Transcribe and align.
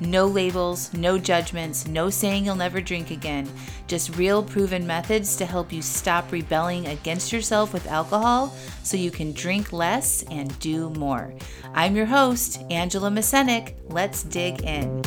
No 0.00 0.26
labels, 0.26 0.92
no 0.92 1.18
judgments, 1.18 1.86
no 1.86 2.10
saying 2.10 2.44
you'll 2.44 2.56
never 2.56 2.80
drink 2.80 3.12
again. 3.12 3.48
Just 3.86 4.16
real 4.16 4.42
proven 4.42 4.84
methods 4.84 5.36
to 5.36 5.46
help 5.46 5.72
you 5.72 5.82
stop 5.82 6.32
rebelling 6.32 6.88
against 6.88 7.32
yourself 7.32 7.72
with 7.72 7.86
alcohol 7.86 8.52
so 8.82 8.96
you 8.96 9.12
can 9.12 9.32
drink 9.32 9.72
less 9.72 10.24
and 10.32 10.58
do 10.58 10.90
more. 10.90 11.32
I'm 11.74 11.94
your 11.94 12.06
host, 12.06 12.60
Angela 12.70 13.08
Masenik. 13.08 13.76
Let's 13.84 14.24
dig 14.24 14.62
in. 14.62 15.00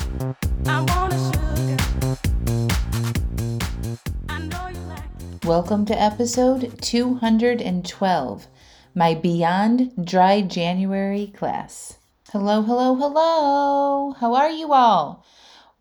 Welcome 5.44 5.86
to 5.88 6.02
episode 6.02 6.82
212, 6.82 8.48
my 8.96 9.14
Beyond 9.16 10.06
Dry 10.06 10.42
January 10.42 11.28
class. 11.36 11.97
Hello, 12.40 12.62
hello, 12.62 12.94
hello. 12.94 14.12
How 14.20 14.36
are 14.36 14.52
you 14.52 14.72
all? 14.72 15.26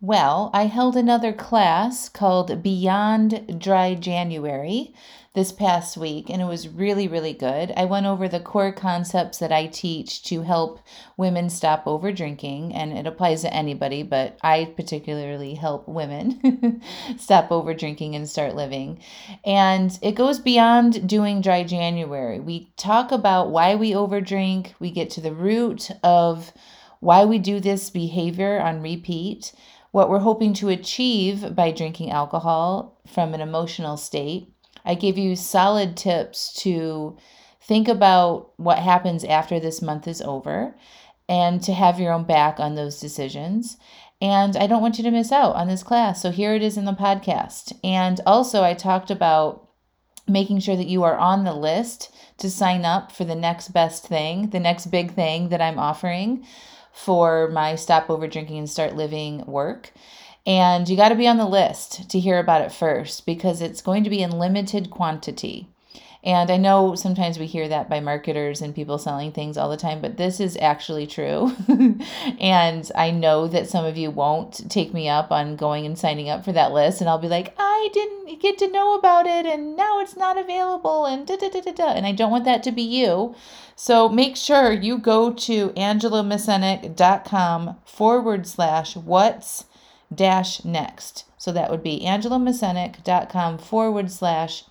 Well, 0.01 0.49
I 0.55 0.65
held 0.65 0.97
another 0.97 1.31
class 1.31 2.09
called 2.09 2.63
Beyond 2.63 3.59
Dry 3.59 3.93
January 3.93 4.91
this 5.37 5.51
past 5.51 5.97
week, 5.97 6.31
and 6.31 6.41
it 6.41 6.45
was 6.45 6.67
really, 6.67 7.07
really 7.07 7.31
good. 7.31 7.71
I 7.77 7.85
went 7.85 8.07
over 8.07 8.27
the 8.27 8.39
core 8.39 8.71
concepts 8.71 9.37
that 9.37 9.51
I 9.51 9.67
teach 9.67 10.23
to 10.23 10.41
help 10.41 10.79
women 11.15 11.51
stop 11.51 11.83
over 11.85 12.11
drinking, 12.11 12.73
and 12.73 12.91
it 12.91 13.05
applies 13.05 13.43
to 13.43 13.53
anybody, 13.53 14.01
but 14.01 14.35
I 14.41 14.73
particularly 14.75 15.53
help 15.53 15.87
women 15.87 16.81
stop 17.19 17.51
over 17.51 17.75
drinking 17.75 18.15
and 18.15 18.27
start 18.27 18.55
living. 18.55 18.99
And 19.45 19.95
it 20.01 20.13
goes 20.15 20.39
beyond 20.39 21.07
doing 21.07 21.41
dry 21.41 21.63
January. 21.63 22.39
We 22.39 22.73
talk 22.75 23.11
about 23.11 23.51
why 23.51 23.75
we 23.75 23.91
overdrink, 23.91 24.73
we 24.79 24.89
get 24.89 25.11
to 25.11 25.21
the 25.21 25.35
root 25.35 25.91
of 26.01 26.51
why 26.99 27.25
we 27.25 27.37
do 27.37 27.59
this 27.59 27.91
behavior 27.91 28.59
on 28.59 28.81
repeat 28.81 29.53
what 29.91 30.09
we're 30.09 30.19
hoping 30.19 30.53
to 30.53 30.69
achieve 30.69 31.55
by 31.55 31.71
drinking 31.71 32.11
alcohol 32.11 32.99
from 33.07 33.33
an 33.33 33.41
emotional 33.41 33.97
state. 33.97 34.51
I 34.87 34.95
give 34.95 35.17
you 35.17 35.35
solid 35.35 35.97
tips 35.97 36.53
to 36.61 37.17
think 37.61 37.89
about 37.89 38.53
what 38.57 38.79
happens 38.79 39.25
after 39.25 39.59
this 39.59 39.81
month 39.81 40.07
is 40.07 40.21
over 40.21 40.75
and 41.27 41.61
to 41.63 41.73
have 41.73 41.99
your 41.99 42.13
own 42.13 42.23
back 42.23 42.59
on 42.59 42.75
those 42.75 42.99
decisions. 42.99 43.77
And 44.21 44.55
I 44.55 44.65
don't 44.65 44.81
want 44.81 44.97
you 44.97 45.03
to 45.03 45.11
miss 45.11 45.31
out 45.31 45.55
on 45.55 45.67
this 45.67 45.83
class. 45.83 46.21
So 46.21 46.31
here 46.31 46.55
it 46.55 46.63
is 46.63 46.77
in 46.77 46.85
the 46.85 46.93
podcast. 46.93 47.77
And 47.83 48.21
also, 48.25 48.63
I 48.63 48.73
talked 48.73 49.11
about 49.11 49.67
making 50.27 50.59
sure 50.59 50.77
that 50.77 50.87
you 50.87 51.03
are 51.03 51.17
on 51.17 51.43
the 51.43 51.53
list 51.53 52.13
to 52.37 52.49
sign 52.49 52.85
up 52.85 53.11
for 53.11 53.25
the 53.25 53.35
next 53.35 53.69
best 53.69 54.07
thing, 54.07 54.49
the 54.51 54.59
next 54.59 54.87
big 54.87 55.13
thing 55.13 55.49
that 55.49 55.61
I'm 55.61 55.79
offering 55.79 56.45
for 56.93 57.49
my 57.49 57.75
Stop 57.75 58.09
Over 58.09 58.27
Drinking 58.27 58.57
and 58.57 58.69
Start 58.69 58.95
Living 58.95 59.45
work. 59.45 59.91
And 60.47 60.87
you 60.87 60.95
got 60.95 61.09
to 61.09 61.15
be 61.15 61.27
on 61.27 61.35
the 61.35 61.45
list 61.45 62.09
to 62.09 62.21
hear 62.21 62.39
about 62.39 62.61
it 62.61 62.71
first 62.71 63.25
because 63.25 63.61
it's 63.61 63.81
going 63.81 64.05
to 64.05 64.09
be 64.09 64.21
in 64.21 64.31
limited 64.31 64.89
quantity. 64.89 65.67
And 66.23 66.49
I 66.49 66.55
know 66.55 66.95
sometimes 66.95 67.37
we 67.37 67.47
hear 67.47 67.67
that 67.67 67.89
by 67.89 67.99
marketers 67.99 68.61
and 68.61 68.73
people 68.73 68.97
selling 68.97 69.33
things 69.33 69.57
all 69.57 69.69
the 69.69 69.75
time, 69.75 69.99
but 70.01 70.15
this 70.15 70.39
is 70.39 70.57
actually 70.61 71.05
true. 71.05 71.51
and 72.39 72.89
I 72.95 73.11
know 73.11 73.49
that 73.49 73.69
some 73.69 73.83
of 73.83 73.97
you 73.97 74.09
won't 74.09 74.71
take 74.71 74.93
me 74.93 75.09
up 75.09 75.31
on 75.31 75.57
going 75.57 75.85
and 75.85 75.99
signing 75.99 76.29
up 76.29 76.45
for 76.45 76.53
that 76.53 76.71
list. 76.71 77.01
And 77.01 77.09
I'll 77.09 77.19
be 77.19 77.27
like, 77.27 77.53
I 77.57 77.89
didn't 77.93 78.41
get 78.41 78.57
to 78.59 78.71
know 78.71 78.95
about 78.95 79.27
it 79.27 79.45
and 79.45 79.75
now 79.75 79.99
it's 79.99 80.15
not 80.15 80.37
available. 80.37 81.05
And 81.05 81.27
da 81.27 81.35
da 81.35 81.49
da 81.49 81.59
da 81.59 81.73
da. 81.73 81.89
And 81.89 82.05
I 82.05 82.13
don't 82.13 82.31
want 82.31 82.45
that 82.45 82.63
to 82.63 82.71
be 82.71 82.83
you. 82.83 83.35
So 83.75 84.07
make 84.07 84.37
sure 84.37 84.71
you 84.71 84.97
go 84.97 85.33
to 85.33 85.69
angelamasenik.com 85.69 87.75
forward 87.85 88.47
slash 88.47 88.95
what's 88.95 89.65
dash 90.13 90.63
next. 90.63 91.25
So 91.37 91.51
that 91.51 91.69
would 91.69 91.83
be 91.83 92.01
angelamasenik.com 92.05 93.57
forward 93.59 94.11
slash 94.11 94.63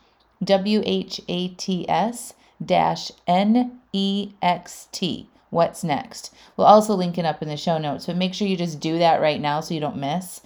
W 0.43 0.83
H 0.85 1.21
A 1.29 1.49
T 1.49 1.89
S 1.89 2.35
dash 2.65 3.11
N 3.27 3.81
E 3.93 4.33
X 4.43 4.89
T. 4.93 5.29
What's 5.51 5.85
next? 5.85 6.35
We'll 6.57 6.67
also 6.67 6.95
link 6.95 7.19
it 7.19 7.25
up 7.25 7.41
in 7.41 7.49
the 7.49 7.57
show 7.57 7.79
notes, 7.79 8.07
but 8.07 8.17
make 8.17 8.35
sure 8.35 8.49
you 8.49 8.57
just 8.57 8.81
do 8.81 8.99
that 8.99 9.21
right 9.21 9.41
now 9.41 9.61
so 9.61 9.75
you 9.75 9.81
don't 9.81 9.97
miss 9.97 10.41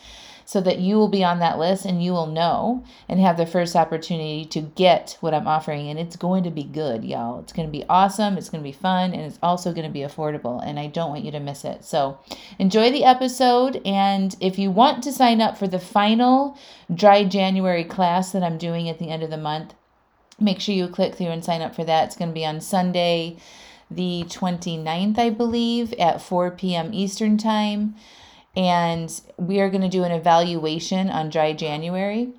so 0.51 0.61
that 0.61 0.81
you 0.81 0.97
will 0.97 1.07
be 1.07 1.23
on 1.23 1.39
that 1.39 1.61
list 1.61 1.85
and 1.85 2.03
you 2.03 2.11
will 2.11 2.27
know 2.27 2.85
and 3.09 3.21
have 3.21 3.37
the 3.37 3.47
first 3.47 3.77
opportunity 3.77 4.45
to 4.45 4.61
get 4.61 5.17
what 5.21 5.33
I'm 5.33 5.47
offering. 5.47 5.89
And 5.89 5.97
it's 5.97 6.17
going 6.17 6.43
to 6.43 6.51
be 6.51 6.65
good, 6.65 7.05
y'all. 7.05 7.39
It's 7.39 7.53
going 7.53 7.69
to 7.69 7.71
be 7.71 7.85
awesome. 7.89 8.37
It's 8.37 8.49
going 8.49 8.61
to 8.61 8.69
be 8.69 8.73
fun. 8.73 9.13
And 9.13 9.23
it's 9.23 9.39
also 9.45 9.73
going 9.73 9.87
to 9.87 9.93
be 9.93 10.01
affordable. 10.01 10.61
And 10.61 10.77
I 10.81 10.89
don't 10.89 11.11
want 11.11 11.25
you 11.25 11.31
to 11.31 11.39
miss 11.39 11.65
it. 11.65 11.85
So 11.85 12.19
enjoy 12.59 12.91
the 12.91 13.05
episode. 13.05 13.81
And 13.85 14.35
if 14.41 14.59
you 14.59 14.73
want 14.73 15.05
to 15.05 15.13
sign 15.13 15.41
up 15.41 15.57
for 15.57 15.69
the 15.69 15.79
final 15.79 16.59
dry 16.93 17.23
January 17.23 17.85
class 17.85 18.33
that 18.33 18.43
I'm 18.43 18.59
doing 18.59 18.89
at 18.89 18.99
the 18.99 19.09
end 19.09 19.23
of 19.23 19.31
the 19.31 19.37
month, 19.37 19.75
make 20.41 20.59
sure 20.59 20.75
you 20.75 20.89
click 20.89 21.15
through 21.15 21.29
and 21.29 21.45
sign 21.45 21.63
up 21.63 21.77
for 21.77 21.85
that. 21.85 22.07
It's 22.07 22.17
going 22.17 22.31
to 22.31 22.35
be 22.35 22.45
on 22.45 22.61
Sunday, 22.61 23.37
the 23.89 24.25
29th, 24.27 25.17
I 25.17 25.31
believe, 25.31 25.93
at 25.93 26.21
4 26.21 26.51
p.m. 26.51 26.93
Eastern 26.93 27.39
Time 27.39 27.95
and 28.57 29.21
we 29.37 29.61
are 29.61 29.71
going 29.71 29.83
to 29.83 29.89
do 29.89 30.05
an 30.05 30.13
evaluation 30.13 31.09
on 31.09 31.31
dry 31.31 31.53
January. 31.53 32.33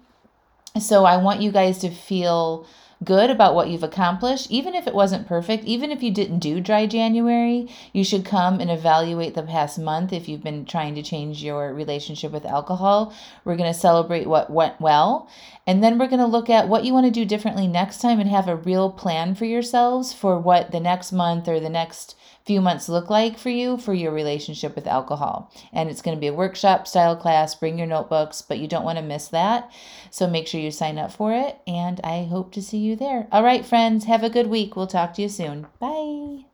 So 0.79 1.05
I 1.05 1.17
want 1.17 1.41
you 1.41 1.51
guys 1.51 1.79
to 1.79 1.89
feel 1.89 2.66
good 3.03 3.31
about 3.31 3.55
what 3.55 3.67
you've 3.67 3.83
accomplished, 3.83 4.51
even 4.51 4.75
if 4.75 4.85
it 4.85 4.94
wasn't 4.94 5.27
perfect, 5.27 5.63
even 5.66 5.89
if 5.89 6.03
you 6.03 6.11
didn't 6.11 6.39
do 6.39 6.61
dry 6.61 6.85
January, 6.85 7.67
you 7.94 8.03
should 8.03 8.23
come 8.23 8.59
and 8.59 8.69
evaluate 8.69 9.33
the 9.33 9.41
past 9.41 9.79
month 9.79 10.13
if 10.13 10.29
you've 10.29 10.44
been 10.44 10.66
trying 10.66 10.94
to 10.94 11.01
change 11.01 11.44
your 11.44 11.73
relationship 11.73 12.31
with 12.31 12.45
alcohol. 12.45 13.11
We're 13.43 13.55
going 13.55 13.73
to 13.73 13.79
celebrate 13.79 14.28
what 14.28 14.51
went 14.51 14.79
well, 14.79 15.28
and 15.66 15.83
then 15.83 15.97
we're 15.97 16.07
going 16.07 16.19
to 16.19 16.28
look 16.28 16.49
at 16.49 16.67
what 16.67 16.85
you 16.85 16.93
want 16.93 17.07
to 17.07 17.11
do 17.11 17.25
differently 17.25 17.67
next 17.67 18.01
time 18.01 18.19
and 18.19 18.29
have 18.29 18.47
a 18.47 18.55
real 18.55 18.91
plan 18.91 19.33
for 19.33 19.45
yourselves 19.45 20.13
for 20.13 20.39
what 20.39 20.72
the 20.72 20.79
next 20.79 21.11
month 21.11 21.47
or 21.47 21.59
the 21.59 21.69
next 21.69 22.16
few 22.46 22.62
months 22.62 22.90
look 22.90 23.09
like 23.09 23.38
for 23.38 23.50
you 23.50 23.78
for 23.78 23.94
your 23.94 24.12
relationship 24.12 24.75
with 24.75 24.88
alcohol. 24.88 25.53
And 25.74 25.90
it's 25.90 26.02
going 26.02 26.18
to 26.18 26.22
be 26.22 26.28
a 26.28 26.34
workshop 26.34 26.88
style 26.88 27.16
class. 27.16 27.56
Bring 27.56 27.78
your 27.78 27.88
notebooks, 27.88 28.41
but 28.41 28.59
you 28.59 28.68
don't 28.68 28.85
want 28.85 28.97
to 28.97 29.03
miss 29.03 29.28
that. 29.29 29.72
So 30.09 30.28
make 30.28 30.47
sure 30.47 30.59
you 30.59 30.72
sign 30.72 30.97
up 30.97 31.12
for 31.12 31.34
it. 31.34 31.57
And 31.68 32.00
I 32.03 32.24
hope 32.24 32.52
to 32.53 32.62
see 32.62 32.79
you 32.79 32.96
there. 32.96 33.28
All 33.31 33.44
right, 33.44 33.66
friends, 33.66 34.06
have 34.06 34.24
a 34.24 34.29
good 34.29 34.47
week. 34.47 34.75
We'll 34.75 34.88
talk 34.88 35.13
to 35.16 35.22
you 35.22 35.29
soon. 35.29 35.68
Bye. 35.79 36.46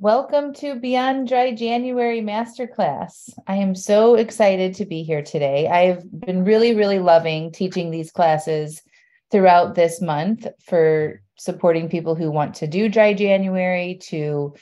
Welcome 0.00 0.52
to 0.54 0.76
Beyond 0.76 1.26
Dry 1.26 1.52
January 1.52 2.20
Masterclass. 2.20 3.30
I 3.48 3.56
am 3.56 3.74
so 3.74 4.14
excited 4.14 4.74
to 4.74 4.84
be 4.84 5.02
here 5.02 5.22
today. 5.22 5.66
I've 5.66 6.08
been 6.20 6.44
really, 6.44 6.74
really 6.74 7.00
loving 7.00 7.50
teaching 7.50 7.90
these 7.90 8.12
classes 8.12 8.82
throughout 9.30 9.74
this 9.74 10.00
month 10.00 10.46
for 10.64 11.20
supporting 11.36 11.88
people 11.88 12.14
who 12.14 12.30
want 12.30 12.54
to 12.54 12.66
do 12.66 12.88
dry 12.88 13.12
January 13.12 13.98
to 14.02 14.54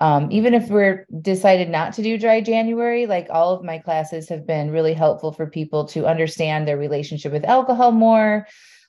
um, 0.00 0.32
even 0.32 0.54
if 0.54 0.68
we're 0.68 1.06
decided 1.20 1.68
not 1.68 1.92
to 1.92 2.02
do 2.02 2.18
dry 2.18 2.40
January, 2.40 3.06
like 3.06 3.28
all 3.30 3.54
of 3.54 3.62
my 3.62 3.78
classes 3.78 4.30
have 4.30 4.46
been 4.46 4.70
really 4.70 4.94
helpful 4.94 5.30
for 5.30 5.46
people 5.46 5.84
to 5.88 6.06
understand 6.06 6.66
their 6.66 6.78
relationship 6.78 7.32
with 7.32 7.44
alcohol 7.44 7.92
more, 7.92 8.46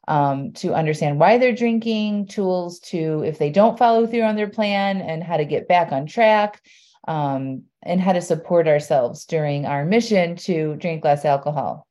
um, 0.08 0.54
to 0.54 0.74
understand 0.74 1.20
why 1.20 1.38
they're 1.38 1.54
drinking, 1.54 2.28
tools 2.28 2.80
to, 2.80 3.24
if 3.24 3.38
they 3.38 3.50
don't 3.50 3.78
follow 3.78 4.08
through 4.08 4.24
on 4.24 4.38
their 4.38 4.50
plan, 4.50 5.02
and 5.02 5.22
how 5.22 5.35
to 5.35 5.46
get 5.46 5.68
back 5.68 5.91
on 5.91 6.06
track, 6.06 6.62
um, 7.09 7.64
and 7.84 8.00
how 8.00 8.14
to 8.14 8.22
support 8.22 8.68
ourselves 8.68 9.26
during 9.26 9.66
our 9.66 9.84
mission 9.84 10.38
to 10.38 10.76
drink 10.78 11.03
less 11.03 11.26
alcohol. 11.26 11.88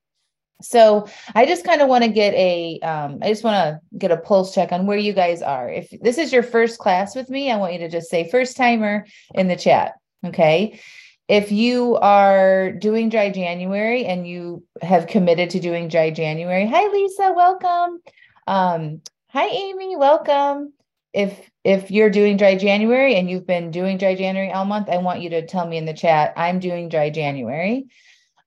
So 0.63 1.09
I 1.35 1.47
just 1.47 1.65
kind 1.65 1.81
of 1.81 1.89
want 1.89 2.05
to 2.05 2.11
get 2.11 2.35
a, 2.35 2.79
um, 2.81 3.19
I 3.23 3.29
just 3.29 3.45
want 3.45 3.55
to 3.55 3.99
get 3.99 4.11
a 4.11 4.17
pulse 4.17 4.55
check 4.55 4.73
on 4.73 4.87
where 4.87 4.99
you 4.99 5.13
guys 5.13 5.43
are. 5.43 5.69
If 5.69 5.91
this 6.01 6.19
is 6.19 6.33
your 6.33 6.43
first 6.43 6.79
class 6.79 7.15
with 7.15 7.31
me, 7.31 7.51
I 7.51 7.57
want 7.57 7.73
you 7.73 7.79
to 7.81 7.89
just 7.89 8.11
say 8.11 8.31
first 8.31 8.57
timer 8.57 9.07
in 9.35 9.49
the 9.49 9.57
chat. 9.57 9.95
Okay. 10.25 10.81
If 11.29 11.53
you 11.53 11.97
are 11.97 12.73
doing 12.73 13.09
dry 13.09 13.31
January 13.31 14.05
and 14.05 14.27
you 14.27 14.65
have 14.83 15.07
committed 15.07 15.51
to 15.51 15.61
doing 15.61 15.87
dry 15.87 16.11
January, 16.11 16.67
hi 16.67 16.89
Lisa, 16.89 17.33
welcome. 17.37 18.01
Um, 18.49 19.01
hi 19.29 19.47
Amy, 19.47 19.95
welcome. 19.95 20.73
If 21.13 21.49
if 21.63 21.91
you're 21.91 22.11
doing 22.11 22.37
dry 22.37 22.57
January 22.57 23.15
and 23.15 23.31
you've 23.31 23.47
been 23.47 23.71
doing 23.71 23.97
dry 23.97 24.17
January 24.17 24.51
all 24.51 24.65
month, 24.65 24.89
I 24.89 24.99
want 24.99 25.21
you 25.21 25.31
to 25.31 25.47
tell 25.47 25.67
me 25.67 25.77
in 25.77 25.85
the 25.85 25.95
chat, 25.95 26.33
I'm 26.37 26.59
doing 26.59 26.89
dry 26.89 27.11
January. 27.11 27.87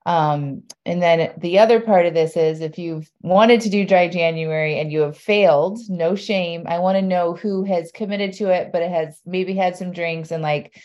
Um, 0.05 0.63
and 0.85 1.01
then 1.01 1.33
the 1.38 1.59
other 1.59 1.79
part 1.79 2.05
of 2.05 2.13
this 2.13 2.35
is 2.35 2.59
if 2.59 2.77
you've 2.77 3.09
wanted 3.21 3.61
to 3.61 3.69
do 3.69 3.85
dry 3.85 4.09
January 4.09 4.79
and 4.79 4.91
you 4.91 5.01
have 5.01 5.17
failed, 5.17 5.79
no 5.88 6.15
shame. 6.15 6.65
I 6.67 6.79
want 6.79 6.97
to 6.97 7.01
know 7.01 7.35
who 7.35 7.63
has 7.63 7.91
committed 7.94 8.33
to 8.33 8.50
it, 8.50 8.71
but 8.71 8.81
it 8.81 8.91
has 8.91 9.21
maybe 9.25 9.55
had 9.55 9.77
some 9.77 9.94
drinks 9.94 10.31
and 10.31 10.44
like 10.44 10.75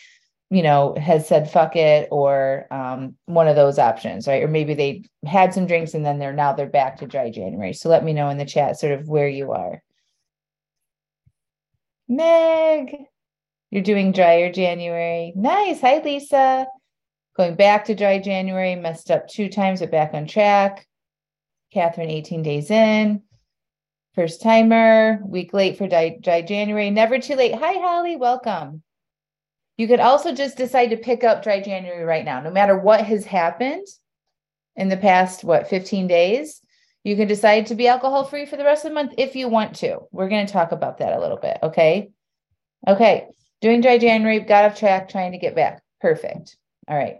you 0.50 0.62
know, 0.62 0.94
has 0.97 1.29
said 1.29 1.50
fuck 1.50 1.76
it 1.76 2.09
or 2.11 2.67
um, 2.70 3.15
one 3.26 3.49
of 3.49 3.56
those 3.56 3.79
options, 3.79 4.26
right? 4.26 4.43
Or 4.43 4.49
maybe 4.49 4.75
they 4.75 5.05
had 5.26 5.53
some 5.53 5.67
drinks 5.67 5.93
and 5.93 6.05
then 6.06 6.19
they're 6.19 6.32
now 6.32 6.55
they're 6.55 6.67
back 6.67 6.97
to 6.99 7.06
dry 7.06 7.31
January. 7.31 7.75
So 7.75 7.88
let 7.88 8.05
me 8.05 8.14
know 8.14 8.31
in 8.31 8.38
the 8.38 8.47
chat 8.47 8.79
sort 8.79 8.93
of 8.93 9.09
where 9.09 9.29
you 9.29 9.53
are. 9.53 9.82
Meg, 12.09 12.97
you're 13.71 13.82
doing 13.82 14.12
drier 14.12 14.50
January. 14.50 15.35
Nice. 15.37 15.82
Hi, 15.82 16.00
Lisa. 16.03 16.67
Going 17.38 17.55
back 17.55 17.85
to 17.85 17.94
dry 17.94 18.19
January, 18.19 18.75
messed 18.75 19.12
up 19.12 19.29
two 19.29 19.49
times, 19.49 19.79
but 19.79 19.93
back 19.93 20.12
on 20.12 20.26
track. 20.26 20.88
Catherine, 21.73 22.11
18 22.11 22.43
days 22.43 22.69
in. 22.69 23.23
First 24.17 24.43
timer, 24.43 25.20
week 25.25 25.55
late 25.55 25.79
for 25.79 25.87
dry, 25.87 26.19
dry 26.20 26.43
January. 26.43 26.90
Never 26.90 27.20
too 27.20 27.37
late. 27.37 27.55
Hi, 27.55 27.75
Holly. 27.75 28.17
Welcome. 28.17 28.82
You 29.76 29.87
could 29.87 30.00
also 30.00 30.35
just 30.35 30.56
decide 30.56 30.88
to 30.88 30.96
pick 30.96 31.23
up 31.23 31.44
dry 31.44 31.61
January 31.61 32.02
right 32.02 32.25
now, 32.25 32.40
no 32.40 32.50
matter 32.50 32.76
what 32.76 33.05
has 33.05 33.25
happened 33.25 33.87
in 34.75 34.88
the 34.88 34.96
past, 34.96 35.44
what, 35.44 35.69
15 35.69 36.08
days. 36.08 36.61
You 37.05 37.14
can 37.14 37.29
decide 37.29 37.67
to 37.67 37.76
be 37.76 37.87
alcohol 37.87 38.25
free 38.25 38.46
for 38.46 38.56
the 38.56 38.64
rest 38.64 38.85
of 38.85 38.90
the 38.90 38.94
month 38.96 39.14
if 39.17 39.37
you 39.37 39.49
want 39.49 39.76
to. 39.76 40.00
We're 40.11 40.29
going 40.29 40.44
to 40.44 40.52
talk 40.52 40.73
about 40.73 40.99
that 40.99 41.12
a 41.12 41.20
little 41.20 41.38
bit. 41.38 41.58
Okay. 41.62 42.11
Okay. 42.88 43.29
Doing 43.61 43.81
dry 43.81 43.99
January, 43.99 44.40
got 44.40 44.64
off 44.64 44.76
track, 44.76 45.08
trying 45.08 45.31
to 45.31 45.38
get 45.38 45.55
back. 45.55 45.82
Perfect. 46.00 46.56
All 46.88 46.96
right. 46.96 47.19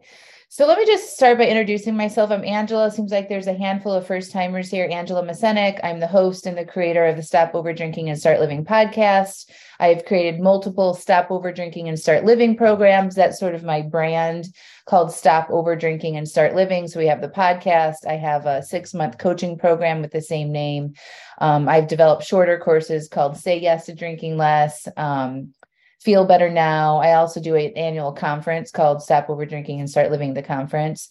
So 0.51 0.67
let 0.67 0.79
me 0.79 0.87
just 0.87 1.13
start 1.13 1.37
by 1.37 1.47
introducing 1.47 1.95
myself. 1.95 2.31
I'm 2.31 2.43
Angela. 2.43 2.91
Seems 2.91 3.13
like 3.13 3.29
there's 3.29 3.47
a 3.47 3.53
handful 3.53 3.93
of 3.93 4.07
first 4.07 4.33
timers 4.33 4.71
here. 4.71 4.89
Angela 4.91 5.23
Masenik. 5.23 5.79
I'm 5.85 6.01
the 6.01 6.07
host 6.07 6.47
and 6.47 6.57
the 6.57 6.65
creator 6.65 7.05
of 7.05 7.17
the 7.17 7.23
Stop 7.23 7.55
Over 7.55 7.75
Drinking 7.75 8.09
and 8.09 8.19
Start 8.19 8.41
Living 8.41 8.65
podcast. 8.65 9.51
I've 9.79 10.07
created 10.07 10.41
multiple 10.41 10.95
Stop 10.95 11.31
Over 11.31 11.53
Drinking 11.53 11.91
and 11.91 11.99
Start 11.99 12.25
Living 12.25 12.57
programs. 12.57 13.15
That's 13.15 13.39
sort 13.39 13.55
of 13.55 13.63
my 13.63 13.83
brand 13.83 14.47
called 14.87 15.13
Stop 15.13 15.51
Over 15.51 15.77
Drinking 15.77 16.17
and 16.17 16.27
Start 16.27 16.55
Living. 16.55 16.89
So 16.89 16.99
we 16.99 17.09
have 17.09 17.21
the 17.21 17.29
podcast. 17.29 18.07
I 18.09 18.15
have 18.15 18.47
a 18.47 18.63
six 18.63 18.95
month 18.95 19.19
coaching 19.19 19.59
program 19.59 20.01
with 20.01 20.13
the 20.13 20.23
same 20.23 20.51
name. 20.51 20.95
Um, 21.43 21.69
I've 21.69 21.89
developed 21.89 22.25
shorter 22.25 22.59
courses 22.59 23.07
called 23.07 23.37
Say 23.37 23.61
Yes 23.61 23.85
to 23.85 23.95
Drinking 23.95 24.39
Less. 24.39 24.89
Um, 24.97 25.53
Feel 26.01 26.25
Better 26.25 26.51
Now. 26.51 26.99
I 26.99 27.15
also 27.15 27.41
do 27.41 27.55
an 27.55 27.73
annual 27.77 28.13
conference 28.13 28.71
called 28.71 29.03
Stop 29.03 29.29
Over 29.29 29.45
Drinking 29.47 29.81
and 29.81 29.91
Start 29.91 30.11
Living 30.11 30.35
the 30.35 30.43
Conference. 30.43 31.11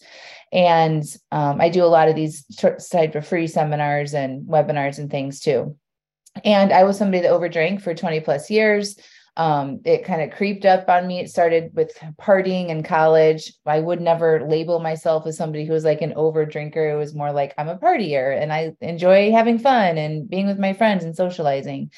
And 0.52 1.04
um, 1.30 1.60
I 1.60 1.68
do 1.68 1.84
a 1.84 1.86
lot 1.86 2.08
of 2.08 2.16
these 2.16 2.44
type 2.90 3.14
of 3.14 3.26
free 3.26 3.46
seminars 3.46 4.14
and 4.14 4.46
webinars 4.46 4.98
and 4.98 5.10
things 5.10 5.40
too. 5.40 5.76
And 6.44 6.72
I 6.72 6.84
was 6.84 6.96
somebody 6.96 7.22
that 7.22 7.32
overdrank 7.32 7.82
for 7.82 7.94
20 7.94 8.20
plus 8.20 8.50
years. 8.50 8.96
Um, 9.38 9.80
it 9.84 10.04
kind 10.04 10.20
of 10.20 10.36
creeped 10.36 10.64
up 10.64 10.88
on 10.88 11.06
me. 11.06 11.20
It 11.20 11.30
started 11.30 11.70
with 11.72 11.96
partying 12.20 12.70
in 12.70 12.82
college. 12.82 13.52
I 13.64 13.78
would 13.78 14.00
never 14.00 14.44
label 14.44 14.80
myself 14.80 15.28
as 15.28 15.36
somebody 15.36 15.64
who 15.64 15.72
was 15.72 15.84
like 15.84 16.02
an 16.02 16.12
over 16.16 16.44
drinker. 16.44 16.90
It 16.90 16.96
was 16.96 17.14
more 17.14 17.30
like 17.30 17.54
I'm 17.56 17.68
a 17.68 17.78
partier 17.78 18.36
and 18.36 18.52
I 18.52 18.72
enjoy 18.80 19.30
having 19.30 19.60
fun 19.60 19.96
and 19.96 20.28
being 20.28 20.48
with 20.48 20.58
my 20.58 20.72
friends 20.72 21.04
and 21.04 21.14
socializing. 21.14 21.92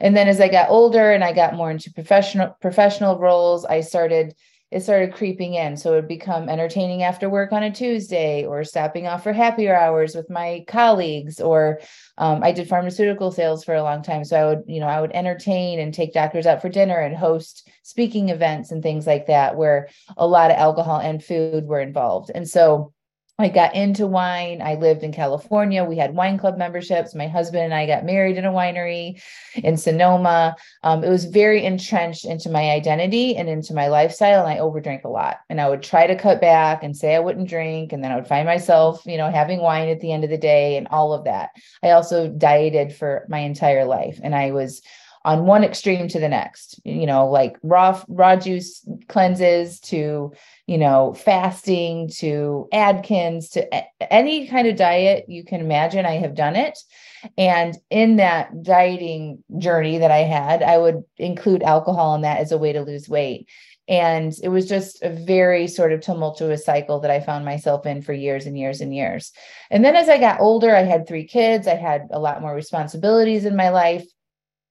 And 0.00 0.16
then 0.16 0.28
as 0.28 0.40
I 0.40 0.48
got 0.48 0.70
older 0.70 1.12
and 1.12 1.22
I 1.22 1.34
got 1.34 1.54
more 1.54 1.70
into 1.70 1.92
professional 1.92 2.56
professional 2.62 3.18
roles, 3.18 3.66
I 3.66 3.82
started 3.82 4.34
it 4.70 4.80
started 4.80 5.14
creeping 5.14 5.54
in. 5.54 5.76
So 5.76 5.92
it 5.92 5.96
would 5.96 6.08
become 6.08 6.48
entertaining 6.48 7.02
after 7.02 7.30
work 7.30 7.52
on 7.52 7.62
a 7.62 7.70
Tuesday 7.70 8.44
or 8.44 8.64
stopping 8.64 9.06
off 9.06 9.22
for 9.22 9.32
happier 9.32 9.74
hours 9.74 10.14
with 10.14 10.28
my 10.28 10.64
colleagues. 10.68 11.40
Or 11.40 11.80
um, 12.18 12.42
I 12.42 12.52
did 12.52 12.68
pharmaceutical 12.68 13.32
sales 13.32 13.64
for 13.64 13.74
a 13.74 13.82
long 13.82 14.02
time. 14.02 14.24
So 14.24 14.36
I 14.36 14.44
would, 14.44 14.64
you 14.66 14.80
know, 14.80 14.86
I 14.86 15.00
would 15.00 15.12
entertain 15.12 15.80
and 15.80 15.94
take 15.94 16.12
doctors 16.12 16.46
out 16.46 16.60
for 16.60 16.68
dinner 16.68 16.98
and 16.98 17.16
host 17.16 17.68
speaking 17.82 18.28
events 18.28 18.70
and 18.70 18.82
things 18.82 19.06
like 19.06 19.26
that, 19.28 19.56
where 19.56 19.88
a 20.16 20.26
lot 20.26 20.50
of 20.50 20.58
alcohol 20.58 20.98
and 20.98 21.24
food 21.24 21.64
were 21.64 21.80
involved. 21.80 22.30
And 22.34 22.46
so 22.46 22.92
I 23.40 23.48
got 23.48 23.76
into 23.76 24.08
wine. 24.08 24.60
I 24.60 24.74
lived 24.74 25.04
in 25.04 25.12
California. 25.12 25.84
We 25.84 25.96
had 25.96 26.16
wine 26.16 26.38
club 26.38 26.58
memberships. 26.58 27.14
My 27.14 27.28
husband 27.28 27.62
and 27.62 27.72
I 27.72 27.86
got 27.86 28.04
married 28.04 28.36
in 28.36 28.44
a 28.44 28.50
winery 28.50 29.22
in 29.54 29.76
Sonoma. 29.76 30.56
Um, 30.82 31.04
it 31.04 31.08
was 31.08 31.24
very 31.24 31.64
entrenched 31.64 32.24
into 32.24 32.50
my 32.50 32.72
identity 32.72 33.36
and 33.36 33.48
into 33.48 33.74
my 33.74 33.86
lifestyle. 33.86 34.44
And 34.44 34.52
I 34.52 34.60
overdrank 34.60 35.04
a 35.04 35.08
lot. 35.08 35.38
And 35.48 35.60
I 35.60 35.68
would 35.68 35.84
try 35.84 36.08
to 36.08 36.18
cut 36.18 36.40
back 36.40 36.82
and 36.82 36.96
say 36.96 37.14
I 37.14 37.20
wouldn't 37.20 37.48
drink. 37.48 37.92
And 37.92 38.02
then 38.02 38.10
I 38.10 38.16
would 38.16 38.26
find 38.26 38.44
myself, 38.44 39.02
you 39.06 39.16
know, 39.16 39.30
having 39.30 39.60
wine 39.60 39.88
at 39.88 40.00
the 40.00 40.10
end 40.10 40.24
of 40.24 40.30
the 40.30 40.36
day 40.36 40.76
and 40.76 40.88
all 40.88 41.12
of 41.12 41.22
that. 41.22 41.50
I 41.80 41.90
also 41.90 42.26
dieted 42.26 42.92
for 42.92 43.24
my 43.28 43.38
entire 43.38 43.84
life. 43.84 44.18
And 44.20 44.34
I 44.34 44.50
was 44.50 44.82
on 45.28 45.44
one 45.44 45.62
extreme 45.62 46.08
to 46.08 46.18
the 46.18 46.28
next 46.28 46.80
you 46.84 47.04
know 47.04 47.28
like 47.28 47.58
raw 47.62 48.02
raw 48.08 48.34
juice 48.34 48.82
cleanses 49.08 49.78
to 49.78 50.32
you 50.66 50.78
know 50.78 51.12
fasting 51.12 52.08
to 52.08 52.66
Atkins 52.72 53.50
to 53.50 53.68
any 54.10 54.48
kind 54.48 54.66
of 54.66 54.76
diet 54.76 55.26
you 55.28 55.44
can 55.44 55.60
imagine 55.60 56.06
i 56.06 56.12
have 56.12 56.34
done 56.34 56.56
it 56.56 56.78
and 57.36 57.76
in 57.90 58.16
that 58.16 58.62
dieting 58.62 59.44
journey 59.58 59.98
that 59.98 60.10
i 60.10 60.18
had 60.18 60.62
i 60.62 60.78
would 60.78 61.04
include 61.18 61.62
alcohol 61.62 62.14
in 62.14 62.22
that 62.22 62.38
as 62.38 62.50
a 62.50 62.58
way 62.58 62.72
to 62.72 62.80
lose 62.80 63.06
weight 63.06 63.46
and 63.86 64.34
it 64.42 64.48
was 64.48 64.66
just 64.66 65.02
a 65.02 65.10
very 65.10 65.66
sort 65.66 65.92
of 65.92 66.02
tumultuous 66.02 66.64
cycle 66.64 67.00
that 67.00 67.10
I 67.10 67.20
found 67.20 67.46
myself 67.46 67.86
in 67.86 68.02
for 68.02 68.12
years 68.12 68.44
and 68.44 68.58
years 68.58 68.82
and 68.82 68.94
years. 68.94 69.32
And 69.70 69.82
then 69.82 69.96
as 69.96 70.10
I 70.10 70.18
got 70.18 70.40
older, 70.40 70.76
I 70.76 70.82
had 70.82 71.08
three 71.08 71.24
kids, 71.24 71.66
I 71.66 71.74
had 71.74 72.08
a 72.10 72.18
lot 72.18 72.42
more 72.42 72.54
responsibilities 72.54 73.46
in 73.46 73.56
my 73.56 73.70
life. 73.70 74.04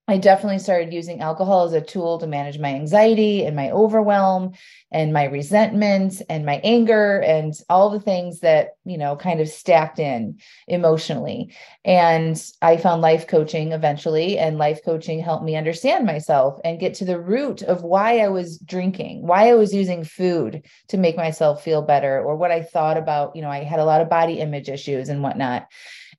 I 0.09 0.18
definitely 0.18 0.59
started 0.59 0.94
using 0.94 1.19
alcohol 1.19 1.65
as 1.65 1.74
a 1.74 1.81
tool 1.81 2.18
to 2.19 2.27
manage 2.27 2.59
my 2.59 2.69
anxiety 2.69 3.44
and 3.44 3.57
my 3.57 3.71
overwhelm 3.71 4.54
and 4.89 5.12
my 5.12 5.25
resentment 5.25 6.21
and 6.30 6.45
my 6.45 6.62
anger 6.63 7.19
and 7.19 7.54
all 7.69 7.89
the 7.89 8.00
things 8.00 8.39
that, 8.39 8.77
you 8.86 8.98
know, 8.98 9.18
kind 9.18 9.42
of 9.42 9.50
stacked 9.50 10.00
in 10.00 10.39
emotionally. 10.65 11.54
And 11.83 12.42
I 12.62 12.77
found 12.77 13.01
life 13.01 13.27
coaching 13.27 13.74
eventually, 13.74 14.38
and 14.38 14.57
life 14.57 14.80
coaching 14.86 15.19
helped 15.19 15.44
me 15.44 15.57
understand 15.57 16.06
myself 16.06 16.57
and 16.63 16.80
get 16.80 16.94
to 16.95 17.06
the 17.06 17.19
root 17.19 17.62
of 17.63 17.83
why 17.83 18.19
I 18.19 18.30
was 18.30 18.59
drinking, 18.59 19.27
why 19.27 19.50
I 19.50 19.56
was 19.56 19.74
using 19.74 20.06
food 20.06 20.63
to 20.88 20.98
make 20.98 21.18
myself 21.18 21.65
feel 21.65 21.81
better, 21.81 22.24
or 22.24 22.38
what 22.38 22.51
I 22.51 22.62
thought 22.62 22.95
about. 22.95 23.36
You 23.36 23.42
know, 23.42 23.51
I 23.51 23.63
had 23.63 23.81
a 23.81 23.86
lot 23.86 24.00
of 24.00 24.09
body 24.09 24.39
image 24.39 24.69
issues 24.69 25.09
and 25.09 25.21
whatnot. 25.21 25.68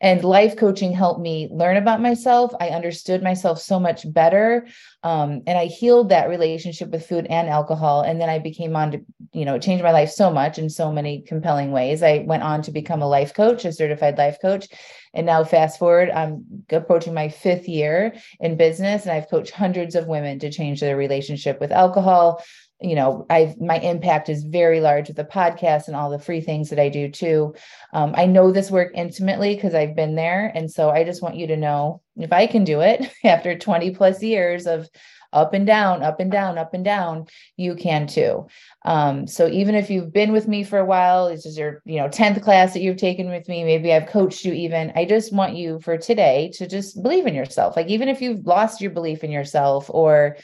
And 0.00 0.22
life 0.22 0.56
coaching 0.56 0.92
helped 0.92 1.20
me 1.20 1.48
learn 1.50 1.76
about 1.76 2.00
myself. 2.00 2.52
I 2.60 2.68
understood 2.68 3.22
myself 3.22 3.60
so 3.60 3.80
much 3.80 4.10
better. 4.12 4.66
Um, 5.02 5.42
and 5.46 5.58
I 5.58 5.66
healed 5.66 6.10
that 6.10 6.28
relationship 6.28 6.90
with 6.90 7.06
food 7.06 7.26
and 7.28 7.48
alcohol. 7.48 8.02
And 8.02 8.20
then 8.20 8.28
I 8.28 8.38
became 8.38 8.76
on 8.76 8.92
to, 8.92 9.00
you 9.32 9.44
know, 9.44 9.58
changed 9.58 9.82
my 9.82 9.90
life 9.90 10.10
so 10.10 10.30
much 10.30 10.58
in 10.58 10.70
so 10.70 10.92
many 10.92 11.22
compelling 11.22 11.72
ways. 11.72 12.02
I 12.02 12.24
went 12.26 12.44
on 12.44 12.62
to 12.62 12.70
become 12.70 13.02
a 13.02 13.08
life 13.08 13.34
coach, 13.34 13.64
a 13.64 13.72
certified 13.72 14.18
life 14.18 14.38
coach. 14.40 14.68
And 15.14 15.26
now, 15.26 15.42
fast 15.42 15.78
forward, 15.78 16.10
I'm 16.10 16.64
approaching 16.70 17.14
my 17.14 17.28
fifth 17.28 17.66
year 17.66 18.14
in 18.40 18.56
business, 18.56 19.02
and 19.02 19.12
I've 19.12 19.30
coached 19.30 19.52
hundreds 19.52 19.94
of 19.94 20.06
women 20.06 20.38
to 20.40 20.50
change 20.50 20.80
their 20.80 20.96
relationship 20.96 21.60
with 21.60 21.72
alcohol, 21.72 22.44
you 22.80 22.94
know 22.94 23.26
i 23.28 23.54
my 23.60 23.78
impact 23.78 24.28
is 24.28 24.44
very 24.44 24.80
large 24.80 25.08
with 25.08 25.16
the 25.16 25.24
podcast 25.24 25.88
and 25.88 25.96
all 25.96 26.10
the 26.10 26.18
free 26.18 26.40
things 26.40 26.70
that 26.70 26.78
i 26.78 26.88
do 26.88 27.10
too. 27.10 27.54
Um, 27.92 28.14
i 28.16 28.26
know 28.26 28.52
this 28.52 28.70
work 28.70 28.92
intimately 28.94 29.54
because 29.54 29.74
i've 29.74 29.96
been 29.96 30.14
there 30.14 30.52
and 30.54 30.70
so 30.70 30.90
i 30.90 31.04
just 31.04 31.22
want 31.22 31.36
you 31.36 31.46
to 31.48 31.56
know 31.56 32.02
if 32.16 32.32
i 32.32 32.46
can 32.46 32.64
do 32.64 32.80
it 32.80 33.10
after 33.24 33.58
20 33.58 33.92
plus 33.92 34.22
years 34.22 34.66
of 34.66 34.88
up 35.32 35.52
and 35.52 35.66
down 35.66 36.02
up 36.02 36.20
and 36.20 36.32
down 36.32 36.56
up 36.56 36.72
and 36.72 36.84
down 36.84 37.26
you 37.58 37.74
can 37.74 38.06
too. 38.06 38.46
Um, 38.86 39.26
so 39.26 39.46
even 39.46 39.74
if 39.74 39.90
you've 39.90 40.10
been 40.10 40.32
with 40.32 40.48
me 40.48 40.64
for 40.64 40.78
a 40.78 40.86
while 40.86 41.28
this 41.28 41.44
is 41.44 41.58
your 41.58 41.82
you 41.84 41.96
know 41.96 42.08
10th 42.08 42.42
class 42.42 42.72
that 42.72 42.80
you've 42.80 42.96
taken 42.96 43.28
with 43.28 43.46
me 43.46 43.62
maybe 43.62 43.92
i've 43.92 44.08
coached 44.08 44.46
you 44.46 44.54
even 44.54 44.90
i 44.96 45.04
just 45.04 45.32
want 45.34 45.54
you 45.54 45.80
for 45.80 45.98
today 45.98 46.50
to 46.54 46.66
just 46.66 47.02
believe 47.02 47.26
in 47.26 47.34
yourself. 47.34 47.76
Like 47.76 47.88
even 47.88 48.08
if 48.08 48.22
you've 48.22 48.46
lost 48.46 48.80
your 48.80 48.90
belief 48.90 49.22
in 49.22 49.30
yourself 49.30 49.90
or 49.90 50.36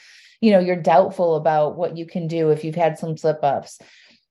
you 0.45 0.51
know 0.51 0.59
you're 0.59 0.75
doubtful 0.75 1.37
about 1.37 1.75
what 1.75 1.97
you 1.97 2.05
can 2.05 2.27
do 2.27 2.51
if 2.51 2.63
you've 2.63 2.75
had 2.75 2.99
some 2.99 3.17
slip 3.17 3.43
ups. 3.43 3.79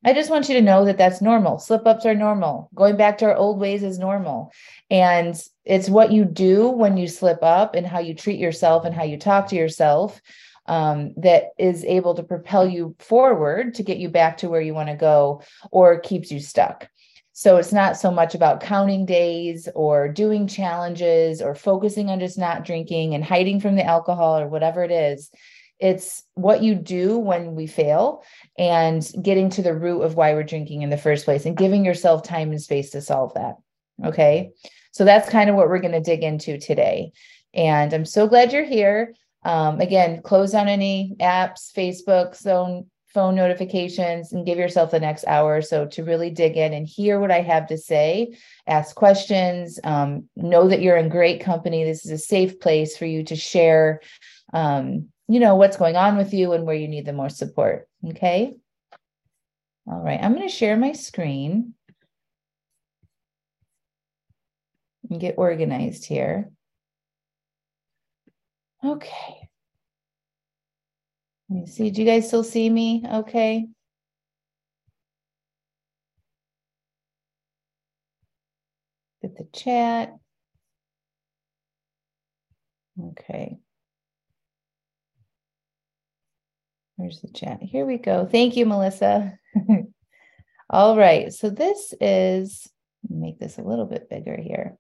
I 0.04 0.12
just 0.12 0.30
want 0.30 0.48
you 0.48 0.54
to 0.54 0.62
know 0.62 0.84
that 0.84 0.96
that's 0.96 1.20
normal. 1.20 1.58
Slip 1.58 1.86
ups 1.86 2.06
are 2.06 2.14
normal. 2.14 2.70
Going 2.72 2.96
back 2.96 3.18
to 3.18 3.24
our 3.24 3.34
old 3.34 3.58
ways 3.58 3.82
is 3.82 3.98
normal. 3.98 4.52
And 4.90 5.34
it's 5.64 5.88
what 5.88 6.12
you 6.12 6.24
do 6.24 6.68
when 6.68 6.96
you 6.96 7.08
slip 7.08 7.42
up 7.42 7.74
and 7.74 7.84
how 7.84 7.98
you 7.98 8.14
treat 8.14 8.38
yourself 8.38 8.84
and 8.84 8.94
how 8.94 9.02
you 9.02 9.18
talk 9.18 9.48
to 9.48 9.56
yourself 9.56 10.20
um, 10.66 11.14
that 11.16 11.46
is 11.58 11.84
able 11.84 12.14
to 12.14 12.22
propel 12.22 12.68
you 12.68 12.94
forward 13.00 13.74
to 13.74 13.82
get 13.82 13.98
you 13.98 14.08
back 14.08 14.36
to 14.38 14.48
where 14.48 14.60
you 14.60 14.74
want 14.74 14.90
to 14.90 14.94
go 14.94 15.42
or 15.72 15.98
keeps 15.98 16.30
you 16.30 16.38
stuck. 16.38 16.88
So 17.32 17.56
it's 17.56 17.72
not 17.72 17.96
so 17.96 18.12
much 18.12 18.36
about 18.36 18.60
counting 18.60 19.06
days 19.06 19.68
or 19.74 20.06
doing 20.08 20.46
challenges 20.46 21.42
or 21.42 21.56
focusing 21.56 22.08
on 22.08 22.20
just 22.20 22.38
not 22.38 22.64
drinking 22.64 23.14
and 23.14 23.24
hiding 23.24 23.58
from 23.58 23.74
the 23.74 23.84
alcohol 23.84 24.38
or 24.38 24.46
whatever 24.46 24.84
it 24.84 24.92
is 24.92 25.32
it's 25.84 26.22
what 26.32 26.62
you 26.62 26.74
do 26.74 27.18
when 27.18 27.54
we 27.54 27.66
fail 27.66 28.24
and 28.56 29.06
getting 29.20 29.50
to 29.50 29.60
the 29.60 29.74
root 29.74 30.00
of 30.00 30.14
why 30.14 30.32
we're 30.32 30.42
drinking 30.42 30.80
in 30.80 30.88
the 30.88 30.96
first 30.96 31.26
place 31.26 31.44
and 31.44 31.58
giving 31.58 31.84
yourself 31.84 32.22
time 32.22 32.50
and 32.52 32.62
space 32.62 32.88
to 32.88 33.02
solve 33.02 33.34
that. 33.34 33.56
Okay. 34.02 34.52
So 34.92 35.04
that's 35.04 35.28
kind 35.28 35.50
of 35.50 35.56
what 35.56 35.68
we're 35.68 35.80
going 35.80 35.92
to 35.92 36.00
dig 36.00 36.22
into 36.22 36.56
today. 36.56 37.12
And 37.52 37.92
I'm 37.92 38.06
so 38.06 38.26
glad 38.26 38.50
you're 38.50 38.64
here. 38.64 39.14
Um, 39.44 39.78
again, 39.78 40.22
close 40.22 40.52
down 40.52 40.68
any 40.68 41.16
apps, 41.20 41.70
Facebook, 41.70 42.34
zone, 42.34 42.86
phone 43.12 43.34
notifications 43.34 44.32
and 44.32 44.46
give 44.46 44.56
yourself 44.56 44.90
the 44.90 44.98
next 44.98 45.26
hour 45.26 45.54
or 45.54 45.62
so 45.62 45.86
to 45.86 46.02
really 46.02 46.30
dig 46.30 46.56
in 46.56 46.72
and 46.72 46.88
hear 46.88 47.20
what 47.20 47.30
I 47.30 47.42
have 47.42 47.66
to 47.66 47.76
say, 47.76 48.38
ask 48.66 48.96
questions, 48.96 49.78
um, 49.84 50.30
know 50.34 50.66
that 50.66 50.80
you're 50.80 50.96
in 50.96 51.10
great 51.10 51.42
company. 51.42 51.84
This 51.84 52.06
is 52.06 52.10
a 52.10 52.18
safe 52.18 52.58
place 52.58 52.96
for 52.96 53.04
you 53.04 53.22
to 53.24 53.36
share, 53.36 54.00
um, 54.54 55.10
you 55.28 55.40
know, 55.40 55.56
what's 55.56 55.76
going 55.76 55.96
on 55.96 56.16
with 56.16 56.34
you 56.34 56.52
and 56.52 56.64
where 56.66 56.76
you 56.76 56.88
need 56.88 57.06
the 57.06 57.12
most 57.12 57.38
support. 57.38 57.88
Okay. 58.06 58.54
All 59.86 60.00
right, 60.00 60.20
I'm 60.22 60.34
going 60.34 60.48
to 60.48 60.54
share 60.54 60.76
my 60.76 60.92
screen 60.92 61.74
and 65.10 65.20
get 65.20 65.34
organized 65.36 66.06
here. 66.06 66.50
Okay. 68.82 69.48
Let 71.48 71.60
me 71.60 71.66
see. 71.66 71.90
Do 71.90 72.02
you 72.02 72.06
guys 72.06 72.26
still 72.28 72.44
see 72.44 72.68
me? 72.68 73.04
Okay. 73.10 73.66
Get 79.22 79.36
the 79.36 79.46
chat. 79.52 80.16
Okay. 83.00 83.58
Where's 86.96 87.20
the 87.20 87.28
chat? 87.28 87.58
Here 87.62 87.84
we 87.84 87.98
go. 87.98 88.26
Thank 88.26 88.56
you, 88.56 88.66
Melissa. 88.66 89.38
All 90.70 90.96
right. 90.96 91.32
So 91.32 91.50
this 91.50 91.92
is, 92.00 92.68
make 93.08 93.38
this 93.38 93.58
a 93.58 93.62
little 93.62 93.86
bit 93.86 94.08
bigger 94.08 94.36
here. 94.36 94.76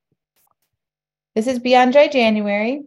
This 1.34 1.46
is 1.46 1.58
Beyond 1.58 1.92
Dry 1.92 2.08
January. 2.08 2.84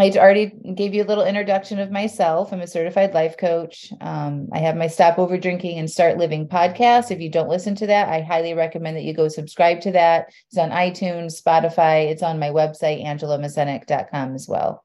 I 0.00 0.10
already 0.16 0.46
gave 0.74 0.94
you 0.94 1.04
a 1.04 1.06
little 1.06 1.26
introduction 1.26 1.78
of 1.78 1.90
myself. 1.90 2.52
I'm 2.52 2.62
a 2.62 2.66
certified 2.66 3.12
life 3.12 3.36
coach. 3.36 3.92
Um, 4.00 4.48
I 4.50 4.58
have 4.58 4.74
my 4.74 4.86
Stop 4.86 5.18
Over 5.18 5.36
Drinking 5.36 5.78
and 5.78 5.90
Start 5.90 6.16
Living 6.16 6.48
podcast. 6.48 7.10
If 7.10 7.20
you 7.20 7.28
don't 7.28 7.50
listen 7.50 7.74
to 7.76 7.86
that, 7.88 8.08
I 8.08 8.22
highly 8.22 8.54
recommend 8.54 8.96
that 8.96 9.04
you 9.04 9.12
go 9.12 9.28
subscribe 9.28 9.82
to 9.82 9.92
that. 9.92 10.32
It's 10.48 10.56
on 10.56 10.70
iTunes, 10.70 11.40
Spotify. 11.40 12.10
It's 12.10 12.22
on 12.22 12.38
my 12.38 12.48
website, 12.48 13.04
angelamasenik.com 13.04 14.34
as 14.34 14.48
well. 14.48 14.82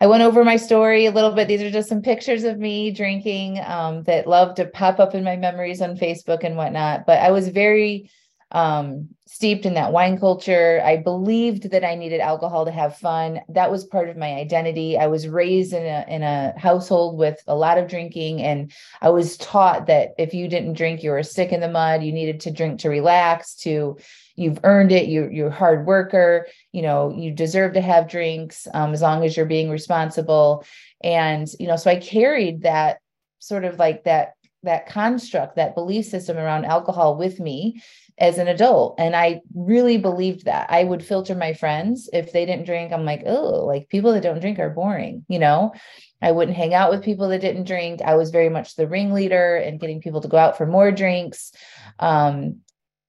I 0.00 0.06
went 0.06 0.22
over 0.22 0.44
my 0.44 0.56
story 0.56 1.06
a 1.06 1.12
little 1.12 1.32
bit. 1.32 1.48
These 1.48 1.62
are 1.62 1.70
just 1.70 1.88
some 1.88 2.02
pictures 2.02 2.44
of 2.44 2.58
me 2.58 2.90
drinking 2.90 3.60
um, 3.64 4.02
that 4.04 4.26
love 4.26 4.56
to 4.56 4.66
pop 4.66 4.98
up 4.98 5.14
in 5.14 5.22
my 5.22 5.36
memories 5.36 5.80
on 5.80 5.96
Facebook 5.96 6.44
and 6.44 6.56
whatnot. 6.56 7.06
But 7.06 7.20
I 7.20 7.30
was 7.30 7.48
very 7.48 8.10
um, 8.52 9.08
steeped 9.26 9.64
in 9.64 9.74
that 9.74 9.92
wine 9.92 10.18
culture. 10.18 10.82
I 10.84 10.98
believed 10.98 11.70
that 11.70 11.84
I 11.84 11.94
needed 11.94 12.20
alcohol 12.20 12.66
to 12.66 12.70
have 12.70 12.98
fun. 12.98 13.40
That 13.48 13.70
was 13.70 13.84
part 13.84 14.10
of 14.10 14.16
my 14.18 14.34
identity. 14.34 14.98
I 14.98 15.06
was 15.06 15.26
raised 15.26 15.72
in 15.72 15.84
a 15.84 16.04
in 16.06 16.22
a 16.22 16.52
household 16.58 17.16
with 17.16 17.42
a 17.46 17.56
lot 17.56 17.78
of 17.78 17.88
drinking, 17.88 18.42
and 18.42 18.70
I 19.00 19.08
was 19.08 19.38
taught 19.38 19.86
that 19.86 20.10
if 20.18 20.34
you 20.34 20.48
didn't 20.48 20.74
drink, 20.74 21.02
you 21.02 21.10
were 21.10 21.18
a 21.18 21.24
stick 21.24 21.50
in 21.50 21.60
the 21.60 21.68
mud. 21.68 22.02
You 22.02 22.12
needed 22.12 22.40
to 22.40 22.50
drink 22.50 22.80
to 22.80 22.90
relax. 22.90 23.54
To 23.62 23.96
you've 24.36 24.60
earned 24.64 24.92
it. 24.92 25.08
You 25.08 25.30
you're 25.32 25.48
a 25.48 25.52
hard 25.52 25.86
worker. 25.86 26.46
You 26.72 26.82
know 26.82 27.10
you 27.10 27.32
deserve 27.32 27.72
to 27.72 27.80
have 27.80 28.10
drinks 28.10 28.68
um, 28.74 28.92
as 28.92 29.00
long 29.00 29.24
as 29.24 29.34
you're 29.34 29.46
being 29.46 29.70
responsible. 29.70 30.64
And 31.02 31.48
you 31.58 31.66
know, 31.66 31.76
so 31.76 31.90
I 31.90 31.96
carried 31.96 32.62
that 32.62 32.98
sort 33.38 33.64
of 33.64 33.78
like 33.78 34.04
that 34.04 34.34
that 34.62 34.86
construct 34.86 35.56
that 35.56 35.74
belief 35.74 36.06
system 36.06 36.36
around 36.36 36.64
alcohol 36.64 37.16
with 37.16 37.40
me 37.40 37.82
as 38.18 38.38
an 38.38 38.48
adult. 38.48 38.94
And 38.98 39.16
I 39.16 39.40
really 39.54 39.98
believed 39.98 40.44
that. 40.44 40.70
I 40.70 40.84
would 40.84 41.04
filter 41.04 41.34
my 41.34 41.54
friends. 41.54 42.08
If 42.12 42.32
they 42.32 42.46
didn't 42.46 42.66
drink, 42.66 42.92
I'm 42.92 43.04
like, 43.04 43.22
oh, 43.26 43.64
like 43.64 43.88
people 43.88 44.12
that 44.12 44.22
don't 44.22 44.40
drink 44.40 44.58
are 44.58 44.70
boring, 44.70 45.24
you 45.28 45.38
know? 45.38 45.72
I 46.20 46.30
wouldn't 46.30 46.56
hang 46.56 46.72
out 46.72 46.90
with 46.90 47.02
people 47.02 47.28
that 47.28 47.40
didn't 47.40 47.66
drink. 47.66 48.00
I 48.00 48.14
was 48.14 48.30
very 48.30 48.48
much 48.48 48.76
the 48.76 48.86
ringleader 48.86 49.56
and 49.56 49.80
getting 49.80 50.00
people 50.00 50.20
to 50.20 50.28
go 50.28 50.36
out 50.36 50.56
for 50.56 50.66
more 50.66 50.92
drinks. 50.92 51.52
Um, 51.98 52.60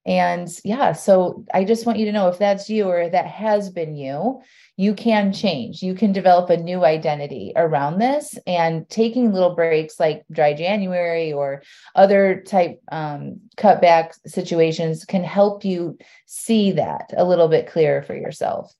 and 0.06 0.48
yeah, 0.64 0.92
so 0.92 1.44
I 1.54 1.64
just 1.64 1.86
want 1.86 1.98
you 1.98 2.06
to 2.06 2.12
know 2.12 2.28
if 2.28 2.38
that's 2.38 2.68
you 2.68 2.88
or 2.88 3.08
that 3.08 3.26
has 3.26 3.70
been 3.70 3.96
you, 3.96 4.42
you 4.76 4.94
can 4.94 5.32
change. 5.32 5.82
You 5.82 5.94
can 5.94 6.12
develop 6.12 6.50
a 6.50 6.56
new 6.56 6.84
identity 6.84 7.52
around 7.54 7.98
this 7.98 8.36
and 8.46 8.88
taking 8.88 9.32
little 9.32 9.54
breaks 9.54 10.00
like 10.00 10.24
dry 10.32 10.52
January 10.54 11.32
or 11.32 11.62
other 11.94 12.42
type 12.42 12.80
um, 12.90 13.40
cutback 13.56 14.14
situations 14.26 15.04
can 15.04 15.22
help 15.22 15.64
you 15.64 15.96
see 16.26 16.72
that 16.72 17.12
a 17.16 17.24
little 17.24 17.48
bit 17.48 17.68
clearer 17.68 18.02
for 18.02 18.16
yourself. 18.16 18.74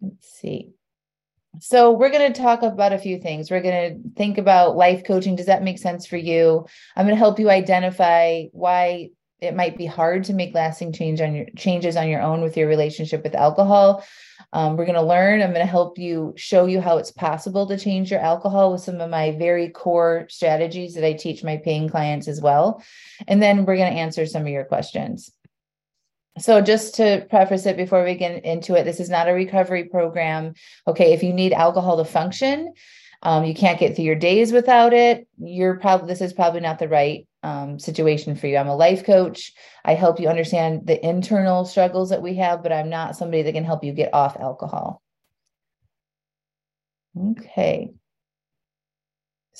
Let's 0.00 0.30
see. 0.30 0.70
So, 1.60 1.90
we're 1.90 2.10
going 2.10 2.32
to 2.32 2.40
talk 2.40 2.62
about 2.62 2.92
a 2.92 2.98
few 2.98 3.18
things. 3.18 3.50
We're 3.50 3.62
going 3.62 4.02
to 4.02 4.10
think 4.16 4.38
about 4.38 4.76
life 4.76 5.02
coaching. 5.04 5.34
Does 5.34 5.46
that 5.46 5.64
make 5.64 5.78
sense 5.78 6.06
for 6.06 6.16
you? 6.16 6.66
I'm 6.94 7.06
going 7.06 7.16
to 7.16 7.18
help 7.18 7.40
you 7.40 7.50
identify 7.50 8.44
why 8.52 9.10
it 9.40 9.56
might 9.56 9.76
be 9.76 9.86
hard 9.86 10.24
to 10.24 10.34
make 10.34 10.54
lasting 10.54 10.92
change 10.92 11.20
on 11.20 11.34
your 11.34 11.46
changes 11.56 11.96
on 11.96 12.08
your 12.08 12.20
own 12.20 12.42
with 12.42 12.56
your 12.56 12.68
relationship 12.68 13.22
with 13.22 13.34
alcohol. 13.34 14.04
Um, 14.52 14.76
we're 14.76 14.86
going 14.86 14.94
to 14.94 15.02
learn. 15.02 15.42
I'm 15.42 15.52
going 15.52 15.64
to 15.64 15.70
help 15.70 15.98
you 15.98 16.32
show 16.36 16.66
you 16.66 16.80
how 16.80 16.96
it's 16.98 17.12
possible 17.12 17.66
to 17.66 17.76
change 17.76 18.10
your 18.10 18.20
alcohol 18.20 18.72
with 18.72 18.80
some 18.80 19.00
of 19.00 19.10
my 19.10 19.32
very 19.32 19.68
core 19.68 20.26
strategies 20.30 20.94
that 20.94 21.04
I 21.04 21.12
teach 21.12 21.44
my 21.44 21.58
paying 21.58 21.88
clients 21.88 22.28
as 22.28 22.40
well. 22.40 22.82
And 23.26 23.42
then 23.42 23.64
we're 23.64 23.76
going 23.76 23.92
to 23.92 23.98
answer 23.98 24.24
some 24.24 24.42
of 24.42 24.48
your 24.48 24.64
questions. 24.64 25.30
So, 26.38 26.60
just 26.60 26.94
to 26.94 27.26
preface 27.28 27.66
it 27.66 27.76
before 27.76 28.04
we 28.04 28.14
get 28.14 28.44
into 28.44 28.74
it, 28.74 28.84
this 28.84 29.00
is 29.00 29.10
not 29.10 29.28
a 29.28 29.34
recovery 29.34 29.84
program. 29.84 30.54
Okay, 30.86 31.12
if 31.12 31.22
you 31.22 31.32
need 31.32 31.52
alcohol 31.52 31.96
to 31.96 32.04
function, 32.04 32.72
um, 33.22 33.44
you 33.44 33.54
can't 33.54 33.80
get 33.80 33.96
through 33.96 34.04
your 34.04 34.14
days 34.14 34.52
without 34.52 34.92
it. 34.92 35.26
You're 35.38 35.78
probably 35.78 36.06
this 36.06 36.20
is 36.20 36.32
probably 36.32 36.60
not 36.60 36.78
the 36.78 36.88
right 36.88 37.27
um, 37.42 37.78
situation 37.78 38.34
for 38.34 38.46
you. 38.46 38.56
I'm 38.56 38.68
a 38.68 38.76
life 38.76 39.04
coach. 39.04 39.52
I 39.84 39.94
help 39.94 40.20
you 40.20 40.28
understand 40.28 40.86
the 40.86 41.04
internal 41.06 41.64
struggles 41.64 42.10
that 42.10 42.22
we 42.22 42.34
have, 42.36 42.62
but 42.62 42.72
I'm 42.72 42.90
not 42.90 43.16
somebody 43.16 43.42
that 43.42 43.52
can 43.52 43.64
help 43.64 43.84
you 43.84 43.92
get 43.92 44.12
off 44.12 44.36
alcohol. 44.36 45.02
Okay. 47.16 47.92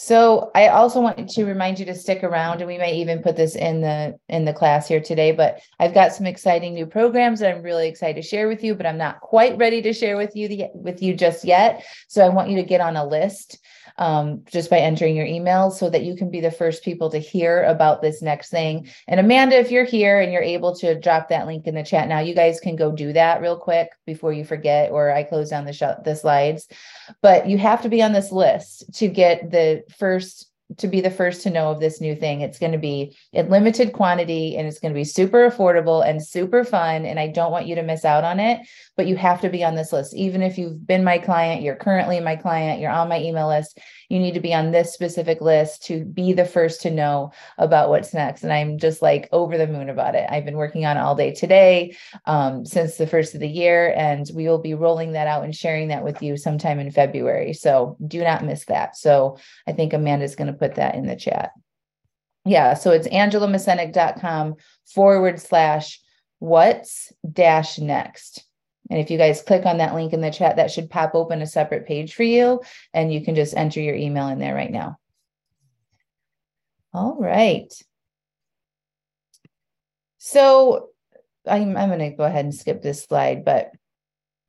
So 0.00 0.52
I 0.54 0.68
also 0.68 1.00
want 1.00 1.28
to 1.28 1.44
remind 1.44 1.80
you 1.80 1.86
to 1.86 1.94
stick 1.94 2.22
around, 2.22 2.60
and 2.60 2.68
we 2.68 2.78
may 2.78 2.94
even 2.98 3.20
put 3.20 3.34
this 3.34 3.56
in 3.56 3.80
the 3.80 4.16
in 4.28 4.44
the 4.44 4.52
class 4.52 4.86
here 4.86 5.00
today. 5.00 5.32
But 5.32 5.60
I've 5.80 5.92
got 5.92 6.12
some 6.12 6.24
exciting 6.24 6.74
new 6.74 6.86
programs 6.86 7.40
that 7.40 7.52
I'm 7.52 7.62
really 7.62 7.88
excited 7.88 8.22
to 8.22 8.28
share 8.28 8.46
with 8.46 8.62
you, 8.62 8.76
but 8.76 8.86
I'm 8.86 8.96
not 8.96 9.20
quite 9.20 9.58
ready 9.58 9.82
to 9.82 9.92
share 9.92 10.16
with 10.16 10.36
you 10.36 10.46
the, 10.46 10.66
with 10.72 11.02
you 11.02 11.14
just 11.14 11.44
yet. 11.44 11.84
So 12.06 12.24
I 12.24 12.28
want 12.28 12.48
you 12.48 12.56
to 12.58 12.62
get 12.62 12.80
on 12.80 12.96
a 12.96 13.04
list 13.04 13.58
um, 13.98 14.44
just 14.46 14.70
by 14.70 14.78
entering 14.78 15.16
your 15.16 15.26
email 15.26 15.70
so 15.70 15.90
that 15.90 16.04
you 16.04 16.16
can 16.16 16.30
be 16.30 16.40
the 16.40 16.50
first 16.50 16.84
people 16.84 17.10
to 17.10 17.18
hear 17.18 17.64
about 17.64 18.00
this 18.00 18.22
next 18.22 18.50
thing. 18.50 18.88
And 19.08 19.20
Amanda, 19.20 19.58
if 19.58 19.70
you're 19.70 19.84
here 19.84 20.20
and 20.20 20.32
you're 20.32 20.42
able 20.42 20.74
to 20.76 20.98
drop 20.98 21.28
that 21.28 21.46
link 21.46 21.66
in 21.66 21.74
the 21.74 21.82
chat 21.82 22.08
now, 22.08 22.20
you 22.20 22.34
guys 22.34 22.60
can 22.60 22.76
go 22.76 22.92
do 22.92 23.12
that 23.12 23.40
real 23.40 23.58
quick 23.58 23.90
before 24.06 24.32
you 24.32 24.44
forget, 24.44 24.90
or 24.92 25.10
I 25.10 25.24
close 25.24 25.50
down 25.50 25.64
the, 25.64 25.72
sh- 25.72 26.02
the 26.04 26.14
slides. 26.14 26.68
But 27.20 27.48
you 27.48 27.58
have 27.58 27.82
to 27.82 27.88
be 27.88 28.02
on 28.02 28.12
this 28.12 28.32
list 28.32 28.92
to 28.94 29.08
get 29.08 29.50
the 29.50 29.82
first 29.98 30.48
to 30.76 30.86
be 30.86 31.00
the 31.00 31.10
first 31.10 31.42
to 31.42 31.50
know 31.50 31.70
of 31.70 31.80
this 31.80 32.00
new 32.00 32.14
thing. 32.14 32.42
It's 32.42 32.58
going 32.58 32.72
to 32.72 32.78
be 32.78 33.16
in 33.32 33.48
limited 33.48 33.92
quantity 33.94 34.56
and 34.56 34.68
it's 34.68 34.78
going 34.78 34.92
to 34.92 34.98
be 34.98 35.04
super 35.04 35.48
affordable 35.48 36.06
and 36.06 36.22
super 36.22 36.62
fun. 36.62 37.06
And 37.06 37.18
I 37.18 37.28
don't 37.28 37.50
want 37.50 37.66
you 37.66 37.74
to 37.76 37.82
miss 37.82 38.04
out 38.04 38.22
on 38.22 38.38
it, 38.38 38.60
but 38.98 39.06
you 39.06 39.14
have 39.14 39.40
to 39.40 39.48
be 39.48 39.62
on 39.62 39.76
this 39.76 39.92
list. 39.92 40.12
Even 40.12 40.42
if 40.42 40.58
you've 40.58 40.84
been 40.84 41.04
my 41.04 41.18
client, 41.18 41.62
you're 41.62 41.76
currently 41.76 42.18
my 42.18 42.34
client, 42.34 42.80
you're 42.80 42.90
on 42.90 43.08
my 43.08 43.20
email 43.22 43.46
list, 43.46 43.78
you 44.08 44.18
need 44.18 44.34
to 44.34 44.40
be 44.40 44.52
on 44.52 44.72
this 44.72 44.92
specific 44.92 45.40
list 45.40 45.84
to 45.84 46.04
be 46.04 46.32
the 46.32 46.44
first 46.44 46.82
to 46.82 46.90
know 46.90 47.30
about 47.58 47.90
what's 47.90 48.12
next. 48.12 48.42
And 48.42 48.52
I'm 48.52 48.76
just 48.76 49.00
like 49.00 49.28
over 49.30 49.56
the 49.56 49.68
moon 49.68 49.88
about 49.88 50.16
it. 50.16 50.26
I've 50.28 50.44
been 50.44 50.56
working 50.56 50.84
on 50.84 50.96
all 50.96 51.14
day 51.14 51.32
today 51.32 51.96
um, 52.24 52.66
since 52.66 52.96
the 52.96 53.06
first 53.06 53.34
of 53.34 53.40
the 53.40 53.48
year, 53.48 53.94
and 53.96 54.28
we 54.34 54.48
will 54.48 54.58
be 54.58 54.74
rolling 54.74 55.12
that 55.12 55.28
out 55.28 55.44
and 55.44 55.54
sharing 55.54 55.88
that 55.88 56.02
with 56.02 56.20
you 56.20 56.36
sometime 56.36 56.80
in 56.80 56.90
February. 56.90 57.52
So 57.52 57.96
do 58.04 58.24
not 58.24 58.44
miss 58.44 58.64
that. 58.64 58.96
So 58.96 59.38
I 59.68 59.72
think 59.72 59.92
Amanda's 59.92 60.34
going 60.34 60.52
to 60.52 60.58
put 60.58 60.74
that 60.74 60.96
in 60.96 61.06
the 61.06 61.14
chat. 61.14 61.52
Yeah, 62.44 62.74
so 62.74 62.90
it's 62.90 63.06
angelamasenik.com 63.06 64.56
forward 64.92 65.38
slash 65.38 66.00
what's 66.40 67.12
dash 67.32 67.78
next. 67.78 68.47
And 68.90 68.98
if 69.00 69.10
you 69.10 69.18
guys 69.18 69.42
click 69.42 69.66
on 69.66 69.78
that 69.78 69.94
link 69.94 70.12
in 70.12 70.20
the 70.20 70.30
chat, 70.30 70.56
that 70.56 70.70
should 70.70 70.90
pop 70.90 71.14
open 71.14 71.42
a 71.42 71.46
separate 71.46 71.86
page 71.86 72.14
for 72.14 72.22
you, 72.22 72.62
and 72.94 73.12
you 73.12 73.22
can 73.22 73.34
just 73.34 73.56
enter 73.56 73.80
your 73.80 73.94
email 73.94 74.28
in 74.28 74.38
there 74.38 74.54
right 74.54 74.70
now. 74.70 74.98
All 76.94 77.16
right. 77.18 77.72
So 80.18 80.88
I'm, 81.46 81.76
I'm 81.76 81.88
going 81.88 81.98
to 82.10 82.16
go 82.16 82.24
ahead 82.24 82.44
and 82.44 82.54
skip 82.54 82.82
this 82.82 83.04
slide, 83.04 83.44
but 83.44 83.72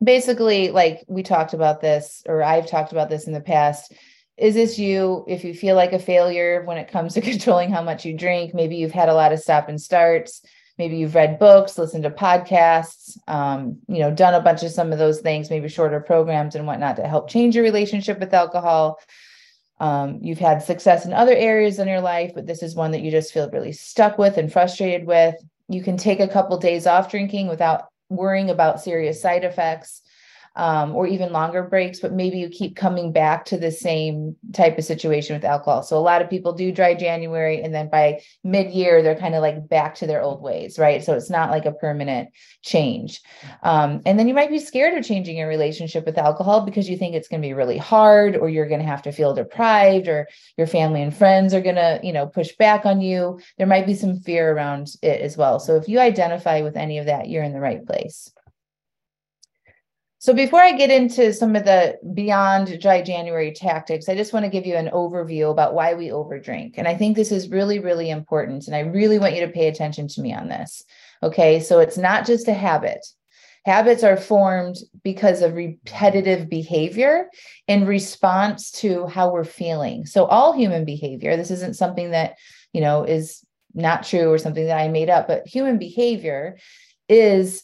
basically, 0.01 0.72
like 0.72 1.03
we 1.08 1.24
talked 1.24 1.53
about 1.53 1.81
this, 1.81 2.24
or 2.25 2.41
I've 2.41 2.67
talked 2.67 2.91
about 2.91 3.10
this 3.10 3.27
in 3.27 3.34
the 3.34 3.41
past. 3.41 3.93
Is 4.38 4.55
this 4.55 4.79
you? 4.79 5.25
If 5.27 5.43
you 5.43 5.53
feel 5.53 5.75
like 5.75 5.91
a 5.91 6.00
failure 6.00 6.63
when 6.63 6.77
it 6.77 6.91
comes 6.91 7.13
to 7.13 7.22
controlling 7.29 7.72
how 7.72 7.84
much 7.84 8.05
you 8.05 8.17
drink, 8.17 8.53
maybe 8.53 8.77
you've 8.77 8.91
had 8.91 9.10
a 9.10 9.13
lot 9.13 9.34
of 9.34 9.39
stop 9.39 9.67
and 9.67 9.81
starts 9.81 10.41
maybe 10.79 10.98
you've 10.98 11.13
read 11.13 11.38
books 11.38 11.77
listened 11.77 12.03
to 12.03 12.09
podcasts 12.09 13.17
um, 13.27 13.77
you 13.88 14.00
know 14.00 14.09
done 14.09 14.33
a 14.33 14.41
bunch 14.41 14.63
of 14.63 14.71
some 14.71 14.91
of 14.91 14.98
those 14.98 15.21
things 15.21 15.51
maybe 15.51 15.69
shorter 15.69 16.00
programs 16.00 16.55
and 16.55 16.65
whatnot 16.65 16.95
to 16.95 17.07
help 17.07 17.29
change 17.29 17.55
your 17.55 17.63
relationship 17.63 18.19
with 18.19 18.33
alcohol 18.33 18.98
um, 19.79 20.19
you've 20.21 20.39
had 20.39 20.62
success 20.62 21.05
in 21.05 21.13
other 21.13 21.33
areas 21.33 21.79
in 21.79 21.88
your 21.88 22.01
life, 22.01 22.33
but 22.36 22.45
this 22.45 22.62
is 22.62 22.75
one 22.75 22.91
that 22.91 23.01
you 23.01 23.12
just 23.12 23.33
feel 23.33 23.50
really 23.50 23.71
stuck 23.71 24.17
with 24.17 24.38
and 24.38 24.51
frustrated 24.51 25.07
with. 25.07 25.36
You 25.69 25.81
can 25.81 25.95
take 25.95 26.19
a 26.19 26.27
couple 26.27 26.57
days 26.57 26.86
off 26.86 27.09
drinking 27.09 27.48
without 27.48 27.86
worrying 28.09 28.50
about 28.50 28.81
serious 28.81 29.21
side 29.21 29.43
effects 29.43 30.01
um, 30.59 30.93
or 30.93 31.07
even 31.07 31.31
longer 31.31 31.63
breaks, 31.63 32.01
but 32.01 32.11
maybe 32.11 32.37
you 32.37 32.49
keep 32.49 32.75
coming 32.75 33.13
back 33.13 33.45
to 33.45 33.57
the 33.57 33.71
same 33.71 34.35
type 34.51 34.77
of 34.77 34.83
situation 34.83 35.33
with 35.33 35.45
alcohol. 35.45 35.83
So 35.83 35.97
a 35.97 35.99
lot 35.99 36.21
of 36.21 36.29
people 36.29 36.51
do 36.51 36.69
dry 36.73 36.95
January, 36.95 37.61
and 37.61 37.73
then 37.73 37.89
by 37.89 38.21
mid 38.43 38.71
year, 38.71 39.01
they're 39.01 39.15
kind 39.15 39.35
of 39.35 39.41
like 39.41 39.69
back 39.69 39.95
to 39.95 40.07
their 40.07 40.21
old 40.21 40.41
ways, 40.41 40.77
right? 40.77 41.01
So 41.01 41.15
it's 41.15 41.29
not 41.29 41.49
like 41.49 41.65
a 41.65 41.71
permanent 41.71 42.31
change. 42.61 43.21
Um, 43.63 44.01
and 44.05 44.19
then 44.19 44.27
you 44.27 44.33
might 44.33 44.49
be 44.49 44.59
scared 44.59 44.97
of 44.97 45.05
changing 45.05 45.37
your 45.37 45.47
relationship 45.47 46.05
with 46.05 46.17
alcohol 46.17 46.65
because 46.65 46.89
you 46.89 46.97
think 46.97 47.15
it's 47.15 47.29
going 47.29 47.41
to 47.41 47.47
be 47.47 47.53
really 47.53 47.77
hard, 47.77 48.35
or 48.35 48.49
you're 48.49 48.67
going 48.67 48.81
to 48.81 48.85
have 48.85 49.03
to 49.03 49.13
feel 49.13 49.33
deprived, 49.33 50.09
or 50.09 50.27
your 50.57 50.67
family 50.67 51.01
and 51.01 51.15
friends 51.15 51.53
are 51.53 51.61
going 51.61 51.75
to, 51.75 52.01
you 52.03 52.11
know, 52.11 52.27
push 52.27 52.51
back 52.57 52.85
on 52.85 52.99
you. 52.99 53.39
There 53.57 53.65
might 53.65 53.87
be 53.87 53.95
some 53.95 54.19
fear 54.19 54.51
around 54.51 54.89
it 55.01 55.21
as 55.21 55.37
well. 55.37 55.61
So 55.61 55.77
if 55.77 55.87
you 55.87 56.01
identify 56.01 56.59
with 56.63 56.75
any 56.75 56.97
of 56.97 57.05
that, 57.05 57.29
you're 57.29 57.43
in 57.43 57.53
the 57.53 57.61
right 57.61 57.85
place. 57.85 58.29
So 60.21 60.33
before 60.33 60.59
I 60.59 60.73
get 60.73 60.91
into 60.91 61.31
some 61.31 61.55
of 61.55 61.63
the 61.63 61.97
beyond 62.13 62.81
dry 62.81 63.01
January 63.01 63.53
tactics, 63.53 64.09
I 64.09 64.15
just 64.15 64.33
want 64.33 64.43
to 64.43 64.51
give 64.51 64.65
you 64.65 64.75
an 64.75 64.89
overview 64.89 65.49
about 65.49 65.73
why 65.73 65.93
we 65.93 66.09
overdrink. 66.09 66.73
And 66.75 66.89
I 66.89 66.95
think 66.95 67.15
this 67.15 67.31
is 67.31 67.49
really, 67.49 67.79
really 67.79 68.09
important. 68.09 68.67
And 68.67 68.75
I 68.75 68.81
really 68.81 69.17
want 69.17 69.33
you 69.33 69.45
to 69.45 69.51
pay 69.51 69.69
attention 69.69 70.09
to 70.09 70.21
me 70.21 70.33
on 70.33 70.49
this. 70.49 70.83
Okay. 71.23 71.61
So 71.61 71.79
it's 71.79 71.97
not 71.97 72.25
just 72.25 72.49
a 72.49 72.53
habit. 72.53 72.99
Habits 73.65 74.03
are 74.03 74.17
formed 74.17 74.75
because 75.05 75.41
of 75.41 75.53
repetitive 75.53 76.49
behavior 76.49 77.29
in 77.67 77.85
response 77.85 78.71
to 78.71 79.07
how 79.07 79.31
we're 79.31 79.45
feeling. 79.45 80.05
So 80.05 80.25
all 80.25 80.51
human 80.51 80.83
behavior, 80.83 81.38
this 81.38 81.51
isn't 81.51 81.77
something 81.77 82.11
that, 82.11 82.35
you 82.73 82.81
know, 82.81 83.05
is 83.05 83.41
not 83.73 84.03
true 84.03 84.29
or 84.29 84.38
something 84.38 84.65
that 84.65 84.79
I 84.79 84.89
made 84.89 85.09
up, 85.09 85.27
but 85.27 85.47
human 85.47 85.77
behavior 85.77 86.57
is 87.07 87.63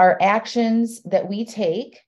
our 0.00 0.16
actions 0.22 1.02
that 1.02 1.28
we 1.28 1.44
take 1.44 2.00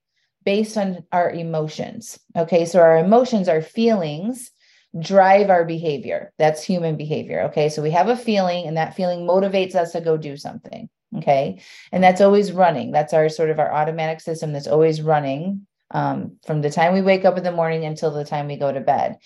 based 0.47 0.79
on 0.79 1.05
our 1.13 1.31
emotions. 1.31 2.19
Okay, 2.35 2.65
so 2.65 2.81
our 2.81 2.97
emotions, 2.97 3.51
our 3.51 3.61
feelings 3.61 4.51
drive 4.99 5.51
our 5.51 5.67
behavior. 5.67 6.33
That's 6.39 6.63
human 6.63 6.97
behavior. 6.97 7.43
Okay, 7.51 7.69
so 7.69 7.83
we 7.83 7.91
have 7.91 8.09
a 8.09 8.17
feeling, 8.17 8.67
and 8.67 8.79
that 8.79 8.97
feeling 8.97 9.27
motivates 9.27 9.75
us 9.75 9.93
to 9.93 10.01
go 10.01 10.17
do 10.17 10.39
something. 10.39 10.89
Okay, 11.19 11.61
and 11.93 12.03
that's 12.03 12.23
always 12.23 12.51
running. 12.51 12.93
That's 12.93 13.13
our 13.13 13.29
sort 13.29 13.51
of 13.51 13.59
our 13.59 13.71
automatic 13.71 14.21
system 14.21 14.55
that's 14.55 14.67
always 14.67 15.03
running 15.03 15.67
um, 15.91 16.39
from 16.47 16.63
the 16.63 16.71
time 16.71 16.95
we 16.95 17.03
wake 17.03 17.27
up 17.27 17.37
in 17.37 17.45
the 17.45 17.53
morning 17.53 17.85
until 17.85 18.11
the 18.11 18.25
time 18.25 18.47
we 18.47 18.57
go 18.57 18.73
to 18.73 18.81
bed. 18.81 19.19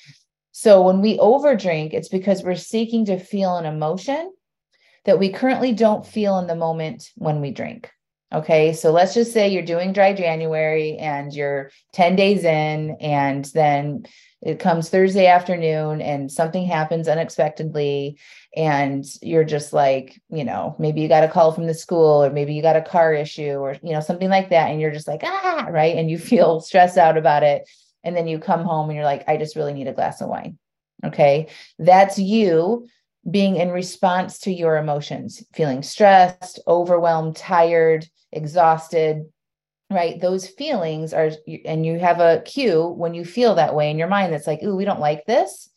So 0.50 0.82
when 0.82 1.00
we 1.00 1.18
overdrink, 1.18 1.94
it's 1.94 2.08
because 2.08 2.42
we're 2.42 2.56
seeking 2.56 3.04
to 3.04 3.20
feel 3.20 3.58
an 3.58 3.64
emotion 3.64 4.32
that 5.04 5.20
we 5.20 5.30
currently 5.30 5.72
don't 5.72 6.04
feel 6.04 6.40
in 6.40 6.48
the 6.48 6.56
moment 6.56 7.12
when 7.14 7.40
we 7.40 7.52
drink. 7.52 7.92
Okay, 8.34 8.72
so 8.72 8.90
let's 8.90 9.14
just 9.14 9.32
say 9.32 9.48
you're 9.48 9.62
doing 9.62 9.92
dry 9.92 10.12
January 10.12 10.96
and 10.98 11.32
you're 11.32 11.70
10 11.92 12.16
days 12.16 12.44
in, 12.44 12.96
and 13.00 13.44
then 13.54 14.04
it 14.42 14.58
comes 14.58 14.88
Thursday 14.88 15.26
afternoon 15.26 16.00
and 16.00 16.30
something 16.30 16.66
happens 16.66 17.06
unexpectedly, 17.06 18.18
and 18.56 19.04
you're 19.22 19.44
just 19.44 19.72
like, 19.72 20.20
you 20.28 20.44
know, 20.44 20.74
maybe 20.78 21.00
you 21.00 21.08
got 21.08 21.22
a 21.22 21.28
call 21.28 21.52
from 21.52 21.68
the 21.68 21.74
school, 21.74 22.24
or 22.24 22.30
maybe 22.30 22.52
you 22.52 22.62
got 22.62 22.74
a 22.76 22.82
car 22.82 23.14
issue, 23.14 23.54
or, 23.58 23.76
you 23.82 23.92
know, 23.92 24.00
something 24.00 24.28
like 24.28 24.50
that. 24.50 24.70
And 24.70 24.80
you're 24.80 24.92
just 24.92 25.08
like, 25.08 25.20
ah, 25.22 25.68
right. 25.70 25.96
And 25.96 26.10
you 26.10 26.18
feel 26.32 26.60
stressed 26.60 26.98
out 26.98 27.16
about 27.16 27.44
it. 27.44 27.68
And 28.02 28.16
then 28.16 28.26
you 28.26 28.40
come 28.40 28.64
home 28.64 28.88
and 28.88 28.96
you're 28.96 29.04
like, 29.04 29.28
I 29.28 29.36
just 29.36 29.56
really 29.56 29.72
need 29.72 29.88
a 29.88 29.92
glass 29.92 30.20
of 30.20 30.28
wine. 30.28 30.58
Okay, 31.04 31.48
that's 31.78 32.18
you 32.18 32.88
being 33.28 33.56
in 33.56 33.70
response 33.70 34.38
to 34.40 34.52
your 34.52 34.76
emotions, 34.76 35.42
feeling 35.52 35.82
stressed, 35.82 36.60
overwhelmed, 36.66 37.36
tired, 37.36 38.06
exhausted, 38.32 39.24
right? 39.90 40.20
Those 40.20 40.46
feelings 40.46 41.12
are, 41.12 41.30
and 41.64 41.84
you 41.84 41.98
have 41.98 42.20
a 42.20 42.42
cue 42.44 42.86
when 42.86 43.14
you 43.14 43.24
feel 43.24 43.54
that 43.56 43.74
way 43.74 43.90
in 43.90 43.98
your 43.98 44.08
mind 44.08 44.32
that's 44.32 44.46
like, 44.46 44.62
ooh, 44.62 44.76
we 44.76 44.84
don't 44.84 45.00
like 45.00 45.26
this. 45.26 45.68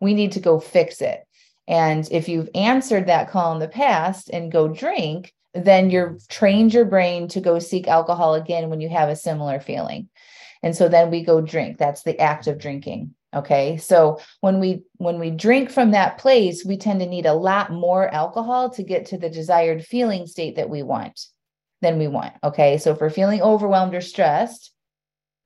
We 0.00 0.14
need 0.14 0.32
to 0.32 0.40
go 0.40 0.60
fix 0.60 1.00
it. 1.00 1.24
And 1.66 2.08
if 2.10 2.28
you've 2.28 2.50
answered 2.54 3.06
that 3.06 3.30
call 3.30 3.52
in 3.52 3.58
the 3.58 3.68
past 3.68 4.30
and 4.30 4.52
go 4.52 4.68
drink, 4.68 5.34
then 5.54 5.90
you're 5.90 6.18
trained 6.28 6.72
your 6.72 6.84
brain 6.84 7.28
to 7.28 7.40
go 7.40 7.58
seek 7.58 7.88
alcohol 7.88 8.34
again 8.34 8.70
when 8.70 8.80
you 8.80 8.88
have 8.88 9.08
a 9.08 9.16
similar 9.16 9.60
feeling. 9.60 10.08
And 10.62 10.74
so 10.74 10.88
then 10.88 11.10
we 11.10 11.24
go 11.24 11.40
drink. 11.40 11.78
That's 11.78 12.02
the 12.02 12.18
act 12.18 12.46
of 12.46 12.58
drinking 12.58 13.14
okay 13.34 13.76
so 13.76 14.20
when 14.40 14.58
we 14.58 14.82
when 14.96 15.18
we 15.18 15.30
drink 15.30 15.70
from 15.70 15.90
that 15.90 16.18
place 16.18 16.64
we 16.64 16.76
tend 16.76 17.00
to 17.00 17.06
need 17.06 17.26
a 17.26 17.32
lot 17.32 17.70
more 17.70 18.12
alcohol 18.14 18.70
to 18.70 18.82
get 18.82 19.06
to 19.06 19.18
the 19.18 19.28
desired 19.28 19.84
feeling 19.84 20.26
state 20.26 20.56
that 20.56 20.70
we 20.70 20.82
want 20.82 21.26
than 21.80 21.98
we 21.98 22.08
want 22.08 22.32
okay? 22.42 22.78
So 22.78 22.92
if 22.92 23.00
we're 23.00 23.10
feeling 23.10 23.42
overwhelmed 23.42 23.94
or 23.94 24.00
stressed 24.00 24.72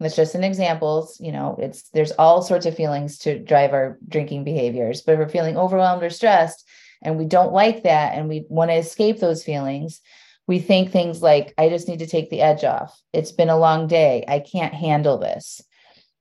that's 0.00 0.16
just 0.16 0.34
an 0.34 0.44
examples 0.44 1.18
you 1.20 1.32
know 1.32 1.56
it's 1.60 1.88
there's 1.90 2.12
all 2.12 2.42
sorts 2.42 2.66
of 2.66 2.76
feelings 2.76 3.18
to 3.18 3.38
drive 3.38 3.72
our 3.72 3.98
drinking 4.08 4.44
behaviors 4.44 5.02
but 5.02 5.12
if 5.12 5.18
we're 5.18 5.28
feeling 5.28 5.56
overwhelmed 5.56 6.02
or 6.02 6.10
stressed 6.10 6.66
and 7.02 7.18
we 7.18 7.24
don't 7.24 7.52
like 7.52 7.82
that 7.82 8.14
and 8.14 8.28
we 8.28 8.44
want 8.48 8.70
to 8.70 8.76
escape 8.76 9.18
those 9.18 9.44
feelings 9.44 10.00
we 10.46 10.58
think 10.58 10.90
things 10.90 11.22
like 11.22 11.54
i 11.56 11.68
just 11.68 11.88
need 11.88 12.00
to 12.00 12.06
take 12.06 12.30
the 12.30 12.40
edge 12.40 12.64
off. 12.64 13.00
It's 13.12 13.32
been 13.32 13.48
a 13.48 13.56
long 13.56 13.86
day. 13.86 14.24
I 14.26 14.40
can't 14.40 14.74
handle 14.74 15.18
this 15.18 15.62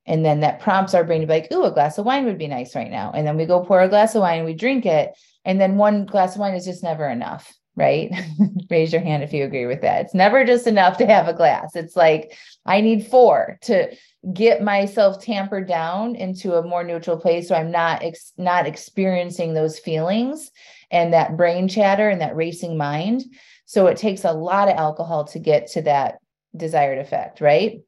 and 0.06 0.24
then 0.24 0.40
that 0.40 0.60
prompts 0.60 0.94
our 0.94 1.04
brain 1.04 1.20
to 1.20 1.26
be 1.26 1.32
like, 1.32 1.52
ooh, 1.52 1.64
a 1.64 1.70
glass 1.70 1.98
of 1.98 2.06
wine 2.06 2.24
would 2.24 2.38
be 2.38 2.48
nice 2.48 2.74
right 2.74 2.90
now. 2.90 3.12
And 3.12 3.26
then 3.26 3.36
we 3.36 3.46
go 3.46 3.64
pour 3.64 3.80
a 3.80 3.88
glass 3.88 4.14
of 4.14 4.22
wine 4.22 4.38
and 4.38 4.46
we 4.46 4.54
drink 4.54 4.84
it. 4.84 5.16
And 5.44 5.60
then 5.60 5.76
one 5.76 6.06
glass 6.06 6.34
of 6.34 6.40
wine 6.40 6.54
is 6.54 6.64
just 6.64 6.82
never 6.82 7.08
enough, 7.08 7.52
right? 7.76 8.10
Raise 8.70 8.92
your 8.92 9.02
hand 9.02 9.22
if 9.22 9.32
you 9.32 9.44
agree 9.44 9.66
with 9.66 9.82
that. 9.82 10.06
It's 10.06 10.14
never 10.14 10.44
just 10.44 10.66
enough 10.66 10.98
to 10.98 11.06
have 11.06 11.28
a 11.28 11.34
glass. 11.34 11.76
It's 11.76 11.94
like, 11.94 12.36
I 12.66 12.80
need 12.80 13.06
four 13.06 13.58
to 13.62 13.94
get 14.32 14.62
myself 14.62 15.22
tampered 15.22 15.68
down 15.68 16.14
into 16.16 16.54
a 16.54 16.66
more 16.66 16.84
neutral 16.84 17.16
place 17.16 17.48
so 17.48 17.56
I'm 17.56 17.72
not 17.72 18.04
ex- 18.04 18.32
not 18.38 18.66
experiencing 18.66 19.52
those 19.52 19.80
feelings 19.80 20.52
and 20.92 21.12
that 21.12 21.36
brain 21.36 21.66
chatter 21.66 22.08
and 22.08 22.20
that 22.20 22.36
racing 22.36 22.76
mind. 22.76 23.24
So 23.66 23.86
it 23.86 23.96
takes 23.96 24.24
a 24.24 24.32
lot 24.32 24.68
of 24.68 24.76
alcohol 24.76 25.24
to 25.26 25.38
get 25.38 25.68
to 25.72 25.82
that 25.82 26.18
desired 26.56 26.98
effect, 26.98 27.40
right? 27.40 27.80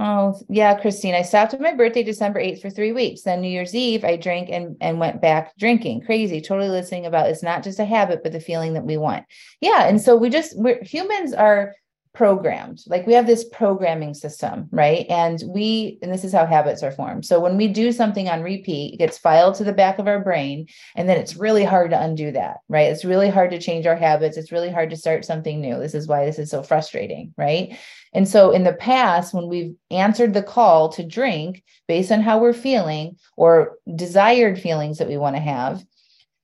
Oh, 0.00 0.40
yeah, 0.48 0.78
Christine. 0.80 1.14
I 1.14 1.22
stopped 1.22 1.54
at 1.54 1.60
my 1.60 1.74
birthday 1.74 2.04
December 2.04 2.40
8th 2.40 2.62
for 2.62 2.70
three 2.70 2.92
weeks. 2.92 3.22
Then 3.22 3.40
New 3.40 3.48
Year's 3.48 3.74
Eve, 3.74 4.04
I 4.04 4.16
drank 4.16 4.48
and, 4.48 4.76
and 4.80 5.00
went 5.00 5.20
back 5.20 5.56
drinking. 5.58 6.02
Crazy. 6.02 6.40
Totally 6.40 6.68
listening 6.68 7.06
about 7.06 7.28
it's 7.28 7.42
not 7.42 7.64
just 7.64 7.80
a 7.80 7.84
habit, 7.84 8.22
but 8.22 8.30
the 8.30 8.38
feeling 8.38 8.74
that 8.74 8.84
we 8.84 8.96
want. 8.96 9.26
Yeah. 9.60 9.88
And 9.88 10.00
so 10.00 10.16
we 10.16 10.30
just 10.30 10.56
we're 10.56 10.82
humans 10.84 11.34
are 11.34 11.74
programmed 12.14 12.82
like 12.88 13.06
we 13.06 13.12
have 13.12 13.28
this 13.28 13.44
programming 13.52 14.12
system 14.12 14.68
right 14.72 15.06
and 15.08 15.40
we 15.46 15.98
and 16.02 16.12
this 16.12 16.24
is 16.24 16.32
how 16.32 16.44
habits 16.44 16.82
are 16.82 16.90
formed 16.90 17.24
so 17.24 17.38
when 17.38 17.56
we 17.56 17.68
do 17.68 17.92
something 17.92 18.28
on 18.28 18.42
repeat 18.42 18.94
it 18.94 18.96
gets 18.96 19.16
filed 19.18 19.54
to 19.54 19.62
the 19.62 19.72
back 19.72 20.00
of 20.00 20.08
our 20.08 20.18
brain 20.18 20.66
and 20.96 21.08
then 21.08 21.16
it's 21.16 21.36
really 21.36 21.62
hard 21.62 21.92
to 21.92 22.02
undo 22.02 22.32
that 22.32 22.56
right 22.68 22.90
it's 22.90 23.04
really 23.04 23.28
hard 23.28 23.52
to 23.52 23.60
change 23.60 23.86
our 23.86 23.94
habits 23.94 24.36
it's 24.36 24.50
really 24.50 24.70
hard 24.70 24.90
to 24.90 24.96
start 24.96 25.24
something 25.24 25.60
new 25.60 25.78
this 25.78 25.94
is 25.94 26.08
why 26.08 26.24
this 26.24 26.40
is 26.40 26.50
so 26.50 26.60
frustrating 26.60 27.32
right 27.36 27.78
and 28.12 28.28
so 28.28 28.50
in 28.50 28.64
the 28.64 28.72
past 28.72 29.34
when 29.34 29.48
we've 29.48 29.74
answered 29.90 30.34
the 30.34 30.42
call 30.42 30.88
to 30.88 31.04
drink 31.04 31.62
based 31.86 32.12
on 32.12 32.20
how 32.20 32.38
we're 32.38 32.52
feeling 32.52 33.16
or 33.36 33.76
desired 33.94 34.58
feelings 34.58 34.98
that 34.98 35.08
we 35.08 35.16
want 35.16 35.36
to 35.36 35.40
have 35.40 35.84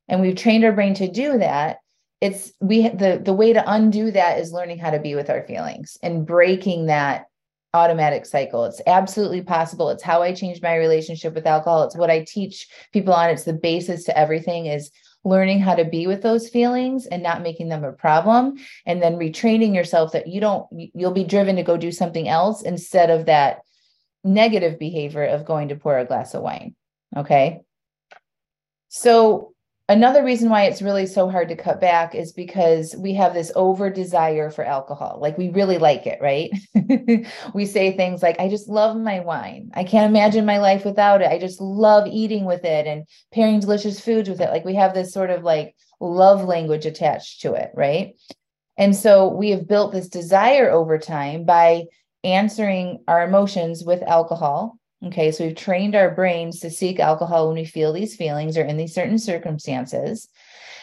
and 0.09 0.21
we've 0.21 0.37
trained 0.37 0.65
our 0.65 0.73
brain 0.73 0.95
to 0.95 1.11
do 1.11 1.39
that 1.39 1.79
it's 2.21 2.53
we 2.61 2.89
the 2.89 3.21
the 3.23 3.33
way 3.33 3.53
to 3.53 3.71
undo 3.71 4.11
that 4.11 4.39
is 4.39 4.53
learning 4.53 4.79
how 4.79 4.91
to 4.91 4.99
be 4.99 5.15
with 5.15 5.29
our 5.29 5.43
feelings 5.47 5.99
and 6.03 6.27
breaking 6.27 6.87
that 6.87 7.27
automatic 7.75 8.25
cycle. 8.25 8.65
It's 8.65 8.81
absolutely 8.87 9.43
possible. 9.43 9.91
It's 9.91 10.03
how 10.03 10.23
i 10.23 10.33
changed 10.33 10.63
my 10.63 10.77
relationship 10.77 11.35
with 11.35 11.47
alcohol. 11.47 11.83
It's 11.83 11.97
what 11.97 12.11
i 12.11 12.25
teach 12.25 12.69
people 12.93 13.13
on. 13.13 13.29
It's 13.29 13.45
the 13.45 13.53
basis 13.53 14.05
to 14.05 14.17
everything 14.17 14.67
is 14.67 14.91
learning 15.25 15.59
how 15.59 15.75
to 15.75 15.85
be 15.85 16.07
with 16.07 16.23
those 16.23 16.49
feelings 16.49 17.07
and 17.07 17.23
not 17.23 17.43
making 17.43 17.69
them 17.69 17.83
a 17.83 17.93
problem 17.93 18.57
and 18.87 19.03
then 19.03 19.17
retraining 19.17 19.75
yourself 19.75 20.13
that 20.13 20.27
you 20.27 20.41
don't 20.41 20.67
you'll 20.95 21.13
be 21.13 21.25
driven 21.25 21.57
to 21.57 21.63
go 21.63 21.77
do 21.77 21.91
something 21.91 22.29
else 22.29 22.63
instead 22.63 23.11
of 23.11 23.27
that 23.27 23.61
negative 24.23 24.79
behavior 24.79 25.25
of 25.25 25.45
going 25.45 25.69
to 25.69 25.77
pour 25.77 25.99
a 25.99 26.05
glass 26.05 26.35
of 26.35 26.43
wine 26.43 26.75
okay? 27.17 27.63
So 28.89 29.54
another 29.89 30.25
reason 30.25 30.49
why 30.49 30.65
it's 30.65 30.83
really 30.83 31.07
so 31.07 31.29
hard 31.29 31.49
to 31.49 31.57
cut 31.57 31.81
back 31.81 32.15
is 32.15 32.33
because 32.33 32.95
we 32.99 33.15
have 33.15 33.35
this 33.35 33.53
over 33.55 33.91
desire 33.91 34.51
for 34.51 34.65
alcohol. 34.65 35.19
Like 35.21 35.37
we 35.37 35.51
really 35.51 35.79
like 35.79 36.07
it 36.07 36.19
right? 36.21 36.51
We 37.55 37.67
say 37.67 37.97
things 37.97 38.23
like 38.23 38.41
i 38.41 38.49
just 38.49 38.69
love 38.69 38.97
my 38.97 39.21
wine. 39.21 39.71
I 39.75 39.85
can't 39.85 40.11
imagine 40.11 40.45
my 40.45 40.59
life 40.59 40.85
without 40.85 41.23
it. 41.23 41.31
I 41.31 41.39
just 41.39 41.61
love 41.61 42.07
eating 42.07 42.45
with 42.45 42.65
it 42.65 42.87
and 42.87 43.05
pairing 43.33 43.61
delicious 43.61 44.01
foods 44.01 44.29
with 44.29 44.41
it. 44.41 44.51
Like 44.51 44.65
we 44.65 44.75
have 44.75 44.95
this 44.95 45.13
sort 45.13 45.31
of 45.31 45.43
like 45.43 45.75
love 46.01 46.45
language 46.45 46.87
attached 46.87 47.43
to 47.43 47.55
it 47.55 47.71
right? 47.75 48.15
And 48.77 48.97
so 48.97 49.29
we 49.29 49.51
have 49.51 49.69
built 49.69 49.93
this 49.93 50.09
desire 50.09 50.71
over 50.71 50.99
time 50.99 51.45
by 51.45 51.85
answering 52.25 53.05
our 53.07 53.23
emotions 53.23 53.85
with 53.85 54.03
alcohol 54.03 54.79
Okay, 55.07 55.33
so 55.33 55.45
we've 55.45 55.57
trained 55.57 55.95
our 55.95 56.15
brains 56.15 56.61
to 56.61 56.71
seek 56.71 56.99
alcohol 56.99 57.49
when 57.49 57.57
we 57.57 57.65
feel 57.65 57.93
these 57.93 58.17
feelings 58.17 58.57
or 58.57 58.63
in 58.65 58.77
these 58.77 58.95
certain 58.95 59.19
circumstances. 59.19 60.29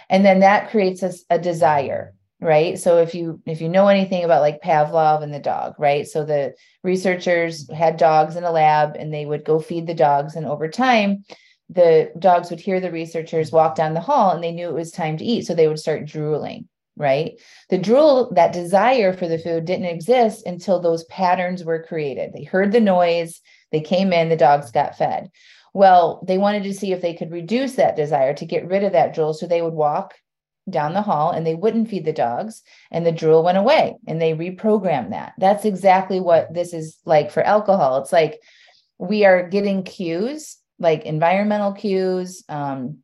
And 0.10 0.24
then 0.24 0.42
that 0.42 0.70
creates 0.70 1.02
us 1.02 1.24
a, 1.30 1.36
a 1.36 1.40
desire, 1.40 2.14
right? 2.40 2.78
So 2.78 2.98
if 2.98 3.16
you 3.16 3.42
if 3.48 3.62
you 3.62 3.70
know 3.70 3.88
anything 3.88 4.24
about 4.24 4.42
like 4.42 4.62
Pavlov 4.62 5.24
and 5.24 5.34
the 5.34 5.40
dog, 5.40 5.74
right? 5.80 6.08
So 6.08 6.24
the 6.24 6.54
researchers 6.84 7.72
had 7.72 7.98
dogs 7.98 8.36
in 8.36 8.44
a 8.44 8.52
lab 8.52 8.96
and 8.96 9.12
they 9.12 9.26
would 9.26 9.46
go 9.46 9.60
feed 9.60 9.88
the 9.88 9.96
dogs 9.96 10.36
and 10.36 10.46
over 10.46 10.68
time 10.68 11.24
the 11.70 12.12
dogs 12.20 12.50
would 12.50 12.60
hear 12.60 12.82
the 12.82 12.92
researchers 12.92 13.52
walk 13.52 13.76
down 13.76 13.94
the 13.94 14.02
hall 14.02 14.32
and 14.32 14.44
they 14.44 14.52
knew 14.52 14.68
it 14.68 14.74
was 14.74 14.92
time 14.92 15.16
to 15.16 15.24
eat 15.24 15.46
so 15.46 15.56
they 15.56 15.70
would 15.70 15.80
start 15.80 16.06
drooling 16.06 16.68
right? 16.98 17.40
The 17.70 17.78
drool, 17.78 18.32
that 18.36 18.54
desire 18.54 19.14
for 19.14 19.28
the 19.28 19.40
food 19.40 19.66
didn't 19.66 19.86
exist 19.86 20.46
until 20.46 20.80
those 20.80 21.06
patterns 21.06 21.64
were 21.64 21.84
created. 21.84 22.34
They 22.34 22.44
heard 22.44 22.72
the 22.72 22.82
noise, 22.82 23.42
they 23.72 23.82
came 23.82 24.14
in, 24.14 24.30
the 24.30 24.36
dogs 24.36 24.72
got 24.72 24.98
fed. 24.98 25.32
Well, 25.74 26.24
they 26.28 26.38
wanted 26.38 26.64
to 26.64 26.74
see 26.74 26.92
if 26.92 27.02
they 27.02 27.14
could 27.14 27.32
reduce 27.32 27.76
that 27.76 27.96
desire 27.96 28.34
to 28.34 28.46
get 28.46 28.68
rid 28.68 28.84
of 28.84 28.92
that 28.92 29.14
drool. 29.14 29.34
So 29.34 29.48
they 29.48 29.62
would 29.62 29.74
walk 29.74 30.16
down 30.70 30.94
the 30.94 31.02
hall 31.02 31.32
and 31.32 31.46
they 31.46 31.56
wouldn't 31.56 31.90
feed 31.90 32.06
the 32.06 32.14
dogs, 32.14 32.62
and 32.92 33.06
the 33.06 33.12
drool 33.12 33.44
went 33.44 33.58
away 33.58 33.96
and 34.08 34.22
they 34.22 34.34
reprogrammed 34.34 35.12
that. 35.12 35.34
That's 35.38 35.66
exactly 35.66 36.20
what 36.20 36.54
this 36.54 36.74
is 36.74 36.98
like 37.06 37.32
for 37.32 37.42
alcohol. 37.42 37.98
It's 38.02 38.12
like 38.12 38.40
we 38.98 39.26
are 39.26 39.48
getting 39.48 39.84
cues, 39.84 40.58
like 40.78 41.06
environmental 41.06 41.74
cues, 41.74 42.44
um, 42.48 43.00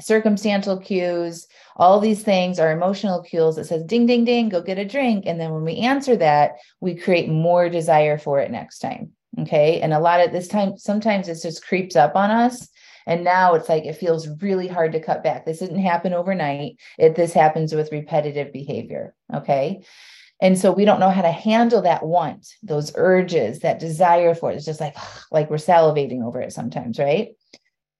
circumstantial 0.00 0.78
cues, 0.78 1.46
all 1.78 2.00
these 2.00 2.22
things 2.22 2.58
are 2.58 2.72
emotional 2.72 3.22
cues 3.22 3.56
that 3.56 3.64
says 3.64 3.84
ding 3.84 4.04
ding 4.04 4.24
ding 4.24 4.48
go 4.48 4.60
get 4.60 4.78
a 4.78 4.84
drink 4.84 5.24
and 5.26 5.40
then 5.40 5.52
when 5.52 5.64
we 5.64 5.76
answer 5.76 6.16
that 6.16 6.56
we 6.80 6.94
create 6.94 7.28
more 7.28 7.68
desire 7.68 8.18
for 8.18 8.40
it 8.40 8.50
next 8.50 8.80
time 8.80 9.12
okay? 9.40 9.80
And 9.80 9.92
a 9.92 10.00
lot 10.00 10.20
of 10.20 10.32
this 10.32 10.48
time 10.48 10.76
sometimes 10.76 11.28
it 11.28 11.40
just 11.42 11.64
creeps 11.66 11.96
up 11.96 12.16
on 12.16 12.30
us. 12.30 12.68
And 13.06 13.24
now 13.24 13.54
it's 13.54 13.68
like 13.68 13.86
it 13.86 13.96
feels 13.96 14.28
really 14.42 14.68
hard 14.68 14.92
to 14.92 15.00
cut 15.00 15.22
back. 15.22 15.46
This 15.46 15.60
didn't 15.60 15.78
happen 15.78 16.12
overnight. 16.12 16.76
It 16.98 17.14
this 17.14 17.32
happens 17.32 17.74
with 17.74 17.92
repetitive 17.92 18.52
behavior 18.52 19.14
okay? 19.34 19.82
And 20.40 20.56
so 20.56 20.70
we 20.70 20.84
don't 20.84 21.00
know 21.00 21.10
how 21.10 21.22
to 21.22 21.32
handle 21.32 21.82
that 21.82 22.06
want 22.06 22.46
those 22.62 22.92
urges 22.94 23.60
that 23.60 23.80
desire 23.80 24.34
for 24.34 24.52
it. 24.52 24.56
It's 24.56 24.64
just 24.64 24.80
like 24.80 24.96
like 25.30 25.50
we're 25.50 25.56
salivating 25.56 26.22
over 26.24 26.40
it 26.40 26.52
sometimes 26.52 26.98
right 26.98 27.30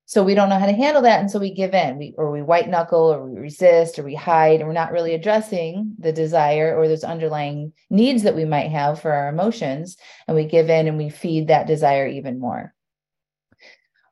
so 0.09 0.23
we 0.23 0.35
don't 0.35 0.49
know 0.49 0.59
how 0.59 0.64
to 0.64 0.73
handle 0.73 1.03
that. 1.03 1.21
And 1.21 1.31
so 1.31 1.38
we 1.38 1.53
give 1.53 1.75
in, 1.75 1.99
we, 1.99 2.14
or 2.16 2.31
we 2.31 2.40
white 2.40 2.66
knuckle, 2.66 3.12
or 3.12 3.27
we 3.27 3.38
resist, 3.38 3.99
or 3.99 4.05
we 4.05 4.14
hide, 4.14 4.61
and 4.61 4.66
we're 4.66 4.73
not 4.73 4.90
really 4.90 5.12
addressing 5.12 5.97
the 5.99 6.12
desire 6.12 6.75
or 6.75 6.88
those 6.88 7.05
underlying 7.05 7.75
needs 7.90 8.23
that 8.23 8.35
we 8.35 8.47
might 8.47 8.71
have 8.71 9.03
for 9.03 9.12
our 9.12 9.29
emotions. 9.29 9.99
And 10.27 10.35
we 10.35 10.47
give 10.47 10.71
in 10.71 10.88
and 10.88 10.97
we 10.97 11.11
feed 11.11 11.49
that 11.49 11.66
desire 11.66 12.07
even 12.07 12.40
more. 12.40 12.73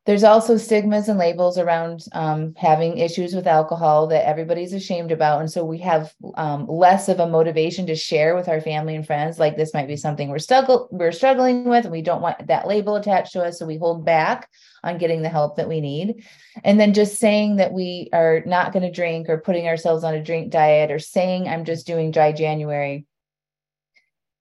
There's 0.04 0.22
also 0.22 0.56
stigmas 0.56 1.08
and 1.08 1.18
labels 1.18 1.58
around 1.58 2.04
um, 2.12 2.54
having 2.56 2.98
issues 2.98 3.34
with 3.34 3.46
alcohol 3.46 4.06
that 4.08 4.28
everybody's 4.28 4.72
ashamed 4.72 5.10
about. 5.10 5.40
And 5.40 5.50
so 5.50 5.64
we 5.64 5.78
have 5.78 6.14
um, 6.36 6.66
less 6.68 7.08
of 7.08 7.18
a 7.18 7.26
motivation 7.26 7.86
to 7.86 7.96
share 7.96 8.36
with 8.36 8.48
our 8.48 8.60
family 8.60 8.94
and 8.94 9.04
friends. 9.04 9.40
Like 9.40 9.56
this 9.56 9.74
might 9.74 9.88
be 9.88 9.96
something 9.96 10.28
we're, 10.28 10.38
struggle- 10.38 10.88
we're 10.92 11.10
struggling 11.10 11.64
with, 11.64 11.86
and 11.86 11.92
we 11.92 12.02
don't 12.02 12.22
want 12.22 12.46
that 12.46 12.68
label 12.68 12.94
attached 12.96 13.32
to 13.32 13.42
us. 13.42 13.58
So 13.58 13.66
we 13.66 13.78
hold 13.78 14.04
back 14.04 14.48
on 14.86 14.98
getting 14.98 15.22
the 15.22 15.28
help 15.28 15.56
that 15.56 15.68
we 15.68 15.80
need. 15.80 16.24
And 16.64 16.80
then 16.80 16.94
just 16.94 17.18
saying 17.18 17.56
that 17.56 17.72
we 17.72 18.08
are 18.12 18.42
not 18.46 18.72
going 18.72 18.84
to 18.84 18.90
drink 18.90 19.28
or 19.28 19.38
putting 19.38 19.66
ourselves 19.66 20.04
on 20.04 20.14
a 20.14 20.22
drink 20.22 20.50
diet 20.50 20.90
or 20.90 20.98
saying 20.98 21.48
I'm 21.48 21.64
just 21.64 21.86
doing 21.86 22.10
dry 22.10 22.32
January 22.32 23.06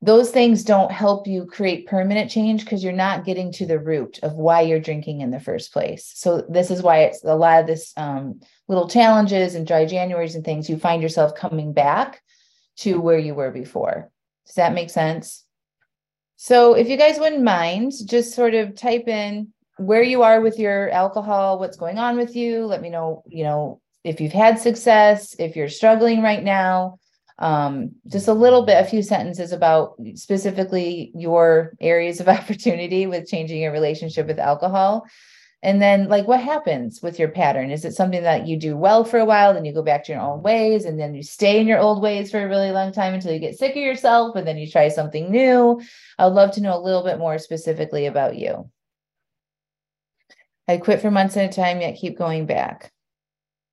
those 0.06 0.30
things 0.30 0.64
don't 0.64 0.92
help 0.92 1.26
you 1.26 1.48
create 1.48 1.88
permanent 1.88 2.30
change 2.30 2.64
because 2.64 2.84
you're 2.84 2.94
not 2.94 3.26
getting 3.26 3.52
to 3.54 3.66
the 3.66 3.80
root 3.80 4.20
of 4.22 4.34
why 4.34 4.62
you're 4.62 4.80
drinking 4.80 5.22
in 5.22 5.32
the 5.32 5.40
first 5.40 5.74
place. 5.74 6.12
So 6.14 6.46
this 6.48 6.70
is 6.70 6.84
why 6.84 7.04
it's 7.04 7.24
a 7.24 7.34
lot 7.34 7.62
of 7.62 7.68
this 7.68 7.92
um, 7.98 8.42
little 8.68 8.88
challenges 8.88 9.56
and 9.56 9.66
dry 9.66 9.86
Januaries 9.86 10.36
and 10.36 10.46
things. 10.46 10.70
You 10.70 10.78
find 10.78 11.02
yourself 11.02 11.34
coming 11.34 11.74
back 11.74 12.22
to 12.78 13.02
where 13.02 13.18
you 13.18 13.34
were 13.34 13.50
before. 13.50 14.12
Does 14.46 14.56
that 14.56 14.76
make 14.76 14.92
sense? 14.92 15.44
So 16.36 16.76
if 16.76 16.88
you 16.88 16.98
guys 16.98 17.18
wouldn't 17.18 17.42
mind, 17.42 17.94
just 18.06 18.36
sort 18.36 18.54
of 18.54 18.76
type 18.76 19.08
in 19.08 19.54
where 19.78 20.04
you 20.04 20.24
are 20.24 20.42
with 20.42 20.60
your 20.60 20.90
alcohol, 20.90 21.60
what's 21.60 21.78
going 21.78 21.98
on 21.98 22.18
with 22.18 22.36
you. 22.36 22.66
Let 22.66 22.82
me 22.82 22.90
know, 22.90 23.24
you 23.28 23.44
know, 23.44 23.82
if 24.04 24.22
you've 24.22 24.32
had 24.32 24.60
success, 24.60 25.36
if 25.40 25.56
you're 25.56 25.70
struggling 25.70 26.22
right 26.22 26.44
now 26.44 27.00
um, 27.40 27.92
just 28.08 28.28
a 28.28 28.34
little 28.34 28.66
bit, 28.66 28.82
a 28.82 28.88
few 28.88 29.02
sentences 29.02 29.52
about 29.52 29.96
specifically 30.16 31.12
your 31.16 31.74
areas 31.82 32.20
of 32.20 32.30
opportunity 32.30 33.08
with 33.08 33.28
changing 33.28 33.62
your 33.62 33.72
relationship 33.72 34.28
with 34.28 34.40
alcohol. 34.40 35.06
And 35.64 35.82
then, 35.82 36.10
like, 36.10 36.28
what 36.28 36.42
happens 36.42 37.02
with 37.02 37.18
your 37.18 37.30
pattern? 37.30 37.72
Is 37.72 37.86
it 37.86 37.94
something 37.94 38.22
that 38.22 38.46
you 38.46 38.56
do 38.56 38.78
well 38.78 39.04
for 39.04 39.18
a 39.18 39.26
while, 39.26 39.52
then 39.54 39.66
you 39.66 39.74
go 39.74 39.82
back 39.82 40.04
to 40.04 40.12
your 40.12 40.22
old 40.22 40.44
ways, 40.44 40.86
and 40.86 41.00
then 41.00 41.16
you 41.16 41.24
stay 41.24 41.60
in 41.60 41.66
your 41.66 41.80
old 41.80 42.04
ways 42.04 42.30
for 42.30 42.40
a 42.40 42.48
really 42.48 42.70
long 42.70 42.92
time 42.92 43.16
until 43.16 43.32
you 43.32 43.40
get 43.40 43.58
sick 43.58 43.72
of 43.72 43.78
yourself, 43.78 44.36
and 44.36 44.48
then 44.48 44.60
you 44.60 44.70
try 44.70 44.90
something 44.90 45.32
new? 45.32 45.82
I 46.20 46.26
would 46.26 46.36
love 46.36 46.52
to 46.52 46.62
know 46.62 46.78
a 46.78 46.84
little 46.84 47.04
bit 47.04 47.18
more 47.18 47.40
specifically 47.40 48.06
about 48.06 48.36
you. 48.36 48.70
I 50.68 50.78
quit 50.78 51.02
for 51.02 51.12
months 51.12 51.38
at 51.38 51.52
a 51.52 51.54
time, 51.54 51.82
yet 51.82 51.98
keep 51.98 52.18
going 52.18 52.46
back. 52.46 52.92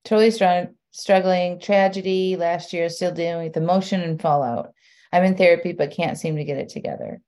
Totally 0.04 0.30
strong, 0.30 0.74
struggling, 0.90 1.58
tragedy 1.58 2.36
last 2.36 2.72
year, 2.72 2.88
still 2.88 3.12
dealing 3.12 3.44
with 3.44 3.56
emotion 3.56 4.02
and 4.02 4.20
fallout. 4.20 4.72
I'm 5.12 5.24
in 5.24 5.36
therapy, 5.36 5.72
but 5.72 5.92
can't 5.92 6.18
seem 6.18 6.36
to 6.36 6.44
get 6.44 6.58
it 6.58 6.68
together. 6.68 7.20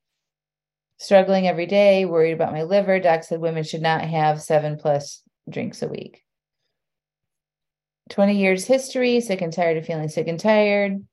Struggling 0.98 1.46
every 1.46 1.66
day, 1.66 2.04
worried 2.04 2.32
about 2.32 2.52
my 2.52 2.62
liver. 2.62 3.00
Doc 3.00 3.24
said 3.24 3.40
women 3.40 3.64
should 3.64 3.82
not 3.82 4.02
have 4.02 4.42
seven 4.42 4.76
plus 4.78 5.22
drinks 5.48 5.82
a 5.82 5.88
week. 5.88 6.22
20 8.10 8.36
years 8.36 8.66
history, 8.66 9.20
sick 9.20 9.40
and 9.40 9.52
tired 9.52 9.78
of 9.78 9.86
feeling 9.86 10.08
sick 10.08 10.28
and 10.28 10.38
tired. 10.38 11.04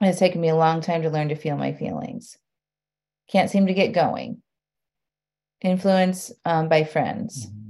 It's 0.00 0.18
taken 0.18 0.40
me 0.40 0.48
a 0.48 0.56
long 0.56 0.80
time 0.80 1.02
to 1.02 1.10
learn 1.10 1.28
to 1.28 1.36
feel 1.36 1.56
my 1.56 1.72
feelings. 1.72 2.36
Can't 3.30 3.50
seem 3.50 3.66
to 3.66 3.74
get 3.74 3.92
going. 3.92 4.42
Influence 5.60 6.32
um, 6.44 6.68
by 6.68 6.84
friends. 6.84 7.46
Mm-hmm 7.46 7.67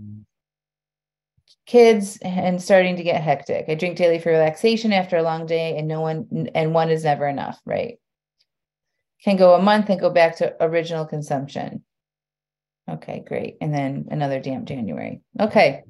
kids 1.69 2.19
and 2.23 2.61
starting 2.61 2.97
to 2.97 3.03
get 3.05 3.23
hectic. 3.23 3.67
I 3.69 3.75
drink 3.75 3.99
daily 3.99 4.19
for 4.19 4.31
relaxation 4.31 4.93
after 4.93 5.19
a 5.19 5.23
long 5.23 5.47
day, 5.47 5.77
and 5.77 5.87
no 5.87 6.01
one 6.01 6.49
and 6.55 6.75
one 6.75 6.91
is 6.91 7.05
never 7.05 7.29
enough, 7.29 7.61
right? 7.65 7.99
Can 9.23 9.37
go 9.37 9.55
a 9.55 9.63
month 9.63 9.91
and 9.91 10.01
go 10.01 10.11
back 10.11 10.39
to 10.39 10.57
original 10.61 11.05
consumption. 11.05 11.85
Okay, 12.89 13.23
great. 13.27 13.59
And 13.61 13.73
then 13.73 14.07
another 14.11 14.41
damp 14.41 14.67
January. 14.67 15.21
Okay. 15.39 15.83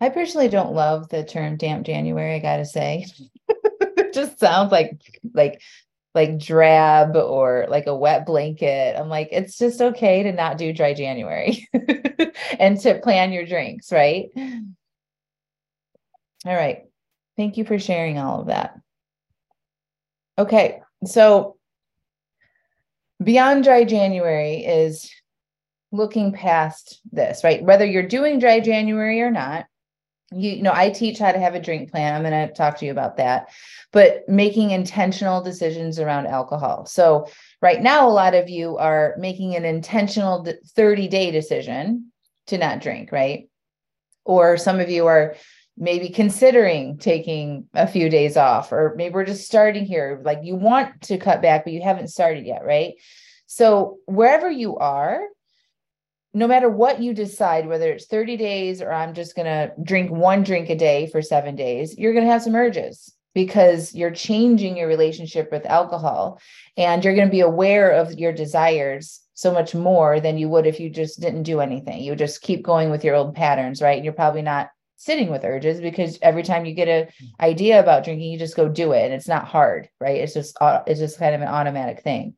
I 0.00 0.08
personally 0.08 0.48
don't 0.48 0.74
love 0.74 1.08
the 1.08 1.24
term 1.24 1.56
damp 1.56 1.86
January, 1.86 2.34
I 2.34 2.38
gotta 2.40 2.64
say. 2.64 3.06
it 3.48 4.12
just 4.12 4.40
sounds 4.40 4.72
like 4.72 5.00
like 5.32 5.62
like 6.14 6.38
drab 6.38 7.16
or 7.16 7.66
like 7.68 7.86
a 7.86 7.96
wet 7.96 8.26
blanket. 8.26 8.96
I'm 8.98 9.08
like, 9.08 9.28
it's 9.30 9.56
just 9.56 9.80
okay 9.80 10.24
to 10.24 10.32
not 10.32 10.58
do 10.58 10.72
dry 10.72 10.94
January 10.94 11.68
and 12.58 12.80
to 12.80 12.98
plan 13.00 13.32
your 13.32 13.46
drinks, 13.46 13.92
right? 13.92 14.30
All 16.46 16.54
right. 16.54 16.84
Thank 17.36 17.56
you 17.56 17.64
for 17.64 17.78
sharing 17.78 18.18
all 18.18 18.40
of 18.40 18.46
that. 18.48 18.78
Okay. 20.38 20.80
So, 21.04 21.56
beyond 23.22 23.64
dry 23.64 23.84
January 23.84 24.64
is 24.64 25.10
looking 25.92 26.32
past 26.32 27.00
this, 27.12 27.44
right? 27.44 27.62
Whether 27.62 27.84
you're 27.84 28.06
doing 28.06 28.38
dry 28.38 28.60
January 28.60 29.20
or 29.20 29.30
not, 29.30 29.66
you, 30.32 30.52
you 30.52 30.62
know, 30.62 30.72
I 30.72 30.90
teach 30.90 31.18
how 31.18 31.32
to 31.32 31.38
have 31.38 31.54
a 31.54 31.60
drink 31.60 31.90
plan. 31.90 32.14
I'm 32.14 32.22
going 32.22 32.48
to 32.48 32.54
talk 32.54 32.78
to 32.78 32.86
you 32.86 32.92
about 32.92 33.16
that, 33.16 33.50
but 33.92 34.28
making 34.28 34.70
intentional 34.70 35.42
decisions 35.42 35.98
around 35.98 36.26
alcohol. 36.26 36.86
So, 36.86 37.26
right 37.60 37.80
now, 37.82 38.08
a 38.08 38.10
lot 38.10 38.34
of 38.34 38.48
you 38.48 38.76
are 38.76 39.14
making 39.18 39.56
an 39.56 39.64
intentional 39.64 40.46
30 40.74 41.08
day 41.08 41.30
decision 41.30 42.12
to 42.46 42.58
not 42.58 42.80
drink, 42.80 43.10
right? 43.10 43.48
Or 44.24 44.56
some 44.56 44.78
of 44.78 44.88
you 44.88 45.06
are 45.06 45.34
maybe 45.76 46.10
considering 46.10 46.98
taking 46.98 47.66
a 47.74 47.86
few 47.86 48.08
days 48.08 48.36
off, 48.36 48.70
or 48.70 48.94
maybe 48.96 49.14
we're 49.14 49.24
just 49.24 49.46
starting 49.46 49.84
here. 49.84 50.20
Like 50.24 50.40
you 50.42 50.54
want 50.54 51.02
to 51.02 51.18
cut 51.18 51.42
back, 51.42 51.64
but 51.64 51.72
you 51.72 51.82
haven't 51.82 52.08
started 52.08 52.46
yet, 52.46 52.64
right? 52.64 52.94
So, 53.46 53.98
wherever 54.06 54.48
you 54.48 54.76
are, 54.76 55.22
no 56.32 56.46
matter 56.46 56.68
what 56.68 57.02
you 57.02 57.12
decide, 57.12 57.66
whether 57.66 57.90
it's 57.90 58.06
30 58.06 58.36
days 58.36 58.80
or 58.80 58.92
I'm 58.92 59.14
just 59.14 59.34
going 59.34 59.46
to 59.46 59.72
drink 59.82 60.10
one 60.10 60.42
drink 60.42 60.70
a 60.70 60.76
day 60.76 61.08
for 61.08 61.22
seven 61.22 61.56
days, 61.56 61.98
you're 61.98 62.12
going 62.12 62.24
to 62.24 62.30
have 62.30 62.42
some 62.42 62.54
urges 62.54 63.12
because 63.34 63.94
you're 63.94 64.10
changing 64.10 64.76
your 64.76 64.88
relationship 64.88 65.50
with 65.50 65.66
alcohol 65.66 66.40
and 66.76 67.04
you're 67.04 67.14
going 67.14 67.28
to 67.28 67.32
be 67.32 67.40
aware 67.40 67.90
of 67.90 68.12
your 68.18 68.32
desires 68.32 69.20
so 69.34 69.52
much 69.52 69.74
more 69.74 70.20
than 70.20 70.38
you 70.38 70.48
would 70.48 70.66
if 70.66 70.78
you 70.78 70.90
just 70.90 71.20
didn't 71.20 71.44
do 71.44 71.60
anything. 71.60 72.02
You 72.02 72.14
just 72.14 72.42
keep 72.42 72.62
going 72.62 72.90
with 72.90 73.04
your 73.04 73.14
old 73.14 73.34
patterns, 73.34 73.80
right? 73.80 73.96
And 73.96 74.04
you're 74.04 74.12
probably 74.12 74.42
not 74.42 74.68
sitting 74.96 75.30
with 75.30 75.44
urges 75.44 75.80
because 75.80 76.18
every 76.20 76.42
time 76.42 76.66
you 76.66 76.74
get 76.74 76.88
an 76.88 77.06
mm. 77.06 77.28
idea 77.40 77.80
about 77.80 78.04
drinking, 78.04 78.30
you 78.30 78.38
just 78.38 78.56
go 78.56 78.68
do 78.68 78.92
it 78.92 79.02
and 79.04 79.14
it's 79.14 79.28
not 79.28 79.48
hard, 79.48 79.88
right? 79.98 80.20
It's 80.20 80.34
just 80.34 80.56
it's 80.86 81.00
just 81.00 81.18
kind 81.18 81.34
of 81.34 81.40
an 81.40 81.48
automatic 81.48 82.02
thing. 82.02 82.34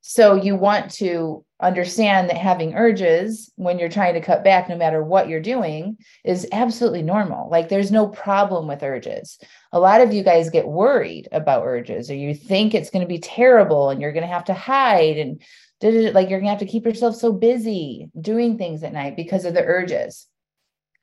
So 0.00 0.36
you 0.36 0.54
want 0.54 0.92
to 0.92 1.44
understand 1.60 2.28
that 2.28 2.38
having 2.38 2.74
urges 2.74 3.52
when 3.56 3.78
you're 3.78 3.88
trying 3.88 4.14
to 4.14 4.20
cut 4.20 4.42
back, 4.42 4.68
no 4.68 4.76
matter 4.76 5.02
what 5.02 5.28
you're 5.28 5.40
doing, 5.40 5.98
is 6.24 6.46
absolutely 6.52 7.02
normal. 7.02 7.50
Like 7.50 7.68
there's 7.68 7.92
no 7.92 8.08
problem 8.08 8.66
with 8.66 8.82
urges. 8.82 9.38
A 9.72 9.80
lot 9.80 10.00
of 10.00 10.12
you 10.12 10.22
guys 10.22 10.50
get 10.50 10.66
worried 10.66 11.28
about 11.32 11.64
urges, 11.64 12.10
or 12.10 12.14
you 12.14 12.34
think 12.34 12.74
it's 12.74 12.90
going 12.90 13.02
to 13.02 13.08
be 13.08 13.18
terrible 13.18 13.90
and 13.90 14.00
you're 14.00 14.12
going 14.12 14.26
to 14.26 14.32
have 14.32 14.44
to 14.46 14.54
hide 14.54 15.18
and 15.18 15.42
like 15.82 16.28
you're 16.28 16.40
going 16.40 16.44
to 16.44 16.50
have 16.50 16.58
to 16.58 16.66
keep 16.66 16.84
yourself 16.84 17.16
so 17.16 17.32
busy 17.32 18.10
doing 18.20 18.58
things 18.58 18.82
at 18.82 18.92
night 18.92 19.16
because 19.16 19.44
of 19.44 19.54
the 19.54 19.64
urges. 19.64 20.26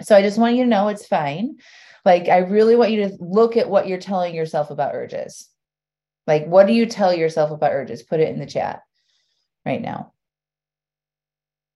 So 0.01 0.15
I 0.15 0.21
just 0.21 0.37
want 0.37 0.55
you 0.55 0.63
to 0.63 0.69
know 0.69 0.89
it's 0.89 1.07
fine. 1.07 1.57
Like, 2.05 2.29
I 2.29 2.37
really 2.37 2.75
want 2.75 2.91
you 2.91 3.09
to 3.09 3.17
look 3.19 3.57
at 3.57 3.69
what 3.69 3.87
you're 3.87 3.97
telling 3.97 4.35
yourself 4.35 4.69
about 4.69 4.93
urges. 4.93 5.49
Like, 6.27 6.45
what 6.45 6.67
do 6.67 6.73
you 6.73 6.85
tell 6.85 7.13
yourself 7.13 7.51
about 7.51 7.73
urges? 7.73 8.03
Put 8.03 8.19
it 8.19 8.29
in 8.29 8.39
the 8.39 8.45
chat 8.45 8.81
right 9.65 9.81
now. 9.81 10.13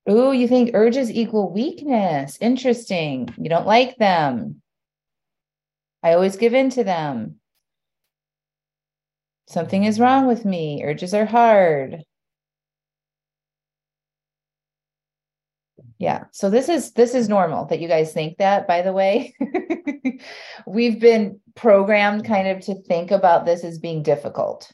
Ooh, 0.10 0.32
you 0.32 0.48
think 0.48 0.72
urges 0.74 1.12
equal 1.12 1.52
weakness. 1.52 2.38
Interesting. 2.42 3.34
You 3.38 3.50
don't 3.50 3.68
like 3.68 3.98
them. 3.98 4.62
I 6.04 6.14
always 6.14 6.38
give 6.38 6.54
in 6.54 6.70
to 6.72 6.84
them. 6.84 7.40
Something 9.48 9.84
is 9.84 10.00
wrong 10.00 10.28
with 10.28 10.46
me. 10.46 10.84
Urges 10.84 11.14
are 11.14 11.26
hard. 11.26 12.04
Yeah. 16.00 16.24
So 16.32 16.50
this 16.50 16.68
is 16.68 16.94
this 16.94 17.14
is 17.14 17.30
normal 17.30 17.66
that 17.66 17.80
you 17.80 17.88
guys 17.88 18.12
think 18.12 18.40
that, 18.40 18.68
by 18.68 18.82
the 18.82 18.94
way. 18.94 19.36
We've 20.66 21.00
been 21.00 21.40
programmed 21.54 22.26
kind 22.26 22.48
of 22.48 22.62
to 22.62 22.82
think 22.82 23.12
about 23.12 23.46
this 23.46 23.64
as 23.64 23.78
being 23.78 24.02
difficult 24.02 24.72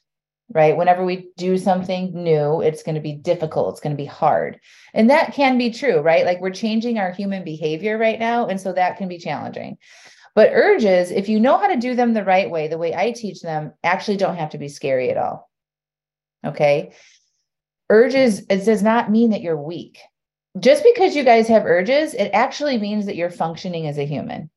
right? 0.53 0.77
Whenever 0.77 1.03
we 1.03 1.29
do 1.37 1.57
something 1.57 2.11
new, 2.13 2.61
it's 2.61 2.83
going 2.83 2.95
to 2.95 3.01
be 3.01 3.13
difficult, 3.13 3.73
it's 3.73 3.81
going 3.81 3.95
to 3.95 4.01
be 4.01 4.05
hard. 4.05 4.59
And 4.93 5.09
that 5.09 5.33
can 5.33 5.57
be 5.57 5.71
true, 5.71 5.99
right? 5.99 6.25
Like 6.25 6.39
we're 6.39 6.51
changing 6.51 6.97
our 6.97 7.11
human 7.11 7.43
behavior 7.43 7.97
right 7.97 8.19
now. 8.19 8.47
And 8.47 8.59
so 8.59 8.71
that 8.73 8.97
can 8.97 9.07
be 9.07 9.17
challenging. 9.17 9.77
But 10.35 10.51
urges, 10.53 11.11
if 11.11 11.27
you 11.27 11.39
know 11.39 11.57
how 11.57 11.67
to 11.67 11.75
do 11.77 11.95
them 11.95 12.13
the 12.13 12.23
right 12.23 12.49
way, 12.49 12.67
the 12.67 12.77
way 12.77 12.93
I 12.93 13.11
teach 13.11 13.41
them, 13.41 13.73
actually 13.83 14.17
don't 14.17 14.37
have 14.37 14.51
to 14.51 14.57
be 14.57 14.69
scary 14.69 15.09
at 15.09 15.17
all. 15.17 15.49
Okay. 16.45 16.93
Urges, 17.89 18.45
it 18.49 18.63
does 18.63 18.83
not 18.83 19.11
mean 19.11 19.31
that 19.31 19.41
you're 19.41 19.61
weak. 19.61 19.99
Just 20.59 20.83
because 20.83 21.15
you 21.15 21.23
guys 21.23 21.47
have 21.47 21.65
urges, 21.65 22.13
it 22.13 22.29
actually 22.33 22.77
means 22.77 23.05
that 23.05 23.15
you're 23.15 23.29
functioning 23.29 23.87
as 23.87 23.97
a 23.97 24.05
human 24.05 24.49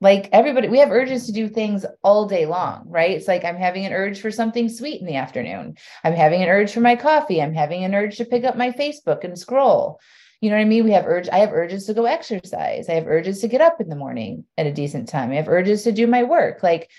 like 0.00 0.28
everybody 0.32 0.68
we 0.68 0.78
have 0.78 0.92
urges 0.92 1.26
to 1.26 1.32
do 1.32 1.48
things 1.48 1.84
all 2.02 2.26
day 2.26 2.46
long 2.46 2.84
right? 2.86 3.10
It's 3.10 3.28
like 3.28 3.44
i'm 3.44 3.56
having 3.56 3.84
an 3.84 3.92
urge 3.92 4.20
for 4.20 4.30
something 4.30 4.68
sweet 4.68 5.00
in 5.00 5.06
the 5.06 5.16
afternoon. 5.16 5.76
I'm 6.04 6.14
having 6.14 6.42
an 6.42 6.48
urge 6.48 6.72
for 6.72 6.80
my 6.80 6.96
coffee. 6.96 7.42
I'm 7.42 7.54
having 7.54 7.84
an 7.84 7.94
urge 7.94 8.16
to 8.18 8.24
pick 8.24 8.44
up 8.44 8.56
my 8.56 8.70
facebook 8.70 9.24
and 9.24 9.38
scroll. 9.38 10.00
You 10.40 10.50
know 10.50 10.56
what 10.56 10.62
i 10.62 10.66
mean? 10.66 10.84
We 10.84 10.92
have 10.92 11.06
urge 11.06 11.28
i 11.28 11.38
have 11.38 11.52
urges 11.52 11.86
to 11.86 11.94
go 11.94 12.04
exercise. 12.04 12.88
I 12.88 12.94
have 12.94 13.06
urges 13.06 13.40
to 13.40 13.48
get 13.48 13.60
up 13.60 13.80
in 13.80 13.88
the 13.88 13.96
morning 13.96 14.44
at 14.56 14.66
a 14.66 14.72
decent 14.72 15.08
time. 15.08 15.32
I 15.32 15.36
have 15.36 15.48
urges 15.48 15.82
to 15.84 15.92
do 15.92 16.06
my 16.06 16.22
work. 16.22 16.62
Like 16.62 16.90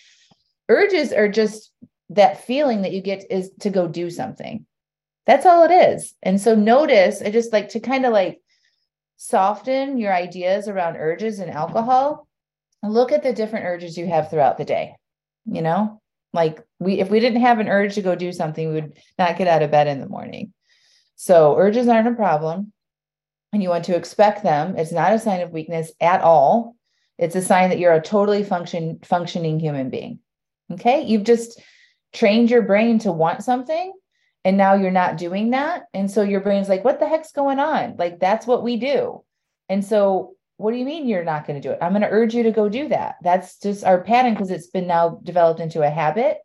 urges 0.68 1.14
are 1.14 1.30
just 1.30 1.72
that 2.10 2.44
feeling 2.44 2.82
that 2.82 2.92
you 2.92 3.02
get 3.02 3.32
is 3.32 3.52
to 3.62 3.70
go 3.70 3.88
do 3.88 4.10
something. 4.10 4.66
That's 5.26 5.46
all 5.46 5.64
it 5.64 5.72
is. 5.72 6.16
And 6.22 6.42
so 6.42 6.56
notice 6.56 7.22
i 7.22 7.32
just 7.32 7.54
like 7.54 7.70
to 7.70 7.80
kind 7.80 8.06
of 8.06 8.12
like 8.12 8.42
soften 9.16 9.98
your 9.98 10.14
ideas 10.14 10.68
around 10.68 10.96
urges 10.96 11.40
and 11.40 11.52
alcohol 11.52 12.29
look 12.84 13.12
at 13.12 13.24
the 13.24 13.34
different 13.34 13.66
urges 13.66 13.98
you 13.98 14.08
have 14.08 14.30
throughout 14.30 14.58
the 14.58 14.66
day 14.66 14.96
you 15.52 15.62
know? 15.62 16.02
Like 16.32 16.62
we 16.80 17.00
if 17.00 17.10
we 17.10 17.20
didn't 17.20 17.42
have 17.42 17.60
an 17.60 17.68
urge 17.68 17.96
to 17.96 18.04
go 18.04 18.16
do 18.16 18.32
something 18.32 18.68
we 18.68 18.76
would 18.76 18.94
not 19.18 19.38
get 19.38 19.48
out 19.48 19.64
of 19.64 19.72
bed 19.72 19.88
in 19.88 20.00
the 20.00 20.08
morning. 20.08 20.54
So 21.16 21.58
urges 21.58 21.88
aren't 21.88 22.08
a 22.08 22.14
problem 22.14 22.72
and 23.52 23.64
you 23.64 23.70
want 23.70 23.86
to 23.86 23.96
expect 23.96 24.44
them. 24.44 24.78
It's 24.78 24.92
not 24.92 25.14
a 25.14 25.20
sign 25.20 25.42
of 25.42 25.52
weakness 25.52 25.92
at 26.00 26.22
all. 26.22 26.76
It's 27.18 27.36
a 27.36 27.42
sign 27.42 27.70
that 27.70 27.80
you're 27.80 27.94
a 27.94 28.02
totally 28.02 28.44
function 28.44 29.00
functioning 29.04 29.60
human 29.60 29.90
being 29.90 30.20
okay? 30.72 31.02
You've 31.02 31.24
just 31.24 31.60
trained 32.14 32.52
your 32.52 32.62
brain 32.62 33.00
to 33.00 33.12
want 33.12 33.44
something 33.44 33.92
and 34.46 34.56
now 34.56 34.76
you're 34.76 34.92
not 34.92 35.18
doing 35.18 35.50
that 35.50 35.84
and 35.96 36.10
so 36.10 36.22
your 36.22 36.42
brain's 36.42 36.70
like 36.70 36.84
what 36.84 37.00
the 37.00 37.08
heck's 37.08 37.32
going 37.32 37.58
on? 37.58 37.96
Like 37.98 38.20
that's 38.20 38.46
what 38.46 38.62
we 38.62 38.78
do. 38.78 39.24
And 39.68 39.84
so 39.84 40.36
what 40.60 40.72
do 40.72 40.78
you 40.78 40.84
mean 40.84 41.08
you're 41.08 41.24
not 41.24 41.48
going 41.48 41.60
to 41.60 41.66
do 41.66 41.72
it? 41.72 41.80
I'm 41.82 41.94
going 41.94 42.02
to 42.02 42.10
urge 42.10 42.36
you 42.36 42.44
to 42.44 42.52
go 42.52 42.68
do 42.68 42.90
that. 42.90 43.16
That's 43.24 43.58
just 43.60 43.86
our 43.86 44.04
pattern 44.04 44.34
because 44.34 44.52
it's 44.52 44.68
been 44.68 44.88
now 44.88 45.22
developed 45.24 45.62
into 45.62 45.84
a 45.84 45.90
habit. 45.90 46.40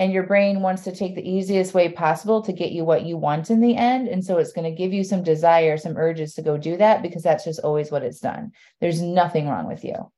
And 0.00 0.10
your 0.10 0.22
brain 0.22 0.62
wants 0.62 0.84
to 0.84 0.96
take 0.96 1.14
the 1.14 1.30
easiest 1.30 1.74
way 1.74 1.90
possible 1.90 2.40
to 2.42 2.52
get 2.52 2.72
you 2.72 2.82
what 2.82 3.04
you 3.04 3.18
want 3.18 3.50
in 3.50 3.60
the 3.60 3.76
end. 3.76 4.08
And 4.08 4.24
so 4.24 4.38
it's 4.38 4.52
going 4.52 4.64
to 4.68 4.76
give 4.76 4.94
you 4.94 5.04
some 5.04 5.22
desire, 5.22 5.76
some 5.76 5.98
urges 5.98 6.32
to 6.34 6.42
go 6.42 6.56
do 6.56 6.78
that 6.78 7.02
because 7.02 7.22
that's 7.22 7.44
just 7.44 7.60
always 7.60 7.90
what 7.90 8.02
it's 8.02 8.20
done. 8.20 8.52
There's 8.80 9.02
nothing 9.02 9.46
wrong 9.46 9.68
with 9.68 9.84
you. 9.84 10.10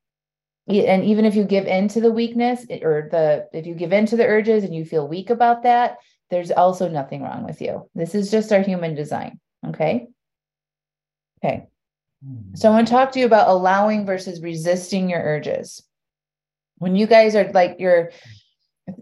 And 0.69 1.03
even 1.03 1.25
if 1.25 1.35
you 1.35 1.43
give 1.43 1.67
in 1.67 1.89
to 1.89 1.99
the 1.99 2.11
weakness 2.11 2.65
or 2.81 3.09
the, 3.11 3.49
if 3.51 3.67
you 3.67 3.75
give 3.75 3.91
in 3.91 4.05
to 4.07 4.15
the 4.15 4.25
urges 4.25 4.63
and 4.63 4.73
you 4.73 4.85
feel 4.85 5.09
weak 5.09 5.29
about 5.29 5.63
that, 5.63 5.97
there's 6.29 6.51
also 6.51 6.87
nothing 6.87 7.21
wrong 7.21 7.43
with 7.43 7.61
you. 7.61 7.89
This 7.93 8.15
is 8.15 8.31
just 8.31 8.53
our 8.53 8.61
human 8.61 8.95
design. 8.95 9.41
Okay. 9.67 10.07
Okay. 11.43 11.67
Hmm. 12.25 12.55
So 12.55 12.69
I 12.69 12.73
want 12.73 12.87
to 12.87 12.93
talk 12.93 13.11
to 13.11 13.19
you 13.19 13.25
about 13.25 13.49
allowing 13.49 14.05
versus 14.05 14.41
resisting 14.41 15.09
your 15.09 15.21
urges. 15.21 15.83
When 16.77 16.95
you 16.95 17.07
guys 17.07 17.35
are 17.35 17.51
like 17.51 17.77
you're 17.79 18.11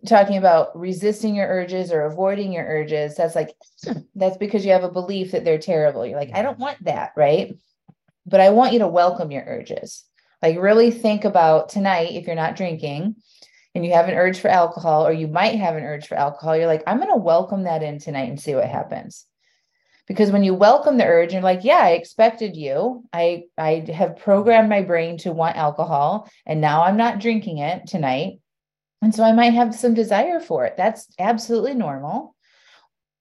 talking 0.07 0.38
about 0.38 0.77
resisting 0.77 1.36
your 1.36 1.47
urges 1.47 1.91
or 1.91 2.01
avoiding 2.01 2.53
your 2.53 2.65
urges, 2.65 3.15
that's 3.15 3.36
like 3.36 3.55
that's 4.15 4.38
because 4.38 4.65
you 4.65 4.71
have 4.71 4.83
a 4.83 4.91
belief 4.91 5.31
that 5.31 5.43
they're 5.43 5.57
terrible. 5.57 6.05
You're 6.05 6.19
like, 6.19 6.33
I 6.33 6.41
don't 6.41 6.59
want 6.59 6.83
that, 6.83 7.13
right? 7.15 7.55
But 8.25 8.39
I 8.39 8.51
want 8.51 8.73
you 8.73 8.79
to 8.79 8.88
welcome 8.88 9.31
your 9.31 9.43
urges. 9.45 10.03
Like 10.41 10.59
really 10.59 10.91
think 10.91 11.23
about 11.23 11.69
tonight 11.69 12.12
if 12.12 12.27
you're 12.27 12.36
not 12.36 12.55
drinking 12.55 13.15
and 13.75 13.86
you 13.86 13.93
have 13.93 14.07
an 14.07 14.15
urge 14.15 14.39
for 14.39 14.49
alcohol 14.49 15.07
or 15.07 15.13
you 15.13 15.27
might 15.27 15.55
have 15.55 15.75
an 15.75 15.83
urge 15.83 16.07
for 16.07 16.15
alcohol, 16.15 16.55
you're 16.55 16.67
like, 16.67 16.83
I'm 16.86 16.97
going 16.97 17.09
to 17.09 17.17
welcome 17.17 17.63
that 17.63 17.81
in 17.81 17.97
tonight 17.97 18.29
and 18.29 18.39
see 18.39 18.53
what 18.53 18.69
happens 18.69 19.25
because 20.07 20.31
when 20.31 20.43
you 20.43 20.53
welcome 20.53 20.97
the 20.97 21.05
urge 21.05 21.33
you're 21.33 21.41
like 21.41 21.63
yeah 21.63 21.79
i 21.79 21.91
expected 21.91 22.55
you. 22.55 23.03
I 23.13 23.43
i 23.57 23.85
have 23.93 24.17
programmed 24.17 24.69
my 24.69 24.81
brain 24.81 25.17
to 25.19 25.31
want 25.31 25.57
alcohol 25.57 26.29
and 26.45 26.61
now 26.61 26.83
i'm 26.83 26.97
not 26.97 27.19
drinking 27.19 27.59
it 27.59 27.87
tonight 27.87 28.39
and 29.01 29.13
so 29.13 29.23
i 29.23 29.31
might 29.31 29.53
have 29.53 29.75
some 29.75 29.93
desire 29.93 30.39
for 30.39 30.65
it. 30.65 30.75
That's 30.77 31.07
absolutely 31.19 31.73
normal. 31.73 32.35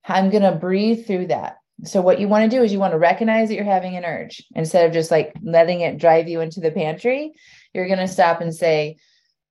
I'm 0.05 0.31
going 0.31 0.43
to 0.43 0.53
breathe 0.53 1.07
through 1.07 1.29
that. 1.29 1.59
So 1.85 2.01
what 2.01 2.19
you 2.19 2.27
want 2.27 2.51
to 2.51 2.57
do 2.57 2.63
is 2.63 2.73
you 2.73 2.81
want 2.81 2.93
to 2.93 2.99
recognize 2.99 3.49
that 3.49 3.55
you're 3.55 3.65
having 3.65 3.97
an 3.97 4.05
urge. 4.05 4.45
Instead 4.55 4.87
of 4.87 4.93
just 4.93 5.11
like 5.11 5.33
letting 5.43 5.81
it 5.81 5.99
drive 5.99 6.29
you 6.29 6.41
into 6.41 6.61
the 6.61 6.71
pantry 6.71 7.33
you're 7.73 7.87
going 7.87 7.99
to 7.99 8.09
stop 8.09 8.41
and 8.41 8.55
say 8.55 8.97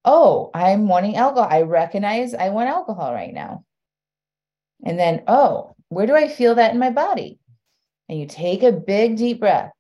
oh 0.05 0.49
i'm 0.53 0.87
wanting 0.87 1.15
alcohol. 1.15 1.47
I 1.49 1.61
recognize 1.63 2.33
i 2.33 2.49
want 2.49 2.69
alcohol 2.69 3.13
right 3.13 3.33
now. 3.33 3.63
And 4.83 4.97
then 4.97 5.23
oh 5.27 5.75
where 5.91 6.08
do 6.08 6.15
I 6.15 6.30
feel 6.30 6.56
that 6.56 6.71
in 6.71 6.80
my 6.80 6.89
body? 6.89 7.38
And 8.08 8.17
you 8.17 8.25
take 8.25 8.63
a 8.63 8.71
big 8.71 9.17
deep 9.17 9.41
breath. 9.41 9.73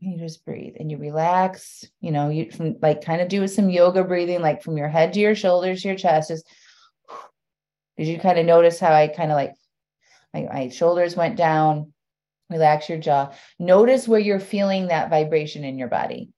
And 0.00 0.12
you 0.12 0.18
just 0.18 0.44
breathe 0.44 0.74
and 0.80 0.90
you 0.90 0.98
relax. 0.98 1.84
You 2.00 2.10
know, 2.10 2.30
you 2.30 2.50
from 2.50 2.78
like 2.82 3.04
kind 3.04 3.22
of 3.22 3.28
do 3.28 3.46
some 3.46 3.70
yoga 3.70 4.02
breathing, 4.02 4.40
like 4.40 4.64
from 4.64 4.76
your 4.76 4.88
head 4.88 5.12
to 5.12 5.20
your 5.20 5.36
shoulders, 5.36 5.82
to 5.82 5.88
your 5.88 5.96
chest. 5.96 6.30
Just 6.30 6.44
did 7.96 8.08
you 8.08 8.18
kind 8.18 8.40
of 8.40 8.44
notice 8.44 8.80
how 8.80 8.92
I 8.92 9.06
kind 9.06 9.30
of 9.30 9.36
like 9.36 9.54
my, 10.34 10.48
my 10.52 10.68
shoulders 10.70 11.14
went 11.14 11.36
down? 11.36 11.92
Relax 12.50 12.88
your 12.88 12.98
jaw. 12.98 13.32
Notice 13.60 14.08
where 14.08 14.18
you're 14.18 14.40
feeling 14.40 14.88
that 14.88 15.10
vibration 15.10 15.62
in 15.62 15.78
your 15.78 15.88
body. 15.88 16.30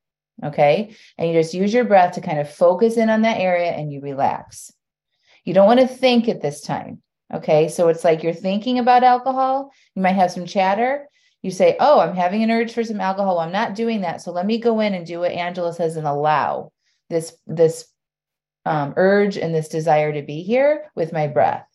Okay. 0.44 0.94
And 1.16 1.28
you 1.28 1.34
just 1.34 1.54
use 1.54 1.72
your 1.72 1.84
breath 1.84 2.16
to 2.16 2.20
kind 2.20 2.40
of 2.40 2.50
focus 2.50 2.98
in 2.98 3.08
on 3.08 3.22
that 3.22 3.38
area 3.38 3.70
and 3.70 3.90
you 3.90 4.02
relax. 4.02 4.70
You 5.44 5.54
don't 5.54 5.66
want 5.66 5.80
to 5.80 5.86
think 5.86 6.28
at 6.28 6.42
this 6.42 6.60
time. 6.60 7.02
Okay. 7.32 7.68
So 7.68 7.88
it's 7.88 8.04
like 8.04 8.22
you're 8.22 8.32
thinking 8.32 8.78
about 8.78 9.04
alcohol. 9.04 9.72
You 9.94 10.02
might 10.02 10.12
have 10.12 10.30
some 10.30 10.46
chatter. 10.46 11.08
You 11.42 11.50
say, 11.50 11.76
Oh, 11.80 12.00
I'm 12.00 12.14
having 12.14 12.42
an 12.42 12.50
urge 12.50 12.72
for 12.72 12.84
some 12.84 13.00
alcohol. 13.00 13.38
I'm 13.38 13.52
not 13.52 13.74
doing 13.74 14.02
that. 14.02 14.22
So 14.22 14.30
let 14.30 14.46
me 14.46 14.58
go 14.58 14.80
in 14.80 14.94
and 14.94 15.06
do 15.06 15.20
what 15.20 15.32
Angela 15.32 15.72
says 15.72 15.96
and 15.96 16.06
allow 16.06 16.72
this, 17.10 17.36
this 17.46 17.86
um, 18.64 18.94
urge 18.96 19.36
and 19.36 19.54
this 19.54 19.68
desire 19.68 20.12
to 20.12 20.22
be 20.22 20.42
here 20.42 20.90
with 20.94 21.12
my 21.12 21.26
breath. 21.26 21.66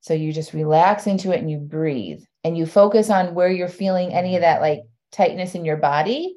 So 0.00 0.14
you 0.14 0.32
just 0.32 0.54
relax 0.54 1.06
into 1.06 1.32
it 1.32 1.40
and 1.40 1.50
you 1.50 1.58
breathe 1.58 2.22
and 2.44 2.56
you 2.56 2.66
focus 2.66 3.10
on 3.10 3.34
where 3.34 3.50
you're 3.50 3.68
feeling 3.68 4.12
any 4.12 4.36
of 4.36 4.42
that 4.42 4.60
like 4.60 4.82
tightness 5.12 5.54
in 5.54 5.64
your 5.64 5.76
body 5.76 6.36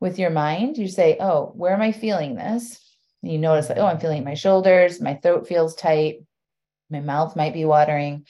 with 0.00 0.18
your 0.18 0.30
mind. 0.30 0.76
You 0.76 0.88
say, 0.88 1.16
Oh, 1.20 1.52
where 1.54 1.72
am 1.72 1.82
I 1.82 1.92
feeling 1.92 2.34
this? 2.34 2.80
You 3.24 3.38
notice 3.38 3.68
like, 3.68 3.78
oh, 3.78 3.86
I'm 3.86 4.00
feeling 4.00 4.24
my 4.24 4.34
shoulders, 4.34 5.00
my 5.00 5.14
throat 5.14 5.46
feels 5.48 5.74
tight, 5.74 6.20
my 6.90 7.00
mouth 7.00 7.36
might 7.36 7.54
be 7.54 7.64
watering. 7.64 8.26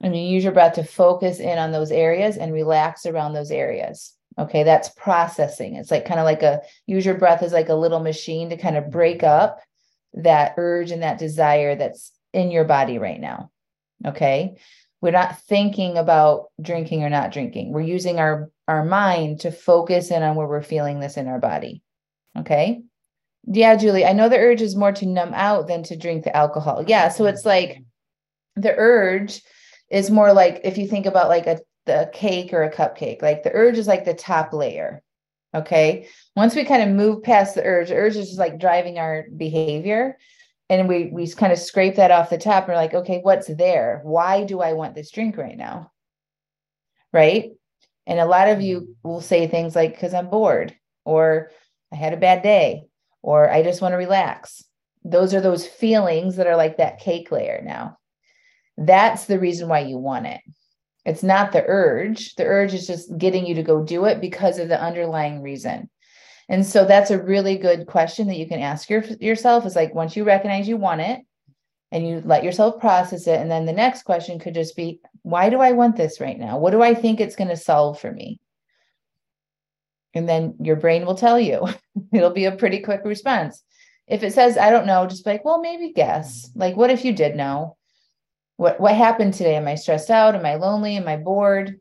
And 0.00 0.16
you 0.16 0.22
use 0.22 0.44
your 0.44 0.52
breath 0.52 0.74
to 0.74 0.84
focus 0.84 1.38
in 1.38 1.58
on 1.58 1.70
those 1.70 1.92
areas 1.92 2.36
and 2.36 2.52
relax 2.52 3.06
around 3.06 3.32
those 3.32 3.50
areas. 3.50 4.12
Okay, 4.38 4.62
that's 4.62 4.88
processing. 4.90 5.76
It's 5.76 5.90
like 5.90 6.06
kind 6.06 6.18
of 6.18 6.24
like 6.24 6.42
a 6.42 6.62
use 6.86 7.04
your 7.04 7.16
breath 7.16 7.42
as 7.42 7.52
like 7.52 7.68
a 7.68 7.74
little 7.74 8.00
machine 8.00 8.50
to 8.50 8.56
kind 8.56 8.76
of 8.76 8.90
break 8.90 9.22
up 9.22 9.60
that 10.14 10.54
urge 10.56 10.90
and 10.90 11.02
that 11.02 11.18
desire 11.18 11.76
that's 11.76 12.12
in 12.32 12.50
your 12.50 12.64
body 12.64 12.98
right 12.98 13.20
now. 13.20 13.50
Okay. 14.06 14.56
We're 15.00 15.10
not 15.10 15.40
thinking 15.42 15.96
about 15.98 16.46
drinking 16.60 17.02
or 17.02 17.10
not 17.10 17.32
drinking. 17.32 17.72
We're 17.72 17.80
using 17.82 18.18
our, 18.18 18.50
our 18.68 18.84
mind 18.84 19.40
to 19.40 19.50
focus 19.50 20.10
in 20.10 20.22
on 20.22 20.36
where 20.36 20.46
we're 20.46 20.62
feeling 20.62 21.00
this 21.00 21.16
in 21.16 21.26
our 21.26 21.40
body. 21.40 21.82
Okay. 22.38 22.82
Yeah, 23.44 23.76
Julie, 23.76 24.04
I 24.04 24.12
know 24.12 24.28
the 24.28 24.38
urge 24.38 24.62
is 24.62 24.76
more 24.76 24.92
to 24.92 25.06
numb 25.06 25.34
out 25.34 25.66
than 25.66 25.82
to 25.84 25.96
drink 25.96 26.24
the 26.24 26.36
alcohol. 26.36 26.84
Yeah. 26.86 27.08
So 27.08 27.24
mm-hmm. 27.24 27.34
it's 27.34 27.44
like 27.44 27.82
the 28.56 28.74
urge 28.76 29.42
is 29.90 30.10
more 30.10 30.32
like 30.32 30.60
if 30.64 30.78
you 30.78 30.86
think 30.86 31.06
about 31.06 31.28
like 31.28 31.46
a 31.46 31.60
the 31.84 32.08
cake 32.12 32.52
or 32.52 32.62
a 32.62 32.72
cupcake, 32.72 33.22
like 33.22 33.42
the 33.42 33.52
urge 33.52 33.76
is 33.76 33.88
like 33.88 34.04
the 34.04 34.14
top 34.14 34.52
layer. 34.52 35.02
Okay. 35.54 36.08
Once 36.36 36.54
we 36.54 36.64
kind 36.64 36.82
of 36.82 36.96
move 36.96 37.22
past 37.22 37.54
the 37.54 37.64
urge, 37.64 37.88
the 37.88 37.96
urge 37.96 38.16
is 38.16 38.28
just 38.28 38.38
like 38.38 38.60
driving 38.60 38.98
our 38.98 39.26
behavior. 39.36 40.16
And 40.70 40.88
we 40.88 41.10
we 41.12 41.28
kind 41.32 41.52
of 41.52 41.58
scrape 41.58 41.96
that 41.96 42.12
off 42.12 42.30
the 42.30 42.38
top 42.38 42.64
and 42.64 42.68
we're 42.68 42.76
like, 42.76 42.94
okay, 42.94 43.18
what's 43.22 43.48
there? 43.48 44.00
Why 44.04 44.44
do 44.44 44.60
I 44.60 44.72
want 44.74 44.94
this 44.94 45.10
drink 45.10 45.36
right 45.36 45.56
now? 45.56 45.90
Right. 47.12 47.50
And 48.06 48.18
a 48.18 48.24
lot 48.24 48.48
of 48.48 48.62
you 48.62 48.80
mm-hmm. 48.80 49.08
will 49.08 49.20
say 49.20 49.46
things 49.46 49.76
like, 49.76 49.92
because 49.92 50.14
I'm 50.14 50.30
bored, 50.30 50.74
or 51.04 51.50
I 51.92 51.96
had 51.96 52.14
a 52.14 52.16
bad 52.16 52.42
day, 52.42 52.84
or 53.22 53.50
I 53.50 53.62
just 53.62 53.80
want 53.80 53.92
to 53.92 53.96
relax. 53.96 54.64
Those 55.04 55.34
are 55.34 55.40
those 55.40 55.66
feelings 55.66 56.36
that 56.36 56.46
are 56.46 56.56
like 56.56 56.76
that 56.76 57.00
cake 57.00 57.32
layer 57.32 57.62
now. 57.64 57.98
That's 58.76 59.26
the 59.26 59.38
reason 59.38 59.68
why 59.68 59.80
you 59.80 59.98
want 59.98 60.26
it. 60.26 60.40
It's 61.04 61.22
not 61.22 61.52
the 61.52 61.64
urge. 61.66 62.34
The 62.36 62.44
urge 62.44 62.74
is 62.74 62.86
just 62.86 63.16
getting 63.18 63.44
you 63.46 63.56
to 63.56 63.62
go 63.62 63.82
do 63.82 64.04
it 64.04 64.20
because 64.20 64.58
of 64.58 64.68
the 64.68 64.80
underlying 64.80 65.42
reason. 65.42 65.90
And 66.48 66.66
so 66.66 66.84
that's 66.84 67.10
a 67.10 67.22
really 67.22 67.56
good 67.56 67.86
question 67.86 68.28
that 68.28 68.36
you 68.36 68.46
can 68.46 68.60
ask 68.60 68.88
your, 68.90 69.02
yourself 69.20 69.66
is 69.66 69.76
like 69.76 69.94
once 69.94 70.16
you 70.16 70.24
recognize 70.24 70.68
you 70.68 70.76
want 70.76 71.00
it 71.00 71.20
and 71.90 72.06
you 72.06 72.22
let 72.24 72.44
yourself 72.44 72.80
process 72.80 73.26
it 73.26 73.40
and 73.40 73.50
then 73.50 73.66
the 73.66 73.72
next 73.72 74.02
question 74.02 74.38
could 74.38 74.54
just 74.54 74.76
be 74.76 75.00
why 75.22 75.50
do 75.50 75.60
I 75.60 75.72
want 75.72 75.96
this 75.96 76.20
right 76.20 76.38
now? 76.38 76.58
What 76.58 76.72
do 76.72 76.82
I 76.82 76.94
think 76.94 77.20
it's 77.20 77.36
going 77.36 77.48
to 77.48 77.56
solve 77.56 78.00
for 78.00 78.12
me? 78.12 78.40
And 80.14 80.28
then 80.28 80.54
your 80.60 80.76
brain 80.76 81.06
will 81.06 81.14
tell 81.14 81.40
you. 81.40 81.66
It'll 82.12 82.30
be 82.30 82.44
a 82.44 82.56
pretty 82.56 82.80
quick 82.80 83.02
response. 83.04 83.62
If 84.06 84.22
it 84.22 84.32
says 84.32 84.58
I 84.58 84.70
don't 84.70 84.86
know, 84.86 85.06
just 85.06 85.24
be 85.24 85.30
like, 85.32 85.44
well, 85.44 85.60
maybe 85.60 85.92
guess. 85.92 86.48
Mm-hmm. 86.48 86.60
Like 86.60 86.76
what 86.76 86.90
if 86.90 87.04
you 87.04 87.12
did 87.12 87.36
know? 87.36 87.76
what 88.56 88.80
what 88.80 88.94
happened 88.94 89.34
today 89.34 89.56
am 89.56 89.66
i 89.66 89.74
stressed 89.74 90.10
out 90.10 90.34
am 90.34 90.46
i 90.46 90.54
lonely 90.54 90.96
am 90.96 91.08
i 91.08 91.16
bored 91.16 91.80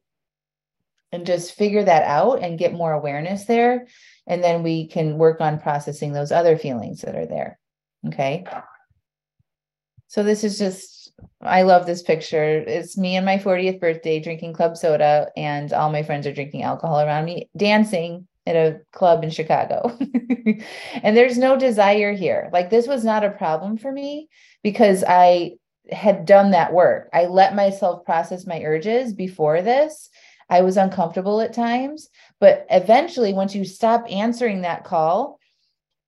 and 1.12 1.26
just 1.26 1.54
figure 1.54 1.84
that 1.84 2.04
out 2.04 2.42
and 2.42 2.58
get 2.58 2.74
more 2.74 2.94
awareness 2.94 3.46
there 3.46 3.88
and 4.28 4.44
then 4.44 4.64
we 4.64 4.88
can 4.88 5.18
work 5.18 5.42
on 5.42 5.60
processing 5.60 6.14
those 6.14 6.32
other 6.32 6.58
feelings 6.58 7.02
that 7.02 7.16
are 7.16 7.26
there 7.28 7.60
okay 8.08 8.44
so 10.08 10.24
this 10.24 10.44
is 10.44 10.58
just 10.58 11.01
i 11.42 11.62
love 11.62 11.86
this 11.86 12.02
picture 12.02 12.44
it's 12.44 12.98
me 12.98 13.16
and 13.16 13.26
my 13.26 13.38
40th 13.38 13.80
birthday 13.80 14.20
drinking 14.20 14.54
club 14.54 14.78
soda 14.78 15.30
and 15.36 15.74
all 15.74 15.92
my 15.92 16.04
friends 16.04 16.28
are 16.28 16.34
drinking 16.34 16.64
alcohol 16.64 17.00
around 17.00 17.26
me 17.26 17.50
dancing 17.58 18.28
at 18.46 18.56
a 18.56 18.80
club 18.92 19.24
in 19.24 19.30
chicago 19.30 19.98
and 21.04 21.16
there's 21.16 21.38
no 21.38 21.58
desire 21.58 22.14
here 22.14 22.50
like 22.52 22.70
this 22.70 22.88
was 22.88 23.04
not 23.04 23.24
a 23.24 23.32
problem 23.32 23.78
for 23.78 23.92
me 23.92 24.28
because 24.64 25.04
i 25.08 25.52
had 25.92 26.26
done 26.26 26.52
that 26.52 26.74
work. 26.74 27.10
I 27.14 27.26
let 27.26 27.56
myself 27.56 28.06
process 28.06 28.46
my 28.46 28.62
urges 28.64 29.14
before 29.14 29.62
this. 29.62 30.10
I 30.50 30.62
was 30.62 30.78
uncomfortable 30.78 31.40
at 31.42 31.54
times, 31.54 32.10
but 32.40 32.66
eventually, 32.70 33.34
once 33.34 33.56
you 33.56 33.64
stop 33.64 34.06
answering 34.10 34.62
that 34.62 34.84
call, 34.84 35.40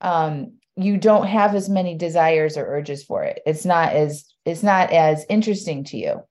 um, 0.02 0.58
you 0.76 0.98
don't 0.98 1.28
have 1.28 1.56
as 1.56 1.70
many 1.70 1.96
desires 1.96 2.58
or 2.58 2.66
urges 2.66 3.04
for 3.04 3.24
it. 3.24 3.42
It's 3.46 3.64
not 3.64 3.94
as 3.94 4.26
it's 4.46 4.64
not 4.64 4.92
as 4.92 5.26
interesting 5.30 5.84
to 5.86 5.98
you. 5.98 6.22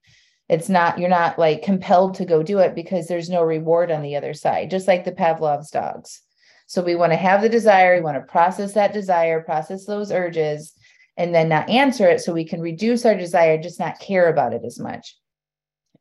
It's 0.49 0.69
not 0.69 0.99
you're 0.99 1.09
not 1.09 1.39
like 1.39 1.63
compelled 1.63 2.15
to 2.15 2.25
go 2.25 2.43
do 2.43 2.59
it 2.59 2.75
because 2.75 3.07
there's 3.07 3.29
no 3.29 3.43
reward 3.43 3.91
on 3.91 4.01
the 4.01 4.15
other 4.15 4.33
side. 4.33 4.69
Just 4.69 4.87
like 4.87 5.05
the 5.05 5.11
Pavlov's 5.11 5.71
dogs. 5.71 6.21
So 6.67 6.81
we 6.81 6.95
want 6.95 7.11
to 7.11 7.17
have 7.17 7.41
the 7.41 7.49
desire, 7.49 7.95
we 7.95 8.01
want 8.01 8.17
to 8.17 8.31
process 8.31 8.73
that 8.73 8.93
desire, 8.93 9.41
process 9.41 9.85
those 9.85 10.11
urges, 10.11 10.73
and 11.17 11.33
then 11.33 11.49
not 11.49 11.69
answer 11.69 12.07
it 12.09 12.21
so 12.21 12.33
we 12.33 12.45
can 12.45 12.61
reduce 12.61 13.05
our 13.05 13.15
desire, 13.15 13.61
just 13.61 13.79
not 13.79 13.99
care 13.99 14.29
about 14.29 14.53
it 14.53 14.63
as 14.65 14.79
much. 14.79 15.17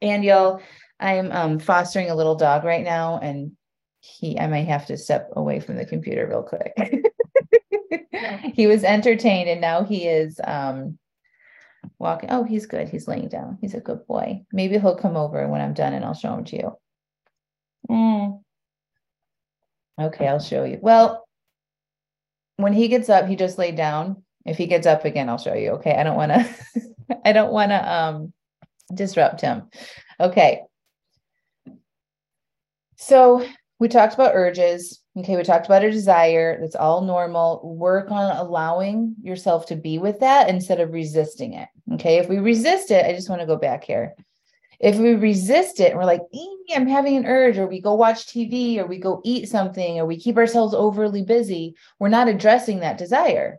And 0.01 0.25
y'all, 0.25 0.61
I'm 0.98 1.31
um, 1.33 1.59
fostering 1.59 2.11
a 2.11 2.14
little 2.14 2.37
dog 2.37 2.64
right 2.64 2.85
now, 2.85 3.18
and 3.18 3.53
he, 4.01 4.38
I 4.38 4.46
might 4.46 4.66
have 4.66 4.87
to 4.87 4.96
step 4.96 5.31
away 5.35 5.61
from 5.61 5.77
the 5.77 5.85
computer 5.85 6.27
real 6.27 6.42
quick. 6.42 6.72
he 8.55 8.66
was 8.66 8.85
entertained, 8.85 9.48
and 9.48 9.61
now 9.61 9.85
he 9.85 10.07
is 10.07 10.40
um, 10.42 10.98
walking. 11.99 12.31
Oh, 12.31 12.45
he's 12.45 12.66
good. 12.66 12.88
He's 12.88 13.09
laying 13.09 13.29
down. 13.29 13.59
He's 13.61 13.75
a 13.75 13.81
good 13.81 14.07
boy. 14.07 14.45
Maybe 14.53 14.79
he'll 14.79 14.97
come 14.97 15.16
over 15.16 15.47
when 15.49 15.61
I'm 15.61 15.75
done, 15.75 15.92
and 15.95 16.05
I'll 16.05 16.14
show 16.14 16.35
him 16.35 16.45
to 16.45 16.57
you. 16.57 16.77
Mm. 17.90 18.42
Okay, 20.01 20.27
I'll 20.27 20.40
show 20.40 20.64
you. 20.64 20.79
Well, 20.81 21.27
when 22.57 22.73
he 22.73 22.88
gets 22.88 23.09
up, 23.09 23.27
he 23.27 23.37
just 23.37 23.59
laid 23.59 23.77
down 23.77 24.23
if 24.45 24.59
he 24.59 24.66
gets 24.66 24.87
up 24.87 25.05
again, 25.05 25.29
I'll 25.29 25.38
show 25.38 25.55
you. 25.55 25.71
Okay. 25.73 25.95
I 25.95 26.03
don't 26.03 26.16
want 26.16 26.33
to, 26.33 26.57
I 27.25 27.33
don't 27.33 27.53
want 27.53 27.71
to 27.71 27.92
um, 27.92 28.33
disrupt 28.92 29.40
him. 29.40 29.68
Okay. 30.18 30.62
So 32.97 33.47
we 33.79 33.88
talked 33.88 34.14
about 34.14 34.35
urges. 34.35 35.01
Okay. 35.16 35.37
We 35.37 35.42
talked 35.42 35.66
about 35.66 35.85
a 35.85 35.90
desire. 35.90 36.59
That's 36.61 36.75
all 36.75 37.03
normal. 37.03 37.61
Work 37.77 38.11
on 38.11 38.37
allowing 38.37 39.14
yourself 39.22 39.66
to 39.66 39.77
be 39.77 39.98
with 39.98 40.20
that 40.20 40.48
instead 40.48 40.81
of 40.81 40.92
resisting 40.92 41.55
it. 41.55 41.68
Okay. 41.94 42.16
If 42.18 42.29
we 42.29 42.38
resist 42.38 42.90
it, 42.90 43.05
I 43.05 43.12
just 43.12 43.29
want 43.29 43.40
to 43.40 43.46
go 43.46 43.57
back 43.57 43.85
here. 43.85 44.14
If 44.81 44.96
we 44.96 45.14
resist 45.14 45.79
it 45.81 45.90
and 45.90 45.98
we're 45.98 46.05
like, 46.05 46.22
I'm 46.75 46.88
having 46.88 47.16
an 47.16 47.27
urge, 47.27 47.59
or 47.59 47.66
we 47.66 47.81
go 47.81 47.94
watch 47.94 48.27
TV, 48.27 48.79
or 48.79 48.87
we 48.87 48.98
go 48.98 49.20
eat 49.25 49.48
something, 49.48 49.98
or 49.98 50.07
we 50.07 50.18
keep 50.18 50.37
ourselves 50.38 50.75
overly 50.75 51.22
busy, 51.22 51.77
we're 51.98 52.09
not 52.09 52.29
addressing 52.29 52.81
that 52.81 52.98
desire 52.98 53.59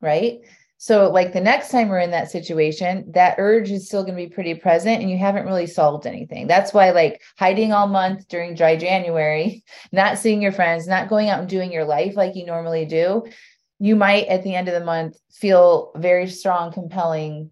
right? 0.00 0.40
So, 0.82 1.10
like 1.10 1.34
the 1.34 1.42
next 1.42 1.70
time 1.70 1.90
we're 1.90 1.98
in 1.98 2.12
that 2.12 2.30
situation, 2.30 3.04
that 3.12 3.34
urge 3.36 3.70
is 3.70 3.86
still 3.86 4.02
going 4.02 4.16
to 4.16 4.24
be 4.24 4.34
pretty 4.34 4.54
present 4.54 5.02
and 5.02 5.10
you 5.10 5.18
haven't 5.18 5.44
really 5.44 5.66
solved 5.66 6.06
anything. 6.06 6.46
That's 6.46 6.72
why, 6.72 6.92
like, 6.92 7.20
hiding 7.38 7.74
all 7.74 7.86
month 7.86 8.26
during 8.28 8.54
dry 8.54 8.76
January, 8.76 9.62
not 9.92 10.16
seeing 10.16 10.40
your 10.40 10.52
friends, 10.52 10.88
not 10.88 11.10
going 11.10 11.28
out 11.28 11.40
and 11.40 11.50
doing 11.50 11.70
your 11.70 11.84
life 11.84 12.16
like 12.16 12.34
you 12.34 12.46
normally 12.46 12.86
do, 12.86 13.26
you 13.78 13.94
might 13.94 14.26
at 14.28 14.42
the 14.42 14.54
end 14.54 14.68
of 14.68 14.74
the 14.74 14.82
month 14.82 15.18
feel 15.30 15.92
very 15.96 16.26
strong, 16.26 16.72
compelling 16.72 17.50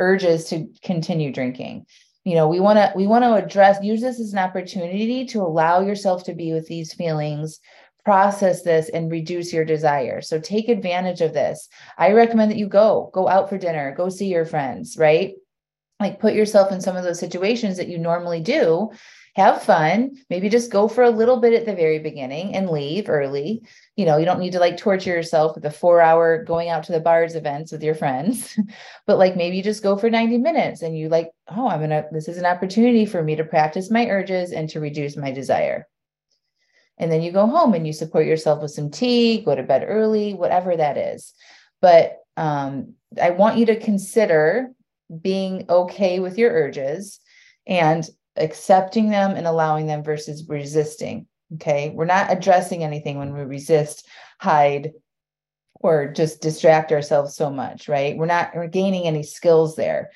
urges 0.00 0.46
to 0.46 0.66
continue 0.82 1.30
drinking. 1.30 1.84
You 2.24 2.36
know, 2.36 2.48
we 2.48 2.58
want 2.58 2.78
to 2.78 2.90
we 2.96 3.06
want 3.06 3.24
to 3.24 3.34
address 3.34 3.84
use 3.84 4.00
this 4.00 4.18
as 4.18 4.32
an 4.32 4.38
opportunity 4.38 5.26
to 5.26 5.42
allow 5.42 5.80
yourself 5.80 6.24
to 6.24 6.34
be 6.34 6.54
with 6.54 6.68
these 6.68 6.94
feelings 6.94 7.60
process 8.04 8.62
this 8.62 8.88
and 8.88 9.10
reduce 9.10 9.52
your 9.52 9.64
desire. 9.64 10.20
So 10.20 10.40
take 10.40 10.68
advantage 10.68 11.20
of 11.20 11.34
this. 11.34 11.68
I 11.96 12.12
recommend 12.12 12.50
that 12.50 12.58
you 12.58 12.68
go, 12.68 13.10
go 13.12 13.28
out 13.28 13.48
for 13.48 13.58
dinner, 13.58 13.94
go 13.96 14.08
see 14.08 14.26
your 14.26 14.44
friends, 14.44 14.96
right? 14.96 15.34
Like 16.00 16.18
put 16.18 16.34
yourself 16.34 16.72
in 16.72 16.80
some 16.80 16.96
of 16.96 17.04
those 17.04 17.20
situations 17.20 17.76
that 17.76 17.88
you 17.88 17.98
normally 17.98 18.40
do. 18.40 18.90
Have 19.34 19.62
fun. 19.62 20.16
Maybe 20.28 20.50
just 20.50 20.70
go 20.70 20.88
for 20.88 21.04
a 21.04 21.10
little 21.10 21.40
bit 21.40 21.54
at 21.54 21.64
the 21.64 21.74
very 21.74 22.00
beginning 22.00 22.54
and 22.54 22.68
leave 22.68 23.08
early. 23.08 23.62
You 23.96 24.04
know, 24.04 24.18
you 24.18 24.26
don't 24.26 24.40
need 24.40 24.52
to 24.52 24.58
like 24.58 24.76
torture 24.76 25.08
yourself 25.10 25.54
with 25.54 25.64
a 25.64 25.70
four 25.70 26.02
hour 26.02 26.44
going 26.44 26.68
out 26.68 26.82
to 26.84 26.92
the 26.92 27.00
bars 27.00 27.34
events 27.34 27.72
with 27.72 27.82
your 27.82 27.94
friends, 27.94 28.58
but 29.06 29.16
like 29.16 29.36
maybe 29.36 29.56
you 29.56 29.62
just 29.62 29.82
go 29.82 29.96
for 29.96 30.10
90 30.10 30.36
minutes 30.38 30.82
and 30.82 30.98
you 30.98 31.08
like, 31.08 31.30
oh, 31.48 31.68
I'm 31.68 31.88
to, 31.88 32.06
this 32.12 32.28
is 32.28 32.36
an 32.36 32.44
opportunity 32.44 33.06
for 33.06 33.22
me 33.22 33.36
to 33.36 33.44
practice 33.44 33.90
my 33.90 34.06
urges 34.08 34.52
and 34.52 34.68
to 34.70 34.80
reduce 34.80 35.16
my 35.16 35.30
desire 35.30 35.86
and 37.02 37.10
then 37.10 37.20
you 37.20 37.32
go 37.32 37.48
home 37.48 37.74
and 37.74 37.84
you 37.84 37.92
support 37.92 38.26
yourself 38.26 38.62
with 38.62 38.70
some 38.70 38.88
tea, 38.88 39.42
go 39.42 39.56
to 39.56 39.64
bed 39.64 39.84
early, 39.88 40.34
whatever 40.34 40.76
that 40.76 40.96
is. 40.96 41.34
But 41.80 42.18
um, 42.36 42.94
I 43.20 43.30
want 43.30 43.58
you 43.58 43.66
to 43.66 43.80
consider 43.80 44.70
being 45.20 45.66
okay 45.68 46.20
with 46.20 46.38
your 46.38 46.52
urges 46.52 47.18
and 47.66 48.08
accepting 48.36 49.10
them 49.10 49.32
and 49.32 49.48
allowing 49.48 49.88
them 49.88 50.04
versus 50.04 50.48
resisting. 50.48 51.26
Okay. 51.54 51.90
We're 51.90 52.04
not 52.04 52.30
addressing 52.30 52.84
anything 52.84 53.18
when 53.18 53.34
we 53.34 53.40
resist, 53.40 54.06
hide, 54.38 54.92
or 55.74 56.06
just 56.06 56.40
distract 56.40 56.92
ourselves 56.92 57.34
so 57.34 57.50
much, 57.50 57.88
right? 57.88 58.16
We're 58.16 58.26
not 58.26 58.54
we're 58.54 58.68
gaining 58.68 59.08
any 59.08 59.24
skills 59.24 59.74
there. 59.74 60.12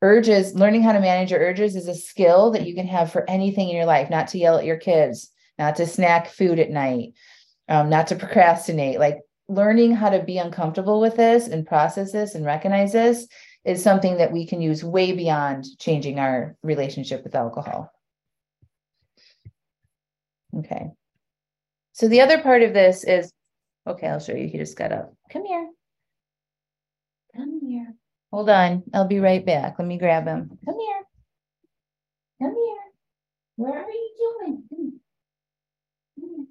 Urges, 0.00 0.54
learning 0.54 0.84
how 0.84 0.92
to 0.92 1.00
manage 1.00 1.32
your 1.32 1.40
urges 1.40 1.76
is 1.76 1.86
a 1.86 1.94
skill 1.94 2.50
that 2.52 2.66
you 2.66 2.74
can 2.74 2.86
have 2.86 3.12
for 3.12 3.28
anything 3.28 3.68
in 3.68 3.76
your 3.76 3.84
life, 3.84 4.08
not 4.08 4.28
to 4.28 4.38
yell 4.38 4.56
at 4.56 4.64
your 4.64 4.78
kids, 4.78 5.30
not 5.58 5.76
to 5.76 5.86
snack 5.86 6.28
food 6.28 6.58
at 6.58 6.70
night, 6.70 7.14
um, 7.68 7.88
not 7.88 8.08
to 8.08 8.16
procrastinate. 8.16 8.98
Like 8.98 9.18
learning 9.48 9.94
how 9.94 10.10
to 10.10 10.22
be 10.22 10.38
uncomfortable 10.38 11.00
with 11.00 11.16
this 11.16 11.48
and 11.48 11.66
process 11.66 12.12
this 12.12 12.34
and 12.34 12.44
recognize 12.44 12.92
this 12.92 13.26
is 13.64 13.82
something 13.82 14.18
that 14.18 14.32
we 14.32 14.46
can 14.46 14.60
use 14.60 14.84
way 14.84 15.12
beyond 15.12 15.64
changing 15.78 16.18
our 16.18 16.56
relationship 16.62 17.24
with 17.24 17.34
alcohol. 17.34 17.90
Okay. 20.58 20.90
So 21.92 22.08
the 22.08 22.20
other 22.20 22.40
part 22.40 22.62
of 22.62 22.74
this 22.74 23.04
is 23.04 23.32
okay, 23.86 24.08
I'll 24.08 24.20
show 24.20 24.34
you. 24.34 24.48
He 24.48 24.58
just 24.58 24.76
got 24.76 24.92
up. 24.92 25.14
Come 25.30 25.44
here. 25.44 25.70
Come 27.36 27.60
here. 27.66 27.94
Hold 28.32 28.50
on. 28.50 28.82
I'll 28.92 29.06
be 29.06 29.20
right 29.20 29.44
back. 29.44 29.76
Let 29.78 29.88
me 29.88 29.98
grab 29.98 30.26
him. 30.26 30.58
Come 30.64 30.78
here. 30.78 31.02
Come 32.42 32.54
here. 32.54 32.76
Where 33.56 33.78
are 33.78 33.90
you 33.90 34.10
doing? 34.18 34.62
Come 34.68 34.78
here. 34.78 34.98
Come 36.18 36.30
here. 36.36 36.46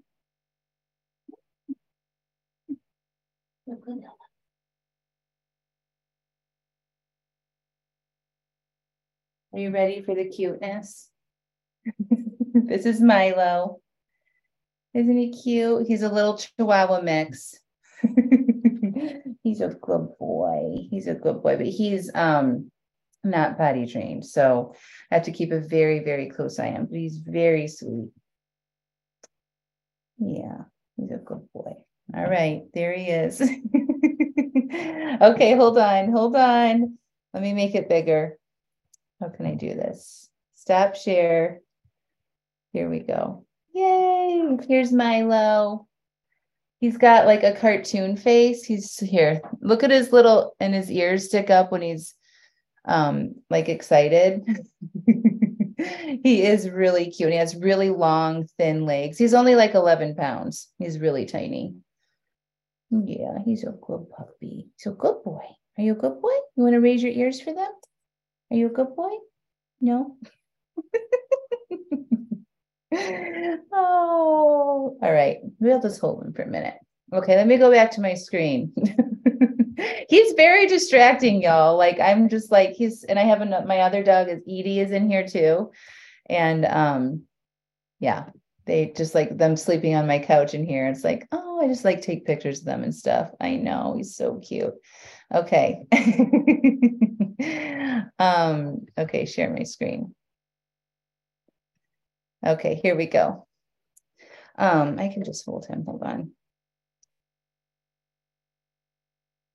Are 9.53 9.59
you 9.59 9.71
ready 9.71 10.01
for 10.01 10.15
the 10.15 10.25
cuteness? 10.25 11.09
this 12.53 12.85
is 12.85 13.01
Milo. 13.01 13.79
Isn't 14.93 15.17
he 15.17 15.31
cute? 15.31 15.87
He's 15.87 16.03
a 16.03 16.09
little 16.09 16.37
Chihuahua 16.37 17.01
mix. 17.01 17.59
he's 19.43 19.61
a 19.61 19.69
good 19.69 20.17
boy. 20.19 20.87
He's 20.89 21.07
a 21.07 21.15
good 21.15 21.41
boy, 21.41 21.57
but 21.57 21.65
he's 21.65 22.11
um 22.13 22.69
not 23.23 23.57
potty 23.57 23.87
trained. 23.87 24.25
So 24.25 24.75
I 25.11 25.15
have 25.15 25.25
to 25.25 25.31
keep 25.31 25.51
a 25.51 25.59
very, 25.59 25.99
very 25.99 26.29
close 26.29 26.59
eye 26.59 26.69
on 26.69 26.75
him. 26.75 26.85
But 26.85 26.99
he's 26.99 27.17
very 27.17 27.67
sweet. 27.67 28.09
Yeah, 30.19 30.63
he's 30.97 31.11
a 31.11 31.17
good. 31.17 31.42
All 32.23 32.29
right, 32.29 32.63
there 32.73 32.93
he 32.93 33.07
is. 33.07 33.41
okay, 35.21 35.55
hold 35.57 35.77
on, 35.77 36.09
hold 36.09 36.37
on. 36.37 36.97
Let 37.33 37.43
me 37.43 37.51
make 37.51 37.75
it 37.75 37.89
bigger. 37.89 38.37
How 39.19 39.27
can 39.27 39.45
I 39.45 39.55
do 39.55 39.73
this? 39.73 40.29
Stop 40.55 40.95
share. 40.95 41.59
Here 42.71 42.89
we 42.89 42.99
go. 42.99 43.45
Yay! 43.73 44.57
Here's 44.69 44.93
Milo. 44.93 45.85
He's 46.79 46.95
got 46.95 47.25
like 47.25 47.43
a 47.43 47.57
cartoon 47.57 48.15
face. 48.15 48.63
He's 48.63 48.97
here. 48.97 49.41
Look 49.59 49.83
at 49.83 49.91
his 49.91 50.13
little 50.13 50.55
and 50.61 50.73
his 50.73 50.89
ears 50.89 51.25
stick 51.25 51.49
up 51.49 51.73
when 51.73 51.81
he's 51.81 52.13
um 52.85 53.35
like 53.49 53.67
excited. 53.67 54.45
he 56.23 56.43
is 56.43 56.69
really 56.69 57.11
cute. 57.11 57.31
He 57.33 57.37
has 57.37 57.53
really 57.53 57.89
long, 57.89 58.47
thin 58.57 58.85
legs. 58.85 59.17
He's 59.17 59.33
only 59.33 59.55
like 59.55 59.73
11 59.73 60.15
pounds. 60.15 60.69
He's 60.79 60.99
really 60.99 61.25
tiny. 61.25 61.75
Yeah, 63.01 63.39
he's 63.43 63.63
a 63.63 63.71
good 63.71 64.07
puppy. 64.11 64.67
He's 64.77 64.85
a 64.91 64.95
good 64.95 65.23
boy. 65.23 65.41
Are 65.77 65.83
you 65.83 65.93
a 65.93 65.95
good 65.95 66.21
boy? 66.21 66.33
You 66.55 66.63
want 66.63 66.73
to 66.73 66.79
raise 66.79 67.01
your 67.01 67.11
ears 67.11 67.41
for 67.41 67.53
them? 67.53 67.71
Are 68.51 68.55
you 68.55 68.67
a 68.67 68.69
good 68.69 68.95
boy? 68.95 69.09
No. 69.81 70.15
oh, 73.73 74.97
all 75.01 75.11
right. 75.11 75.39
We'll 75.59 75.81
just 75.81 75.99
hold 75.99 76.23
him 76.23 76.33
for 76.33 76.43
a 76.43 76.47
minute. 76.47 76.75
Okay, 77.11 77.35
let 77.35 77.47
me 77.47 77.57
go 77.57 77.71
back 77.71 77.89
to 77.91 78.01
my 78.01 78.13
screen. 78.13 78.73
he's 80.09 80.33
very 80.33 80.67
distracting, 80.67 81.41
y'all. 81.41 81.75
Like 81.75 81.99
I'm 81.99 82.29
just 82.29 82.51
like 82.51 82.71
he's, 82.71 83.03
and 83.03 83.17
I 83.17 83.23
have 83.23 83.41
another. 83.41 83.65
My 83.65 83.79
other 83.79 84.03
dog 84.03 84.29
is 84.29 84.41
Edie 84.43 84.79
is 84.79 84.91
in 84.91 85.09
here 85.09 85.27
too, 85.27 85.71
and 86.29 86.65
um, 86.65 87.23
yeah, 87.99 88.25
they 88.65 88.93
just 88.95 89.13
like 89.13 89.37
them 89.37 89.57
sleeping 89.57 89.95
on 89.95 90.07
my 90.07 90.19
couch 90.19 90.53
in 90.53 90.65
here. 90.65 90.87
It's 90.87 91.03
like, 91.03 91.27
oh, 91.31 91.61
I 91.61 91.67
just 91.67 91.85
like 91.85 92.01
take 92.01 92.25
pictures 92.25 92.59
of 92.59 92.65
them 92.65 92.83
and 92.83 92.95
stuff. 92.95 93.31
I 93.39 93.55
know 93.55 93.93
he's 93.97 94.15
so 94.15 94.39
cute. 94.39 94.73
Okay. 95.33 95.85
um, 98.19 98.85
okay, 98.97 99.25
share 99.25 99.49
my 99.49 99.63
screen. 99.63 100.13
Okay, 102.45 102.75
here 102.75 102.95
we 102.95 103.05
go. 103.05 103.47
Um, 104.57 104.99
I 104.99 105.09
can 105.09 105.23
just 105.23 105.45
hold 105.45 105.65
him. 105.65 105.83
Hold 105.85 106.03
on. 106.03 106.31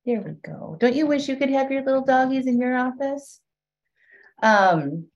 There 0.04 0.20
we 0.20 0.32
go. 0.32 0.76
Don't 0.80 0.96
you 0.96 1.06
wish 1.06 1.28
you 1.28 1.36
could 1.36 1.50
have 1.50 1.70
your 1.70 1.84
little 1.84 2.04
doggies 2.04 2.46
in 2.46 2.61
your 2.61 2.76
office? 2.76 3.40
Um, 4.42 5.09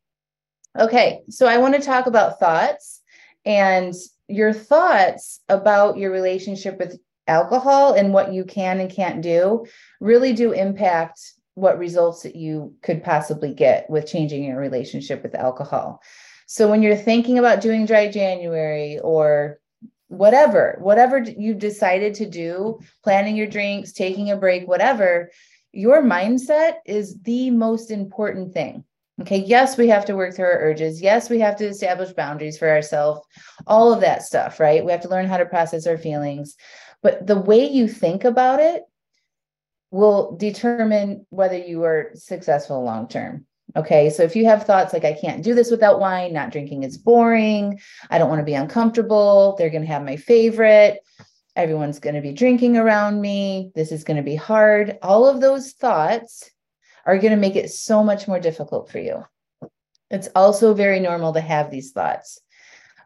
okay, 0.78 1.22
so 1.30 1.47
I 1.47 1.59
want 1.59 1.74
to 1.74 1.80
talk 1.80 2.07
about 2.07 2.38
thoughts 2.38 3.01
and 3.45 3.95
your 4.28 4.53
thoughts 4.53 5.40
about 5.49 5.99
your 5.99 6.11
relationship 6.11 6.78
with 6.78 6.99
alcohol 7.26 7.95
and 7.95 8.12
what 8.12 8.32
you 8.32 8.45
can 8.45 8.80
and 8.80 8.90
can't 8.90 9.22
do 9.22 9.64
really 10.01 10.32
do 10.32 10.53
impact 10.53 11.20
what 11.55 11.78
results 11.78 12.22
that 12.22 12.34
you 12.34 12.74
could 12.82 13.03
possibly 13.05 13.53
get 13.53 13.88
with 13.90 14.07
changing 14.07 14.45
your 14.45 14.59
relationship 14.59 15.22
with 15.22 15.34
alcohol. 15.34 16.01
So 16.47 16.68
when 16.68 16.82
you're 16.82 16.97
thinking 16.97 17.38
about 17.38 17.61
doing 17.61 17.86
dry 17.86 18.11
January 18.11 18.99
or 18.99 19.61
whatever, 20.09 20.76
whatever 20.80 21.18
you've 21.18 21.59
decided 21.59 22.14
to 22.14 22.28
do, 22.28 22.78
planning 23.03 23.36
your 23.36 23.47
drinks, 23.47 23.93
taking 23.93 24.30
a 24.30 24.36
break, 24.36 24.66
whatever, 24.66 25.30
your 25.72 26.03
mindset 26.03 26.76
is 26.84 27.18
the 27.22 27.51
most 27.51 27.90
important 27.90 28.53
thing. 28.53 28.84
Okay, 29.21 29.39
yes, 29.39 29.77
we 29.77 29.89
have 29.89 30.07
to 30.07 30.17
work 30.17 30.35
through 30.35 30.47
our 30.47 30.61
urges. 30.61 31.03
Yes, 31.03 31.29
we 31.29 31.39
have 31.41 31.57
to 31.57 31.67
establish 31.67 32.13
boundaries 32.13 32.59
for 32.59 32.69
ourselves, 32.69 33.21
all 33.67 33.93
of 33.93 34.01
that 34.01 34.23
stuff, 34.23 34.59
right? 34.59 34.85
We 34.85 34.91
have 34.91 35.03
to 35.03 35.09
learn 35.09 35.27
how 35.27 35.37
to 35.37 35.45
process 35.45 35.87
our 35.87 35.99
feelings. 35.99 36.57
But 37.03 37.27
the 37.27 37.39
way 37.39 37.69
you 37.69 37.89
think 37.89 38.25
about 38.25 38.61
it 38.61 38.83
will 39.91 40.37
determine 40.37 41.27
whether 41.29 41.59
you 41.59 41.85
are 41.85 42.11
successful 42.15 42.83
long 42.83 43.07
term. 43.07 43.45
Okay, 43.77 44.11
so 44.11 44.23
if 44.23 44.35
you 44.35 44.47
have 44.47 44.65
thoughts 44.65 44.93
like, 44.93 45.05
I 45.05 45.13
can't 45.13 45.43
do 45.43 45.55
this 45.55 45.71
without 45.71 46.01
wine, 46.01 46.33
not 46.33 46.51
drinking 46.51 46.83
is 46.83 46.99
boring, 46.99 47.81
I 48.11 48.19
don't 48.19 48.29
want 48.29 48.41
to 48.41 48.45
be 48.45 48.55
uncomfortable, 48.55 49.57
they're 49.57 49.71
going 49.71 49.83
to 49.83 49.89
have 49.89 50.05
my 50.05 50.17
favorite, 50.17 51.01
everyone's 51.57 51.99
going 51.99 52.15
to 52.15 52.21
be 52.21 52.33
drinking 52.33 52.77
around 52.77 53.21
me, 53.21 53.73
this 53.75 53.93
is 53.93 54.05
going 54.05 54.19
to 54.19 54.23
be 54.23 54.37
hard, 54.37 54.99
all 55.03 55.27
of 55.27 55.41
those 55.41 55.73
thoughts 55.73 56.51
are 57.05 57.18
going 57.18 57.32
to 57.32 57.36
make 57.36 57.57
it 57.57 57.70
so 57.70 58.03
much 58.03 58.28
more 58.28 58.40
difficult 58.40 58.90
for 58.90 58.98
you. 58.98 59.24
It's 60.11 60.28
also 60.34 60.74
very 60.74 61.00
normal 61.00 61.32
to 61.32 61.40
have 61.40 61.70
these 61.70 61.92
thoughts, 61.92 62.38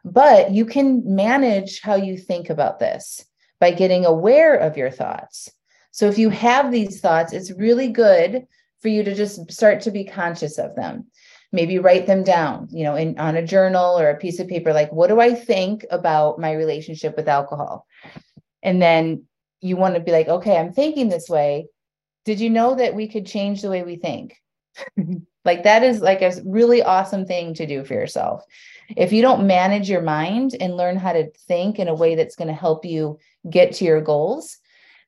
but 0.03 0.51
you 0.51 0.65
can 0.65 1.15
manage 1.15 1.81
how 1.81 1.95
you 1.95 2.17
think 2.17 2.49
about 2.49 2.79
this 2.79 3.25
by 3.59 3.71
getting 3.71 4.05
aware 4.05 4.55
of 4.55 4.77
your 4.77 4.91
thoughts. 4.91 5.49
So 5.91 6.07
if 6.07 6.17
you 6.17 6.29
have 6.29 6.71
these 6.71 6.99
thoughts, 6.99 7.33
it's 7.33 7.51
really 7.51 7.87
good 7.87 8.45
for 8.81 8.89
you 8.89 9.03
to 9.03 9.15
just 9.15 9.51
start 9.51 9.81
to 9.81 9.91
be 9.91 10.03
conscious 10.03 10.57
of 10.57 10.75
them. 10.75 11.07
Maybe 11.51 11.79
write 11.79 12.05
them 12.05 12.23
down, 12.23 12.67
you 12.71 12.83
know, 12.83 12.95
in 12.95 13.17
on 13.17 13.37
a 13.37 13.45
journal 13.45 13.97
or 13.97 14.09
a 14.09 14.17
piece 14.17 14.39
of 14.39 14.49
paper 14.49 14.73
like 14.73 14.91
what 14.91 15.07
do 15.07 15.19
I 15.19 15.33
think 15.33 15.85
about 15.89 16.39
my 16.39 16.51
relationship 16.51 17.15
with 17.15 17.29
alcohol? 17.29 17.87
And 18.61 18.81
then 18.81 19.23
you 19.61 19.77
want 19.77 19.95
to 19.95 20.01
be 20.01 20.11
like, 20.11 20.27
okay, 20.27 20.57
I'm 20.57 20.73
thinking 20.73 21.09
this 21.09 21.29
way. 21.29 21.67
Did 22.27 22.41
you 22.41 22.49
know 22.49 22.75
that 22.75 22.93
we 22.93 23.07
could 23.07 23.25
change 23.25 23.61
the 23.61 23.69
way 23.69 23.83
we 23.83 23.95
think? 23.95 24.35
like 25.45 25.63
that 25.63 25.81
is 25.81 26.01
like 26.01 26.21
a 26.21 26.33
really 26.43 26.83
awesome 26.83 27.25
thing 27.25 27.53
to 27.53 27.65
do 27.65 27.85
for 27.85 27.93
yourself. 27.93 28.43
If 28.97 29.13
you 29.13 29.21
don't 29.21 29.47
manage 29.47 29.89
your 29.89 30.01
mind 30.01 30.53
and 30.59 30.75
learn 30.75 30.97
how 30.97 31.13
to 31.13 31.31
think 31.47 31.79
in 31.79 31.87
a 31.87 31.95
way 31.95 32.15
that's 32.15 32.35
going 32.35 32.49
to 32.49 32.53
help 32.53 32.83
you 32.83 33.17
get 33.49 33.75
to 33.75 33.85
your 33.85 34.01
goals, 34.01 34.57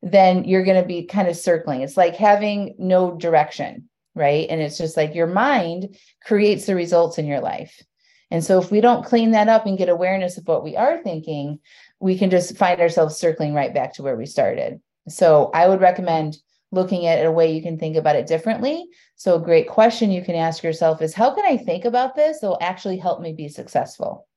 then 0.02 0.46
you're 0.46 0.64
going 0.64 0.82
to 0.82 0.88
be 0.88 1.08
kind 1.08 1.28
of 1.28 1.36
circling. 1.36 1.82
It's 1.82 1.98
like 1.98 2.16
having 2.16 2.76
no 2.80 3.12
direction, 3.12 3.90
right? 4.16 4.48
And 4.50 4.62
it's 4.62 4.78
just 4.78 4.96
like 4.96 5.14
your 5.14 5.28
mind 5.28 5.98
creates 6.24 6.68
the 6.68 6.76
results 6.76 7.18
in 7.18 7.28
your 7.28 7.42
life. 7.42 7.84
And 8.32 8.46
so 8.46 8.62
if 8.62 8.72
we 8.72 8.80
don't 8.80 9.06
clean 9.06 9.32
that 9.32 9.50
up 9.50 9.66
and 9.66 9.78
get 9.78 9.90
awareness 9.90 10.38
of 10.38 10.48
what 10.48 10.64
we 10.64 10.78
are 10.78 11.04
thinking, 11.04 11.60
we 12.00 12.18
can 12.18 12.30
just 12.30 12.56
find 12.56 12.80
ourselves 12.80 13.18
circling 13.18 13.54
right 13.54 13.74
back 13.74 13.96
to 13.96 14.04
where 14.04 14.16
we 14.16 14.26
started. 14.26 14.80
So 15.10 15.52
I 15.54 15.68
would 15.68 15.82
recommend 15.82 16.38
looking 16.72 17.06
at 17.08 17.26
a 17.26 17.32
way 17.32 17.52
you 17.52 17.62
can 17.62 17.78
think 17.78 17.96
about 17.96 18.16
it 18.16 18.28
differently. 18.28 18.88
So 19.16 19.36
a 19.36 19.44
great 19.44 19.68
question 19.68 20.12
you 20.12 20.24
can 20.24 20.36
ask 20.36 20.64
yourself 20.64 21.02
is 21.02 21.14
how 21.14 21.34
can 21.34 21.46
I 21.46 21.58
think 21.58 21.86
about 21.86 22.16
this 22.16 22.40
that 22.40 22.48
will 22.48 22.60
actually 22.62 22.98
help 22.98 23.22
me 23.22 23.34
be 23.34 23.50
successful? 23.50 24.28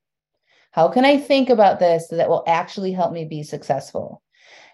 How 0.70 0.88
can 0.88 1.04
I 1.04 1.18
think 1.18 1.50
about 1.50 1.78
this 1.78 2.08
that 2.08 2.30
will 2.30 2.44
actually 2.46 2.92
help 2.92 3.12
me 3.12 3.26
be 3.26 3.42
successful? 3.42 4.22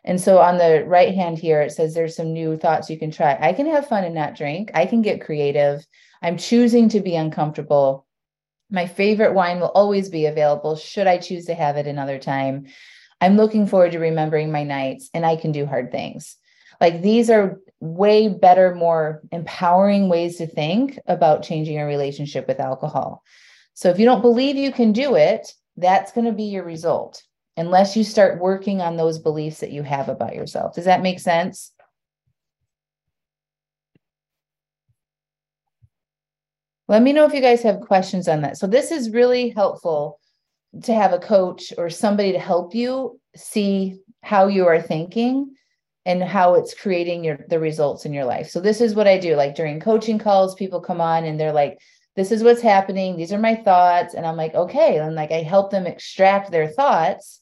And 0.05 0.21
so 0.21 0.39
on 0.39 0.59
the 0.59 0.85
right 0.87 1.15
hand 1.15 1.39
here, 1.39 1.61
it 1.61 1.73
says 1.73 1.93
there's 1.93 2.15
some 2.15 2.33
new 2.33 2.57
thoughts 2.57 2.89
you 2.89 2.99
can 2.99 3.11
try. 3.11 3.37
I 3.41 3.53
can 3.53 3.67
have 3.67 3.89
fun 3.89 4.05
and 4.05 4.15
not 4.15 4.37
drink. 4.37 4.71
I 4.75 4.87
can 4.87 5.03
get 5.03 5.21
creative. 5.21 5.85
I'm 6.23 6.37
choosing 6.37 6.89
to 6.91 7.01
be 7.01 7.17
uncomfortable. 7.17 8.07
My 8.71 8.87
favorite 8.87 9.35
wine 9.35 9.59
will 9.59 9.69
always 9.69 10.09
be 10.09 10.27
available 10.27 10.77
should 10.77 11.07
I 11.09 11.19
choose 11.19 11.47
to 11.47 11.55
have 11.55 11.77
it 11.77 11.87
another 11.87 12.19
time. 12.19 12.67
I'm 13.21 13.37
looking 13.37 13.67
forward 13.67 13.93
to 13.93 13.99
remembering 13.99 14.53
my 14.53 14.63
nights 14.63 15.11
and 15.13 15.27
I 15.27 15.35
can 15.37 15.51
do 15.51 15.67
hard 15.67 15.91
things. 15.91 16.37
Like 16.81 17.03
these 17.03 17.31
are 17.31 17.61
way 17.81 18.29
better, 18.29 18.75
more 18.75 19.23
empowering 19.33 20.09
ways 20.09 20.37
to 20.37 20.47
think 20.47 20.99
about 21.07 21.43
changing 21.43 21.75
your 21.75 21.87
relationship 21.87 22.47
with 22.47 22.61
alcohol. 22.61 23.23
So 23.75 23.91
if 23.91 23.99
you 23.99 24.05
don't 24.05 24.23
believe 24.23 24.57
you 24.57 24.73
can 24.73 24.93
do 24.93 25.15
it, 25.15 25.53
that's 25.77 26.13
going 26.13 26.27
to 26.27 26.33
be 26.33 26.45
your 26.45 26.65
result 26.65 27.23
unless 27.57 27.97
you 27.97 28.05
start 28.05 28.41
working 28.41 28.81
on 28.81 28.97
those 28.97 29.19
beliefs 29.19 29.61
that 29.61 29.73
you 29.73 29.83
have 29.83 30.09
about 30.09 30.35
yourself. 30.35 30.75
Does 30.75 30.85
that 30.87 31.03
make 31.03 31.21
sense? 31.21 31.73
Let 36.89 37.03
me 37.03 37.13
know 37.13 37.27
if 37.27 37.35
you 37.35 37.41
guys 37.41 37.63
have 37.63 37.81
questions 37.81 38.29
on 38.29 38.43
that. 38.43 38.57
So, 38.57 38.67
this 38.67 38.91
is 38.91 39.11
really 39.11 39.51
helpful 39.51 40.19
to 40.85 40.95
have 40.95 41.13
a 41.13 41.19
coach 41.19 41.73
or 41.77 41.91
somebody 41.91 42.33
to 42.33 42.39
help 42.39 42.75
you 42.75 43.21
see 43.37 43.99
how 44.23 44.47
you 44.47 44.67
are 44.67 44.81
thinking 44.81 45.55
and 46.07 46.23
how 46.23 46.55
it's 46.55 46.75
creating 46.75 47.25
your 47.25 47.39
the 47.49 47.59
results 47.59 48.07
in 48.07 48.13
your 48.13 48.25
life. 48.25 48.49
So 48.51 48.61
this 48.61 48.81
is 48.81 48.95
what 48.95 49.07
I 49.07 49.19
do. 49.19 49.37
Like 49.37 49.55
during 49.55 49.81
coaching 49.81 50.19
calls, 50.19 50.55
people 50.55 50.81
come 50.81 51.01
on 51.01 51.25
and 51.25 51.39
they're 51.39 51.53
like, 51.53 51.79
this 52.17 52.33
is 52.33 52.43
what's 52.43 52.63
happening. 52.63 53.17
These 53.17 53.33
are 53.33 53.39
my 53.39 53.55
thoughts. 53.55 54.15
And 54.15 54.27
I'm 54.27 54.37
like, 54.37 54.55
okay. 54.55 54.99
And 54.99 55.15
like 55.15 55.31
I 55.31 55.43
help 55.43 55.71
them 55.71 55.87
extract 55.87 56.51
their 56.51 56.69
thoughts 56.69 57.41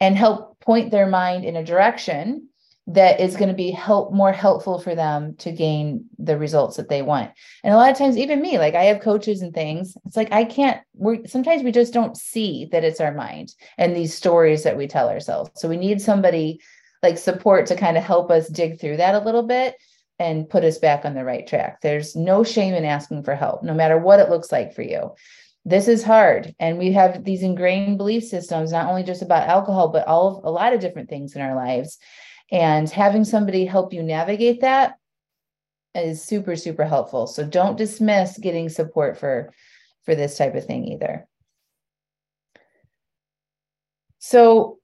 and 0.00 0.16
help 0.16 0.58
point 0.60 0.90
their 0.90 1.06
mind 1.06 1.44
in 1.44 1.56
a 1.56 1.64
direction 1.64 2.48
that 2.86 3.18
is 3.18 3.36
going 3.36 3.48
to 3.48 3.54
be 3.54 3.70
help 3.70 4.12
more 4.12 4.32
helpful 4.32 4.78
for 4.78 4.94
them 4.94 5.34
to 5.36 5.50
gain 5.50 6.04
the 6.18 6.36
results 6.36 6.76
that 6.76 6.90
they 6.90 7.00
want. 7.00 7.30
And 7.62 7.72
a 7.72 7.76
lot 7.76 7.90
of 7.90 7.96
times, 7.96 8.18
even 8.18 8.42
me, 8.42 8.58
like 8.58 8.74
I 8.74 8.84
have 8.84 9.00
coaches 9.00 9.40
and 9.40 9.54
things, 9.54 9.96
it's 10.04 10.16
like 10.16 10.32
I 10.32 10.44
can't, 10.44 10.80
we 10.94 11.26
sometimes 11.26 11.62
we 11.62 11.72
just 11.72 11.94
don't 11.94 12.16
see 12.16 12.68
that 12.72 12.84
it's 12.84 13.00
our 13.00 13.14
mind 13.14 13.54
and 13.78 13.96
these 13.96 14.12
stories 14.12 14.64
that 14.64 14.76
we 14.76 14.86
tell 14.86 15.08
ourselves. 15.08 15.50
So 15.54 15.68
we 15.68 15.78
need 15.78 16.02
somebody 16.02 16.60
like 17.04 17.18
support 17.18 17.66
to 17.66 17.76
kind 17.76 17.96
of 17.96 18.02
help 18.02 18.32
us 18.32 18.48
dig 18.48 18.80
through 18.80 18.96
that 18.96 19.14
a 19.14 19.24
little 19.24 19.44
bit 19.44 19.76
and 20.18 20.48
put 20.48 20.64
us 20.64 20.78
back 20.78 21.04
on 21.04 21.14
the 21.14 21.24
right 21.24 21.46
track. 21.46 21.80
There's 21.80 22.16
no 22.16 22.42
shame 22.42 22.74
in 22.74 22.84
asking 22.84 23.22
for 23.22 23.36
help, 23.36 23.62
no 23.62 23.74
matter 23.74 23.98
what 23.98 24.18
it 24.18 24.30
looks 24.30 24.50
like 24.50 24.74
for 24.74 24.82
you. 24.82 25.12
This 25.64 25.88
is 25.88 26.02
hard. 26.02 26.54
And 26.58 26.78
we 26.78 26.92
have 26.92 27.24
these 27.24 27.42
ingrained 27.42 27.98
belief 27.98 28.24
systems, 28.24 28.72
not 28.72 28.88
only 28.88 29.02
just 29.02 29.22
about 29.22 29.48
alcohol, 29.48 29.88
but 29.88 30.06
all 30.06 30.38
of 30.38 30.44
a 30.44 30.50
lot 30.50 30.72
of 30.72 30.80
different 30.80 31.08
things 31.08 31.36
in 31.36 31.42
our 31.42 31.54
lives 31.54 31.98
and 32.50 32.88
having 32.88 33.24
somebody 33.24 33.64
help 33.64 33.92
you 33.92 34.02
navigate 34.02 34.60
that 34.60 34.94
is 35.94 36.22
super, 36.22 36.56
super 36.56 36.84
helpful. 36.84 37.26
So 37.26 37.44
don't 37.44 37.78
dismiss 37.78 38.38
getting 38.38 38.68
support 38.68 39.18
for, 39.18 39.52
for 40.04 40.14
this 40.14 40.36
type 40.36 40.54
of 40.54 40.66
thing 40.66 40.86
either. 40.88 41.26
So 44.18 44.78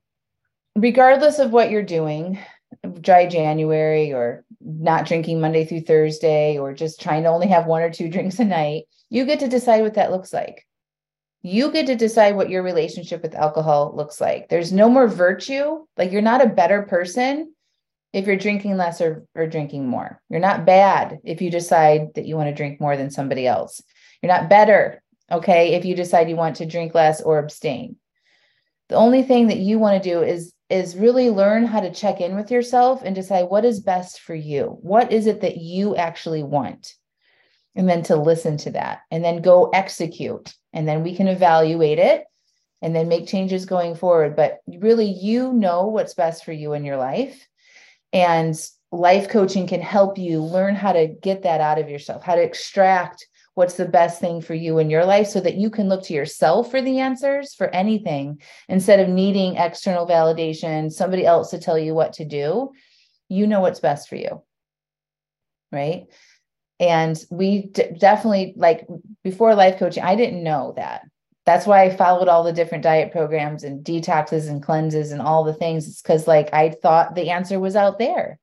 regardless 0.76 1.38
of 1.38 1.50
what 1.50 1.70
you're 1.70 1.82
doing, 1.82 2.38
dry 3.00 3.26
January 3.26 4.12
or 4.12 4.44
not 4.60 5.06
drinking 5.06 5.40
Monday 5.40 5.64
through 5.64 5.80
Thursday 5.80 6.58
or 6.58 6.72
just 6.72 7.00
trying 7.00 7.24
to 7.24 7.28
only 7.28 7.48
have 7.48 7.66
one 7.66 7.82
or 7.82 7.90
two 7.90 8.08
drinks 8.10 8.38
a 8.38 8.44
night, 8.44 8.84
you 9.08 9.24
get 9.24 9.40
to 9.40 9.48
decide 9.48 9.82
what 9.82 9.94
that 9.94 10.10
looks 10.10 10.32
like. 10.32 10.66
You 11.42 11.72
get 11.72 11.86
to 11.86 11.96
decide 11.96 12.36
what 12.36 12.50
your 12.50 12.62
relationship 12.62 13.22
with 13.22 13.34
alcohol 13.34 13.94
looks 13.96 14.20
like. 14.20 14.48
There's 14.48 14.72
no 14.72 14.90
more 14.90 15.08
virtue. 15.08 15.84
Like 15.96 16.12
you're 16.12 16.20
not 16.20 16.44
a 16.44 16.50
better 16.50 16.82
person 16.82 17.54
if 18.12 18.26
you're 18.26 18.36
drinking 18.36 18.76
less 18.76 19.00
or, 19.00 19.24
or 19.34 19.46
drinking 19.46 19.86
more. 19.86 20.20
You're 20.28 20.40
not 20.40 20.66
bad 20.66 21.18
if 21.24 21.40
you 21.40 21.50
decide 21.50 22.14
that 22.14 22.26
you 22.26 22.36
want 22.36 22.48
to 22.48 22.54
drink 22.54 22.80
more 22.80 22.96
than 22.96 23.10
somebody 23.10 23.46
else. 23.46 23.80
You're 24.20 24.32
not 24.32 24.50
better, 24.50 25.02
okay, 25.32 25.74
if 25.74 25.86
you 25.86 25.94
decide 25.94 26.28
you 26.28 26.36
want 26.36 26.56
to 26.56 26.66
drink 26.66 26.94
less 26.94 27.22
or 27.22 27.38
abstain. 27.38 27.96
The 28.90 28.96
only 28.96 29.22
thing 29.22 29.46
that 29.46 29.58
you 29.58 29.78
want 29.78 30.02
to 30.02 30.10
do 30.10 30.22
is 30.22 30.52
is 30.70 30.96
really 30.96 31.30
learn 31.30 31.66
how 31.66 31.80
to 31.80 31.92
check 31.92 32.20
in 32.20 32.36
with 32.36 32.50
yourself 32.50 33.02
and 33.04 33.14
decide 33.14 33.44
what 33.44 33.64
is 33.64 33.80
best 33.80 34.20
for 34.20 34.34
you. 34.34 34.78
What 34.80 35.12
is 35.12 35.26
it 35.26 35.40
that 35.40 35.56
you 35.56 35.96
actually 35.96 36.42
want? 36.42 36.94
And 37.74 37.88
then 37.88 38.02
to 38.04 38.16
listen 38.16 38.56
to 38.58 38.70
that 38.72 39.00
and 39.10 39.24
then 39.24 39.42
go 39.42 39.70
execute. 39.70 40.54
And 40.72 40.86
then 40.86 41.02
we 41.02 41.14
can 41.14 41.28
evaluate 41.28 41.98
it 41.98 42.24
and 42.82 42.94
then 42.94 43.08
make 43.08 43.26
changes 43.26 43.66
going 43.66 43.94
forward. 43.94 44.36
But 44.36 44.58
really, 44.66 45.10
you 45.10 45.52
know 45.52 45.86
what's 45.86 46.14
best 46.14 46.44
for 46.44 46.52
you 46.52 46.72
in 46.72 46.84
your 46.84 46.96
life. 46.96 47.48
And 48.12 48.54
life 48.92 49.28
coaching 49.28 49.66
can 49.66 49.80
help 49.80 50.18
you 50.18 50.42
learn 50.42 50.74
how 50.74 50.92
to 50.92 51.06
get 51.06 51.42
that 51.42 51.60
out 51.60 51.78
of 51.78 51.88
yourself, 51.88 52.22
how 52.22 52.34
to 52.34 52.42
extract 52.42 53.26
what's 53.54 53.76
the 53.76 53.84
best 53.84 54.20
thing 54.20 54.40
for 54.40 54.54
you 54.54 54.78
in 54.78 54.90
your 54.90 55.04
life 55.04 55.26
so 55.26 55.40
that 55.40 55.56
you 55.56 55.70
can 55.70 55.88
look 55.88 56.02
to 56.04 56.14
yourself 56.14 56.70
for 56.70 56.80
the 56.80 57.00
answers 57.00 57.54
for 57.54 57.68
anything 57.68 58.40
instead 58.68 59.00
of 59.00 59.08
needing 59.08 59.56
external 59.56 60.06
validation, 60.06 60.90
somebody 60.90 61.26
else 61.26 61.50
to 61.50 61.58
tell 61.58 61.78
you 61.78 61.94
what 61.94 62.14
to 62.14 62.24
do. 62.24 62.70
You 63.28 63.46
know 63.46 63.60
what's 63.60 63.80
best 63.80 64.08
for 64.08 64.16
you. 64.16 64.42
Right. 65.72 66.06
And 66.78 67.22
we 67.30 67.66
d- 67.66 67.92
definitely, 67.98 68.54
like 68.56 68.86
before 69.22 69.54
life 69.54 69.78
coaching, 69.78 70.02
I 70.02 70.16
didn't 70.16 70.42
know 70.42 70.72
that 70.76 71.02
that's 71.46 71.66
why 71.66 71.82
I 71.82 71.96
followed 71.96 72.28
all 72.28 72.44
the 72.44 72.52
different 72.52 72.84
diet 72.84 73.12
programs 73.12 73.64
and 73.64 73.84
detoxes 73.84 74.48
and 74.48 74.62
cleanses 74.62 75.10
and 75.10 75.20
all 75.20 75.44
the 75.44 75.54
things. 75.54 75.88
It's 75.88 76.02
because 76.02 76.28
like 76.28 76.52
I 76.52 76.70
thought 76.70 77.14
the 77.14 77.30
answer 77.30 77.58
was 77.58 77.76
out 77.76 77.98
there. 77.98 78.38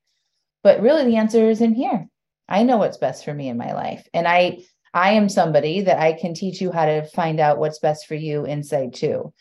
But 0.64 0.82
really 0.82 1.06
the 1.06 1.18
answer 1.18 1.50
is 1.50 1.62
in 1.62 1.74
here. 1.74 2.08
I 2.50 2.64
know 2.64 2.78
what's 2.78 2.98
best 2.98 3.24
for 3.24 3.34
me 3.34 3.50
in 3.50 3.58
my 3.58 3.74
life. 3.74 4.08
And 4.14 4.28
I 4.28 4.60
I 4.98 5.12
am 5.12 5.30
somebody 5.30 5.82
that 5.82 6.00
I 6.00 6.14
can 6.14 6.34
teach 6.34 6.60
you 6.60 6.72
how 6.72 6.86
to 6.86 7.06
find 7.06 7.40
out 7.40 7.60
what's 7.60 7.80
best 7.80 8.08
for 8.08 8.16
you 8.16 8.46
inside 8.46 8.96
too. 8.96 9.34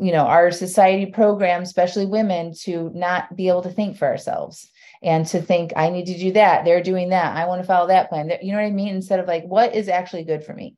You 0.00 0.12
know, 0.12 0.24
our 0.24 0.50
society 0.50 1.06
programs, 1.06 1.68
especially 1.68 2.06
women, 2.06 2.54
to 2.62 2.90
not 2.94 3.36
be 3.36 3.48
able 3.48 3.62
to 3.62 3.70
think 3.70 3.96
for 3.96 4.08
ourselves 4.08 4.70
and 5.02 5.26
to 5.26 5.42
think, 5.42 5.72
I 5.76 5.90
need 5.90 6.06
to 6.06 6.18
do 6.18 6.32
that. 6.32 6.64
They're 6.64 6.82
doing 6.82 7.10
that. 7.10 7.36
I 7.36 7.46
want 7.46 7.60
to 7.60 7.66
follow 7.66 7.88
that 7.88 8.08
plan. 8.08 8.32
You 8.42 8.52
know 8.52 8.58
what 8.58 8.66
I 8.66 8.70
mean? 8.70 8.94
Instead 8.94 9.20
of 9.20 9.28
like, 9.28 9.44
what 9.44 9.74
is 9.74 9.88
actually 9.88 10.24
good 10.24 10.42
for 10.42 10.54
me? 10.54 10.74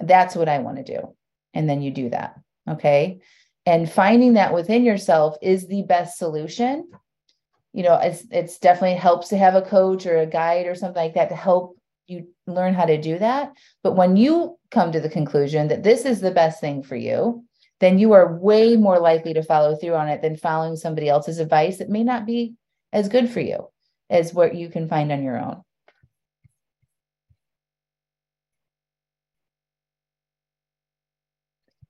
That's 0.00 0.34
what 0.34 0.48
I 0.48 0.58
want 0.58 0.76
to 0.78 0.96
do 0.96 1.14
and 1.54 1.68
then 1.68 1.82
you 1.82 1.90
do 1.90 2.10
that. 2.10 2.38
Okay. 2.68 3.20
And 3.66 3.90
finding 3.90 4.34
that 4.34 4.54
within 4.54 4.84
yourself 4.84 5.36
is 5.42 5.66
the 5.66 5.82
best 5.82 6.18
solution. 6.18 6.90
You 7.72 7.82
know, 7.82 7.98
it's 7.98 8.24
it's 8.30 8.58
definitely 8.58 8.96
helps 8.96 9.28
to 9.28 9.36
have 9.36 9.54
a 9.54 9.62
coach 9.62 10.06
or 10.06 10.18
a 10.18 10.26
guide 10.26 10.66
or 10.66 10.74
something 10.74 11.02
like 11.02 11.14
that 11.14 11.28
to 11.28 11.36
help 11.36 11.77
learn 12.52 12.74
how 12.74 12.84
to 12.84 13.00
do 13.00 13.18
that. 13.18 13.52
But 13.82 13.96
when 13.96 14.16
you 14.16 14.58
come 14.70 14.92
to 14.92 15.00
the 15.00 15.08
conclusion 15.08 15.68
that 15.68 15.82
this 15.82 16.04
is 16.04 16.20
the 16.20 16.30
best 16.30 16.60
thing 16.60 16.82
for 16.82 16.96
you, 16.96 17.44
then 17.80 17.98
you 17.98 18.12
are 18.12 18.36
way 18.36 18.76
more 18.76 18.98
likely 18.98 19.34
to 19.34 19.42
follow 19.42 19.76
through 19.76 19.94
on 19.94 20.08
it 20.08 20.22
than 20.22 20.36
following 20.36 20.76
somebody 20.76 21.08
else's 21.08 21.38
advice 21.38 21.78
that 21.78 21.88
may 21.88 22.02
not 22.02 22.26
be 22.26 22.54
as 22.92 23.08
good 23.08 23.30
for 23.30 23.40
you 23.40 23.68
as 24.10 24.34
what 24.34 24.54
you 24.54 24.68
can 24.68 24.88
find 24.88 25.12
on 25.12 25.22
your 25.22 25.38
own. 25.38 25.62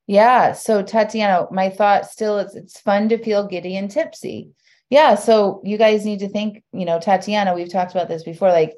Yeah. 0.07 0.53
So 0.53 0.83
Tatiana, 0.83 1.47
my 1.51 1.69
thought 1.69 2.11
still 2.11 2.39
is 2.39 2.55
it's 2.55 2.81
fun 2.81 3.11
to 3.11 3.23
feel 3.23 3.47
giddy 3.47 3.77
and 3.77 3.91
tipsy. 3.91 4.51
Yeah. 4.89 5.17
So 5.17 5.61
you 5.65 5.77
guys 5.77 6.07
need 6.07 6.21
to 6.21 6.31
think, 6.31 6.65
you 6.73 6.87
know, 6.87 6.99
Tatiana, 6.99 7.55
we've 7.55 7.71
talked 7.71 7.93
about 7.93 8.09
this 8.09 8.25
before. 8.25 8.49
Like, 8.49 8.73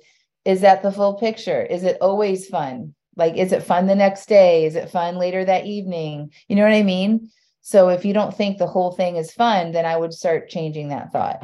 is 0.44 0.62
that 0.62 0.82
the 0.82 0.92
full 0.92 1.14
picture? 1.14 1.62
Is 1.62 1.84
it 1.84 1.98
always 2.00 2.48
fun? 2.48 2.94
Like, 3.16 3.36
is 3.36 3.52
it 3.52 3.62
fun 3.62 3.86
the 3.86 3.94
next 3.94 4.26
day? 4.26 4.64
Is 4.64 4.76
it 4.76 4.90
fun 4.90 5.16
later 5.16 5.44
that 5.44 5.66
evening? 5.66 6.32
You 6.48 6.56
know 6.56 6.62
what 6.62 6.72
I 6.72 6.82
mean? 6.82 7.30
So 7.60 7.88
if 7.88 8.04
you 8.04 8.14
don't 8.14 8.34
think 8.34 8.58
the 8.58 8.66
whole 8.66 8.92
thing 8.92 9.16
is 9.16 9.32
fun, 9.32 9.72
then 9.72 9.84
I 9.84 9.96
would 9.96 10.14
start 10.14 10.48
changing 10.48 10.88
that 10.88 11.12
thought. 11.12 11.42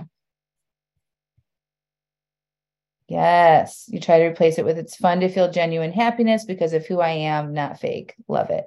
Yes, 3.09 3.89
you 3.89 4.01
try 4.01 4.19
to 4.19 4.27
replace 4.27 4.59
it 4.59 4.65
with 4.65 4.79
it's 4.79 4.97
fun 4.97 5.21
to 5.21 5.29
feel 5.29 5.51
genuine 5.51 5.93
happiness 5.93 6.45
because 6.45 6.73
of 6.73 6.87
who 6.87 7.01
I 7.01 7.11
am, 7.11 7.53
not 7.53 7.79
fake. 7.79 8.15
Love 8.27 8.51
it. 8.51 8.65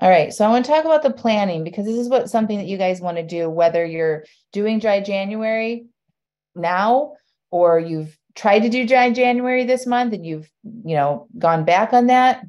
All 0.00 0.10
right, 0.10 0.32
so 0.32 0.44
I 0.44 0.48
want 0.48 0.64
to 0.66 0.70
talk 0.70 0.84
about 0.84 1.02
the 1.02 1.10
planning 1.10 1.64
because 1.64 1.86
this 1.86 1.96
is 1.96 2.08
what 2.08 2.30
something 2.30 2.58
that 2.58 2.66
you 2.68 2.76
guys 2.76 3.00
want 3.00 3.16
to 3.16 3.26
do, 3.26 3.48
whether 3.48 3.84
you're 3.84 4.24
doing 4.52 4.78
dry 4.78 5.00
January 5.00 5.86
now 6.54 7.14
or 7.50 7.78
you've 7.78 8.16
tried 8.34 8.60
to 8.60 8.68
do 8.68 8.86
dry 8.86 9.10
January 9.10 9.64
this 9.64 9.86
month 9.86 10.12
and 10.12 10.24
you've, 10.24 10.48
you 10.62 10.94
know, 10.94 11.26
gone 11.38 11.64
back 11.64 11.92
on 11.92 12.06
that. 12.06 12.44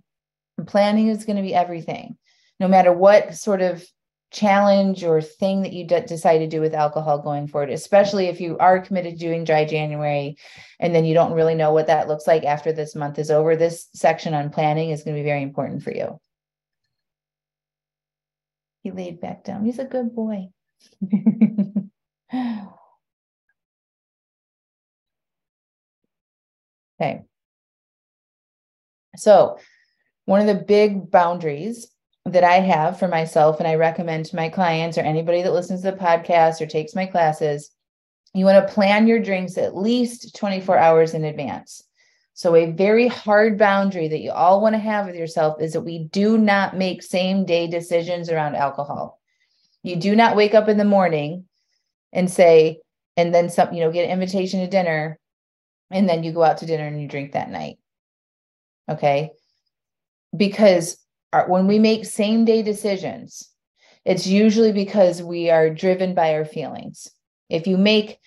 Planning 0.67 1.07
is 1.07 1.25
going 1.25 1.37
to 1.37 1.41
be 1.41 1.55
everything, 1.55 2.17
no 2.59 2.67
matter 2.67 2.91
what 2.91 3.35
sort 3.35 3.61
of 3.61 3.83
challenge 4.31 5.03
or 5.03 5.21
thing 5.21 5.63
that 5.63 5.73
you 5.73 5.85
d- 5.85 6.01
decide 6.01 6.39
to 6.39 6.47
do 6.47 6.61
with 6.61 6.73
alcohol 6.73 7.19
going 7.19 7.47
forward, 7.47 7.71
especially 7.71 8.27
if 8.27 8.39
you 8.39 8.57
are 8.59 8.79
committed 8.79 9.13
to 9.13 9.19
doing 9.19 9.43
dry 9.43 9.65
January 9.65 10.37
and 10.79 10.93
then 10.93 11.05
you 11.05 11.13
don't 11.13 11.33
really 11.33 11.55
know 11.55 11.73
what 11.73 11.87
that 11.87 12.07
looks 12.07 12.27
like 12.27 12.43
after 12.43 12.71
this 12.71 12.95
month 12.95 13.17
is 13.17 13.31
over. 13.31 13.55
This 13.55 13.87
section 13.95 14.33
on 14.33 14.51
planning 14.51 14.91
is 14.91 15.03
going 15.03 15.15
to 15.15 15.23
be 15.23 15.27
very 15.27 15.41
important 15.41 15.81
for 15.81 15.91
you. 15.91 16.19
He 18.83 18.91
laid 18.91 19.19
back 19.19 19.43
down. 19.43 19.65
He's 19.65 19.79
a 19.79 19.85
good 19.85 20.15
boy. 20.15 20.49
okay. 26.99 27.23
So, 29.15 29.57
one 30.25 30.41
of 30.41 30.47
the 30.47 30.63
big 30.63 31.09
boundaries 31.09 31.87
that 32.25 32.43
I 32.43 32.59
have 32.59 32.99
for 32.99 33.07
myself, 33.07 33.59
and 33.59 33.67
I 33.67 33.75
recommend 33.75 34.25
to 34.25 34.35
my 34.35 34.49
clients 34.49 34.97
or 34.97 35.01
anybody 35.01 35.41
that 35.41 35.53
listens 35.53 35.81
to 35.81 35.91
the 35.91 35.97
podcast 35.97 36.61
or 36.61 36.67
takes 36.67 36.93
my 36.95 37.05
classes, 37.05 37.71
you 38.33 38.45
want 38.45 38.65
to 38.65 38.73
plan 38.73 39.07
your 39.07 39.19
drinks 39.19 39.57
at 39.57 39.75
least 39.75 40.35
24 40.35 40.77
hours 40.77 41.13
in 41.13 41.23
advance. 41.23 41.83
So, 42.33 42.55
a 42.55 42.71
very 42.71 43.07
hard 43.07 43.57
boundary 43.57 44.07
that 44.07 44.21
you 44.21 44.31
all 44.31 44.61
want 44.61 44.73
to 44.73 44.79
have 44.79 45.07
with 45.07 45.15
yourself 45.15 45.61
is 45.61 45.73
that 45.73 45.81
we 45.81 46.05
do 46.05 46.37
not 46.37 46.77
make 46.77 47.01
same 47.03 47.45
day 47.45 47.67
decisions 47.67 48.29
around 48.29 48.55
alcohol. 48.55 49.19
You 49.83 49.95
do 49.95 50.15
not 50.15 50.35
wake 50.35 50.53
up 50.53 50.69
in 50.69 50.77
the 50.77 50.85
morning 50.85 51.45
and 52.13 52.29
say, 52.29 52.79
and 53.17 53.33
then 53.33 53.49
some, 53.49 53.73
you 53.73 53.81
know, 53.81 53.91
get 53.91 54.05
an 54.05 54.11
invitation 54.11 54.61
to 54.61 54.67
dinner, 54.67 55.19
and 55.91 56.07
then 56.07 56.23
you 56.23 56.31
go 56.31 56.43
out 56.43 56.59
to 56.59 56.65
dinner 56.65 56.85
and 56.85 57.01
you 57.01 57.07
drink 57.07 57.33
that 57.33 57.49
night. 57.49 57.77
Okay. 58.89 59.31
Because 60.35 60.97
our, 61.33 61.47
when 61.47 61.67
we 61.67 61.79
make 61.79 62.05
same 62.05 62.45
day 62.45 62.61
decisions, 62.61 63.49
it's 64.05 64.27
usually 64.27 64.71
because 64.71 65.21
we 65.21 65.49
are 65.49 65.69
driven 65.69 66.13
by 66.13 66.33
our 66.33 66.45
feelings. 66.45 67.07
If 67.49 67.67
you 67.67 67.77
make 67.77 68.19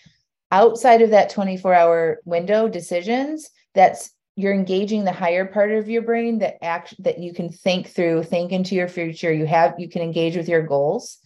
outside 0.50 1.02
of 1.02 1.10
that 1.10 1.30
24 1.30 1.74
hour 1.74 2.20
window 2.24 2.68
decisions, 2.68 3.50
that's 3.74 4.10
you're 4.34 4.54
engaging 4.54 5.04
the 5.04 5.12
higher 5.12 5.44
part 5.44 5.72
of 5.72 5.88
your 5.88 6.02
brain 6.02 6.38
that 6.38 6.62
act 6.64 6.94
that 7.02 7.18
you 7.18 7.34
can 7.34 7.50
think 7.50 7.88
through, 7.88 8.22
think 8.22 8.50
into 8.50 8.74
your 8.74 8.88
future. 8.88 9.32
You 9.32 9.46
have 9.46 9.74
you 9.78 9.88
can 9.88 10.02
engage 10.02 10.36
with 10.36 10.48
your 10.48 10.62
goals 10.62 11.18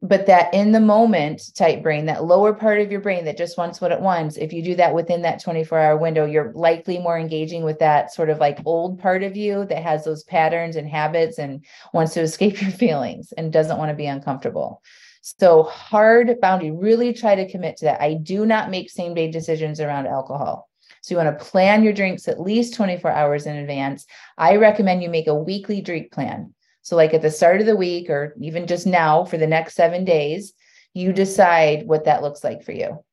but 0.00 0.26
that 0.26 0.54
in 0.54 0.70
the 0.70 0.80
moment 0.80 1.42
type 1.56 1.82
brain, 1.82 2.06
that 2.06 2.24
lower 2.24 2.54
part 2.54 2.80
of 2.80 2.92
your 2.92 3.00
brain 3.00 3.24
that 3.24 3.36
just 3.36 3.58
wants 3.58 3.80
what 3.80 3.90
it 3.90 4.00
wants, 4.00 4.36
if 4.36 4.52
you 4.52 4.62
do 4.62 4.76
that 4.76 4.94
within 4.94 5.22
that 5.22 5.42
24 5.42 5.78
hour 5.78 5.96
window, 5.96 6.24
you're 6.24 6.52
likely 6.54 6.98
more 6.98 7.18
engaging 7.18 7.64
with 7.64 7.80
that 7.80 8.12
sort 8.12 8.30
of 8.30 8.38
like 8.38 8.60
old 8.64 9.00
part 9.00 9.24
of 9.24 9.36
you 9.36 9.64
that 9.66 9.82
has 9.82 10.04
those 10.04 10.22
patterns 10.22 10.76
and 10.76 10.88
habits 10.88 11.38
and 11.38 11.64
wants 11.92 12.14
to 12.14 12.20
escape 12.20 12.62
your 12.62 12.70
feelings 12.70 13.32
and 13.32 13.52
doesn't 13.52 13.78
want 13.78 13.90
to 13.90 13.96
be 13.96 14.06
uncomfortable. 14.06 14.82
So, 15.20 15.64
hard 15.64 16.40
boundary, 16.40 16.70
really 16.70 17.12
try 17.12 17.34
to 17.34 17.50
commit 17.50 17.76
to 17.78 17.86
that. 17.86 18.00
I 18.00 18.14
do 18.14 18.46
not 18.46 18.70
make 18.70 18.90
same 18.90 19.14
day 19.14 19.30
decisions 19.30 19.80
around 19.80 20.06
alcohol. 20.06 20.68
So, 21.02 21.12
you 21.12 21.22
want 21.22 21.36
to 21.36 21.44
plan 21.44 21.82
your 21.82 21.92
drinks 21.92 22.28
at 22.28 22.40
least 22.40 22.74
24 22.74 23.10
hours 23.10 23.46
in 23.46 23.56
advance. 23.56 24.06
I 24.38 24.56
recommend 24.56 25.02
you 25.02 25.10
make 25.10 25.26
a 25.26 25.34
weekly 25.34 25.80
drink 25.80 26.12
plan. 26.12 26.54
So, 26.82 26.96
like 26.96 27.14
at 27.14 27.22
the 27.22 27.30
start 27.30 27.60
of 27.60 27.66
the 27.66 27.76
week, 27.76 28.08
or 28.08 28.34
even 28.40 28.66
just 28.66 28.86
now 28.86 29.24
for 29.24 29.36
the 29.36 29.46
next 29.46 29.74
seven 29.74 30.04
days, 30.04 30.52
you 30.94 31.12
decide 31.12 31.86
what 31.86 32.04
that 32.04 32.22
looks 32.22 32.42
like 32.42 32.62
for 32.62 32.72
you. 32.72 33.04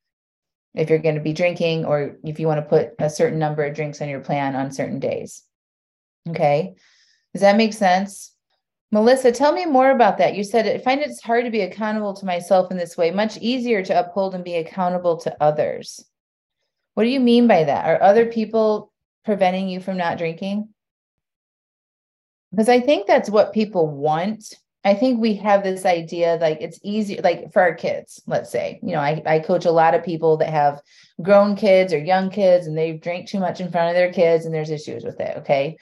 If 0.73 0.89
you're 0.89 0.99
going 0.99 1.15
to 1.15 1.21
be 1.21 1.33
drinking, 1.33 1.85
or 1.85 2.17
if 2.23 2.39
you 2.39 2.47
want 2.47 2.59
to 2.59 2.69
put 2.69 2.93
a 2.99 3.09
certain 3.09 3.39
number 3.39 3.63
of 3.63 3.75
drinks 3.75 4.01
on 4.01 4.09
your 4.09 4.19
plan 4.19 4.55
on 4.55 4.71
certain 4.71 4.99
days. 4.99 5.43
Okay. 6.29 6.75
Does 7.33 7.41
that 7.41 7.57
make 7.57 7.73
sense? 7.73 8.33
Melissa, 8.91 9.31
tell 9.31 9.51
me 9.51 9.65
more 9.65 9.91
about 9.91 10.19
that. 10.19 10.35
You 10.35 10.43
said 10.43 10.67
I 10.67 10.77
find 10.77 11.01
it's 11.01 11.21
hard 11.21 11.45
to 11.45 11.51
be 11.51 11.61
accountable 11.61 12.13
to 12.13 12.25
myself 12.25 12.71
in 12.71 12.77
this 12.77 12.95
way, 12.95 13.11
much 13.11 13.37
easier 13.37 13.83
to 13.83 13.99
uphold 13.99 14.35
and 14.35 14.43
be 14.43 14.55
accountable 14.55 15.17
to 15.17 15.43
others. 15.43 16.05
What 16.93 17.03
do 17.03 17.09
you 17.09 17.19
mean 17.19 17.47
by 17.47 17.65
that? 17.65 17.85
Are 17.85 18.01
other 18.01 18.25
people 18.25 18.93
preventing 19.25 19.67
you 19.67 19.81
from 19.81 19.97
not 19.97 20.17
drinking? 20.17 20.69
Because 22.55 22.69
I 22.69 22.79
think 22.79 23.05
that's 23.05 23.29
what 23.29 23.53
people 23.53 23.87
want. 23.87 24.53
I 24.85 24.93
think 24.93 25.19
we 25.19 25.35
have 25.35 25.63
this 25.63 25.83
idea 25.83 26.37
like 26.39 26.59
it's 26.61 26.79
easy, 26.83 27.19
like 27.21 27.51
for 27.51 27.61
our 27.61 27.73
kids, 27.73 28.21
let's 28.27 28.51
say, 28.51 28.79
you 28.81 28.93
know, 28.93 28.99
I, 28.99 29.21
I 29.25 29.39
coach 29.39 29.65
a 29.65 29.71
lot 29.71 29.93
of 29.93 30.05
people 30.05 30.37
that 30.37 30.49
have 30.49 30.79
grown 31.21 31.55
kids 31.55 31.91
or 31.91 31.97
young 31.97 32.29
kids 32.29 32.67
and 32.67 32.77
they 32.77 32.93
drink 32.93 33.27
too 33.27 33.39
much 33.39 33.59
in 33.59 33.71
front 33.71 33.89
of 33.89 33.95
their 33.95 34.13
kids 34.13 34.45
and 34.45 34.53
there's 34.53 34.69
issues 34.69 35.03
with 35.03 35.19
it. 35.19 35.37
Okay. 35.37 35.77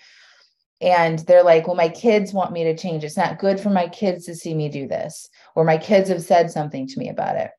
And 0.82 1.20
they're 1.20 1.44
like, 1.44 1.68
well, 1.68 1.76
my 1.76 1.90
kids 1.90 2.34
want 2.34 2.54
me 2.54 2.64
to 2.64 2.76
change. 2.76 3.04
It's 3.04 3.18
not 3.18 3.40
good 3.40 3.60
for 3.60 3.70
my 3.70 3.88
kids 3.88 4.26
to 4.26 4.36
see 4.36 4.54
me 4.54 4.70
do 4.70 4.88
this, 4.88 5.30
or 5.56 5.64
my 5.64 5.78
kids 5.78 6.10
have 6.10 6.24
said 6.24 6.50
something 6.50 6.88
to 6.88 7.00
me 7.00 7.10
about 7.10 7.36
it. 7.36 7.52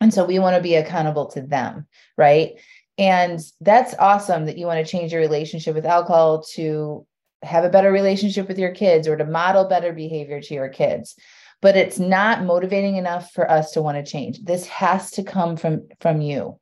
And 0.00 0.12
so 0.12 0.24
we 0.24 0.38
want 0.38 0.56
to 0.56 0.62
be 0.62 0.74
accountable 0.74 1.26
to 1.28 1.42
them. 1.42 1.86
Right. 2.16 2.54
And 2.98 3.40
that's 3.60 3.94
awesome 3.98 4.46
that 4.46 4.58
you 4.58 4.66
want 4.66 4.84
to 4.84 4.90
change 4.90 5.12
your 5.12 5.20
relationship 5.20 5.74
with 5.74 5.86
alcohol 5.86 6.42
to 6.54 7.06
have 7.42 7.64
a 7.64 7.70
better 7.70 7.92
relationship 7.92 8.48
with 8.48 8.58
your 8.58 8.72
kids 8.72 9.06
or 9.06 9.16
to 9.16 9.24
model 9.24 9.64
better 9.64 9.92
behavior 9.92 10.40
to 10.40 10.54
your 10.54 10.68
kids. 10.68 11.16
But 11.60 11.76
it's 11.76 11.98
not 11.98 12.44
motivating 12.44 12.96
enough 12.96 13.32
for 13.32 13.50
us 13.50 13.72
to 13.72 13.82
want 13.82 14.04
to 14.04 14.10
change. 14.10 14.44
This 14.44 14.66
has 14.66 15.10
to 15.12 15.24
come 15.24 15.56
from 15.56 15.88
from 16.00 16.20
you 16.20 16.58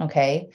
okay? 0.00 0.48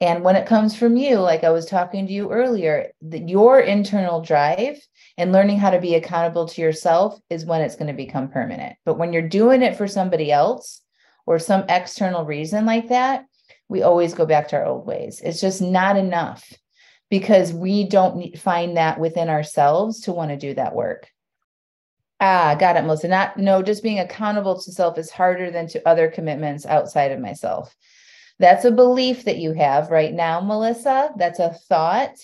And 0.00 0.24
when 0.24 0.36
it 0.36 0.46
comes 0.46 0.76
from 0.76 0.96
you 0.96 1.18
like 1.18 1.44
i 1.44 1.50
was 1.50 1.66
talking 1.66 2.06
to 2.06 2.12
you 2.12 2.32
earlier 2.32 2.90
that 3.02 3.28
your 3.28 3.60
internal 3.60 4.20
drive 4.20 4.78
and 5.16 5.32
learning 5.32 5.58
how 5.58 5.70
to 5.70 5.80
be 5.80 5.94
accountable 5.94 6.46
to 6.48 6.60
yourself 6.60 7.18
is 7.30 7.44
when 7.44 7.60
it's 7.60 7.76
going 7.76 7.88
to 7.88 7.92
become 7.92 8.28
permanent. 8.28 8.76
But 8.84 8.98
when 8.98 9.12
you're 9.12 9.28
doing 9.28 9.62
it 9.62 9.76
for 9.76 9.86
somebody 9.86 10.32
else 10.32 10.80
or 11.26 11.38
some 11.38 11.64
external 11.68 12.24
reason 12.24 12.66
like 12.66 12.88
that 12.88 13.26
we 13.68 13.82
always 13.82 14.12
go 14.12 14.26
back 14.26 14.48
to 14.48 14.56
our 14.56 14.66
old 14.66 14.86
ways. 14.86 15.22
It's 15.24 15.40
just 15.40 15.62
not 15.62 15.96
enough 15.96 16.52
because 17.12 17.52
we 17.52 17.84
don't 17.84 18.38
find 18.38 18.78
that 18.78 18.98
within 18.98 19.28
ourselves 19.28 20.00
to 20.00 20.12
want 20.12 20.30
to 20.30 20.36
do 20.38 20.54
that 20.54 20.74
work. 20.74 21.10
Ah, 22.20 22.56
got 22.58 22.76
it, 22.76 22.84
Melissa. 22.84 23.06
Not 23.06 23.36
no, 23.36 23.62
just 23.62 23.82
being 23.82 23.98
accountable 23.98 24.58
to 24.58 24.72
self 24.72 24.96
is 24.96 25.10
harder 25.10 25.50
than 25.50 25.66
to 25.66 25.86
other 25.86 26.10
commitments 26.10 26.64
outside 26.64 27.12
of 27.12 27.20
myself. 27.20 27.76
That's 28.38 28.64
a 28.64 28.70
belief 28.70 29.24
that 29.24 29.36
you 29.36 29.52
have 29.52 29.90
right 29.90 30.10
now, 30.10 30.40
Melissa. 30.40 31.10
That's 31.18 31.38
a 31.38 31.52
thought 31.52 32.16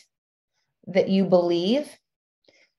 that 0.87 1.11
you 1.11 1.27
believe. 1.27 1.95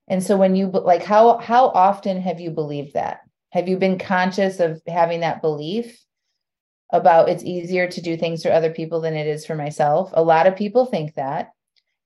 And 0.07 0.23
so 0.23 0.35
when 0.35 0.55
you 0.55 0.65
like 0.65 1.03
how 1.03 1.37
how 1.37 1.67
often 1.67 2.19
have 2.21 2.39
you 2.39 2.49
believed 2.49 2.95
that? 2.95 3.19
Have 3.51 3.67
you 3.67 3.77
been 3.77 3.99
conscious 3.99 4.59
of 4.59 4.81
having 4.87 5.19
that 5.19 5.43
belief 5.43 6.03
about 6.91 7.29
it's 7.29 7.43
easier 7.43 7.87
to 7.87 8.01
do 8.01 8.17
things 8.17 8.41
for 8.41 8.51
other 8.51 8.71
people 8.71 8.99
than 8.99 9.13
it 9.13 9.27
is 9.27 9.45
for 9.45 9.53
myself? 9.53 10.09
A 10.15 10.23
lot 10.23 10.47
of 10.47 10.55
people 10.55 10.87
think 10.87 11.13
that 11.13 11.51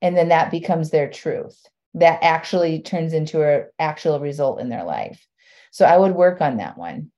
and 0.03 0.15
then 0.15 0.29
that 0.29 0.51
becomes 0.51 0.91
their 0.91 1.09
truth 1.09 1.59
that 1.95 2.19
actually 2.21 2.81
turns 2.81 3.13
into 3.13 3.41
an 3.41 3.65
actual 3.79 4.19
result 4.19 4.59
in 4.59 4.69
their 4.69 4.83
life. 4.83 5.25
So 5.71 5.85
i 5.85 5.97
would 5.97 6.13
work 6.13 6.41
on 6.41 6.57
that 6.57 6.77
one 6.77 7.11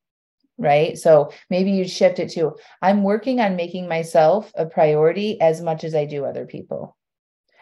right? 0.58 0.98
So 0.98 1.34
maybe 1.50 1.72
you 1.72 1.86
shift 1.86 2.20
it 2.20 2.30
to 2.32 2.56
i'm 2.82 3.04
working 3.04 3.42
on 3.42 3.58
making 3.58 3.90
myself 3.90 4.54
a 4.56 4.66
priority 4.66 5.42
as 5.42 5.62
much 5.62 5.84
as 5.84 5.94
i 5.94 6.06
do 6.06 6.24
other 6.24 6.46
people. 6.46 6.96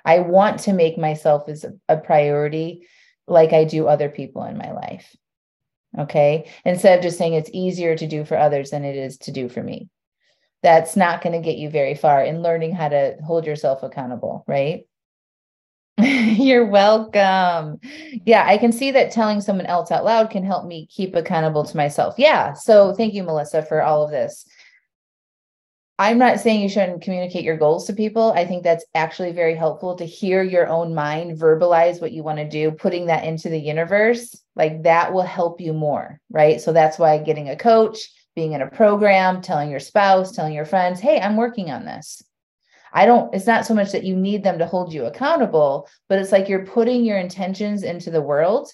I 0.06 0.20
want 0.20 0.60
to 0.62 0.74
make 0.74 0.98
myself 1.00 1.50
as 1.50 1.66
a 1.90 1.98
priority 1.98 2.88
like 3.26 3.52
i 3.52 3.64
do 3.64 3.88
other 3.88 4.10
people 4.10 4.44
in 4.44 4.60
my 4.60 4.74
life 4.74 5.16
okay? 5.98 6.50
Instead 6.66 6.98
of 6.98 7.04
just 7.04 7.18
saying 7.18 7.34
it's 7.34 7.50
easier 7.54 7.96
to 7.96 8.08
do 8.08 8.26
for 8.26 8.38
others 8.38 8.72
than 8.72 8.84
it 8.84 8.96
is 8.96 9.18
to 9.20 9.32
do 9.32 9.50
for 9.50 9.62
me. 9.62 9.90
That's 10.62 10.96
not 10.96 11.22
going 11.22 11.34
to 11.34 11.46
get 11.46 11.58
you 11.58 11.70
very 11.70 11.96
far 11.96 12.24
in 12.24 12.42
learning 12.42 12.74
how 12.74 12.90
to 12.90 13.18
hold 13.24 13.46
yourself 13.46 13.84
accountable 13.84 14.44
right 14.48 14.86
You're 16.02 16.66
welcome. 16.66 17.80
Yeah, 18.26 18.46
I 18.48 18.58
can 18.58 18.72
see 18.72 18.92
that 18.92 19.12
telling 19.12 19.42
someone 19.42 19.68
else 19.68 19.92
out 19.92 20.04
loud 20.04 20.32
can 20.32 20.44
help 20.44 20.66
me 20.66 20.88
keep 20.88 21.16
accountable 21.16 21.64
to 21.64 21.78
myself. 21.78 22.16
Yeah. 22.18 22.54
So 22.54 22.94
thank 22.94 23.14
you, 23.14 23.24
Melissa, 23.24 23.62
for 23.62 23.84
all 23.84 24.04
of 24.04 24.10
this. 24.10 24.48
I'm 26.00 26.18
not 26.18 26.40
saying 26.40 26.62
you 26.62 26.70
shouldn't 26.70 27.04
communicate 27.04 27.44
your 27.44 27.58
goals 27.58 27.86
to 27.86 27.94
people. 27.94 28.32
I 28.32 28.46
think 28.46 28.64
that's 28.64 28.84
actually 28.96 29.32
very 29.34 29.56
helpful 29.56 29.96
to 29.98 30.06
hear 30.06 30.42
your 30.42 30.68
own 30.68 30.96
mind 30.96 31.40
verbalize 31.40 32.02
what 32.02 32.12
you 32.12 32.24
want 32.24 32.40
to 32.40 32.50
do, 32.50 32.72
putting 32.72 33.06
that 33.06 33.26
into 33.26 33.50
the 33.50 33.60
universe. 33.60 34.36
Like 34.56 34.84
that 34.84 35.14
will 35.14 35.22
help 35.22 35.62
you 35.62 35.74
more, 35.74 36.20
right? 36.32 36.60
So 36.60 36.74
that's 36.74 36.98
why 36.98 37.20
getting 37.20 37.50
a 37.50 37.56
coach, 37.56 38.00
being 38.36 38.54
in 38.54 38.64
a 38.64 38.72
program, 38.72 39.44
telling 39.44 39.70
your 39.70 39.80
spouse, 39.80 40.32
telling 40.32 40.54
your 40.54 40.66
friends, 40.66 41.00
hey, 41.00 41.22
I'm 41.22 41.38
working 41.38 41.70
on 41.70 41.86
this 41.86 42.24
I 42.94 43.08
don't, 43.08 43.34
it's 43.34 43.48
not 43.48 43.66
so 43.66 43.74
much 43.74 43.92
that 43.92 44.04
you 44.04 44.16
need 44.16 44.44
them 44.44 44.60
to 44.60 44.68
hold 44.68 44.94
you 44.94 45.06
accountable, 45.06 45.90
but 46.08 46.20
it's 46.20 46.32
like 46.32 46.48
you're 46.48 46.66
putting 46.66 47.04
your 47.04 47.18
intentions 47.18 47.82
into 47.82 48.12
the 48.12 48.22
world 48.22 48.72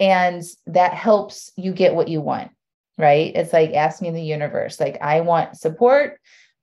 and 0.00 0.42
that 0.66 0.92
helps 0.92 1.52
you 1.56 1.72
get 1.72 1.94
what 1.94 2.08
you 2.08 2.20
want, 2.20 2.50
right? 2.98 3.34
It's 3.34 3.52
like 3.52 3.72
asking 3.72 4.12
the 4.14 4.22
universe, 4.22 4.80
like, 4.80 4.98
I 5.00 5.20
want 5.20 5.56
support. 5.56 6.20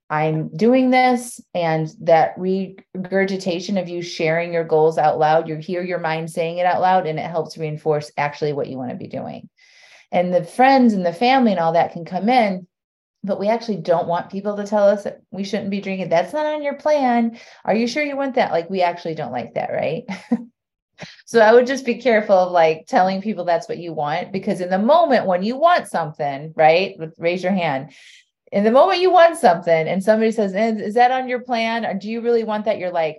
I'm 0.10 0.50
doing 0.56 0.92
this. 0.92 1.42
And 1.54 1.90
that 2.02 2.36
regurgitation 2.38 3.78
of 3.78 3.90
you 3.90 4.02
sharing 4.02 4.54
your 4.54 4.66
goals 4.66 4.98
out 4.98 5.18
loud, 5.18 5.48
you 5.48 5.56
hear 5.56 5.82
your 5.82 6.00
mind 6.00 6.30
saying 6.30 6.58
it 6.58 6.66
out 6.66 6.82
loud, 6.82 7.08
and 7.08 7.18
it 7.18 7.26
helps 7.26 7.58
reinforce 7.58 8.12
actually 8.18 8.54
what 8.54 8.68
you 8.68 8.78
want 8.78 8.92
to 8.92 8.98
be 8.98 9.08
doing. 9.08 9.50
And 10.12 10.32
the 10.32 10.44
friends 10.44 10.94
and 10.94 11.06
the 11.06 11.14
family 11.14 11.52
and 11.52 11.60
all 11.60 11.74
that 11.74 11.94
can 11.94 12.06
come 12.06 12.30
in 12.30 12.68
but 13.24 13.40
we 13.40 13.48
actually 13.48 13.78
don't 13.78 14.08
want 14.08 14.32
people 14.32 14.58
to 14.58 14.68
tell 14.68 14.88
us 14.88 15.04
that 15.04 15.22
we 15.32 15.44
shouldn't 15.44 15.70
be 15.70 15.80
drinking. 15.80 16.10
That's 16.10 16.34
not 16.34 16.46
on 16.46 16.62
your 16.62 16.76
plan. 16.76 17.40
Are 17.64 17.76
you 17.76 17.88
sure 17.88 18.04
you 18.04 18.18
want 18.18 18.36
that? 18.36 18.52
Like, 18.52 18.70
we 18.70 18.82
actually 18.82 19.16
don't 19.16 19.32
like 19.32 19.54
that, 19.54 19.72
right? 19.72 20.04
so 21.26 21.40
I 21.40 21.54
would 21.54 21.66
just 21.66 21.86
be 21.86 21.96
careful 21.96 22.36
of 22.36 22.52
like 22.52 22.86
telling 22.88 23.22
people 23.22 23.46
that's 23.46 23.70
what 23.70 23.78
you 23.78 23.94
want 23.94 24.32
because 24.32 24.60
in 24.60 24.70
the 24.70 24.78
moment 24.78 25.26
when 25.26 25.42
you 25.42 25.56
want 25.56 25.88
something, 25.88 26.54
right? 26.56 26.98
Raise 27.18 27.42
your 27.44 27.54
hand. 27.54 27.92
In 28.52 28.64
the 28.64 28.72
moment 28.72 29.00
you 29.00 29.10
want 29.10 29.38
something 29.38 29.88
and 29.88 30.04
somebody 30.04 30.32
says, 30.32 30.54
eh, 30.54 30.76
Is 30.76 30.96
that 30.96 31.12
on 31.12 31.28
your 31.28 31.40
plan? 31.40 31.86
Or 31.86 31.94
do 31.94 32.10
you 32.10 32.22
really 32.22 32.44
want 32.44 32.66
that? 32.66 32.78
You're 32.78 32.92
like, 32.92 33.18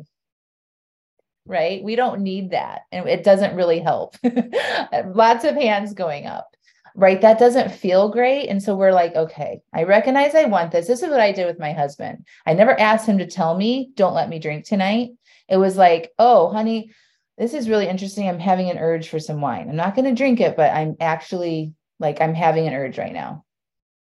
right? 1.47 1.83
We 1.83 1.97
don't 1.97 2.21
need 2.21 2.51
that. 2.51 2.83
And 2.93 3.09
it 3.09 3.25
doesn't 3.25 3.57
really 3.57 3.81
help. 3.81 4.17
Lots 5.07 5.45
of 5.45 5.57
hands 5.57 5.95
going 5.95 6.27
up 6.27 6.54
right? 6.95 7.21
That 7.21 7.39
doesn't 7.39 7.73
feel 7.73 8.09
great. 8.09 8.49
And 8.49 8.63
so 8.63 8.77
we're 8.77 8.93
like, 8.93 9.15
okay, 9.17 9.61
I 9.73 9.83
recognize 9.83 10.35
I 10.35 10.45
want 10.45 10.71
this. 10.71 10.87
This 10.87 11.03
is 11.03 11.11
what 11.11 11.21
I 11.21 11.33
did 11.33 11.47
with 11.47 11.59
my 11.59 11.73
husband. 11.73 12.25
I 12.47 12.55
never 12.55 12.79
asked 12.79 13.07
him 13.07 13.19
to 13.19 13.27
tell 13.27 13.57
me, 13.57 13.91
don't 13.95 14.15
let 14.15 14.29
me 14.29 14.39
drink 14.39 14.65
tonight. 14.65 15.11
It 15.49 15.57
was 15.57 15.77
like, 15.77 16.13
oh, 16.19 16.53
honey, 16.53 16.93
this 17.37 17.53
is 17.53 17.69
really 17.69 17.89
interesting. 17.89 18.29
I'm 18.29 18.39
having 18.39 18.71
an 18.71 18.79
urge 18.79 19.09
for 19.09 19.19
some 19.19 19.41
wine. 19.41 19.69
I'm 19.69 19.77
not 19.77 19.97
going 19.97 20.05
to 20.05 20.15
drink 20.15 20.41
it, 20.41 20.57
but 20.57 20.73
I'm 20.73 20.97
actually 21.01 21.75
like, 21.99 22.21
I'm 22.21 22.35
having 22.35 22.69
an 22.69 22.75
urge 22.75 22.97
right 22.97 23.13
now. 23.13 23.45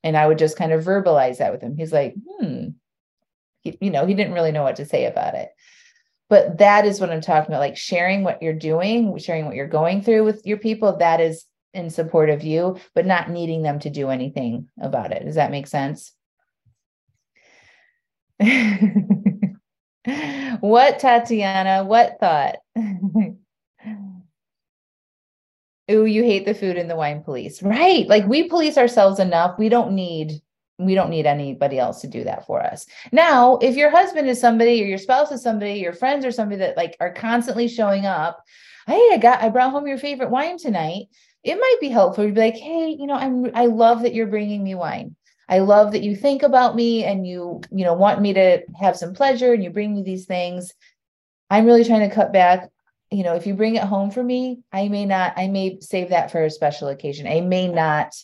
And 0.03 0.16
I 0.16 0.26
would 0.26 0.39
just 0.39 0.57
kind 0.57 0.72
of 0.72 0.85
verbalize 0.85 1.39
that 1.39 1.53
with 1.53 1.61
him. 1.61 1.76
He's 1.76 1.93
like, 1.93 2.14
hmm, 2.26 2.68
he, 3.61 3.76
you 3.83 3.91
know, 3.91 4.07
he 4.07 4.14
didn't 4.14 4.33
really 4.33 4.53
know 4.53 4.62
what 4.62 4.76
to 4.76 4.87
say 4.87 5.05
about 5.05 5.35
it 5.35 5.51
but 6.31 6.59
that 6.59 6.87
is 6.87 7.01
what 7.01 7.11
i'm 7.11 7.20
talking 7.20 7.51
about 7.51 7.61
like 7.61 7.76
sharing 7.76 8.22
what 8.22 8.41
you're 8.41 8.55
doing 8.55 9.18
sharing 9.18 9.45
what 9.45 9.57
you're 9.57 9.66
going 9.66 10.01
through 10.01 10.24
with 10.24 10.47
your 10.47 10.57
people 10.57 10.97
that 10.97 11.20
is 11.20 11.45
in 11.75 11.91
support 11.91 12.31
of 12.31 12.43
you, 12.43 12.79
but 12.95 13.07
not 13.07 13.31
needing 13.31 13.62
them 13.62 13.79
to 13.81 13.91
do 13.91 14.09
anything 14.11 14.68
about 14.81 15.12
it. 15.12 15.25
Does 15.25 15.37
that 15.37 15.51
make 15.51 15.66
sense? 15.66 16.12
what, 20.61 20.99
Tatiana? 20.99 21.85
What 21.85 22.18
thought? 22.21 22.57
Ooh, 25.91 26.05
you 26.05 26.23
hate 26.23 26.47
the 26.47 26.55
food 26.55 26.77
and 26.77 26.89
the 26.89 26.97
wine 26.97 27.23
police. 27.23 27.62
Right. 27.62 28.07
Like 28.09 28.27
we 28.27 28.49
police 28.49 28.79
ourselves 28.79 29.18
enough. 29.18 29.59
We 29.59 29.68
don't 29.68 29.93
need 29.93 30.41
we 30.79 30.95
don't 30.95 31.11
need 31.11 31.27
anybody 31.27 31.79
else 31.79 32.01
to 32.01 32.09
do 32.09 32.25
that 32.25 32.47
for 32.47 32.62
us. 32.62 32.87
Now, 33.12 33.59
if 33.59 33.77
your 33.77 33.91
husband 33.91 34.29
is 34.31 34.41
somebody 34.41 34.83
or 34.83 34.87
your 34.87 34.97
spouse 34.97 35.31
is 35.31 35.43
somebody, 35.43 35.75
your 35.75 35.93
friends 35.93 36.25
are 36.25 36.33
somebody 36.33 36.61
that 36.61 36.77
like 36.77 36.97
are 37.01 37.12
constantly 37.12 37.68
showing 37.68 38.07
up, 38.07 38.43
hey, 38.87 39.11
I 39.12 39.18
got 39.18 39.43
I 39.43 39.51
brought 39.51 39.73
home 39.73 39.87
your 39.87 39.99
favorite 39.99 40.31
wine 40.31 40.57
tonight. 40.57 41.09
It 41.43 41.55
might 41.57 41.76
be 41.80 41.88
helpful 41.88 42.24
to 42.24 42.32
be 42.32 42.41
like, 42.41 42.57
hey, 42.57 42.97
you 42.99 43.07
know, 43.07 43.14
I'm 43.14 43.51
I 43.55 43.66
love 43.66 44.03
that 44.03 44.14
you're 44.14 44.26
bringing 44.26 44.62
me 44.62 44.74
wine. 44.74 45.16
I 45.49 45.61
love 45.61 45.93
that 45.93 46.03
you 46.03 46.14
think 46.14 46.43
about 46.43 46.76
me 46.76 47.05
and 47.05 47.26
you, 47.26 47.61
you 47.72 47.84
know, 47.84 47.95
want 47.95 48.20
me 48.20 48.32
to 48.34 48.62
have 48.78 48.97
some 48.97 49.14
pleasure 49.14 49.53
and 49.53 49.64
you 49.64 49.70
bring 49.70 49.95
me 49.95 50.03
these 50.03 50.26
things. 50.26 50.72
I'm 51.51 51.66
really 51.66 51.84
trying 51.84 52.09
to 52.09 52.14
cut 52.14 52.32
back. 52.32 52.70
You 53.11 53.24
know, 53.24 53.34
if 53.34 53.47
you 53.47 53.55
bring 53.55 53.74
it 53.74 53.82
home 53.82 54.12
for 54.12 54.22
me, 54.22 54.61
I 54.72 54.86
may 54.88 55.07
not, 55.07 55.32
I 55.36 55.49
may 55.49 55.78
save 55.80 56.11
that 56.11 56.30
for 56.30 56.45
a 56.45 56.51
special 56.51 56.86
occasion. 56.86 57.26
I 57.26 57.41
may 57.41 57.66
not, 57.66 58.14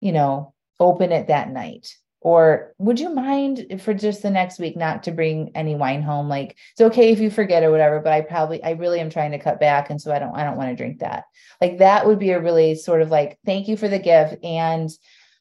you 0.00 0.10
know, 0.10 0.52
open 0.80 1.12
it 1.12 1.28
that 1.28 1.50
night. 1.50 1.94
Or 2.24 2.72
would 2.78 2.98
you 2.98 3.10
mind 3.10 3.80
for 3.82 3.92
just 3.92 4.22
the 4.22 4.30
next 4.30 4.58
week 4.58 4.78
not 4.78 5.02
to 5.02 5.12
bring 5.12 5.50
any 5.54 5.76
wine 5.76 6.02
home? 6.02 6.26
Like 6.26 6.56
it's 6.72 6.80
okay 6.80 7.12
if 7.12 7.20
you 7.20 7.30
forget 7.30 7.62
or 7.62 7.70
whatever, 7.70 8.00
but 8.00 8.14
I 8.14 8.22
probably 8.22 8.64
I 8.64 8.70
really 8.70 8.98
am 8.98 9.10
trying 9.10 9.32
to 9.32 9.38
cut 9.38 9.60
back. 9.60 9.90
And 9.90 10.00
so 10.00 10.10
I 10.10 10.18
don't 10.18 10.34
I 10.34 10.42
don't 10.42 10.56
want 10.56 10.70
to 10.70 10.76
drink 10.76 11.00
that. 11.00 11.24
Like 11.60 11.78
that 11.78 12.06
would 12.06 12.18
be 12.18 12.30
a 12.30 12.40
really 12.40 12.76
sort 12.76 13.02
of 13.02 13.10
like 13.10 13.38
thank 13.44 13.68
you 13.68 13.76
for 13.76 13.88
the 13.88 13.98
gift 13.98 14.42
and 14.42 14.90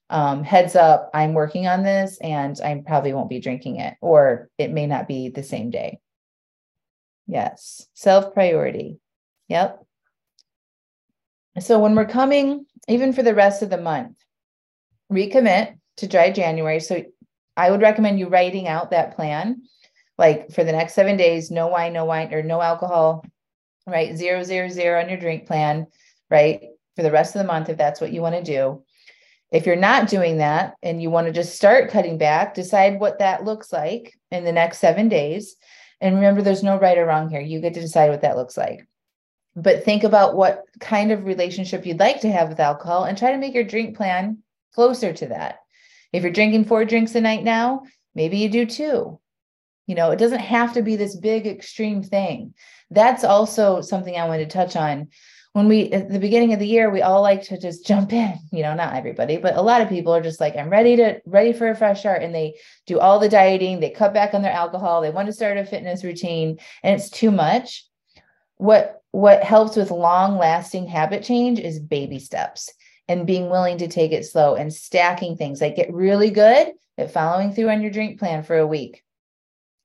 um, 0.10 0.44
heads 0.44 0.76
up, 0.76 1.10
I'm 1.14 1.34
working 1.34 1.68
on 1.68 1.84
this 1.84 2.20
and 2.22 2.60
I 2.62 2.84
probably 2.86 3.14
won't 3.14 3.30
be 3.30 3.40
drinking 3.40 3.78
it, 3.78 3.96
or 4.02 4.50
it 4.58 4.70
may 4.70 4.86
not 4.86 5.08
be 5.08 5.30
the 5.30 5.42
same 5.42 5.72
day. 5.72 6.02
Yes, 7.28 7.88
self 7.94 8.34
priority. 8.34 9.00
Yep. 9.48 9.86
So 11.60 11.80
when 11.80 11.96
we're 11.96 12.06
coming, 12.06 12.66
even 12.90 13.14
for 13.14 13.24
the 13.24 13.34
rest 13.34 13.64
of 13.64 13.70
the 13.70 13.78
month, 13.78 14.18
recommit 15.12 15.78
to 15.98 16.08
dry 16.08 16.32
January. 16.32 16.80
So 16.80 17.04
I 17.56 17.70
would 17.70 17.82
recommend 17.82 18.20
you 18.20 18.28
writing 18.28 18.68
out 18.68 18.92
that 18.92 19.16
plan, 19.16 19.64
like 20.18 20.52
for 20.52 20.64
the 20.64 20.72
next 20.72 20.94
seven 20.94 21.18
days, 21.18 21.52
no 21.52 21.68
wine, 21.68 21.94
no 21.94 22.06
wine, 22.06 22.34
or 22.34 22.42
no 22.42 22.62
alcohol, 22.62 23.26
right? 23.86 24.16
Zero, 24.16 24.44
zero, 24.44 24.70
zero 24.70 25.02
on 25.02 25.10
your 25.10 25.20
drink 25.20 25.46
plan, 25.46 25.88
right? 26.30 26.62
For 26.96 27.04
the 27.04 27.12
rest 27.12 27.36
of 27.36 27.40
the 27.40 27.48
month, 27.48 27.70
if 27.70 27.78
that's 27.78 28.02
what 28.02 28.12
you 28.12 28.22
want 28.22 28.36
to 28.36 28.44
do. 28.44 28.84
If 29.52 29.68
you're 29.68 29.76
not 29.76 30.10
doing 30.10 30.38
that 30.38 30.74
and 30.82 31.00
you 31.00 31.12
want 31.12 31.28
to 31.28 31.34
just 31.34 31.56
start 31.56 31.92
cutting 31.92 32.18
back, 32.18 32.56
decide 32.56 33.00
what 33.00 33.20
that 33.20 33.44
looks 33.44 33.72
like 33.72 34.18
in 34.32 34.44
the 34.44 34.52
next 34.52 34.80
seven 34.80 35.10
days. 35.10 35.56
And 36.02 36.16
remember, 36.16 36.42
there's 36.42 36.64
no 36.64 36.80
right 36.80 36.98
or 36.98 37.06
wrong 37.06 37.30
here. 37.30 37.40
You 37.40 37.62
get 37.62 37.76
to 37.76 37.82
decide 37.82 38.10
what 38.10 38.22
that 38.22 38.36
looks 38.36 38.58
like. 38.58 38.88
But 39.56 39.86
think 39.86 40.04
about 40.04 40.36
what 40.36 40.64
kind 40.80 41.12
of 41.12 41.26
relationship 41.26 41.86
you'd 41.86 42.00
like 42.00 42.22
to 42.22 42.32
have 42.32 42.50
with 42.50 42.60
alcohol 42.60 43.04
and 43.04 43.16
try 43.16 43.32
to 43.32 43.38
make 43.38 43.54
your 43.54 43.64
drink 43.64 43.96
plan 43.96 44.40
closer 44.74 45.14
to 45.14 45.28
that. 45.28 45.60
If 46.14 46.24
you're 46.24 46.32
drinking 46.32 46.66
four 46.66 46.86
drinks 46.86 47.16
a 47.16 47.22
night 47.22 47.44
now, 47.44 47.84
maybe 48.16 48.38
you 48.38 48.50
do 48.50 48.66
two. 48.66 49.20
You 49.88 49.96
know, 49.96 50.12
it 50.12 50.20
doesn't 50.20 50.40
have 50.40 50.74
to 50.74 50.82
be 50.82 50.96
this 50.96 51.18
big 51.18 51.46
extreme 51.46 52.04
thing. 52.04 52.54
That's 52.90 53.24
also 53.24 53.82
something 53.82 54.16
I 54.16 54.28
wanted 54.28 54.50
to 54.50 54.54
touch 54.54 54.76
on 54.78 55.10
when 55.54 55.68
we 55.68 55.92
at 55.92 56.10
the 56.10 56.20
beginning 56.20 56.52
of 56.54 56.60
the 56.60 56.68
year 56.68 56.90
we 56.90 57.02
all 57.02 57.22
like 57.22 57.44
to 57.44 57.58
just 57.58 57.86
jump 57.88 58.12
in 58.12 58.38
you 58.52 58.62
know 58.62 58.74
not 58.74 58.96
everybody 58.96 59.38
but 59.38 59.56
a 59.56 59.62
lot 59.62 59.82
of 59.82 59.90
people 59.90 60.14
are 60.14 60.22
just 60.22 60.40
like 60.40 60.56
i'm 60.58 60.70
ready 60.70 60.96
to 60.98 61.22
ready 61.26 61.54
for 61.54 61.70
a 61.70 61.76
fresh 61.76 62.02
start 62.02 62.22
and 62.22 62.36
they 62.36 62.56
do 62.86 63.00
all 63.00 63.20
the 63.20 63.30
dieting 63.30 63.80
they 63.80 63.90
cut 63.90 64.14
back 64.14 64.34
on 64.34 64.42
their 64.42 64.52
alcohol 64.52 65.02
they 65.02 65.10
want 65.10 65.28
to 65.28 65.34
start 65.34 65.58
a 65.58 65.66
fitness 65.66 66.04
routine 66.04 66.58
and 66.84 66.96
it's 66.96 67.10
too 67.10 67.32
much 67.32 67.86
what 68.58 69.02
what 69.12 69.44
helps 69.44 69.76
with 69.76 69.92
long 69.92 70.38
lasting 70.38 70.88
habit 70.88 71.24
change 71.24 71.60
is 71.60 71.80
baby 71.80 72.20
steps 72.20 72.74
and 73.08 73.28
being 73.28 73.50
willing 73.50 73.78
to 73.78 73.88
take 73.88 74.12
it 74.12 74.26
slow 74.26 74.56
and 74.56 74.74
stacking 74.74 75.36
things 75.36 75.62
like 75.62 75.76
get 75.76 75.94
really 75.94 76.30
good 76.30 76.72
at 76.98 77.12
following 77.12 77.54
through 77.54 77.70
on 77.70 77.82
your 77.82 77.92
drink 77.92 78.20
plan 78.20 78.44
for 78.44 78.58
a 78.58 78.68
week 78.68 79.04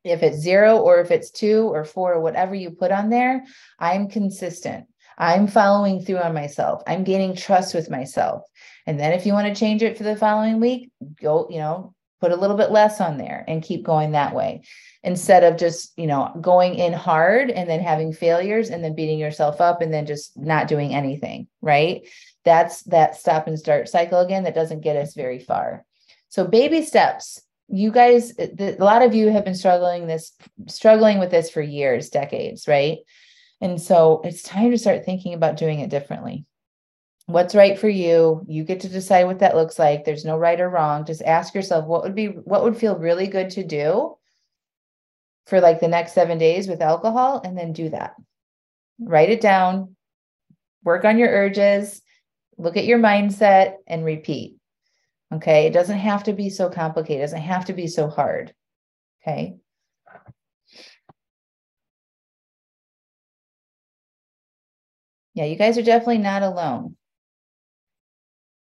if 0.05 0.23
it's 0.23 0.39
zero 0.39 0.79
or 0.79 1.01
if 1.01 1.11
it's 1.11 1.31
two 1.31 1.69
or 1.73 1.85
four 1.85 2.14
or 2.14 2.21
whatever 2.21 2.55
you 2.55 2.71
put 2.71 2.93
on 2.93 3.11
there 3.11 3.45
i'm 3.79 4.09
consistent 4.09 4.87
I'm 5.19 5.49
following 5.49 6.01
through 6.01 6.19
on 6.19 6.33
myself. 6.33 6.83
I'm 6.87 7.03
gaining 7.03 7.35
trust 7.35 7.75
with 7.75 7.91
myself. 7.91 8.45
And 8.87 8.99
then 8.99 9.12
if 9.12 9.27
you 9.27 9.33
want 9.33 9.49
to 9.49 9.61
change 9.61 9.83
it 9.83 9.99
for 9.99 10.05
the 10.05 10.16
following 10.16 10.61
week, 10.61 10.91
go, 11.21 11.49
you 11.51 11.59
know, 11.59 11.93
put 12.21 12.33
a 12.33 12.37
little 12.37 12.57
bit 12.57 12.71
less 12.71 13.01
on 13.01 13.19
there 13.19 13.45
and 13.47 13.62
keep 13.62 13.85
going 13.85 14.12
that 14.12 14.35
way 14.35 14.62
instead 15.03 15.45
of 15.45 15.59
just, 15.59 15.93
you 15.99 16.07
know, 16.07 16.33
going 16.41 16.77
in 16.77 16.93
hard 16.93 17.51
and 17.51 17.69
then 17.69 17.81
having 17.81 18.12
failures 18.12 18.71
and 18.71 18.83
then 18.83 18.95
beating 18.95 19.19
yourself 19.19 19.61
up 19.61 19.83
and 19.83 19.93
then 19.93 20.07
just 20.07 20.37
not 20.37 20.69
doing 20.69 20.95
anything, 20.95 21.49
right? 21.61 22.09
That's 22.45 22.82
that 22.84 23.16
stop 23.16 23.47
and 23.47 23.59
start 23.59 23.89
cycle 23.89 24.20
again 24.20 24.45
that 24.45 24.55
doesn't 24.55 24.80
get 24.80 24.97
us 24.97 25.14
very 25.14 25.39
far. 25.39 25.84
So 26.28 26.47
baby 26.47 26.82
steps. 26.82 27.41
You 27.70 27.91
guys, 27.91 28.32
a 28.39 28.76
lot 28.78 29.03
of 29.03 29.14
you 29.14 29.28
have 29.28 29.45
been 29.45 29.55
struggling 29.55 30.07
this, 30.07 30.32
struggling 30.68 31.18
with 31.18 31.30
this 31.30 31.51
for 31.51 31.61
years, 31.61 32.09
decades, 32.09 32.66
right? 32.66 33.01
And 33.61 33.78
so 33.78 34.22
it's 34.24 34.43
time 34.43 34.70
to 34.70 34.78
start 34.78 35.05
thinking 35.05 35.34
about 35.34 35.59
doing 35.59 35.80
it 35.80 35.91
differently. 35.91 36.47
What's 37.26 37.55
right 37.55 37.78
for 37.78 37.91
you? 37.91 38.43
You 38.49 38.64
get 38.64 38.80
to 38.80 38.89
decide 38.89 39.24
what 39.24 39.41
that 39.41 39.55
looks 39.55 39.78
like. 39.78 40.07
There's 40.07 40.24
no 40.24 40.39
right 40.39 40.59
or 40.59 40.70
wrong. 40.70 41.05
Just 41.05 41.20
ask 41.20 41.55
yourself 41.55 41.84
what 41.84 42.03
would 42.05 42.14
be 42.14 42.28
what 42.28 42.64
would 42.64 42.78
feel 42.78 42.97
really 42.97 43.26
good 43.26 43.51
to 43.51 43.64
do 43.64 44.16
for 45.47 45.61
like 45.61 45.80
the 45.80 45.89
next 45.89 46.14
7 46.14 46.39
days 46.39 46.68
with 46.68 46.80
alcohol 46.80 47.43
and 47.45 47.59
then 47.59 47.74
do 47.74 47.91
that. 47.91 48.14
Write 48.99 49.28
it 49.28 49.43
down. 49.43 49.95
Work 50.84 51.05
on 51.05 51.18
your 51.18 51.28
urges. 51.28 52.01
Look 52.59 52.76
at 52.76 52.84
your 52.84 52.98
mindset 52.98 53.76
and 53.86 54.04
repeat. 54.04 54.56
Okay? 55.32 55.66
It 55.66 55.72
doesn't 55.72 55.98
have 55.98 56.24
to 56.24 56.32
be 56.32 56.50
so 56.50 56.68
complicated. 56.68 57.20
It 57.20 57.26
doesn't 57.26 57.40
have 57.40 57.66
to 57.66 57.72
be 57.72 57.86
so 57.86 58.09
hard. 58.09 58.52
Okay? 59.22 59.56
Yeah, 65.34 65.44
you 65.44 65.54
guys 65.54 65.78
are 65.78 65.82
definitely 65.82 66.18
not 66.18 66.42
alone. 66.42 66.96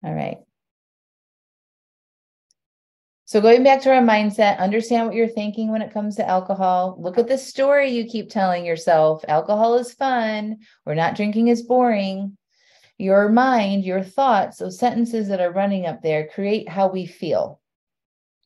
All 0.04 0.12
right. 0.12 0.38
So 3.24 3.40
going 3.40 3.64
back 3.64 3.80
to 3.82 3.92
our 3.92 4.02
mindset, 4.02 4.58
understand 4.58 5.06
what 5.06 5.16
you're 5.16 5.26
thinking 5.26 5.72
when 5.72 5.82
it 5.82 5.92
comes 5.92 6.16
to 6.16 6.28
alcohol. 6.28 6.96
Look 7.00 7.18
at 7.18 7.26
the 7.26 7.38
story 7.38 7.90
you 7.90 8.04
keep 8.04 8.30
telling 8.30 8.64
yourself. 8.64 9.24
Alcohol 9.26 9.78
is 9.78 9.94
fun, 9.94 10.58
or 10.84 10.94
not 10.94 11.16
drinking 11.16 11.48
is 11.48 11.62
boring. 11.62 12.36
Your 12.98 13.28
mind, 13.28 13.84
your 13.84 14.02
thoughts, 14.02 14.58
those 14.58 14.78
sentences 14.78 15.28
that 15.28 15.40
are 15.40 15.52
running 15.52 15.86
up 15.86 16.02
there 16.02 16.28
create 16.28 16.68
how 16.68 16.88
we 16.88 17.06
feel. 17.06 17.60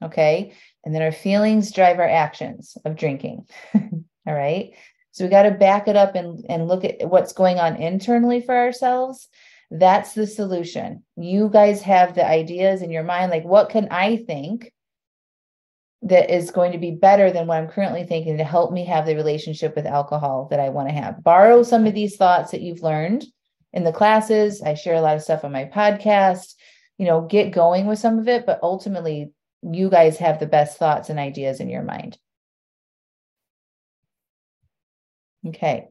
Okay. 0.02 0.54
And 0.84 0.94
then 0.94 1.02
our 1.02 1.12
feelings 1.12 1.72
drive 1.72 1.98
our 1.98 2.08
actions 2.08 2.76
of 2.84 2.96
drinking. 2.96 3.46
All 3.74 4.34
right. 4.34 4.72
So 5.12 5.24
we 5.24 5.30
got 5.30 5.42
to 5.42 5.50
back 5.50 5.88
it 5.88 5.96
up 5.96 6.14
and, 6.14 6.44
and 6.48 6.68
look 6.68 6.84
at 6.84 7.08
what's 7.08 7.32
going 7.32 7.58
on 7.58 7.76
internally 7.76 8.40
for 8.40 8.56
ourselves. 8.56 9.28
That's 9.70 10.14
the 10.14 10.26
solution. 10.26 11.04
You 11.16 11.48
guys 11.48 11.82
have 11.82 12.14
the 12.14 12.26
ideas 12.26 12.82
in 12.82 12.90
your 12.90 13.04
mind 13.04 13.30
like, 13.30 13.44
what 13.44 13.70
can 13.70 13.88
I 13.90 14.16
think 14.16 14.72
that 16.02 16.34
is 16.34 16.50
going 16.50 16.72
to 16.72 16.78
be 16.78 16.92
better 16.92 17.30
than 17.30 17.46
what 17.46 17.58
I'm 17.58 17.68
currently 17.68 18.04
thinking 18.04 18.38
to 18.38 18.44
help 18.44 18.72
me 18.72 18.86
have 18.86 19.06
the 19.06 19.14
relationship 19.14 19.76
with 19.76 19.86
alcohol 19.86 20.48
that 20.50 20.60
I 20.60 20.70
want 20.70 20.88
to 20.88 20.94
have? 20.94 21.22
Borrow 21.22 21.62
some 21.62 21.86
of 21.86 21.94
these 21.94 22.16
thoughts 22.16 22.52
that 22.52 22.62
you've 22.62 22.82
learned 22.82 23.26
in 23.72 23.84
the 23.84 23.92
classes. 23.92 24.62
I 24.62 24.74
share 24.74 24.94
a 24.94 25.00
lot 25.00 25.16
of 25.16 25.22
stuff 25.22 25.44
on 25.44 25.52
my 25.52 25.64
podcast. 25.64 26.54
You 26.98 27.06
know, 27.06 27.22
get 27.22 27.52
going 27.52 27.86
with 27.86 27.98
some 27.98 28.18
of 28.18 28.28
it, 28.28 28.44
but 28.46 28.60
ultimately, 28.62 29.32
you 29.62 29.90
guys 29.90 30.18
have 30.18 30.38
the 30.38 30.46
best 30.46 30.78
thoughts 30.78 31.08
and 31.08 31.18
ideas 31.18 31.60
in 31.60 31.68
your 31.68 31.82
mind. 31.82 32.18
Okay. 35.46 35.88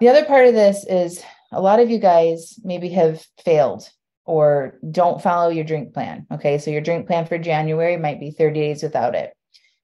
The 0.00 0.08
other 0.08 0.24
part 0.24 0.46
of 0.46 0.54
this 0.54 0.86
is 0.86 1.22
a 1.52 1.60
lot 1.60 1.80
of 1.80 1.90
you 1.90 1.98
guys 1.98 2.58
maybe 2.64 2.88
have 2.90 3.24
failed 3.44 3.88
or 4.24 4.78
don't 4.90 5.22
follow 5.22 5.50
your 5.50 5.64
drink 5.64 5.92
plan. 5.92 6.26
Okay. 6.32 6.58
So 6.58 6.70
your 6.70 6.80
drink 6.80 7.06
plan 7.06 7.26
for 7.26 7.38
January 7.38 7.96
might 7.96 8.20
be 8.20 8.30
30 8.30 8.58
days 8.58 8.82
without 8.82 9.14
it. 9.14 9.32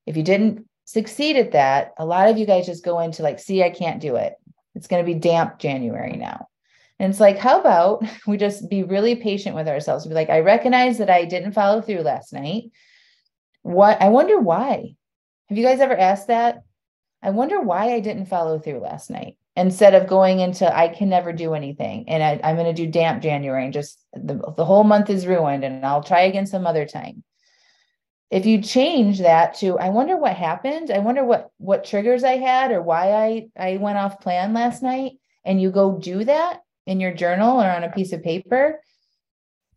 If 0.07 0.17
you 0.17 0.23
didn't 0.23 0.67
succeed 0.85 1.37
at 1.37 1.53
that, 1.53 1.93
a 1.99 2.07
lot 2.07 2.29
of 2.29 2.39
you 2.39 2.47
guys 2.47 2.67
just 2.67 2.85
go 2.85 3.01
into 3.01 3.23
like, 3.23 3.39
see, 3.39 3.63
I 3.63 3.71
can't 3.71 4.01
do 4.01 4.17
it. 4.17 4.35
It's 4.75 4.87
going 4.87 5.05
to 5.05 5.13
be 5.13 5.19
damp 5.19 5.59
January 5.59 6.17
now. 6.17 6.49
And 6.99 7.11
it's 7.11 7.21
like, 7.21 7.39
how 7.39 7.61
about 7.61 8.05
we 8.27 8.37
just 8.37 8.69
be 8.69 8.83
really 8.83 9.17
patient 9.17 9.55
with 9.55 9.69
ourselves? 9.69 10.07
Be 10.07 10.15
like, 10.15 10.31
I 10.31 10.41
recognize 10.41 10.99
that 10.99 11.11
I 11.11 11.25
didn't 11.25 11.53
follow 11.53 11.81
through 11.81 12.03
last 12.03 12.33
night. 12.33 12.71
What 13.63 14.01
I 14.01 14.09
wonder 14.09 14.39
why. 14.39 14.95
Have 15.49 15.59
you 15.59 15.65
guys 15.65 15.81
ever 15.81 15.97
asked 15.97 16.29
that? 16.29 16.63
I 17.23 17.31
wonder 17.31 17.61
why 17.61 17.95
I 17.95 18.01
didn't 18.01 18.27
follow 18.27 18.59
through 18.59 18.81
last 18.81 19.11
night. 19.11 19.37
instead 19.57 19.95
of 19.95 20.07
going 20.07 20.39
into 20.39 20.73
I 20.73 20.87
can 20.89 21.09
never 21.09 21.33
do 21.33 21.55
anything 21.55 22.09
and 22.09 22.23
I, 22.23 22.51
am 22.51 22.57
going 22.57 22.73
to 22.73 22.83
do 22.85 22.89
damp 22.89 23.23
January 23.23 23.65
and 23.65 23.73
just 23.73 23.99
the, 24.13 24.35
the 24.57 24.65
whole 24.65 24.85
month 24.85 25.11
is 25.11 25.27
ruined 25.27 25.65
and 25.65 25.85
I'll 25.85 26.03
try 26.03 26.23
again 26.23 26.47
some 26.47 26.67
other 26.67 26.87
time. 26.87 27.25
If 28.31 28.47
you 28.47 28.63
change 28.63 29.19
that 29.21 29.55
to 29.55 29.79
I 29.79 29.89
wonder 29.89 30.17
what 30.17 30.37
happened, 30.37 30.91
I 30.91 30.99
wonder 30.99 31.25
what 31.25 31.51
what 31.59 31.85
triggers 31.85 32.25
I 32.25 32.37
had 32.37 32.71
or 32.71 32.83
why 32.83 33.13
I 33.13 33.49
I 33.59 33.77
went 33.79 33.99
off 33.99 34.21
plan 34.21 34.53
last 34.53 34.83
night 34.83 35.13
and 35.45 35.61
you 35.61 35.71
go 35.71 35.99
do 35.99 36.25
that 36.25 36.61
in 36.89 37.01
your 37.01 37.13
journal 37.13 37.61
or 37.61 37.71
on 37.71 37.85
a 37.85 37.93
piece 37.93 38.13
of 38.13 38.23
paper, 38.23 38.81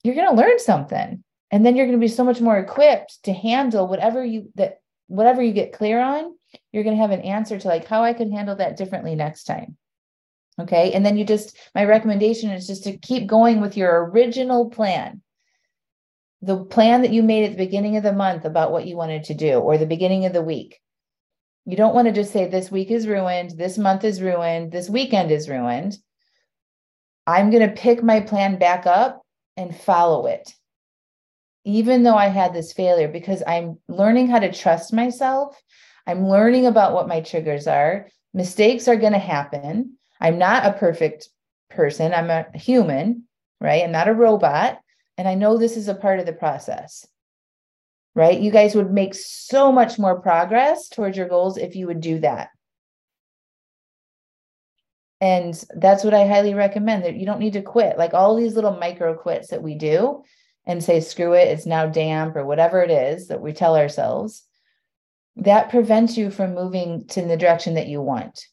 you're 0.03 0.15
going 0.15 0.29
to 0.29 0.41
learn 0.41 0.57
something. 0.59 1.23
And 1.51 1.65
then 1.65 1.75
you're 1.75 1.85
going 1.85 1.99
to 1.99 2.03
be 2.03 2.07
so 2.07 2.23
much 2.23 2.39
more 2.39 2.57
equipped 2.57 3.23
to 3.23 3.33
handle 3.33 3.87
whatever 3.87 4.23
you 4.23 4.49
that 4.55 4.79
whatever 5.07 5.43
you 5.43 5.51
get 5.51 5.73
clear 5.73 5.99
on, 5.99 6.33
you're 6.71 6.85
going 6.85 6.95
to 6.95 7.01
have 7.01 7.11
an 7.11 7.21
answer 7.21 7.59
to 7.59 7.67
like 7.67 7.85
how 7.85 8.01
I 8.01 8.13
could 8.13 8.31
handle 8.31 8.55
that 8.55 8.77
differently 8.77 9.13
next 9.13 9.43
time. 9.43 9.77
Okay. 10.59 10.93
And 10.93 11.05
then 11.05 11.17
you 11.17 11.25
just, 11.25 11.57
my 11.75 11.83
recommendation 11.83 12.49
is 12.51 12.67
just 12.67 12.85
to 12.85 12.97
keep 12.97 13.27
going 13.27 13.59
with 13.59 13.75
your 13.75 14.09
original 14.09 14.69
plan. 14.69 15.21
The 16.41 16.63
plan 16.63 17.01
that 17.01 17.11
you 17.11 17.23
made 17.23 17.43
at 17.43 17.51
the 17.51 17.65
beginning 17.65 17.97
of 17.97 18.03
the 18.03 18.13
month 18.13 18.45
about 18.45 18.71
what 18.71 18.87
you 18.87 18.95
wanted 18.95 19.25
to 19.25 19.33
do 19.33 19.55
or 19.55 19.77
the 19.77 19.85
beginning 19.85 20.25
of 20.25 20.33
the 20.33 20.41
week. 20.41 20.79
You 21.65 21.75
don't 21.75 21.93
want 21.93 22.07
to 22.07 22.13
just 22.13 22.31
say 22.31 22.47
this 22.47 22.71
week 22.71 22.89
is 22.89 23.07
ruined, 23.07 23.51
this 23.51 23.77
month 23.77 24.03
is 24.03 24.21
ruined, 24.21 24.71
this 24.71 24.89
weekend 24.89 25.29
is 25.29 25.49
ruined. 25.49 25.97
I'm 27.27 27.49
going 27.51 27.67
to 27.67 27.75
pick 27.75 28.03
my 28.03 28.19
plan 28.19 28.57
back 28.57 28.85
up 28.85 29.21
and 29.57 29.75
follow 29.75 30.25
it 30.27 30.53
even 31.63 32.03
though 32.03 32.15
I 32.15 32.27
had 32.27 32.53
this 32.53 32.73
failure, 32.73 33.07
because 33.07 33.43
I'm 33.45 33.77
learning 33.87 34.27
how 34.27 34.39
to 34.39 34.51
trust 34.51 34.93
myself. 34.93 35.61
I'm 36.07 36.27
learning 36.27 36.65
about 36.65 36.93
what 36.93 37.07
my 37.07 37.21
triggers 37.21 37.67
are. 37.67 38.07
Mistakes 38.33 38.87
are 38.87 38.95
going 38.95 39.13
to 39.13 39.19
happen. 39.19 39.97
I'm 40.19 40.37
not 40.37 40.65
a 40.65 40.73
perfect 40.73 41.29
person. 41.69 42.13
I'm 42.13 42.29
a 42.29 42.45
human, 42.55 43.25
right? 43.59 43.83
I'm 43.83 43.91
not 43.91 44.07
a 44.07 44.13
robot. 44.13 44.79
And 45.17 45.27
I 45.27 45.35
know 45.35 45.57
this 45.57 45.77
is 45.77 45.87
a 45.87 45.95
part 45.95 46.19
of 46.19 46.25
the 46.25 46.33
process, 46.33 47.05
right? 48.15 48.39
You 48.39 48.49
guys 48.49 48.73
would 48.73 48.91
make 48.91 49.13
so 49.13 49.71
much 49.71 49.99
more 49.99 50.19
progress 50.19 50.89
towards 50.89 51.15
your 51.15 51.27
goals 51.27 51.57
if 51.57 51.75
you 51.75 51.85
would 51.87 52.01
do 52.01 52.19
that. 52.21 52.49
And 55.21 55.63
that's 55.75 56.03
what 56.03 56.15
I 56.15 56.25
highly 56.25 56.55
recommend 56.55 57.05
that 57.05 57.15
you 57.15 57.25
don't 57.25 57.39
need 57.39 57.53
to 57.53 57.61
quit. 57.61 57.97
Like 57.97 58.13
all 58.13 58.35
these 58.35 58.55
little 58.55 58.75
micro 58.75 59.13
quits 59.13 59.49
that 59.49 59.63
we 59.63 59.75
do, 59.75 60.23
and 60.65 60.83
say, 60.83 60.99
screw 60.99 61.33
it, 61.33 61.47
it's 61.47 61.65
now 61.65 61.87
damp 61.87 62.35
or 62.35 62.45
whatever 62.45 62.83
it 62.83 62.91
is 62.91 63.29
that 63.29 63.41
we 63.41 63.53
tell 63.53 63.75
ourselves, 63.75 64.45
that 65.35 65.69
prevents 65.69 66.17
you 66.17 66.29
from 66.29 66.53
moving 66.53 67.07
to 67.07 67.21
the 67.21 67.37
direction 67.37 67.75
that 67.75 67.87
you 67.87 68.01
want. 68.01 68.45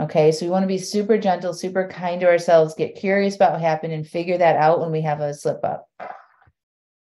Okay. 0.00 0.32
So 0.32 0.46
we 0.46 0.50
want 0.50 0.62
to 0.62 0.68
be 0.68 0.78
super 0.78 1.18
gentle, 1.18 1.52
super 1.52 1.86
kind 1.86 2.20
to 2.20 2.26
ourselves, 2.26 2.74
get 2.74 2.96
curious 2.96 3.36
about 3.36 3.52
what 3.52 3.60
happened 3.60 3.92
and 3.92 4.06
figure 4.06 4.38
that 4.38 4.56
out 4.56 4.80
when 4.80 4.90
we 4.90 5.02
have 5.02 5.20
a 5.20 5.34
slip 5.34 5.64
up. 5.64 5.88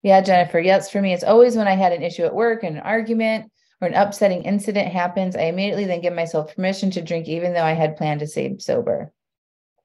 Yeah, 0.01 0.19
Jennifer. 0.21 0.59
Yes, 0.59 0.89
for 0.89 1.01
me, 1.01 1.13
it's 1.13 1.23
always 1.23 1.55
when 1.55 1.67
I 1.67 1.75
had 1.75 1.93
an 1.93 2.03
issue 2.03 2.23
at 2.23 2.35
work, 2.35 2.63
and 2.63 2.75
an 2.75 2.83
argument, 2.83 3.49
or 3.83 3.87
an 3.87 3.93
upsetting 3.93 4.43
incident 4.43 4.87
happens, 4.91 5.35
I 5.35 5.43
immediately 5.43 5.83
then 5.83 5.99
give 5.99 6.13
myself 6.13 6.55
permission 6.55 6.89
to 6.91 7.01
drink, 7.01 7.27
even 7.27 7.53
though 7.53 7.63
I 7.63 7.73
had 7.73 7.97
planned 7.97 8.21
to 8.21 8.27
stay 8.27 8.55
sober. 8.59 9.11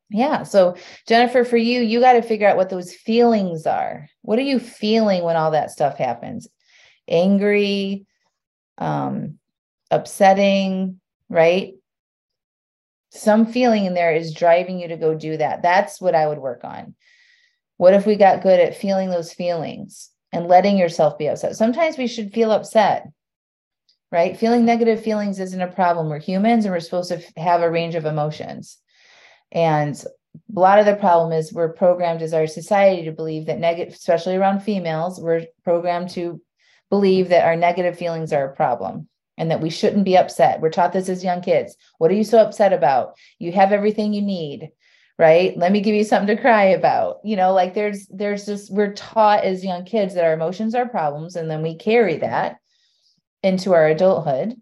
Yeah. 0.08 0.44
So, 0.44 0.76
Jennifer, 1.06 1.44
for 1.44 1.56
you, 1.56 1.80
you 1.80 2.00
got 2.00 2.12
to 2.12 2.22
figure 2.22 2.48
out 2.48 2.56
what 2.56 2.70
those 2.70 2.94
feelings 2.94 3.66
are. 3.66 4.08
What 4.22 4.38
are 4.38 4.42
you 4.42 4.60
feeling 4.60 5.24
when 5.24 5.36
all 5.36 5.50
that 5.50 5.72
stuff 5.72 5.98
happens? 5.98 6.48
Angry, 7.08 8.06
um, 8.78 9.38
upsetting, 9.90 11.00
right? 11.28 11.74
Some 13.10 13.46
feeling 13.46 13.84
in 13.84 13.94
there 13.94 14.14
is 14.14 14.32
driving 14.32 14.78
you 14.78 14.88
to 14.88 14.96
go 14.96 15.14
do 15.14 15.36
that. 15.38 15.62
That's 15.62 16.00
what 16.00 16.14
I 16.14 16.28
would 16.28 16.38
work 16.38 16.62
on. 16.62 16.94
What 17.78 17.94
if 17.94 18.06
we 18.06 18.16
got 18.16 18.42
good 18.42 18.60
at 18.60 18.76
feeling 18.76 19.10
those 19.10 19.32
feelings 19.32 20.10
and 20.32 20.46
letting 20.46 20.78
yourself 20.78 21.18
be 21.18 21.26
upset? 21.26 21.56
Sometimes 21.56 21.98
we 21.98 22.06
should 22.06 22.32
feel 22.32 22.52
upset, 22.52 23.08
right? 24.10 24.36
Feeling 24.36 24.64
negative 24.64 25.02
feelings 25.02 25.38
isn't 25.40 25.60
a 25.60 25.66
problem. 25.66 26.08
We're 26.08 26.18
humans 26.18 26.64
and 26.64 26.72
we're 26.72 26.80
supposed 26.80 27.10
to 27.10 27.22
have 27.40 27.62
a 27.62 27.70
range 27.70 27.94
of 27.94 28.06
emotions. 28.06 28.78
And 29.52 29.94
a 30.54 30.60
lot 30.60 30.78
of 30.78 30.86
the 30.86 30.96
problem 30.96 31.32
is 31.32 31.52
we're 31.52 31.72
programmed 31.72 32.22
as 32.22 32.32
our 32.32 32.46
society 32.46 33.04
to 33.04 33.12
believe 33.12 33.46
that 33.46 33.58
negative, 33.58 33.94
especially 33.94 34.36
around 34.36 34.60
females, 34.60 35.20
we're 35.20 35.46
programmed 35.64 36.10
to 36.10 36.40
believe 36.90 37.28
that 37.28 37.44
our 37.44 37.56
negative 37.56 37.98
feelings 37.98 38.32
are 38.32 38.50
a 38.50 38.56
problem 38.56 39.08
and 39.36 39.50
that 39.50 39.60
we 39.60 39.70
shouldn't 39.70 40.04
be 40.04 40.16
upset. 40.16 40.60
We're 40.60 40.70
taught 40.70 40.92
this 40.92 41.08
as 41.08 41.22
young 41.22 41.42
kids. 41.42 41.76
What 41.98 42.10
are 42.10 42.14
you 42.14 42.24
so 42.24 42.38
upset 42.38 42.72
about? 42.72 43.14
You 43.38 43.52
have 43.52 43.72
everything 43.72 44.12
you 44.12 44.22
need, 44.22 44.70
right? 45.18 45.56
Let 45.56 45.70
me 45.70 45.80
give 45.80 45.94
you 45.94 46.04
something 46.04 46.34
to 46.34 46.40
cry 46.40 46.64
about. 46.64 47.18
You 47.24 47.36
know, 47.36 47.52
like 47.52 47.74
there's 47.74 48.06
there's 48.06 48.46
just 48.46 48.72
we're 48.72 48.94
taught 48.94 49.44
as 49.44 49.64
young 49.64 49.84
kids 49.84 50.14
that 50.14 50.24
our 50.24 50.32
emotions 50.32 50.74
are 50.74 50.88
problems 50.88 51.36
and 51.36 51.50
then 51.50 51.62
we 51.62 51.76
carry 51.76 52.16
that 52.18 52.56
into 53.42 53.72
our 53.72 53.86
adulthood 53.86 54.56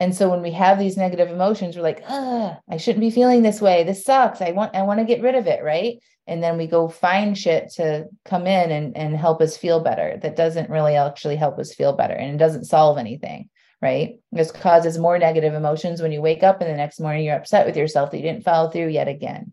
and 0.00 0.14
so 0.14 0.28
when 0.28 0.42
we 0.42 0.50
have 0.52 0.78
these 0.78 0.96
negative 0.96 1.30
emotions, 1.30 1.76
we're 1.76 1.82
like, 1.82 2.02
ah, 2.08 2.58
I 2.68 2.76
shouldn't 2.78 3.00
be 3.00 3.10
feeling 3.10 3.42
this 3.42 3.60
way. 3.60 3.84
This 3.84 4.04
sucks. 4.04 4.40
I 4.40 4.50
want, 4.50 4.74
I 4.74 4.82
want 4.82 4.98
to 5.00 5.06
get 5.06 5.22
rid 5.22 5.34
of 5.34 5.46
it. 5.46 5.62
Right. 5.62 5.98
And 6.26 6.42
then 6.42 6.58
we 6.58 6.66
go 6.66 6.88
find 6.88 7.36
shit 7.38 7.70
to 7.76 8.06
come 8.24 8.46
in 8.46 8.70
and, 8.70 8.96
and 8.96 9.16
help 9.16 9.40
us 9.40 9.56
feel 9.56 9.80
better. 9.80 10.18
That 10.20 10.36
doesn't 10.36 10.70
really 10.70 10.96
actually 10.96 11.36
help 11.36 11.58
us 11.58 11.74
feel 11.74 11.92
better. 11.92 12.14
And 12.14 12.34
it 12.34 12.38
doesn't 12.38 12.64
solve 12.64 12.98
anything. 12.98 13.50
Right. 13.80 14.18
This 14.32 14.50
causes 14.50 14.98
more 14.98 15.18
negative 15.18 15.54
emotions 15.54 16.02
when 16.02 16.10
you 16.10 16.22
wake 16.22 16.42
up 16.42 16.60
and 16.60 16.70
the 16.70 16.76
next 16.76 17.00
morning 17.00 17.24
you're 17.24 17.36
upset 17.36 17.66
with 17.66 17.76
yourself 17.76 18.10
that 18.10 18.16
you 18.16 18.22
didn't 18.22 18.44
follow 18.44 18.70
through 18.70 18.88
yet 18.88 19.08
again. 19.08 19.52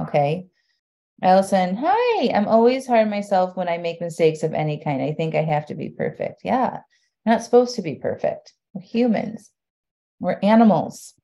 Okay. 0.00 0.46
Allison, 1.22 1.76
hi. 1.78 2.30
I'm 2.34 2.48
always 2.48 2.86
hard 2.86 3.02
on 3.02 3.10
myself 3.10 3.56
when 3.56 3.68
I 3.68 3.78
make 3.78 4.00
mistakes 4.00 4.42
of 4.42 4.52
any 4.52 4.82
kind. 4.82 5.00
I 5.00 5.12
think 5.12 5.34
I 5.34 5.42
have 5.42 5.66
to 5.66 5.74
be 5.74 5.90
perfect. 5.90 6.42
Yeah. 6.44 6.80
I'm 7.26 7.32
not 7.32 7.44
supposed 7.44 7.74
to 7.74 7.82
be 7.82 7.96
perfect. 7.96 8.52
We're 8.72 8.82
humans. 8.82 9.50
We're 10.20 10.38
animals. 10.42 11.14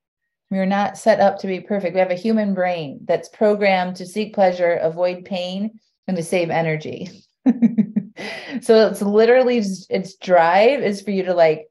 We're 0.50 0.66
not 0.66 0.98
set 0.98 1.20
up 1.20 1.38
to 1.38 1.46
be 1.46 1.60
perfect. 1.60 1.94
We 1.94 2.00
have 2.00 2.10
a 2.10 2.14
human 2.14 2.54
brain 2.54 3.00
that's 3.04 3.28
programmed 3.28 3.96
to 3.96 4.06
seek 4.06 4.34
pleasure, 4.34 4.72
avoid 4.74 5.24
pain, 5.24 5.78
and 6.08 6.16
to 6.16 6.22
save 6.22 6.50
energy. 6.50 7.08
so 8.60 8.88
it's 8.88 9.00
literally 9.00 9.62
its 9.88 10.16
drive 10.16 10.82
is 10.82 11.00
for 11.00 11.10
you 11.10 11.22
to 11.24 11.34
like 11.34 11.68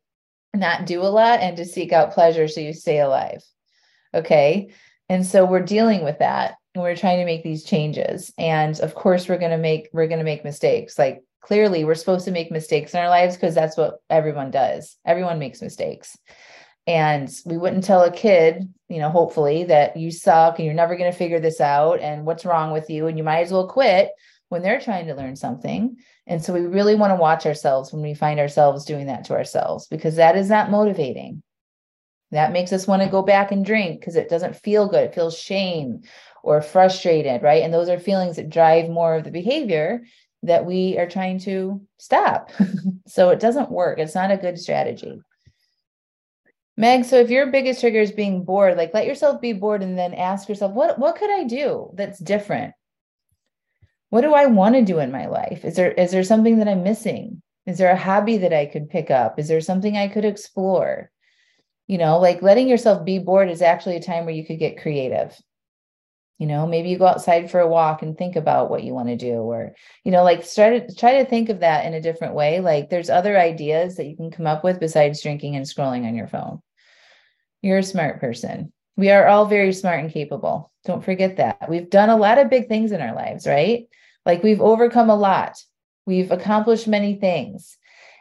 not 0.53 0.85
do 0.85 1.01
a 1.01 1.03
lot 1.03 1.41
and 1.41 1.57
to 1.57 1.65
seek 1.65 1.91
out 1.91 2.13
pleasure 2.13 2.47
so 2.47 2.61
you 2.61 2.73
stay 2.73 2.99
alive. 2.99 3.43
Okay. 4.13 4.73
And 5.09 5.25
so 5.25 5.45
we're 5.45 5.61
dealing 5.61 6.03
with 6.03 6.19
that 6.19 6.55
and 6.73 6.81
we're 6.81 6.95
trying 6.95 7.19
to 7.19 7.25
make 7.25 7.43
these 7.43 7.63
changes. 7.63 8.33
And 8.37 8.79
of 8.79 8.95
course 8.95 9.27
we're 9.27 9.37
going 9.37 9.51
to 9.51 9.57
make 9.57 9.89
we're 9.93 10.07
going 10.07 10.19
to 10.19 10.25
make 10.25 10.43
mistakes. 10.43 10.97
Like 10.97 11.21
clearly 11.41 11.83
we're 11.83 11.95
supposed 11.95 12.25
to 12.25 12.31
make 12.31 12.51
mistakes 12.51 12.93
in 12.93 12.99
our 12.99 13.09
lives 13.09 13.35
because 13.35 13.55
that's 13.55 13.77
what 13.77 14.01
everyone 14.09 14.51
does. 14.51 14.97
Everyone 15.05 15.39
makes 15.39 15.61
mistakes. 15.61 16.17
And 16.87 17.31
we 17.45 17.57
wouldn't 17.57 17.83
tell 17.83 18.03
a 18.03 18.11
kid, 18.11 18.67
you 18.89 18.99
know, 18.99 19.09
hopefully 19.09 19.65
that 19.65 19.97
you 19.97 20.11
suck 20.11 20.57
and 20.57 20.65
you're 20.65 20.73
never 20.73 20.95
going 20.95 21.11
to 21.11 21.17
figure 21.17 21.39
this 21.39 21.61
out 21.61 21.99
and 21.99 22.25
what's 22.25 22.45
wrong 22.45 22.71
with 22.71 22.89
you 22.89 23.07
and 23.07 23.17
you 23.17 23.23
might 23.23 23.41
as 23.41 23.51
well 23.51 23.67
quit 23.67 24.11
when 24.49 24.61
they're 24.61 24.81
trying 24.81 25.07
to 25.07 25.15
learn 25.15 25.35
something. 25.35 25.97
And 26.27 26.43
so 26.43 26.53
we 26.53 26.61
really 26.61 26.95
want 26.95 27.11
to 27.11 27.15
watch 27.15 27.45
ourselves 27.45 27.93
when 27.93 28.01
we 28.01 28.13
find 28.13 28.39
ourselves 28.39 28.85
doing 28.85 29.07
that 29.07 29.25
to 29.25 29.33
ourselves 29.33 29.87
because 29.87 30.15
that 30.15 30.35
is 30.35 30.49
not 30.49 30.71
motivating. 30.71 31.43
That 32.31 32.51
makes 32.51 32.73
us 32.73 32.87
want 32.87 33.01
to 33.01 33.09
go 33.09 33.21
back 33.21 33.51
and 33.51 33.65
drink 33.65 33.99
because 33.99 34.15
it 34.15 34.29
doesn't 34.29 34.55
feel 34.55 34.87
good. 34.87 35.03
It 35.03 35.15
feels 35.15 35.37
shame 35.37 36.01
or 36.43 36.61
frustrated, 36.61 37.43
right? 37.43 37.63
And 37.63 37.73
those 37.73 37.89
are 37.89 37.99
feelings 37.99 38.37
that 38.37 38.49
drive 38.49 38.89
more 38.89 39.15
of 39.15 39.23
the 39.23 39.31
behavior 39.31 40.01
that 40.43 40.65
we 40.65 40.97
are 40.97 41.07
trying 41.07 41.39
to 41.39 41.81
stop. 41.97 42.51
so 43.07 43.29
it 43.29 43.39
doesn't 43.39 43.71
work. 43.71 43.99
It's 43.99 44.15
not 44.15 44.31
a 44.31 44.37
good 44.37 44.59
strategy. 44.59 45.21
Meg, 46.77 47.05
so 47.05 47.17
if 47.17 47.29
your 47.29 47.47
biggest 47.47 47.81
trigger 47.81 47.99
is 47.99 48.11
being 48.11 48.43
bored, 48.43 48.77
like 48.77 48.93
let 48.93 49.05
yourself 49.05 49.41
be 49.41 49.53
bored 49.53 49.83
and 49.83 49.97
then 49.97 50.13
ask 50.13 50.49
yourself, 50.49 50.73
what 50.73 50.97
what 50.97 51.15
could 51.15 51.29
I 51.29 51.43
do 51.43 51.91
that's 51.93 52.17
different? 52.17 52.73
What 54.09 54.21
do 54.21 54.33
I 54.33 54.47
want 54.47 54.75
to 54.75 54.81
do 54.81 54.99
in 54.99 55.11
my 55.11 55.27
life? 55.27 55.63
Is 55.63 55.75
there 55.75 55.91
is 55.91 56.11
there 56.11 56.23
something 56.23 56.57
that 56.57 56.67
I'm 56.67 56.83
missing? 56.83 57.41
Is 57.67 57.77
there 57.77 57.91
a 57.91 57.97
hobby 57.97 58.37
that 58.39 58.53
I 58.53 58.65
could 58.65 58.89
pick 58.89 59.11
up? 59.11 59.37
Is 59.37 59.47
there 59.47 59.61
something 59.61 59.95
I 59.95 60.07
could 60.07 60.25
explore? 60.25 61.11
You 61.87 61.97
know, 61.97 62.19
like 62.19 62.41
letting 62.41 62.67
yourself 62.67 63.05
be 63.05 63.19
bored 63.19 63.49
is 63.49 63.61
actually 63.61 63.97
a 63.97 64.01
time 64.01 64.25
where 64.25 64.33
you 64.33 64.45
could 64.45 64.59
get 64.59 64.81
creative. 64.81 65.39
You 66.41 66.47
know, 66.47 66.65
maybe 66.65 66.89
you 66.89 66.97
go 66.97 67.05
outside 67.05 67.51
for 67.51 67.59
a 67.59 67.67
walk 67.67 68.01
and 68.01 68.17
think 68.17 68.35
about 68.35 68.71
what 68.71 68.81
you 68.81 68.95
want 68.95 69.09
to 69.09 69.15
do, 69.15 69.33
or, 69.33 69.75
you 70.03 70.11
know, 70.11 70.23
like 70.23 70.51
try 70.51 70.79
to 70.79 70.95
try 70.95 71.19
to 71.19 71.29
think 71.29 71.49
of 71.49 71.59
that 71.59 71.85
in 71.85 71.93
a 71.93 72.01
different 72.01 72.33
way. 72.33 72.61
Like 72.61 72.89
there's 72.89 73.11
other 73.11 73.37
ideas 73.37 73.97
that 73.97 74.07
you 74.07 74.15
can 74.17 74.31
come 74.31 74.47
up 74.47 74.63
with 74.63 74.79
besides 74.79 75.21
drinking 75.21 75.55
and 75.55 75.67
scrolling 75.67 76.07
on 76.07 76.15
your 76.15 76.25
phone. 76.25 76.59
You're 77.61 77.77
a 77.77 77.83
smart 77.83 78.19
person. 78.19 78.73
We 78.97 79.11
are 79.11 79.27
all 79.27 79.45
very 79.45 79.71
smart 79.71 79.99
and 79.99 80.11
capable. 80.11 80.71
Don't 80.83 81.05
forget 81.05 81.37
that. 81.37 81.69
We've 81.69 81.87
done 81.87 82.09
a 82.09 82.17
lot 82.17 82.39
of 82.39 82.49
big 82.49 82.67
things 82.67 82.91
in 82.91 83.01
our 83.01 83.13
lives, 83.13 83.45
right? 83.45 83.85
Like 84.25 84.41
we've 84.41 84.61
overcome 84.61 85.11
a 85.11 85.15
lot. 85.15 85.63
We've 86.07 86.31
accomplished 86.31 86.87
many 86.87 87.17
things. 87.17 87.77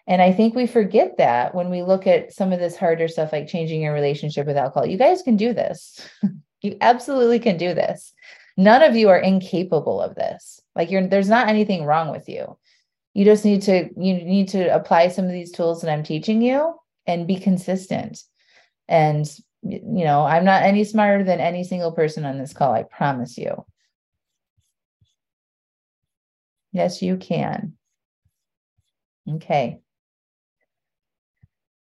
And 0.06 0.20
I 0.20 0.32
think 0.32 0.54
we 0.54 0.66
forget 0.66 1.16
that 1.16 1.54
when 1.54 1.70
we 1.70 1.82
look 1.82 2.06
at 2.06 2.34
some 2.34 2.52
of 2.52 2.60
this 2.60 2.76
harder 2.76 3.08
stuff, 3.08 3.32
like 3.32 3.48
changing 3.48 3.80
your 3.80 3.94
relationship 3.94 4.46
with 4.46 4.58
alcohol. 4.58 4.84
You 4.84 4.98
guys 4.98 5.22
can 5.22 5.38
do 5.38 5.54
this. 5.54 6.06
you 6.62 6.76
absolutely 6.80 7.38
can 7.38 7.56
do 7.56 7.74
this. 7.74 8.12
None 8.56 8.82
of 8.82 8.96
you 8.96 9.08
are 9.08 9.18
incapable 9.18 10.00
of 10.00 10.14
this. 10.14 10.60
Like 10.74 10.90
you're 10.90 11.06
there's 11.06 11.28
not 11.28 11.48
anything 11.48 11.84
wrong 11.84 12.10
with 12.10 12.28
you. 12.28 12.58
You 13.14 13.24
just 13.24 13.44
need 13.44 13.62
to 13.62 13.88
you 13.96 14.14
need 14.14 14.48
to 14.50 14.74
apply 14.74 15.08
some 15.08 15.24
of 15.24 15.32
these 15.32 15.52
tools 15.52 15.82
that 15.82 15.90
I'm 15.90 16.02
teaching 16.02 16.42
you 16.42 16.74
and 17.06 17.26
be 17.26 17.36
consistent. 17.36 18.22
And 18.88 19.26
you 19.62 20.04
know, 20.04 20.22
I'm 20.22 20.44
not 20.44 20.62
any 20.62 20.84
smarter 20.84 21.22
than 21.22 21.40
any 21.40 21.64
single 21.64 21.92
person 21.92 22.24
on 22.24 22.38
this 22.38 22.52
call, 22.52 22.72
I 22.72 22.82
promise 22.82 23.36
you. 23.36 23.64
Yes, 26.72 27.02
you 27.02 27.16
can. 27.16 27.74
Okay. 29.28 29.80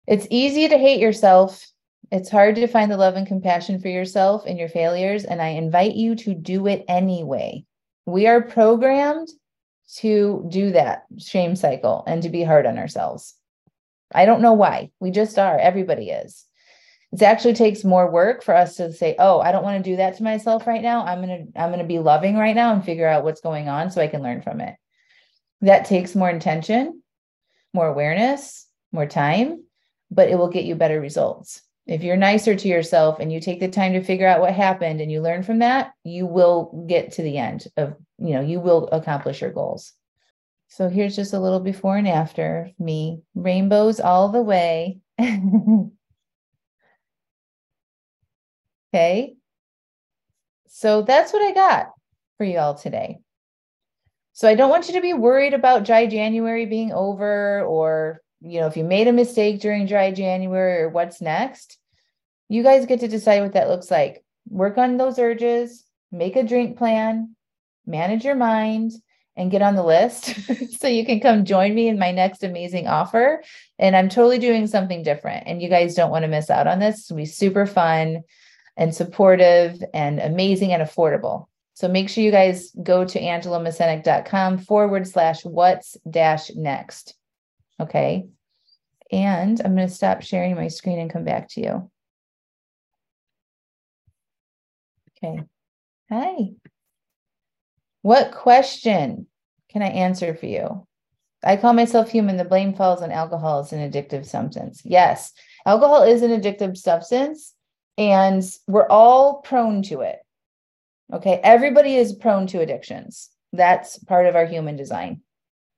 It's 0.07 0.27
easy 0.29 0.67
to 0.67 0.77
hate 0.77 0.99
yourself. 0.99 1.65
It's 2.11 2.29
hard 2.29 2.55
to 2.55 2.67
find 2.67 2.91
the 2.91 2.97
love 2.97 3.15
and 3.15 3.27
compassion 3.27 3.79
for 3.79 3.87
yourself 3.87 4.45
and 4.47 4.57
your 4.57 4.69
failures, 4.69 5.25
and 5.25 5.41
I 5.41 5.49
invite 5.49 5.93
you 5.93 6.15
to 6.15 6.33
do 6.33 6.65
it 6.65 6.83
anyway. 6.87 7.65
We 8.05 8.25
are 8.25 8.41
programmed 8.41 9.29
to 9.97 10.47
do 10.49 10.71
that 10.71 11.05
shame 11.17 11.55
cycle 11.55 12.03
and 12.07 12.23
to 12.23 12.29
be 12.29 12.43
hard 12.43 12.65
on 12.65 12.79
ourselves. 12.79 13.35
I 14.13 14.25
don't 14.25 14.41
know 14.41 14.53
why. 14.53 14.89
We 14.99 15.11
just 15.11 15.37
are. 15.37 15.59
Everybody 15.59 16.09
is. 16.09 16.45
It 17.11 17.21
actually 17.21 17.53
takes 17.53 17.83
more 17.83 18.09
work 18.09 18.43
for 18.43 18.55
us 18.55 18.75
to 18.77 18.91
say, 18.91 19.15
"Oh, 19.19 19.39
I 19.39 19.51
don't 19.51 19.63
want 19.63 19.83
to 19.83 19.89
do 19.91 19.97
that 19.97 20.17
to 20.17 20.23
myself 20.23 20.65
right 20.65 20.81
now. 20.81 21.05
I'm 21.05 21.23
going 21.23 21.51
to 21.53 21.59
I'm 21.59 21.69
going 21.69 21.79
to 21.79 21.85
be 21.85 21.99
loving 21.99 22.37
right 22.37 22.55
now 22.55 22.73
and 22.73 22.83
figure 22.83 23.07
out 23.07 23.23
what's 23.23 23.41
going 23.41 23.67
on 23.67 23.91
so 23.91 24.01
I 24.01 24.07
can 24.07 24.23
learn 24.23 24.41
from 24.41 24.61
it." 24.61 24.75
That 25.61 25.85
takes 25.85 26.15
more 26.15 26.29
intention, 26.29 27.03
more 27.73 27.87
awareness, 27.87 28.67
more 28.91 29.07
time, 29.07 29.63
but 30.09 30.29
it 30.29 30.37
will 30.37 30.49
get 30.49 30.65
you 30.65 30.75
better 30.75 30.99
results. 30.99 31.61
If 31.89 32.03
you're 32.03 32.17
nicer 32.17 32.55
to 32.55 32.67
yourself 32.67 33.19
and 33.19 33.33
you 33.33 33.39
take 33.39 33.59
the 33.59 33.67
time 33.67 33.93
to 33.93 34.03
figure 34.03 34.27
out 34.27 34.41
what 34.41 34.53
happened 34.53 35.01
and 35.01 35.11
you 35.11 35.21
learn 35.21 35.41
from 35.41 35.57
that, 35.59 35.91
you 36.03 36.27
will 36.27 36.85
get 36.87 37.13
to 37.13 37.23
the 37.23 37.39
end 37.39 37.65
of, 37.77 37.95
you 38.19 38.35
know, 38.35 38.41
you 38.41 38.59
will 38.59 38.87
accomplish 38.91 39.41
your 39.41 39.51
goals. 39.51 39.93
So 40.67 40.87
here's 40.87 41.15
just 41.15 41.33
a 41.33 41.39
little 41.39 41.59
before 41.59 41.97
and 41.97 42.07
after 42.07 42.69
me. 42.77 43.23
Rainbows 43.33 43.99
all 43.99 44.29
the 44.29 44.43
way. 44.43 44.99
okay. 48.93 49.35
So 50.67 51.01
that's 51.01 51.33
what 51.33 51.41
I 51.41 51.53
got 51.55 51.87
for 52.37 52.43
you 52.43 52.59
all 52.59 52.75
today. 52.75 53.17
So 54.33 54.47
I 54.47 54.53
don't 54.53 54.69
want 54.69 54.89
you 54.89 54.93
to 54.93 55.01
be 55.01 55.13
worried 55.13 55.55
about 55.55 55.85
dry 55.85 56.05
January 56.05 56.67
being 56.67 56.93
over 56.93 57.63
or, 57.63 58.21
you 58.41 58.59
know, 58.59 58.67
if 58.67 58.77
you 58.77 58.83
made 58.83 59.07
a 59.07 59.11
mistake 59.11 59.59
during 59.59 59.87
dry 59.87 60.11
January 60.11 60.83
or 60.83 60.89
what's 60.89 61.19
next. 61.19 61.78
You 62.49 62.63
guys 62.63 62.85
get 62.85 62.99
to 63.01 63.07
decide 63.07 63.41
what 63.41 63.53
that 63.53 63.69
looks 63.69 63.89
like. 63.89 64.23
Work 64.49 64.77
on 64.77 64.97
those 64.97 65.19
urges, 65.19 65.85
make 66.11 66.35
a 66.35 66.43
drink 66.43 66.77
plan, 66.77 67.35
manage 67.85 68.25
your 68.25 68.35
mind, 68.35 68.91
and 69.37 69.51
get 69.51 69.61
on 69.61 69.75
the 69.75 69.83
list 69.83 70.35
so 70.79 70.87
you 70.87 71.05
can 71.05 71.21
come 71.21 71.45
join 71.45 71.73
me 71.73 71.87
in 71.87 71.97
my 71.97 72.11
next 72.11 72.43
amazing 72.43 72.87
offer. 72.87 73.41
And 73.77 73.95
I'm 73.95 74.09
totally 74.09 74.37
doing 74.37 74.67
something 74.67 75.01
different. 75.01 75.47
And 75.47 75.61
you 75.61 75.69
guys 75.69 75.95
don't 75.95 76.11
want 76.11 76.23
to 76.23 76.27
miss 76.27 76.49
out 76.49 76.67
on 76.67 76.79
this. 76.79 77.05
It'll 77.05 77.17
be 77.17 77.25
super 77.25 77.65
fun 77.65 78.23
and 78.75 78.93
supportive 78.93 79.81
and 79.93 80.19
amazing 80.19 80.73
and 80.73 80.83
affordable. 80.83 81.45
So 81.73 81.87
make 81.87 82.09
sure 82.09 82.23
you 82.23 82.31
guys 82.31 82.71
go 82.83 83.05
to 83.05 83.21
angelamasenik.com 83.21 84.57
forward 84.57 85.07
slash 85.07 85.45
what's 85.45 85.95
dash 86.09 86.49
next. 86.55 87.15
Okay. 87.79 88.27
And 89.11 89.61
I'm 89.63 89.75
going 89.75 89.87
to 89.87 89.93
stop 89.93 90.21
sharing 90.21 90.55
my 90.55 90.67
screen 90.67 90.99
and 90.99 91.09
come 91.09 91.23
back 91.23 91.47
to 91.51 91.61
you. 91.61 91.89
Okay. 95.23 95.43
Hi. 96.09 96.51
What 98.01 98.31
question 98.31 99.27
can 99.71 99.81
I 99.81 99.87
answer 99.87 100.33
for 100.33 100.45
you? 100.45 100.87
I 101.43 101.57
call 101.57 101.73
myself 101.73 102.09
human. 102.09 102.37
The 102.37 102.45
blame 102.45 102.73
falls 102.73 103.01
on 103.01 103.11
alcohol 103.11 103.59
as 103.59 103.73
an 103.73 103.89
addictive 103.89 104.25
substance. 104.25 104.81
Yes, 104.83 105.31
alcohol 105.65 106.03
is 106.03 106.21
an 106.21 106.31
addictive 106.31 106.77
substance, 106.77 107.53
and 107.97 108.43
we're 108.67 108.87
all 108.87 109.35
prone 109.41 109.81
to 109.83 110.01
it. 110.01 110.19
Okay. 111.13 111.39
Everybody 111.43 111.95
is 111.95 112.13
prone 112.13 112.47
to 112.47 112.61
addictions. 112.61 113.29
That's 113.51 113.97
part 113.99 114.25
of 114.27 114.35
our 114.35 114.45
human 114.45 114.75
design. 114.75 115.21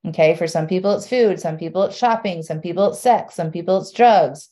Okay. 0.07 0.35
For 0.35 0.47
some 0.47 0.67
people, 0.67 0.91
it's 0.93 1.07
food. 1.07 1.39
Some 1.39 1.57
people, 1.57 1.83
it's 1.83 1.97
shopping. 1.97 2.43
Some 2.43 2.59
people, 2.59 2.89
it's 2.89 2.99
sex. 2.99 3.35
Some 3.35 3.51
people, 3.51 3.79
it's 3.81 3.91
drugs. 3.91 4.49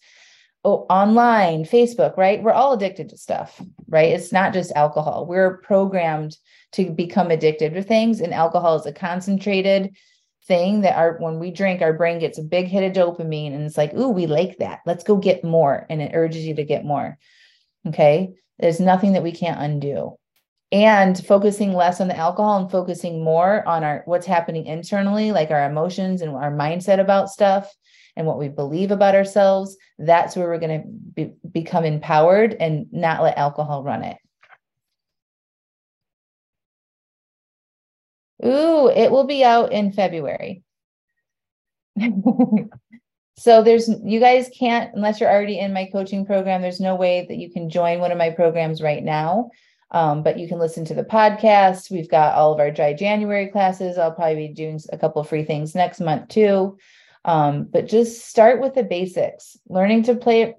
Oh, 0.65 0.85
online, 0.89 1.63
Facebook, 1.63 2.17
right? 2.17 2.43
We're 2.43 2.51
all 2.51 2.73
addicted 2.73 3.09
to 3.09 3.17
stuff, 3.17 3.61
right? 3.87 4.11
It's 4.11 4.33
not 4.33 4.53
just 4.53 4.73
alcohol. 4.73 5.25
We're 5.25 5.57
programmed 5.59 6.37
to 6.73 6.89
become 6.91 7.31
addicted 7.31 7.73
to 7.73 7.81
things, 7.81 8.19
and 8.19 8.33
alcohol 8.33 8.75
is 8.75 8.85
a 8.85 8.91
concentrated 8.91 9.95
thing 10.45 10.81
that 10.81 10.97
our 10.97 11.17
when 11.19 11.39
we 11.39 11.51
drink, 11.51 11.81
our 11.81 11.93
brain 11.93 12.19
gets 12.19 12.37
a 12.37 12.43
big 12.43 12.67
hit 12.67 12.83
of 12.83 12.91
dopamine, 12.91 13.53
and 13.53 13.63
it's 13.63 13.77
like, 13.77 13.93
ooh, 13.93 14.09
we 14.09 14.27
like 14.27 14.57
that. 14.57 14.81
Let's 14.85 15.05
go 15.05 15.15
get 15.15 15.45
more, 15.45 15.85
and 15.89 16.01
it 16.01 16.11
urges 16.13 16.45
you 16.45 16.55
to 16.55 16.65
get 16.65 16.83
more. 16.83 17.17
Okay, 17.87 18.33
there's 18.59 18.81
nothing 18.81 19.13
that 19.13 19.23
we 19.23 19.31
can't 19.31 19.61
undo 19.61 20.17
and 20.71 21.25
focusing 21.25 21.73
less 21.73 21.99
on 21.99 22.07
the 22.07 22.17
alcohol 22.17 22.57
and 22.57 22.69
focusing 22.69 23.23
more 23.23 23.67
on 23.67 23.83
our 23.83 24.03
what's 24.05 24.27
happening 24.27 24.65
internally 24.65 25.31
like 25.31 25.49
our 25.49 25.65
emotions 25.65 26.21
and 26.21 26.35
our 26.35 26.51
mindset 26.51 26.99
about 26.99 27.29
stuff 27.29 27.73
and 28.19 28.27
what 28.27 28.37
we 28.37 28.49
believe 28.49 28.91
about 28.91 29.15
ourselves 29.15 29.77
that's 29.97 30.35
where 30.35 30.47
we're 30.47 30.59
going 30.59 30.81
to 30.81 30.87
be, 30.87 31.31
become 31.49 31.85
empowered 31.85 32.53
and 32.59 32.85
not 32.91 33.23
let 33.23 33.37
alcohol 33.37 33.81
run 33.81 34.03
it 34.03 34.17
ooh 38.45 38.89
it 38.89 39.09
will 39.09 39.25
be 39.25 39.43
out 39.43 39.71
in 39.71 39.93
february 39.93 40.61
so 43.37 43.63
there's 43.63 43.89
you 44.03 44.19
guys 44.19 44.49
can't 44.57 44.93
unless 44.93 45.19
you're 45.19 45.31
already 45.31 45.57
in 45.57 45.73
my 45.73 45.87
coaching 45.91 46.25
program 46.25 46.61
there's 46.61 46.81
no 46.81 46.95
way 46.95 47.25
that 47.27 47.37
you 47.37 47.49
can 47.49 47.69
join 47.69 47.99
one 47.99 48.11
of 48.11 48.17
my 48.17 48.29
programs 48.29 48.81
right 48.81 49.03
now 49.03 49.49
um, 49.91 50.21
but 50.21 50.37
you 50.37 50.47
can 50.47 50.59
listen 50.59 50.85
to 50.85 50.93
the 50.93 51.03
podcast. 51.03 51.89
We've 51.89 52.09
got 52.09 52.35
all 52.35 52.53
of 52.53 52.59
our 52.59 52.69
dry 52.69 52.93
January 52.93 53.47
classes. 53.47 53.97
I'll 53.97 54.11
probably 54.11 54.47
be 54.47 54.53
doing 54.53 54.79
a 54.93 54.97
couple 54.99 55.23
free 55.23 55.43
things 55.43 55.73
next 55.73 55.99
month 55.99 56.27
too. 56.27 56.77
Um, 57.25 57.65
but 57.65 57.87
just 57.87 58.27
start 58.27 58.61
with 58.61 58.75
the 58.75 58.83
basics, 58.83 59.57
learning 59.67 60.03
to 60.03 60.15
play, 60.15 60.55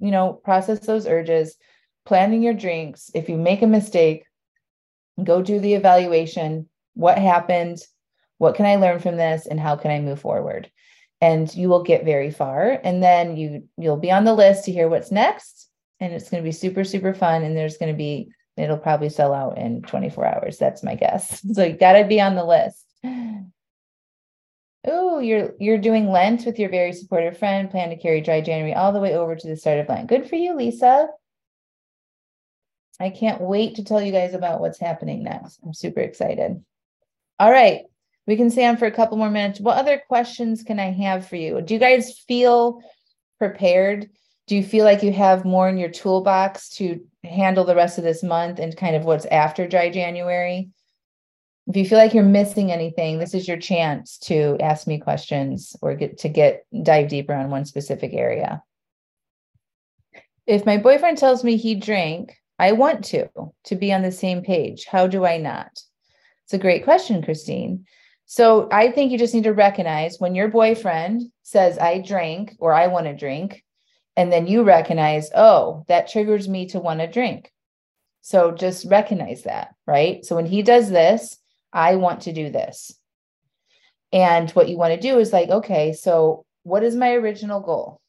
you 0.00 0.10
know, 0.10 0.34
process 0.34 0.80
those 0.80 1.06
urges, 1.06 1.56
planning 2.04 2.42
your 2.42 2.54
drinks. 2.54 3.10
If 3.14 3.28
you 3.28 3.36
make 3.36 3.62
a 3.62 3.66
mistake, 3.66 4.24
go 5.22 5.42
do 5.42 5.58
the 5.58 5.74
evaluation. 5.74 6.68
What 6.94 7.18
happened? 7.18 7.78
What 8.38 8.54
can 8.54 8.66
I 8.66 8.76
learn 8.76 8.98
from 8.98 9.16
this? 9.16 9.46
And 9.46 9.58
how 9.58 9.76
can 9.76 9.90
I 9.90 10.00
move 10.00 10.20
forward? 10.20 10.70
And 11.20 11.52
you 11.54 11.68
will 11.68 11.82
get 11.82 12.04
very 12.04 12.30
far. 12.30 12.80
And 12.82 13.02
then 13.02 13.36
you 13.36 13.68
you'll 13.78 13.96
be 13.96 14.10
on 14.10 14.24
the 14.24 14.34
list 14.34 14.64
to 14.64 14.72
hear 14.72 14.88
what's 14.88 15.12
next. 15.12 15.68
And 16.00 16.12
it's 16.12 16.28
going 16.28 16.42
to 16.42 16.46
be 16.46 16.52
super, 16.52 16.84
super 16.84 17.14
fun. 17.14 17.44
And 17.44 17.56
there's 17.56 17.78
going 17.78 17.92
to 17.92 17.96
be 17.96 18.32
it'll 18.56 18.78
probably 18.78 19.08
sell 19.08 19.32
out 19.32 19.56
in 19.56 19.82
24 19.82 20.26
hours. 20.26 20.58
That's 20.58 20.82
my 20.82 20.94
guess. 20.94 21.44
So 21.52 21.64
you 21.64 21.72
got 21.72 21.94
to 21.94 22.04
be 22.04 22.20
on 22.20 22.34
the 22.34 22.44
list. 22.44 22.84
Oh, 24.84 25.20
you're 25.20 25.52
you're 25.60 25.78
doing 25.78 26.10
Lent 26.10 26.44
with 26.44 26.58
your 26.58 26.68
very 26.68 26.92
supportive 26.92 27.38
friend. 27.38 27.70
Plan 27.70 27.90
to 27.90 27.96
carry 27.96 28.20
dry 28.20 28.40
January 28.40 28.74
all 28.74 28.92
the 28.92 29.00
way 29.00 29.14
over 29.14 29.36
to 29.36 29.46
the 29.46 29.56
start 29.56 29.78
of 29.78 29.88
Lent. 29.88 30.08
Good 30.08 30.28
for 30.28 30.36
you, 30.36 30.54
Lisa. 30.56 31.08
I 33.00 33.10
can't 33.10 33.40
wait 33.40 33.76
to 33.76 33.84
tell 33.84 34.02
you 34.02 34.12
guys 34.12 34.34
about 34.34 34.60
what's 34.60 34.78
happening 34.78 35.22
next. 35.22 35.60
I'm 35.64 35.74
super 35.74 36.00
excited. 36.00 36.62
All 37.38 37.50
right, 37.50 37.82
we 38.26 38.36
can 38.36 38.50
stay 38.50 38.66
on 38.66 38.76
for 38.76 38.86
a 38.86 38.92
couple 38.92 39.16
more 39.16 39.30
minutes. 39.30 39.60
What 39.60 39.78
other 39.78 40.02
questions 40.08 40.62
can 40.62 40.78
I 40.78 40.90
have 40.90 41.26
for 41.26 41.36
you? 41.36 41.60
Do 41.60 41.74
you 41.74 41.80
guys 41.80 42.18
feel 42.26 42.80
prepared 43.38 44.08
do 44.46 44.56
you 44.56 44.64
feel 44.64 44.84
like 44.84 45.02
you 45.02 45.12
have 45.12 45.44
more 45.44 45.68
in 45.68 45.78
your 45.78 45.88
toolbox 45.88 46.68
to 46.70 47.00
handle 47.24 47.64
the 47.64 47.76
rest 47.76 47.98
of 47.98 48.04
this 48.04 48.22
month 48.22 48.58
and 48.58 48.76
kind 48.76 48.96
of 48.96 49.04
what's 49.04 49.24
after 49.26 49.68
dry 49.68 49.88
January? 49.88 50.70
If 51.68 51.76
you 51.76 51.86
feel 51.86 51.98
like 51.98 52.12
you're 52.12 52.24
missing 52.24 52.72
anything, 52.72 53.18
this 53.18 53.34
is 53.34 53.46
your 53.46 53.56
chance 53.56 54.18
to 54.18 54.56
ask 54.60 54.86
me 54.86 54.98
questions 54.98 55.76
or 55.80 55.94
get 55.94 56.18
to 56.18 56.28
get 56.28 56.66
dive 56.82 57.08
deeper 57.08 57.34
on 57.34 57.50
one 57.50 57.64
specific 57.64 58.12
area. 58.14 58.62
If 60.46 60.66
my 60.66 60.76
boyfriend 60.76 61.18
tells 61.18 61.44
me 61.44 61.56
he 61.56 61.76
drank, 61.76 62.36
I 62.58 62.72
want 62.72 63.04
to 63.06 63.28
to 63.64 63.76
be 63.76 63.92
on 63.92 64.02
the 64.02 64.12
same 64.12 64.42
page. 64.42 64.86
How 64.86 65.06
do 65.06 65.24
I 65.24 65.38
not? 65.38 65.70
It's 66.44 66.54
a 66.54 66.58
great 66.58 66.84
question, 66.84 67.22
Christine. 67.22 67.86
So 68.26 68.68
I 68.72 68.90
think 68.90 69.12
you 69.12 69.18
just 69.18 69.34
need 69.34 69.44
to 69.44 69.52
recognize 69.52 70.18
when 70.18 70.34
your 70.34 70.48
boyfriend 70.48 71.22
says 71.42 71.78
I 71.78 71.98
drank 72.00 72.56
or 72.58 72.72
I 72.72 72.88
want 72.88 73.06
to 73.06 73.14
drink, 73.14 73.62
and 74.16 74.32
then 74.32 74.46
you 74.46 74.62
recognize 74.62 75.30
oh 75.34 75.84
that 75.88 76.08
triggers 76.08 76.48
me 76.48 76.66
to 76.66 76.80
want 76.80 77.00
to 77.00 77.06
drink 77.06 77.52
so 78.20 78.52
just 78.52 78.86
recognize 78.86 79.42
that 79.42 79.74
right 79.86 80.24
so 80.24 80.36
when 80.36 80.46
he 80.46 80.62
does 80.62 80.90
this 80.90 81.38
i 81.72 81.96
want 81.96 82.22
to 82.22 82.32
do 82.32 82.50
this 82.50 82.92
and 84.12 84.50
what 84.50 84.68
you 84.68 84.76
want 84.76 84.94
to 84.94 85.00
do 85.00 85.18
is 85.18 85.32
like 85.32 85.48
okay 85.48 85.92
so 85.92 86.44
what 86.64 86.82
is 86.82 86.94
my 86.94 87.12
original 87.12 87.60
goal 87.60 88.00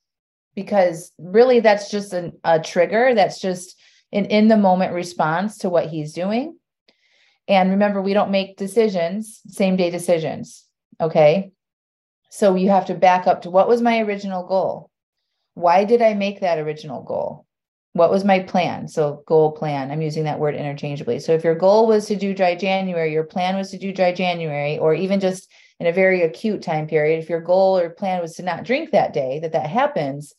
because 0.55 1.11
really 1.18 1.59
that's 1.59 1.89
just 1.89 2.14
an, 2.14 2.34
a 2.43 2.59
trigger 2.59 3.14
that's 3.16 3.39
just 3.39 3.76
an 4.14 4.26
in 4.26 4.47
the 4.47 4.57
moment 4.57 4.93
response 4.93 5.57
to 5.59 5.70
what 5.70 5.88
he's 5.88 6.14
doing. 6.14 6.57
And 7.47 7.72
remember, 7.72 8.01
we 8.01 8.14
don't 8.14 8.32
make 8.32 8.55
decisions, 8.55 9.41
same 9.47 9.76
day 9.76 9.89
decisions. 9.89 10.66
Okay. 11.01 11.51
So 12.30 12.55
you 12.55 12.70
have 12.70 12.86
to 12.86 12.95
back 12.95 13.28
up 13.28 13.41
to 13.41 13.49
what 13.49 13.68
was 13.68 13.82
my 13.82 13.99
original 13.99 14.47
goal? 14.47 14.89
Why 15.55 15.84
did 15.84 16.01
I 16.01 16.14
make 16.14 16.39
that 16.39 16.57
original 16.57 17.03
goal? 17.03 17.45
What 17.93 18.11
was 18.11 18.23
my 18.23 18.39
plan? 18.39 18.87
So, 18.87 19.23
goal 19.27 19.51
plan, 19.51 19.91
I'm 19.91 20.01
using 20.01 20.23
that 20.23 20.39
word 20.39 20.55
interchangeably. 20.55 21.19
So, 21.19 21.33
if 21.33 21.43
your 21.43 21.55
goal 21.55 21.87
was 21.87 22.07
to 22.07 22.15
do 22.15 22.33
dry 22.33 22.55
January, 22.55 23.11
your 23.11 23.23
plan 23.23 23.55
was 23.55 23.71
to 23.71 23.77
do 23.77 23.93
dry 23.93 24.11
January, 24.11 24.77
or 24.79 24.93
even 24.93 25.19
just 25.19 25.49
in 25.79 25.87
a 25.87 25.91
very 25.91 26.21
acute 26.23 26.61
time 26.61 26.87
period, 26.87 27.21
if 27.21 27.29
your 27.29 27.41
goal 27.41 27.77
or 27.77 27.89
plan 27.89 28.21
was 28.21 28.35
to 28.35 28.43
not 28.43 28.63
drink 28.63 28.91
that 28.91 29.13
day, 29.13 29.39
that 29.39 29.51
that 29.51 29.69
happens, 29.69 30.33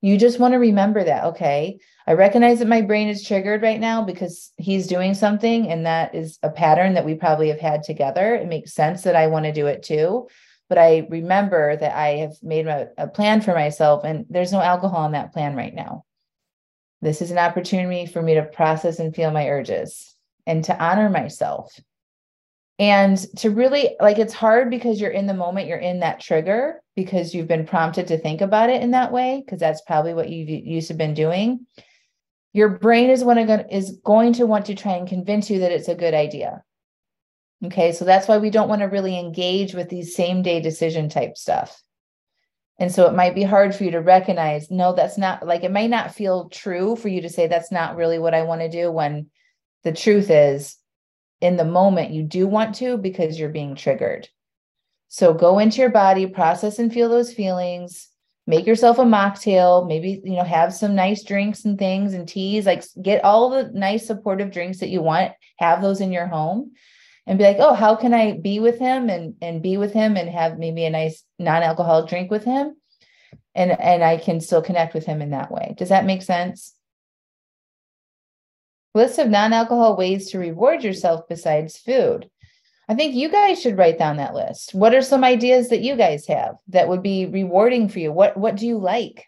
you 0.00 0.16
just 0.16 0.38
want 0.38 0.52
to 0.52 0.58
remember 0.58 1.02
that, 1.04 1.24
okay, 1.24 1.78
I 2.06 2.12
recognize 2.12 2.60
that 2.60 2.68
my 2.68 2.80
brain 2.80 3.08
is 3.08 3.24
triggered 3.24 3.62
right 3.62 3.80
now 3.80 4.02
because 4.02 4.52
he's 4.56 4.86
doing 4.86 5.14
something 5.14 5.68
and 5.68 5.86
that 5.86 6.14
is 6.14 6.38
a 6.42 6.50
pattern 6.50 6.94
that 6.94 7.04
we 7.04 7.14
probably 7.14 7.48
have 7.48 7.60
had 7.60 7.82
together. 7.82 8.34
It 8.34 8.48
makes 8.48 8.72
sense 8.74 9.02
that 9.02 9.16
I 9.16 9.26
want 9.26 9.44
to 9.44 9.52
do 9.52 9.66
it 9.66 9.82
too. 9.82 10.28
But 10.68 10.78
I 10.78 11.06
remember 11.10 11.76
that 11.76 11.96
I 11.96 12.08
have 12.18 12.34
made 12.42 12.66
a, 12.66 12.88
a 12.96 13.08
plan 13.08 13.40
for 13.40 13.54
myself 13.54 14.04
and 14.04 14.26
there's 14.30 14.52
no 14.52 14.60
alcohol 14.60 15.06
in 15.06 15.12
that 15.12 15.32
plan 15.32 15.56
right 15.56 15.74
now. 15.74 16.04
This 17.00 17.22
is 17.22 17.30
an 17.30 17.38
opportunity 17.38 18.06
for 18.06 18.20
me 18.20 18.34
to 18.34 18.42
process 18.42 18.98
and 18.98 19.14
feel 19.14 19.30
my 19.30 19.48
urges 19.48 20.14
and 20.46 20.64
to 20.64 20.78
honor 20.82 21.08
myself. 21.08 21.78
And 22.78 23.18
to 23.38 23.50
really 23.50 23.96
like 24.00 24.18
it's 24.18 24.34
hard 24.34 24.70
because 24.70 25.00
you're 25.00 25.10
in 25.10 25.26
the 25.26 25.34
moment, 25.34 25.66
you're 25.66 25.78
in 25.78 26.00
that 26.00 26.20
trigger 26.20 26.80
because 26.94 27.34
you've 27.34 27.48
been 27.48 27.66
prompted 27.66 28.06
to 28.08 28.18
think 28.18 28.40
about 28.40 28.70
it 28.70 28.82
in 28.82 28.92
that 28.92 29.12
way, 29.12 29.42
because 29.44 29.58
that's 29.58 29.82
probably 29.82 30.14
what 30.14 30.28
you 30.28 30.44
used 30.44 30.88
to 30.88 30.94
been 30.94 31.14
doing. 31.14 31.66
Your 32.52 32.68
brain 32.68 33.10
is 33.10 33.22
going 33.22 34.32
to 34.34 34.46
want 34.46 34.66
to 34.66 34.74
try 34.74 34.92
and 34.94 35.08
convince 35.08 35.50
you 35.50 35.60
that 35.60 35.72
it's 35.72 35.88
a 35.88 35.94
good 35.94 36.14
idea. 36.14 36.62
Okay 37.64 37.90
so 37.90 38.04
that's 38.04 38.28
why 38.28 38.38
we 38.38 38.50
don't 38.50 38.68
want 38.68 38.82
to 38.82 38.86
really 38.86 39.18
engage 39.18 39.74
with 39.74 39.88
these 39.88 40.14
same 40.14 40.42
day 40.42 40.60
decision 40.60 41.08
type 41.08 41.36
stuff 41.36 41.82
and 42.78 42.92
so 42.92 43.06
it 43.06 43.14
might 43.14 43.34
be 43.34 43.42
hard 43.42 43.74
for 43.74 43.84
you 43.84 43.90
to 43.90 44.00
recognize 44.00 44.70
no 44.70 44.92
that's 44.92 45.18
not 45.18 45.46
like 45.46 45.64
it 45.64 45.72
might 45.72 45.90
not 45.90 46.14
feel 46.14 46.48
true 46.48 46.96
for 46.96 47.08
you 47.08 47.22
to 47.22 47.28
say 47.28 47.46
that's 47.46 47.72
not 47.72 47.96
really 47.96 48.18
what 48.18 48.34
i 48.34 48.42
want 48.42 48.60
to 48.60 48.68
do 48.68 48.90
when 48.90 49.26
the 49.84 49.92
truth 49.92 50.30
is 50.30 50.76
in 51.40 51.56
the 51.56 51.64
moment 51.64 52.10
you 52.10 52.22
do 52.22 52.46
want 52.46 52.74
to 52.76 52.96
because 52.96 53.38
you're 53.38 53.48
being 53.48 53.74
triggered. 53.74 54.28
So 55.08 55.32
go 55.32 55.58
into 55.58 55.80
your 55.80 55.90
body 55.90 56.26
process 56.26 56.78
and 56.78 56.92
feel 56.92 57.08
those 57.08 57.32
feelings. 57.32 58.08
Make 58.46 58.66
yourself 58.66 58.98
a 58.98 59.02
mocktail. 59.02 59.86
Maybe 59.86 60.20
you 60.24 60.36
know 60.36 60.44
have 60.44 60.74
some 60.74 60.94
nice 60.94 61.22
drinks 61.22 61.64
and 61.64 61.78
things 61.78 62.14
and 62.14 62.28
teas. 62.28 62.66
Like 62.66 62.82
get 63.00 63.24
all 63.24 63.50
the 63.50 63.70
nice 63.72 64.06
supportive 64.06 64.50
drinks 64.50 64.78
that 64.80 64.88
you 64.88 65.02
want. 65.02 65.32
Have 65.58 65.82
those 65.82 66.00
in 66.00 66.12
your 66.12 66.26
home 66.26 66.72
and 67.28 67.38
be 67.38 67.44
like 67.44 67.58
oh 67.60 67.74
how 67.74 67.94
can 67.94 68.12
i 68.12 68.32
be 68.32 68.58
with 68.58 68.78
him 68.78 69.08
and 69.08 69.34
and 69.40 69.62
be 69.62 69.76
with 69.76 69.92
him 69.92 70.16
and 70.16 70.28
have 70.28 70.58
maybe 70.58 70.84
a 70.84 70.90
nice 70.90 71.22
non-alcoholic 71.38 72.08
drink 72.08 72.30
with 72.30 72.42
him 72.42 72.74
and 73.54 73.70
and 73.78 74.02
i 74.02 74.16
can 74.16 74.40
still 74.40 74.62
connect 74.62 74.94
with 74.94 75.04
him 75.04 75.22
in 75.22 75.30
that 75.30 75.52
way 75.52 75.74
does 75.78 75.90
that 75.90 76.06
make 76.06 76.22
sense 76.22 76.74
list 78.94 79.18
of 79.18 79.28
non-alcohol 79.28 79.96
ways 79.96 80.30
to 80.30 80.38
reward 80.38 80.82
yourself 80.82 81.28
besides 81.28 81.76
food 81.76 82.28
I 82.90 82.94
think 82.94 83.14
you 83.14 83.28
guys 83.28 83.60
should 83.60 83.76
write 83.76 83.98
down 83.98 84.16
that 84.16 84.34
list. 84.34 84.72
What 84.72 84.94
are 84.94 85.02
some 85.02 85.22
ideas 85.22 85.68
that 85.68 85.82
you 85.82 85.94
guys 85.94 86.26
have 86.28 86.56
that 86.68 86.88
would 86.88 87.02
be 87.02 87.26
rewarding 87.26 87.90
for 87.90 87.98
you? 87.98 88.10
What 88.10 88.34
what 88.34 88.56
do 88.56 88.66
you 88.66 88.78
like? 88.78 89.26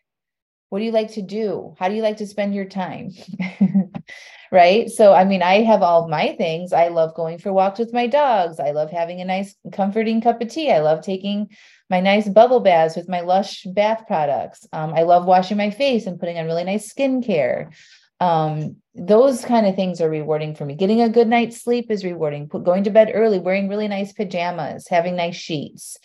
What 0.71 0.79
do 0.79 0.87
you 0.87 0.93
like 0.93 1.13
to 1.13 1.23
do? 1.23 1.75
How 1.79 1.91
do 1.91 1.95
you 1.95 2.01
like 2.01 2.17
to 2.19 2.27
spend 2.27 2.55
your 2.55 2.65
time? 2.65 3.11
right? 4.51 4.91
So 4.91 5.13
I 5.13 5.25
mean, 5.25 5.43
I 5.43 5.63
have 5.63 5.83
all 5.83 6.09
my 6.09 6.35
things. 6.37 6.73
I 6.73 6.89
love 6.89 7.15
going 7.15 7.39
for 7.39 7.53
walks 7.53 7.79
with 7.79 7.93
my 7.93 8.07
dogs. 8.07 8.61
I 8.61 8.71
love 8.71 8.91
having 8.91 9.21
a 9.21 9.25
nice 9.25 9.55
comforting 9.73 10.21
cup 10.21 10.41
of 10.41 10.49
tea. 10.49 10.71
I 10.71 10.81
love 10.81 11.03
taking 11.03 11.51
my 11.89 12.01
nice 12.01 12.29
bubble 12.29 12.61
baths 12.61 12.97
with 12.97 13.09
my 13.09 13.21
lush 13.21 13.65
bath 13.65 14.05
products. 14.07 14.67
Um, 14.73 14.95
I 14.95 15.03
love 15.03 15.25
washing 15.25 15.57
my 15.57 15.71
face 15.71 16.07
and 16.07 16.19
putting 16.19 16.39
on 16.39 16.47
really 16.47 16.65
nice 16.65 16.93
skincare 16.93 17.73
um, 18.21 18.77
those 18.95 19.45
kind 19.45 19.67
of 19.67 19.75
things 19.75 20.01
are 20.01 20.11
rewarding 20.11 20.55
for 20.55 20.67
me. 20.67 20.75
Getting 20.75 21.01
a 21.01 21.09
good 21.09 21.27
night's 21.27 21.63
sleep 21.63 21.91
is 21.91 22.05
rewarding. 22.05 22.47
Going 22.47 22.85
to 22.85 22.91
bed 22.91 23.13
early, 23.15 23.39
wearing 23.39 23.69
really 23.69 23.89
nice 23.89 24.13
pajamas, 24.13 24.87
having 24.89 25.17
nice 25.17 25.37
sheets, 25.37 25.97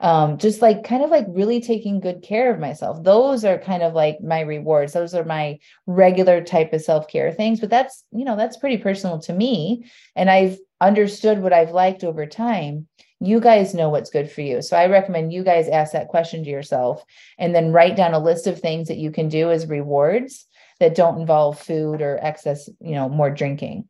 um, 0.00 0.38
just 0.38 0.62
like 0.62 0.82
kind 0.82 1.02
of 1.04 1.10
like 1.10 1.26
really 1.28 1.60
taking 1.60 2.00
good 2.00 2.22
care 2.22 2.52
of 2.52 2.58
myself. 2.58 3.02
Those 3.02 3.44
are 3.44 3.58
kind 3.58 3.82
of 3.82 3.92
like 3.92 4.20
my 4.22 4.40
rewards. 4.40 4.94
Those 4.94 5.14
are 5.14 5.24
my 5.24 5.58
regular 5.86 6.42
type 6.42 6.72
of 6.72 6.80
self 6.80 7.06
care 7.06 7.30
things. 7.30 7.60
But 7.60 7.70
that's, 7.70 8.04
you 8.10 8.24
know, 8.24 8.36
that's 8.36 8.56
pretty 8.56 8.78
personal 8.78 9.18
to 9.20 9.32
me. 9.32 9.84
And 10.16 10.30
I've 10.30 10.58
understood 10.80 11.42
what 11.42 11.52
I've 11.52 11.72
liked 11.72 12.02
over 12.02 12.24
time. 12.24 12.88
You 13.20 13.38
guys 13.38 13.74
know 13.74 13.90
what's 13.90 14.08
good 14.08 14.30
for 14.30 14.40
you. 14.40 14.62
So 14.62 14.78
I 14.78 14.86
recommend 14.86 15.34
you 15.34 15.44
guys 15.44 15.68
ask 15.68 15.92
that 15.92 16.08
question 16.08 16.42
to 16.44 16.50
yourself 16.50 17.04
and 17.38 17.54
then 17.54 17.72
write 17.72 17.94
down 17.94 18.14
a 18.14 18.18
list 18.18 18.46
of 18.46 18.58
things 18.58 18.88
that 18.88 18.96
you 18.96 19.10
can 19.10 19.28
do 19.28 19.50
as 19.50 19.66
rewards 19.66 20.46
that 20.78 20.94
don't 20.94 21.20
involve 21.20 21.60
food 21.60 22.00
or 22.00 22.18
excess, 22.22 22.70
you 22.80 22.92
know, 22.92 23.10
more 23.10 23.28
drinking. 23.28 23.89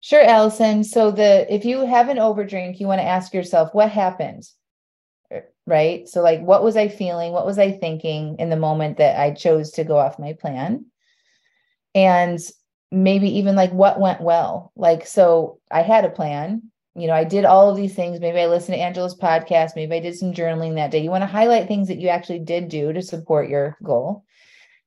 Sure, 0.00 0.22
Allison. 0.22 0.84
So 0.84 1.10
the 1.10 1.52
if 1.52 1.64
you 1.64 1.84
have 1.84 2.08
an 2.08 2.18
overdrink, 2.18 2.78
you 2.78 2.86
want 2.86 3.00
to 3.00 3.06
ask 3.06 3.34
yourself 3.34 3.74
what 3.74 3.90
happened, 3.90 4.44
er, 5.32 5.44
right? 5.66 6.08
So 6.08 6.22
like, 6.22 6.40
what 6.40 6.62
was 6.62 6.76
I 6.76 6.88
feeling? 6.88 7.32
What 7.32 7.46
was 7.46 7.58
I 7.58 7.72
thinking 7.72 8.36
in 8.38 8.48
the 8.50 8.56
moment 8.56 8.98
that 8.98 9.18
I 9.20 9.32
chose 9.32 9.72
to 9.72 9.84
go 9.84 9.98
off 9.98 10.18
my 10.18 10.34
plan? 10.34 10.86
And 11.94 12.38
maybe 12.90 13.38
even 13.38 13.56
like 13.56 13.72
what 13.72 14.00
went 14.00 14.20
well. 14.20 14.72
Like, 14.76 15.06
so 15.06 15.60
I 15.70 15.82
had 15.82 16.04
a 16.04 16.10
plan. 16.10 16.70
You 16.94 17.06
know, 17.06 17.12
I 17.14 17.24
did 17.24 17.44
all 17.44 17.70
of 17.70 17.76
these 17.76 17.94
things. 17.94 18.20
Maybe 18.20 18.40
I 18.40 18.46
listened 18.46 18.74
to 18.74 18.80
Angela's 18.80 19.16
podcast. 19.16 19.76
Maybe 19.76 19.94
I 19.96 20.00
did 20.00 20.16
some 20.16 20.32
journaling 20.32 20.76
that 20.76 20.90
day. 20.90 20.98
You 21.00 21.10
want 21.10 21.22
to 21.22 21.26
highlight 21.26 21.68
things 21.68 21.88
that 21.88 21.98
you 21.98 22.08
actually 22.08 22.40
did 22.40 22.68
do 22.68 22.92
to 22.92 23.02
support 23.02 23.48
your 23.48 23.76
goal. 23.82 24.24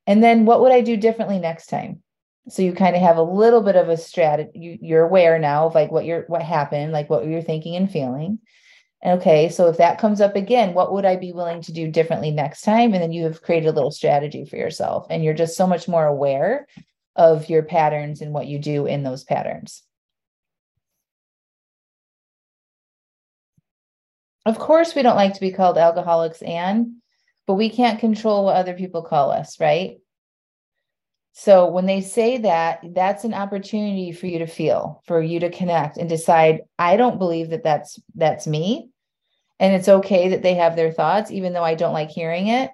And 0.08 0.24
then 0.24 0.46
what 0.46 0.62
would 0.62 0.72
I 0.72 0.82
do 0.82 0.98
differently 0.98 1.40
next 1.40 1.68
time? 1.68 2.02
So 2.50 2.62
you 2.62 2.74
kind 2.74 2.96
of 2.96 3.02
have 3.02 3.18
a 3.18 3.24
little 3.24 3.62
bit 3.62 3.76
of 3.76 3.90
a 3.90 3.98
strategy. 3.98 4.80
You, 4.82 4.98
are 4.98 5.04
aware 5.04 5.38
now 5.40 5.68
of 5.68 5.76
like 5.76 5.92
what 5.92 6.06
you're 6.06 6.26
what 6.28 6.42
happened, 6.42 6.92
like 6.92 7.10
what 7.10 7.26
you're 7.26 7.42
thinking 7.42 7.76
and 7.76 7.92
feeling. 7.92 8.40
And 9.04 9.20
okay, 9.20 9.50
so 9.50 9.68
if 9.68 9.78
that 9.78 10.00
comes 10.00 10.22
up 10.22 10.36
again, 10.36 10.74
what 10.74 10.94
would 10.94 11.06
I 11.06 11.16
be 11.16 11.32
willing 11.32 11.62
to 11.64 11.72
do 11.72 11.90
differently 11.90 12.32
next 12.32 12.62
time? 12.62 12.94
And 12.94 13.02
then 13.02 13.12
you 13.12 13.24
have 13.24 13.42
created 13.42 13.70
a 13.70 13.72
little 13.72 13.92
strategy 13.92 14.46
for 14.46 14.58
yourself, 14.58 15.08
and 15.10 15.24
you're 15.24 15.34
just 15.34 15.58
so 15.58 15.66
much 15.66 15.88
more 15.88 16.06
aware 16.06 16.68
of 17.16 17.50
your 17.50 17.64
patterns 17.64 18.22
and 18.22 18.34
what 18.34 18.48
you 18.48 18.60
do 18.60 18.86
in 18.86 19.04
those 19.04 19.24
patterns. 19.24 19.84
Of 24.46 24.58
course, 24.60 24.96
we 24.96 25.02
don't 25.04 25.16
like 25.16 25.34
to 25.36 25.40
be 25.40 25.52
called 25.52 25.78
alcoholics, 25.78 26.42
Anne 26.42 27.02
but 27.48 27.56
we 27.56 27.70
can't 27.70 28.00
control 28.00 28.46
what 28.46 28.56
other 28.56 28.74
people 28.74 29.02
call 29.02 29.32
us, 29.32 29.60
right? 29.60 29.98
So 31.34 31.68
when 31.68 31.86
they 31.86 32.02
say 32.02 32.40
that, 32.40 32.82
that's 32.94 33.24
an 33.24 33.34
opportunity 33.34 34.12
for 34.12 34.28
you 34.28 34.40
to 34.40 34.48
feel, 34.48 35.02
for 35.06 35.22
you 35.22 35.40
to 35.40 35.50
connect 35.50 35.98
and 35.98 36.10
decide, 36.10 36.62
I 36.78 36.98
don't 36.98 37.20
believe 37.20 37.50
that 37.50 37.64
that's 37.64 38.00
that's 38.16 38.48
me. 38.48 38.90
And 39.60 39.74
it's 39.74 39.88
okay 39.88 40.30
that 40.30 40.42
they 40.42 40.56
have 40.56 40.76
their 40.76 40.92
thoughts 40.92 41.32
even 41.32 41.54
though 41.54 41.64
I 41.64 41.76
don't 41.76 41.94
like 41.94 42.10
hearing 42.10 42.48
it. 42.48 42.72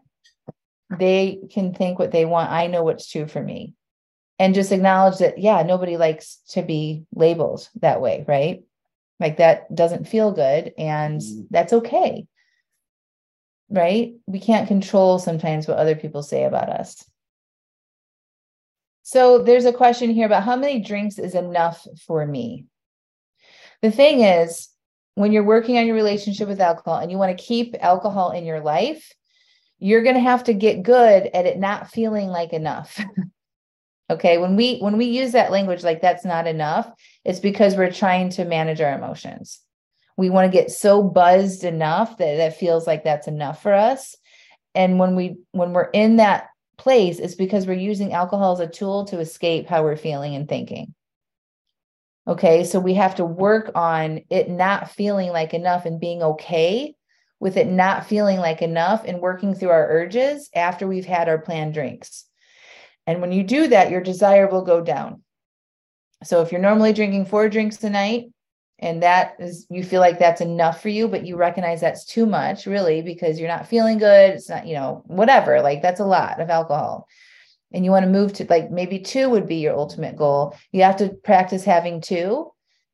They 0.90 1.40
can 1.52 1.74
think 1.74 2.00
what 2.00 2.12
they 2.12 2.26
want. 2.26 2.50
I 2.50 2.68
know 2.68 2.84
what's 2.84 3.10
true 3.10 3.28
for 3.28 3.42
me. 3.42 3.74
And 4.40 4.56
just 4.56 4.72
acknowledge 4.72 5.20
that 5.20 5.38
yeah, 5.38 5.64
nobody 5.64 5.98
likes 5.98 6.40
to 6.50 6.62
be 6.62 7.04
labeled 7.14 7.68
that 7.82 8.02
way, 8.02 8.24
right? 8.28 8.64
Like 9.20 9.38
that 9.38 9.74
doesn't 9.74 10.08
feel 10.08 10.32
good 10.32 10.74
and 10.78 11.22
mm-hmm. 11.22 11.42
that's 11.50 11.74
okay 11.74 12.28
right? 13.70 14.14
We 14.28 14.40
can't 14.40 14.68
control 14.68 15.20
sometimes 15.20 15.68
what 15.68 15.78
other 15.78 15.96
people 15.96 16.24
say 16.24 16.46
about 16.46 16.70
us. 16.70 17.04
So 19.08 19.42
there's 19.42 19.64
a 19.64 19.72
question 19.72 20.10
here 20.10 20.26
about 20.26 20.44
how 20.44 20.58
many 20.58 20.82
drinks 20.82 21.18
is 21.18 21.34
enough 21.34 21.88
for 22.06 22.26
me? 22.26 22.66
The 23.82 23.90
thing 23.90 24.20
is, 24.20 24.68
when 25.16 25.32
you're 25.32 25.46
working 25.46 25.78
on 25.78 25.86
your 25.86 25.96
relationship 25.96 26.50
with 26.50 26.60
alcohol 26.60 26.98
and 26.98 27.10
you 27.10 27.18
want 27.18 27.38
to 27.38 27.42
keep 27.42 27.74
alcohol 27.80 28.32
in 28.32 28.46
your 28.46 28.60
life, 28.60 29.14
you're 29.80 30.04
going 30.04 30.16
to 30.16 30.20
have 30.20 30.44
to 30.44 30.54
get 30.54 30.84
good 30.84 31.30
at 31.34 31.46
it 31.46 31.58
not 31.58 31.90
feeling 31.90 32.28
like 32.28 32.52
enough. 32.52 33.02
okay, 34.10 34.40
when 34.40 34.58
we 34.58 34.80
when 34.80 34.98
we 34.98 35.06
use 35.06 35.32
that 35.32 35.54
language 35.54 35.86
like 35.86 36.02
that's 36.02 36.26
not 36.26 36.46
enough, 36.46 36.92
it's 37.24 37.40
because 37.40 37.78
we're 37.78 37.94
trying 37.94 38.30
to 38.32 38.44
manage 38.44 38.82
our 38.82 38.94
emotions 38.94 39.62
we 40.18 40.32
want 40.32 40.52
to 40.52 40.58
get 40.58 40.72
so 40.72 41.04
buzzed 41.04 41.64
enough 41.64 42.18
that 42.18 42.38
that 42.38 42.58
feels 42.58 42.88
like 42.88 43.04
that's 43.04 43.28
enough 43.28 43.62
for 43.62 43.72
us 43.72 44.18
and 44.74 44.98
when 44.98 45.16
we 45.16 45.38
when 45.52 45.74
we're 45.74 45.92
in 45.92 46.16
that 46.16 46.48
place 46.78 47.20
is 47.20 47.36
because 47.36 47.66
we're 47.68 47.74
using 47.74 48.14
alcohol 48.14 48.54
as 48.54 48.60
a 48.60 48.68
tool 48.68 49.06
to 49.06 49.20
escape 49.20 49.68
how 49.68 49.84
we're 49.84 49.98
feeling 49.98 50.36
and 50.36 50.48
thinking 50.48 50.94
okay 52.28 52.64
so 52.64 52.80
we 52.80 52.94
have 52.94 53.16
to 53.16 53.26
work 53.26 53.72
on 53.76 54.22
it 54.30 54.50
not 54.50 54.92
feeling 54.92 55.30
like 55.32 55.54
enough 55.54 55.86
and 55.86 56.00
being 56.00 56.22
okay 56.22 56.94
with 57.40 57.58
it 57.58 57.68
not 57.68 58.06
feeling 58.08 58.38
like 58.38 58.62
enough 58.62 59.04
and 59.06 59.20
working 59.22 59.54
through 59.56 59.70
our 59.70 59.88
urges 59.90 60.50
after 60.56 60.88
we've 60.88 61.06
had 61.06 61.30
our 61.30 61.38
planned 61.38 61.74
drinks 61.74 62.26
And 63.06 63.22
when 63.22 63.32
you 63.32 63.44
do 63.44 63.70
that, 63.70 63.90
your 63.90 64.02
desire 64.02 64.48
will 64.48 64.64
go 64.64 64.82
down. 64.82 65.24
So 66.24 66.42
if 66.42 66.52
you're 66.52 66.62
normally 66.62 66.94
drinking 66.94 67.26
four 67.26 67.50
drinks 67.50 67.84
a 67.84 67.90
night, 67.90 68.26
and 68.80 69.02
that 69.02 69.36
is 69.40 69.66
you 69.70 69.84
feel 69.84 70.02
like 70.02 70.20
that's 70.20 70.42
enough 70.42 70.82
for 70.82 70.90
you 70.90 71.08
but 71.08 71.26
you 71.26 71.36
recognize 71.36 71.82
that's 71.82 72.06
too 72.06 72.26
much 72.26 72.66
really 72.66 73.02
because 73.02 73.40
you're 73.40 73.48
not 73.48 73.68
feeling 73.68 73.98
good. 73.98 74.32
It's 74.32 74.50
not 74.50 74.68
you 74.68 74.76
know 74.76 75.04
whatever 75.06 75.62
like 75.62 75.82
that's 75.82 76.00
a 76.00 76.06
lot 76.06 76.40
of 76.40 76.50
alcohol. 76.50 77.08
And 77.74 77.84
you 77.84 77.92
want 77.92 78.06
to 78.06 78.12
move 78.12 78.34
to 78.34 78.46
like 78.50 78.72
maybe 78.72 79.00
two 79.00 79.30
would 79.30 79.48
be 79.48 79.58
your 79.58 79.76
ultimate 79.76 80.16
goal. 80.16 80.56
You 80.72 80.84
have 80.84 80.98
to 80.98 81.10
practice 81.10 81.66
having 81.66 82.02
two 82.02 82.52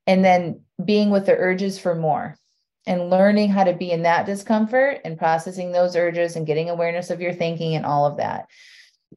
and 0.08 0.24
then 0.24 0.62
being 0.84 1.10
with 1.10 1.26
the 1.26 1.36
urges 1.36 1.78
for 1.78 1.96
more 1.96 2.38
and 2.86 3.10
learning 3.10 3.50
how 3.50 3.64
to 3.64 3.74
be 3.74 3.92
in 3.92 4.04
that 4.04 4.26
discomfort 4.26 5.00
and 5.06 5.18
processing 5.18 5.72
those 5.72 5.96
urges 5.96 6.36
and 6.36 6.48
getting 6.48 6.70
awareness 6.70 7.10
of 7.10 7.22
your 7.22 7.34
thinking 7.34 7.76
and 7.76 7.86
all 7.86 8.06
of 8.06 8.18
that. 8.18 8.48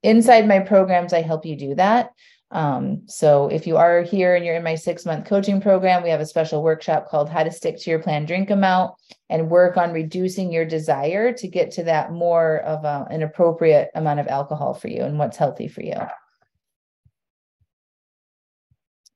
Inside 0.02 0.46
my 0.46 0.58
programs 0.58 1.12
i 1.12 1.22
help 1.22 1.46
you 1.46 1.56
do 1.56 1.74
that 1.76 2.10
um, 2.52 3.02
so 3.06 3.48
if 3.48 3.66
you 3.66 3.76
are 3.76 4.02
here 4.02 4.36
and 4.36 4.44
you're 4.44 4.54
in 4.54 4.62
my 4.62 4.76
six 4.76 5.04
month 5.04 5.26
coaching 5.26 5.60
program, 5.60 6.02
we 6.02 6.10
have 6.10 6.20
a 6.20 6.26
special 6.26 6.62
workshop 6.62 7.08
called 7.08 7.28
How 7.28 7.42
to 7.42 7.50
Stick 7.50 7.78
to 7.80 7.90
Your 7.90 7.98
Planned 7.98 8.28
Drink 8.28 8.50
Amount 8.50 8.94
and 9.28 9.50
work 9.50 9.76
on 9.76 9.92
reducing 9.92 10.52
your 10.52 10.64
desire 10.64 11.32
to 11.32 11.48
get 11.48 11.72
to 11.72 11.84
that 11.84 12.12
more 12.12 12.58
of 12.58 12.84
a, 12.84 13.06
an 13.10 13.22
appropriate 13.22 13.90
amount 13.96 14.20
of 14.20 14.28
alcohol 14.28 14.74
for 14.74 14.86
you 14.86 15.02
and 15.02 15.18
what's 15.18 15.36
healthy 15.36 15.66
for 15.66 15.82
you. 15.82 15.96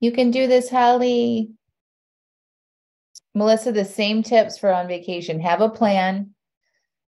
You 0.00 0.10
can 0.10 0.32
do 0.32 0.48
this, 0.48 0.68
Holly. 0.68 1.50
Melissa, 3.34 3.70
the 3.70 3.84
same 3.84 4.24
tips 4.24 4.58
for 4.58 4.72
on 4.72 4.88
vacation. 4.88 5.38
Have 5.38 5.60
a 5.60 5.68
plan. 5.68 6.30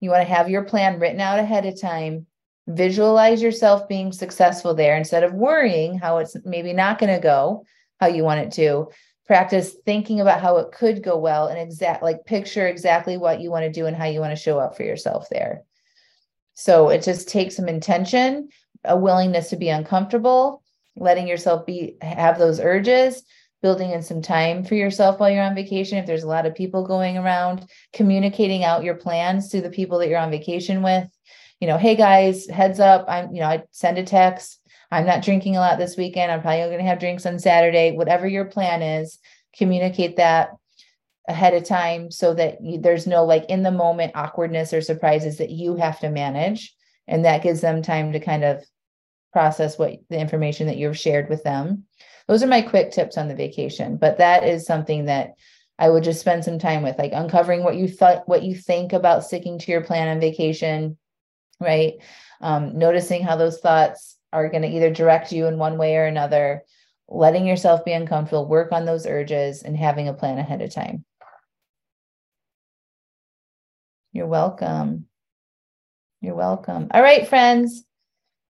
You 0.02 0.12
want 0.12 0.28
to 0.28 0.34
have 0.34 0.50
your 0.50 0.66
plan 0.66 1.00
written 1.00 1.22
out 1.22 1.40
ahead 1.40 1.66
of 1.66 1.82
time 1.82 2.28
visualize 2.68 3.42
yourself 3.42 3.88
being 3.88 4.12
successful 4.12 4.74
there 4.74 4.96
instead 4.96 5.24
of 5.24 5.34
worrying 5.34 5.98
how 5.98 6.18
it's 6.18 6.36
maybe 6.46 6.74
not 6.74 7.00
going 7.00 7.14
to 7.14 7.22
go 7.22 7.66
how 8.00 8.08
you 8.08 8.24
want 8.24 8.40
it 8.40 8.52
to. 8.54 8.90
Practice 9.28 9.76
thinking 9.86 10.20
about 10.20 10.42
how 10.42 10.58
it 10.58 10.72
could 10.72 11.04
go 11.04 11.18
well 11.18 11.48
and 11.48 11.58
exact 11.58 12.04
like 12.04 12.26
picture 12.26 12.68
exactly 12.68 13.18
what 13.18 13.40
you 13.40 13.50
want 13.50 13.64
to 13.64 13.72
do 13.72 13.86
and 13.86 13.96
how 13.96 14.06
you 14.06 14.20
want 14.20 14.32
to 14.32 14.42
show 14.42 14.60
up 14.60 14.76
for 14.76 14.84
yourself 14.84 15.28
there. 15.30 15.64
So 16.54 16.90
it 16.90 17.04
just 17.04 17.30
takes 17.30 17.56
some 17.56 17.70
intention 17.70 18.50
a 18.84 18.98
willingness 18.98 19.50
to 19.50 19.56
be 19.56 19.70
uncomfortable 19.70 20.64
letting 20.96 21.28
yourself 21.28 21.66
be 21.66 21.96
have 22.02 22.38
those 22.38 22.60
urges 22.60 23.24
building 23.62 23.92
in 23.92 24.02
some 24.02 24.22
time 24.22 24.64
for 24.64 24.76
yourself 24.76 25.20
while 25.20 25.30
you're 25.30 25.44
on 25.44 25.56
vacation. 25.56 26.00
If 26.00 26.08
there's 26.08 26.24
a 26.24 26.28
lot 26.28 26.48
of 26.48 26.56
people 26.56 26.86
going 26.86 27.18
around 27.18 27.68
communicating 27.94 28.64
out 28.64 28.84
your 28.84 28.96
plans 28.96 29.50
to 29.50 29.62
the 29.62 29.70
people 29.70 30.00
that 30.00 30.10
you're 30.10 30.18
on 30.18 30.32
vacation 30.32 30.82
with 30.82 31.08
you 31.62 31.68
know, 31.68 31.78
hey 31.78 31.96
guys, 31.96 32.48
heads 32.48 32.80
up, 32.80 33.06
I'm, 33.08 33.34
you 33.34 33.40
know, 33.40 33.48
I 33.48 33.64
send 33.72 34.00
a 34.00 34.04
text. 34.04 34.60
I'm 34.90 35.06
not 35.06 35.22
drinking 35.22 35.56
a 35.56 35.60
lot 35.60 35.78
this 35.78 35.96
weekend. 35.96 36.32
I'm 36.32 36.42
probably 36.42 36.66
going 36.66 36.80
to 36.80 36.84
have 36.84 37.00
drinks 37.00 37.26
on 37.26 37.40
Saturday. 37.40 37.92
Whatever 37.92 38.28
your 38.28 38.46
plan 38.46 38.82
is, 38.82 39.20
communicate 39.56 40.18
that 40.18 40.50
ahead 41.28 41.54
of 41.54 41.64
time 41.64 42.10
so 42.10 42.34
that 42.34 42.58
you, 42.62 42.82
there's 42.82 43.06
no 43.06 43.24
like 43.24 43.46
in 43.46 43.62
the 43.62 43.72
moment 43.72 44.14
awkwardness 44.16 44.74
or 44.74 44.82
surprises 44.82 45.38
that 45.38 45.52
you 45.52 45.76
have 45.76 46.00
to 46.00 46.10
manage. 46.10 46.76
And 47.08 47.24
that 47.26 47.44
gives 47.44 47.62
them 47.62 47.84
time 47.84 48.12
to 48.14 48.20
kind 48.20 48.44
of 48.44 48.66
process 49.32 49.78
what 49.78 50.00
the 50.10 50.20
information 50.20 50.66
that 50.66 50.78
you've 50.78 50.98
shared 50.98 51.30
with 51.30 51.44
them. 51.44 51.84
Those 52.28 52.42
are 52.42 52.48
my 52.48 52.64
quick 52.64 52.92
tips 52.92 53.18
on 53.18 53.28
the 53.28 53.36
vacation, 53.36 53.98
but 53.98 54.18
that 54.18 54.44
is 54.44 54.66
something 54.66 55.06
that 55.06 55.34
I 55.78 55.90
would 55.90 56.04
just 56.04 56.20
spend 56.20 56.44
some 56.44 56.60
time 56.60 56.82
with, 56.82 56.98
like 56.98 57.12
uncovering 57.14 57.64
what 57.64 57.76
you 57.76 57.88
thought, 57.88 58.28
what 58.28 58.44
you 58.44 58.56
think 58.56 58.94
about 58.94 59.24
sticking 59.24 59.60
to 59.60 59.72
your 59.72 59.82
plan 59.82 60.08
on 60.08 60.20
vacation, 60.20 60.98
right? 61.62 61.94
Um, 62.42 62.78
noticing 62.78 63.24
how 63.24 63.36
those 63.36 63.60
thoughts 63.60 64.18
are 64.34 64.50
going 64.50 64.64
to 64.64 64.68
either 64.68 64.90
direct 64.90 65.32
you 65.32 65.48
in 65.48 65.58
one 65.58 65.78
way 65.78 65.96
or 65.96 66.06
another, 66.06 66.64
letting 67.08 67.46
yourself 67.46 67.86
be 67.86 67.92
uncomfortable, 67.92 68.48
work 68.48 68.72
on 68.72 68.86
those 68.86 69.06
urges, 69.06 69.64
and 69.64 69.78
having 69.78 70.08
a 70.08 70.14
plan 70.14 70.40
ahead 70.40 70.62
of 70.62 70.74
time. 70.74 71.06
You're 74.14 74.28
welcome. 74.28 75.06
You're 76.22 76.36
welcome. 76.36 76.90
All 76.92 77.02
right, 77.02 77.28
friends. 77.28 77.84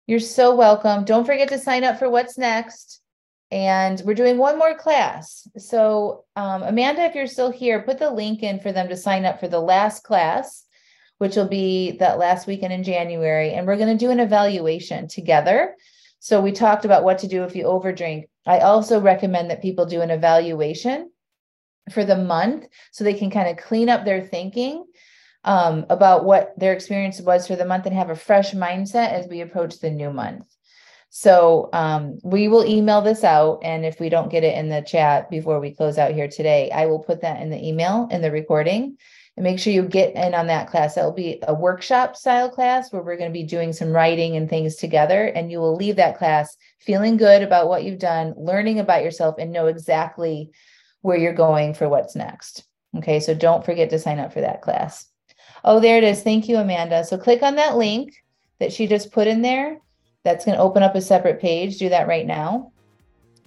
You're 0.05 0.19
so 0.19 0.55
welcome. 0.55 1.03
Don't 1.03 1.25
forget 1.25 1.49
to 1.49 1.59
sign 1.59 1.84
up 1.84 1.99
for 1.99 2.09
what's 2.09 2.38
next. 2.38 3.01
And 3.49 4.01
we're 4.05 4.13
doing 4.13 4.38
one 4.38 4.57
more 4.57 4.75
class. 4.75 5.47
So, 5.57 6.25
um, 6.35 6.63
Amanda, 6.63 7.03
if 7.03 7.15
you're 7.15 7.27
still 7.27 7.51
here, 7.51 7.81
put 7.81 7.97
the 7.97 8.09
link 8.09 8.43
in 8.43 8.59
for 8.59 8.71
them 8.71 8.89
to 8.89 8.97
sign 8.97 9.25
up 9.25 9.39
for 9.39 9.47
the 9.47 9.59
last 9.59 10.03
class 10.03 10.65
which 11.18 11.35
will 11.35 11.48
be 11.48 11.98
that 11.98 12.19
last 12.19 12.48
weekend 12.48 12.73
in 12.73 12.84
January. 12.84 13.52
And 13.52 13.65
we're 13.65 13.77
going 13.77 13.98
to 13.98 14.06
do 14.06 14.11
an 14.11 14.19
evaluation 14.19 15.07
together. 15.07 15.76
So 16.19 16.41
we 16.41 16.52
talked 16.52 16.85
about 16.85 17.03
what 17.03 17.19
to 17.19 17.27
do 17.27 17.44
if 17.44 17.56
you 17.56 17.65
overdrink. 17.65 18.26
I 18.45 18.60
also 18.60 18.99
recommend 18.99 19.49
that 19.49 19.61
people 19.61 19.85
do 19.85 20.02
an 20.02 20.11
evaluation 20.11 21.11
for 21.91 22.03
the 22.03 22.18
month 22.18 22.68
so 22.91 23.03
they 23.03 23.14
can 23.14 23.31
kind 23.31 23.49
of 23.49 23.64
clean 23.64 23.89
up 23.89 24.03
their 24.03 24.22
thinking 24.22 24.85
um, 25.44 25.85
about 25.89 26.26
what 26.26 26.53
their 26.57 26.73
experience 26.73 27.22
was 27.22 27.48
for 27.48 27.56
the 27.56 27.65
month 27.65 27.85
and 27.85 27.95
have 27.95 28.10
a 28.10 28.15
fresh 28.15 28.52
mindset 28.53 29.11
as 29.11 29.27
we 29.27 29.41
approach 29.41 29.80
the 29.80 29.89
new 29.89 30.11
month. 30.11 30.45
So 31.10 31.69
um, 31.72 32.19
we 32.23 32.48
will 32.48 32.65
email 32.65 33.02
this 33.02 33.23
out. 33.23 33.60
And 33.64 33.85
if 33.85 33.99
we 33.99 34.10
don't 34.10 34.30
get 34.30 34.44
it 34.44 34.57
in 34.57 34.69
the 34.69 34.81
chat 34.81 35.30
before 35.30 35.60
we 35.60 35.73
close 35.73 35.98
out 35.98 36.11
here 36.11 36.27
today, 36.27 36.69
I 36.72 36.85
will 36.88 36.99
put 36.99 37.22
that 37.22 37.41
in 37.41 37.49
the 37.49 37.65
email 37.65 38.07
in 38.11 38.22
the 38.22 38.31
recording 38.31 38.98
and 39.38 39.43
make 39.43 39.59
sure 39.59 39.72
you 39.72 39.84
get 39.84 40.15
in 40.15 40.34
on 40.34 40.47
that 40.47 40.68
class. 40.68 40.95
That'll 40.95 41.11
be 41.11 41.39
a 41.47 41.53
workshop 41.53 42.18
style 42.18 42.49
class 42.49 42.91
where 42.91 43.03
we're 43.03 43.18
going 43.18 43.30
to 43.30 43.39
be 43.39 43.43
doing 43.43 43.72
some 43.72 43.91
writing 43.91 44.35
and 44.35 44.49
things 44.49 44.76
together. 44.76 45.26
And 45.27 45.51
you 45.51 45.59
will 45.59 45.76
leave 45.76 45.95
that 45.97 46.18
class 46.18 46.57
feeling 46.80 47.18
good 47.18 47.43
about 47.43 47.69
what 47.69 47.84
you've 47.84 47.99
done, 47.99 48.34
learning 48.35 48.80
about 48.80 49.03
yourself, 49.03 49.35
and 49.38 49.51
know 49.51 49.68
exactly 49.68 50.49
where 51.01 51.18
you're 51.18 51.34
going 51.34 51.76
for 51.76 51.88
what's 51.88 52.15
next. 52.15 52.65
Okay, 52.97 53.19
so 53.19 53.35
don't 53.35 53.64
forget 53.64 53.91
to 53.91 53.99
sign 53.99 54.18
up 54.18 54.34
for 54.34 54.41
that 54.41 54.64
class. 54.64 55.05
Oh, 55.64 55.80
there 55.80 55.99
it 55.99 56.03
is. 56.03 56.23
Thank 56.23 56.49
you, 56.49 56.57
Amanda. 56.57 57.03
So 57.03 57.18
click 57.18 57.43
on 57.43 57.55
that 57.55 57.77
link 57.77 58.15
that 58.59 58.73
she 58.73 58.88
just 58.88 59.11
put 59.11 59.27
in 59.27 59.43
there. 59.43 59.77
That's 60.23 60.45
going 60.45 60.57
to 60.57 60.64
open 60.64 60.81
up 60.81 60.95
a 60.95 61.01
separate 61.01 61.39
page. 61.39 61.77
Do 61.77 61.89
that 61.89 62.07
right 62.07 62.26
now 62.26 62.72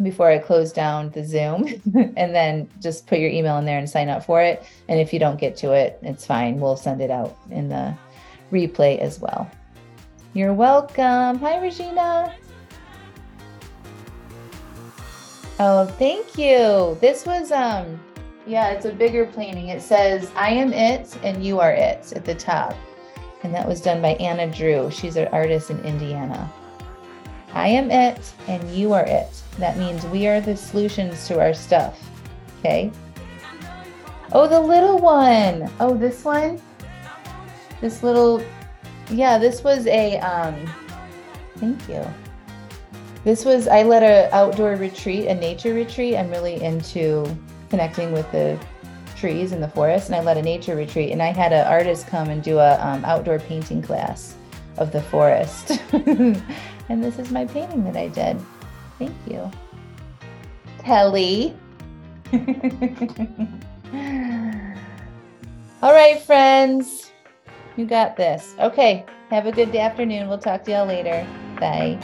before 0.02 0.28
I 0.30 0.38
close 0.38 0.72
down 0.72 1.10
the 1.10 1.24
Zoom 1.24 1.66
and 2.16 2.34
then 2.34 2.68
just 2.80 3.06
put 3.06 3.18
your 3.18 3.30
email 3.30 3.58
in 3.58 3.64
there 3.64 3.78
and 3.78 3.88
sign 3.88 4.08
up 4.08 4.24
for 4.24 4.40
it. 4.40 4.64
And 4.88 4.98
if 4.98 5.12
you 5.12 5.18
don't 5.18 5.38
get 5.38 5.56
to 5.58 5.72
it, 5.72 5.98
it's 6.02 6.26
fine. 6.26 6.58
We'll 6.60 6.76
send 6.76 7.00
it 7.00 7.10
out 7.10 7.36
in 7.50 7.68
the 7.68 7.94
replay 8.50 8.98
as 8.98 9.20
well. 9.20 9.50
You're 10.32 10.54
welcome. 10.54 11.38
Hi, 11.38 11.58
Regina. 11.60 12.34
Oh, 15.58 15.86
thank 15.86 16.38
you. 16.38 16.96
This 17.00 17.26
was 17.26 17.52
um 17.52 18.00
yeah, 18.46 18.70
it's 18.70 18.86
a 18.86 18.92
bigger 18.92 19.26
painting. 19.26 19.68
It 19.68 19.82
says 19.82 20.30
I 20.34 20.50
am 20.50 20.72
it 20.72 21.16
and 21.22 21.44
you 21.44 21.60
are 21.60 21.72
it 21.72 22.12
at 22.16 22.24
the 22.24 22.34
top. 22.34 22.74
And 23.42 23.54
that 23.54 23.66
was 23.66 23.80
done 23.80 24.00
by 24.00 24.14
Anna 24.14 24.50
Drew. 24.50 24.90
She's 24.90 25.16
an 25.16 25.28
artist 25.28 25.70
in 25.70 25.80
Indiana. 25.84 26.50
I 27.52 27.68
am 27.68 27.90
it 27.90 28.32
and 28.48 28.74
you 28.74 28.92
are 28.92 29.04
it. 29.04 29.28
That 29.58 29.76
means 29.76 30.04
we 30.06 30.26
are 30.26 30.40
the 30.40 30.56
solutions 30.56 31.26
to 31.28 31.40
our 31.40 31.52
stuff. 31.52 32.00
Okay. 32.58 32.90
Oh, 34.32 34.46
the 34.46 34.60
little 34.60 34.98
one. 34.98 35.70
Oh, 35.80 35.96
this 35.96 36.24
one. 36.24 36.60
This 37.80 38.02
little, 38.02 38.42
yeah, 39.10 39.38
this 39.38 39.64
was 39.64 39.86
a, 39.86 40.18
um, 40.18 40.54
thank 41.56 41.88
you. 41.88 42.06
This 43.24 43.44
was, 43.44 43.66
I 43.68 43.82
led 43.82 44.02
a 44.02 44.34
outdoor 44.34 44.76
retreat, 44.76 45.26
a 45.26 45.34
nature 45.34 45.74
retreat. 45.74 46.16
I'm 46.16 46.30
really 46.30 46.62
into 46.62 47.26
connecting 47.70 48.12
with 48.12 48.30
the 48.32 48.58
trees 49.16 49.52
in 49.52 49.60
the 49.60 49.68
forest 49.68 50.06
and 50.08 50.16
I 50.16 50.22
led 50.22 50.38
a 50.38 50.42
nature 50.42 50.74
retreat 50.74 51.12
and 51.12 51.22
I 51.22 51.26
had 51.26 51.52
an 51.52 51.66
artist 51.66 52.06
come 52.06 52.30
and 52.30 52.42
do 52.42 52.58
a 52.58 52.80
um, 52.80 53.04
outdoor 53.04 53.38
painting 53.38 53.82
class 53.82 54.34
of 54.78 54.92
the 54.92 55.02
forest. 55.02 55.80
and 56.90 57.02
this 57.02 57.18
is 57.18 57.30
my 57.30 57.46
painting 57.46 57.84
that 57.84 57.96
I 57.96 58.08
did. 58.08 58.38
Thank 58.98 59.14
you. 59.26 59.50
Kelly. 60.82 61.56
All 65.82 65.94
right, 65.94 66.20
friends. 66.20 67.12
You 67.76 67.86
got 67.86 68.16
this. 68.16 68.54
Okay. 68.58 69.06
Have 69.30 69.46
a 69.46 69.52
good 69.52 69.74
afternoon. 69.74 70.28
We'll 70.28 70.38
talk 70.38 70.64
to 70.64 70.72
y'all 70.72 70.86
later. 70.86 71.24
Bye. 71.60 71.98